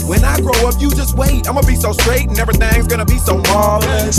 When 0.09 0.25
I 0.25 0.41
grow 0.41 0.57
up, 0.65 0.81
you 0.81 0.89
just 0.97 1.15
wait. 1.15 1.47
I'ma 1.47 1.61
be 1.61 1.77
so 1.77 1.93
straight 1.93 2.31
and 2.33 2.39
everything's 2.39 2.87
gonna 2.87 3.05
be 3.05 3.19
so 3.19 3.37
marvelous. 3.53 4.17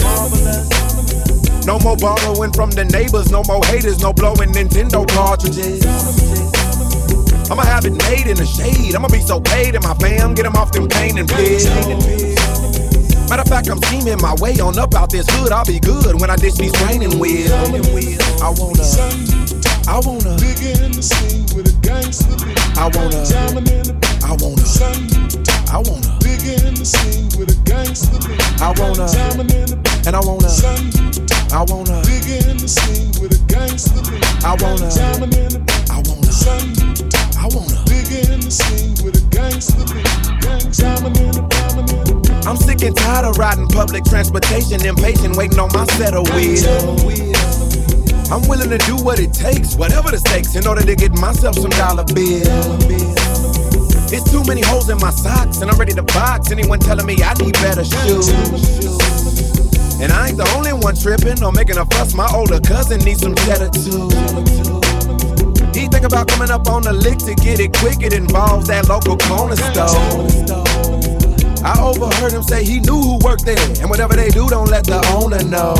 No 1.65 1.79
more 1.79 1.97
borrowing 1.97 2.53
from 2.53 2.69
the 2.69 2.85
neighbors, 2.85 3.31
no 3.31 3.41
more 3.49 3.65
haters, 3.65 3.97
no 3.97 4.13
blowing 4.13 4.53
Nintendo 4.53 5.09
cartridges. 5.09 5.81
I'ma 7.49 7.63
have 7.63 7.85
it 7.85 7.95
made 8.09 8.27
in 8.27 8.35
the 8.35 8.45
shade. 8.45 8.95
I'ma 8.95 9.07
be 9.07 9.21
so 9.21 9.39
paid 9.39 9.75
in 9.75 9.81
my 9.81 9.93
fam, 9.95 10.33
get 10.33 10.43
them 10.43 10.55
off 10.55 10.71
them 10.71 10.87
pain 10.87 11.17
and 11.17 11.27
pills. 11.29 11.65
Matter 13.29 13.41
of 13.41 13.47
fact, 13.47 13.69
I'm 13.69 13.81
scheming 13.83 14.19
my 14.21 14.35
way 14.39 14.59
on 14.59 14.77
up 14.79 14.95
out 14.95 15.09
this 15.09 15.27
hood. 15.29 15.51
I'll 15.51 15.65
be 15.65 15.79
good 15.79 16.19
when 16.19 16.29
I 16.29 16.35
ditch 16.35 16.55
these 16.55 16.71
training 16.73 17.19
wheels. 17.19 17.51
I 17.51 18.51
wanna, 18.55 18.83
I 19.87 19.99
wanna 20.03 20.35
dig 20.39 20.59
in 20.63 20.91
the 20.91 21.03
scene 21.03 21.47
with 21.55 21.67
a 21.67 21.75
gangster. 21.79 22.35
I 22.75 22.91
wanna, 22.95 23.23
I 24.23 24.35
wanna, 24.39 24.63
I 25.71 25.79
wanna 25.83 26.19
dig 26.19 26.43
in 26.51 26.75
the 26.75 26.85
scene 26.85 27.31
with 27.39 27.51
a 27.51 27.59
gangster. 27.63 28.19
I 28.59 28.75
wanna, 28.79 29.07
and 30.07 30.15
I 30.15 30.19
wanna, 30.19 30.51
I 31.51 31.63
wanna 31.67 32.01
dig 32.03 32.27
in 32.43 32.57
the 32.57 32.67
scene 32.67 33.11
with 33.21 33.35
a 33.35 33.41
gangster. 33.47 34.03
I 34.43 34.55
wanna, 34.59 34.87
I 35.91 36.03
wanna, 36.07 37.06
I 37.37 37.47
wanna 37.53 37.77
dig 37.85 38.29
in 38.29 38.41
the 38.41 38.51
scene 38.51 38.97
with 39.05 39.15
a 39.15 39.25
gangster 39.29 39.85
lean. 39.93 40.05
I'm 42.47 42.57
sick 42.57 42.81
and 42.81 42.95
tired 42.95 43.25
of 43.25 43.37
riding 43.37 43.67
public 43.67 44.05
transportation, 44.05 44.83
impatient, 44.85 45.35
waiting 45.35 45.59
on 45.59 45.69
my 45.73 45.85
set 45.97 46.13
of 46.13 46.27
wheels. 46.33 46.65
I'm 48.31 48.41
willing 48.47 48.69
to 48.69 48.77
do 48.79 48.97
what 48.97 49.19
it 49.19 49.33
takes, 49.33 49.75
whatever 49.75 50.11
the 50.11 50.17
stakes, 50.17 50.55
in 50.55 50.65
order 50.65 50.81
to 50.81 50.95
get 50.95 51.13
myself 51.13 51.55
some 51.55 51.71
dollar 51.71 52.03
bills. 52.05 52.47
It's 54.11 54.31
too 54.31 54.43
many 54.43 54.61
holes 54.61 54.89
in 54.89 54.97
my 54.97 55.11
socks, 55.11 55.61
and 55.61 55.69
I'm 55.69 55.77
ready 55.77 55.93
to 55.93 56.03
box 56.03 56.51
anyone 56.51 56.79
telling 56.79 57.05
me 57.05 57.15
I 57.23 57.33
need 57.35 57.53
better 57.59 57.83
shoes. 57.83 58.29
And 59.99 60.11
I 60.11 60.29
ain't 60.29 60.37
the 60.37 60.47
only 60.55 60.73
one 60.73 60.95
tripping 60.95 61.43
or 61.43 61.51
making 61.51 61.77
a 61.77 61.85
fuss. 61.85 62.13
My 62.13 62.29
older 62.33 62.59
cousin 62.59 62.99
needs 63.01 63.21
some 63.21 63.35
cheddar 63.35 63.69
too. 63.69 64.07
He 65.77 65.85
think 65.85 66.05
about 66.05 66.27
coming 66.27 66.49
up 66.49 66.67
on 66.67 66.81
the 66.81 66.91
lick 66.91 67.19
to 67.29 67.35
get 67.35 67.59
it 67.59 67.71
quick. 67.77 68.01
It 68.01 68.11
involves 68.11 68.65
that 68.65 68.89
local 68.89 69.15
corner 69.29 69.55
store. 69.55 69.93
I 71.61 71.77
overheard 71.77 72.33
him 72.33 72.41
say 72.41 72.65
he 72.65 72.79
knew 72.79 72.97
who 72.97 73.19
worked 73.21 73.45
there, 73.45 73.61
and 73.77 73.87
whatever 73.87 74.15
they 74.15 74.29
do, 74.29 74.49
don't 74.49 74.73
let 74.73 74.85
the 74.89 74.97
owner 75.13 75.37
know. 75.45 75.77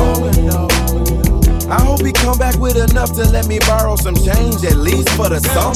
I 1.66 1.82
hope 1.82 2.06
he 2.06 2.12
come 2.12 2.38
back 2.38 2.54
with 2.62 2.78
enough 2.78 3.10
to 3.18 3.26
let 3.26 3.48
me 3.48 3.58
borrow 3.66 3.96
some 3.96 4.14
change, 4.14 4.62
at 4.62 4.78
least 4.78 5.10
for 5.18 5.28
the 5.34 5.42
summer. 5.50 5.74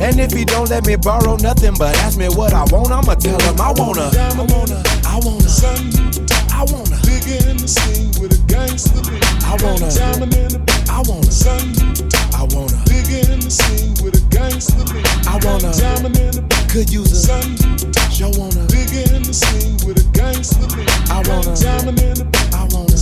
And 0.00 0.18
if 0.18 0.32
he 0.32 0.46
don't 0.46 0.70
let 0.70 0.86
me 0.86 0.96
borrow 0.96 1.36
nothing 1.36 1.74
but 1.76 1.94
ask 2.00 2.16
me 2.16 2.32
what 2.32 2.54
I 2.54 2.64
want, 2.72 2.96
I'ma 2.96 3.12
tell 3.20 3.36
him 3.44 3.60
I 3.60 3.76
wanna, 3.76 4.08
I 4.08 4.32
wanna, 4.48 4.80
I 5.04 5.20
wanna, 5.20 5.52
I 6.56 6.64
wanna 6.64 6.96
dig 7.04 7.28
in 7.44 7.60
the 7.60 7.68
scene 7.68 8.08
with 8.16 8.32
a 8.32 8.40
gangster 8.48 9.04
lean. 9.04 9.20
I 9.44 9.52
wanna, 9.60 9.92
I 10.88 11.04
wanna, 11.04 11.28
I 12.38 12.46
wanna 12.54 12.78
dig 12.86 13.10
in 13.10 13.42
the 13.42 13.50
scene 13.50 13.98
with 13.98 14.14
a 14.14 14.22
gangster 14.30 14.78
lean. 14.94 15.02
I 15.26 15.42
wanna, 15.42 15.74
diamond 15.74 16.14
in 16.22 16.30
the 16.38 16.42
back. 16.46 16.70
could 16.70 16.86
use 16.86 17.26
a, 17.26 17.42
yo 18.14 18.30
wanna 18.38 18.62
dig 18.70 18.94
in 18.94 19.26
the 19.26 19.34
scene 19.34 19.74
with 19.82 19.98
a 19.98 20.06
gangster 20.14 20.62
lean. 20.78 20.86
I 21.10 21.18
wanna, 21.26 21.50
diamond 21.58 21.98
in 21.98 22.14
the 22.14 22.30
back. 22.30 22.46
I 22.54 22.62
wanna, 22.70 22.94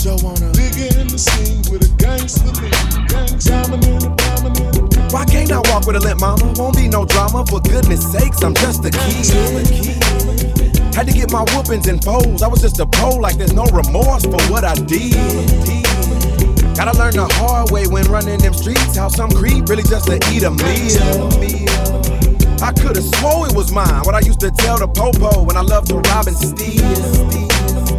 yo 0.00 0.16
wanna 0.24 0.48
dig 0.56 0.72
in 0.72 1.12
the 1.12 1.20
scene 1.20 1.60
with 1.68 1.84
a 1.84 1.92
gangster 2.00 2.48
lean. 2.64 2.72
Why 5.12 5.28
can't 5.28 5.52
I 5.52 5.60
walk 5.68 5.84
with 5.84 5.96
a 5.96 6.00
limp 6.00 6.24
mama? 6.24 6.54
Won't 6.56 6.80
be 6.80 6.88
no 6.88 7.04
drama. 7.04 7.44
For 7.44 7.60
goodness 7.60 8.00
sakes, 8.10 8.40
I'm 8.40 8.54
just 8.56 8.80
a 8.88 8.90
kid. 8.90 10.00
Had 10.96 11.04
to 11.06 11.12
get 11.12 11.30
my 11.30 11.44
whoopings 11.52 11.88
and 11.88 12.02
foes. 12.02 12.40
I 12.40 12.48
was 12.48 12.62
just 12.62 12.80
a 12.80 12.86
pole, 12.86 13.20
like 13.20 13.36
there's 13.36 13.52
no 13.52 13.68
remorse 13.68 14.24
for 14.24 14.40
what 14.48 14.64
I 14.64 14.72
did. 14.88 15.99
Gotta 16.80 16.96
learn 16.96 17.12
the 17.12 17.28
hard 17.36 17.70
way 17.72 17.84
when 17.88 18.08
running 18.08 18.40
them 18.40 18.54
streets. 18.54 18.96
How 18.96 19.08
some 19.08 19.28
creep 19.28 19.68
really 19.68 19.82
just 19.82 20.08
to 20.08 20.16
eat 20.32 20.48
a 20.48 20.50
meal. 20.50 21.28
I 22.64 22.72
could've 22.72 23.04
swore 23.20 23.44
it 23.44 23.52
was 23.52 23.70
mine. 23.70 24.00
What 24.08 24.14
I 24.14 24.20
used 24.24 24.40
to 24.40 24.50
tell 24.50 24.78
the 24.80 24.88
popo 24.88 25.44
when 25.44 25.58
I 25.58 25.60
loved 25.60 25.88
to 25.92 26.00
rob 26.00 26.24
and 26.24 26.32
steal. 26.32 26.80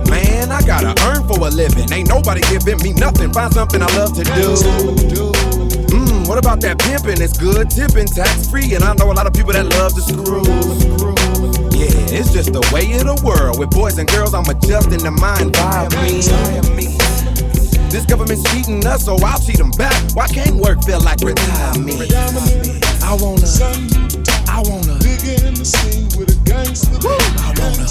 Man, 0.10 0.50
I 0.50 0.66
gotta 0.66 0.98
earn 1.06 1.22
for 1.30 1.38
a 1.46 1.52
living. 1.54 1.94
Ain't 1.94 2.10
nobody 2.10 2.42
giving 2.50 2.82
me 2.82 2.98
nothing. 2.98 3.32
Find 3.32 3.54
something 3.54 3.84
I 3.84 3.90
love 3.94 4.18
to 4.18 4.26
do. 4.34 4.58
Mmm, 5.94 6.28
what 6.28 6.40
about 6.40 6.60
that 6.62 6.82
pimping? 6.82 7.22
It's 7.22 7.38
good 7.38 7.70
tipping, 7.70 8.10
tax 8.10 8.50
free, 8.50 8.74
and 8.74 8.84
I 8.84 8.96
know 8.98 9.12
a 9.12 9.14
lot 9.14 9.28
of 9.28 9.34
people 9.38 9.54
that 9.54 9.70
love 9.78 9.94
to 9.94 10.02
screw. 10.02 10.42
Yeah, 11.78 12.18
it's 12.18 12.34
just 12.34 12.50
the 12.50 12.66
way 12.74 12.90
of 12.98 13.06
the 13.06 13.22
world. 13.22 13.60
With 13.60 13.70
boys 13.70 14.00
and 14.00 14.10
girls, 14.10 14.34
I'm 14.34 14.50
adjusting 14.50 15.06
to 15.06 15.12
mind 15.12 15.54
by 15.54 15.86
me. 16.02 17.01
This 17.92 18.06
government's 18.06 18.50
cheating 18.54 18.88
us, 18.88 19.04
so 19.04 19.18
I'll 19.20 19.38
cheat 19.38 19.58
them 19.58 19.72
back. 19.72 19.92
Why 20.16 20.26
can't 20.26 20.56
work 20.56 20.82
feel 20.84 21.02
like 21.02 21.20
retirement? 21.20 22.00
I 23.04 23.18
wanna, 23.20 23.44
I 24.48 24.64
wanna. 24.64 24.96
dig 25.04 25.20
in 25.44 25.54
the 25.60 25.68
scene 25.68 26.08
with 26.16 26.32
a 26.32 26.40
gangster. 26.48 26.96
I 27.04 27.52
wanna, 27.60 27.84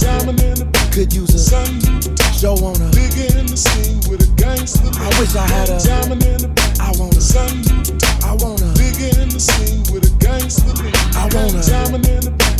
could 0.90 1.12
use 1.12 1.36
a, 1.36 1.64
yo 2.40 2.54
wanna 2.56 2.88
dig 2.96 3.12
in 3.36 3.44
the 3.44 3.56
scene 3.56 4.00
with 4.08 4.24
a 4.24 4.32
gangster. 4.40 4.88
I 4.96 5.12
wish 5.20 5.36
I 5.36 5.44
had 5.46 5.68
a, 5.68 5.76
I 6.80 6.96
wanna, 6.96 7.20
I 8.24 8.32
wanna. 8.40 8.72
dig 8.80 9.20
in 9.20 9.28
the 9.28 9.38
scene 9.38 9.84
with 9.92 10.08
a 10.08 10.12
gangster. 10.16 10.72
I 11.12 11.28
wanna, 11.36 11.60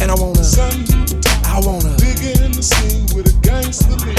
and 0.02 0.10
I 0.10 0.14
wanna, 0.14 1.30
I 1.52 1.59
wanna 1.66 1.97
dig 1.97 2.40
in 2.40 2.52
the 2.52 2.62
scene 2.62 3.06
with 3.16 3.27
a 3.27 3.36
gangster 3.43 3.97
lean. 4.06 4.16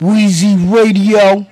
Weezy 0.00 0.56
Radio. 0.72 1.46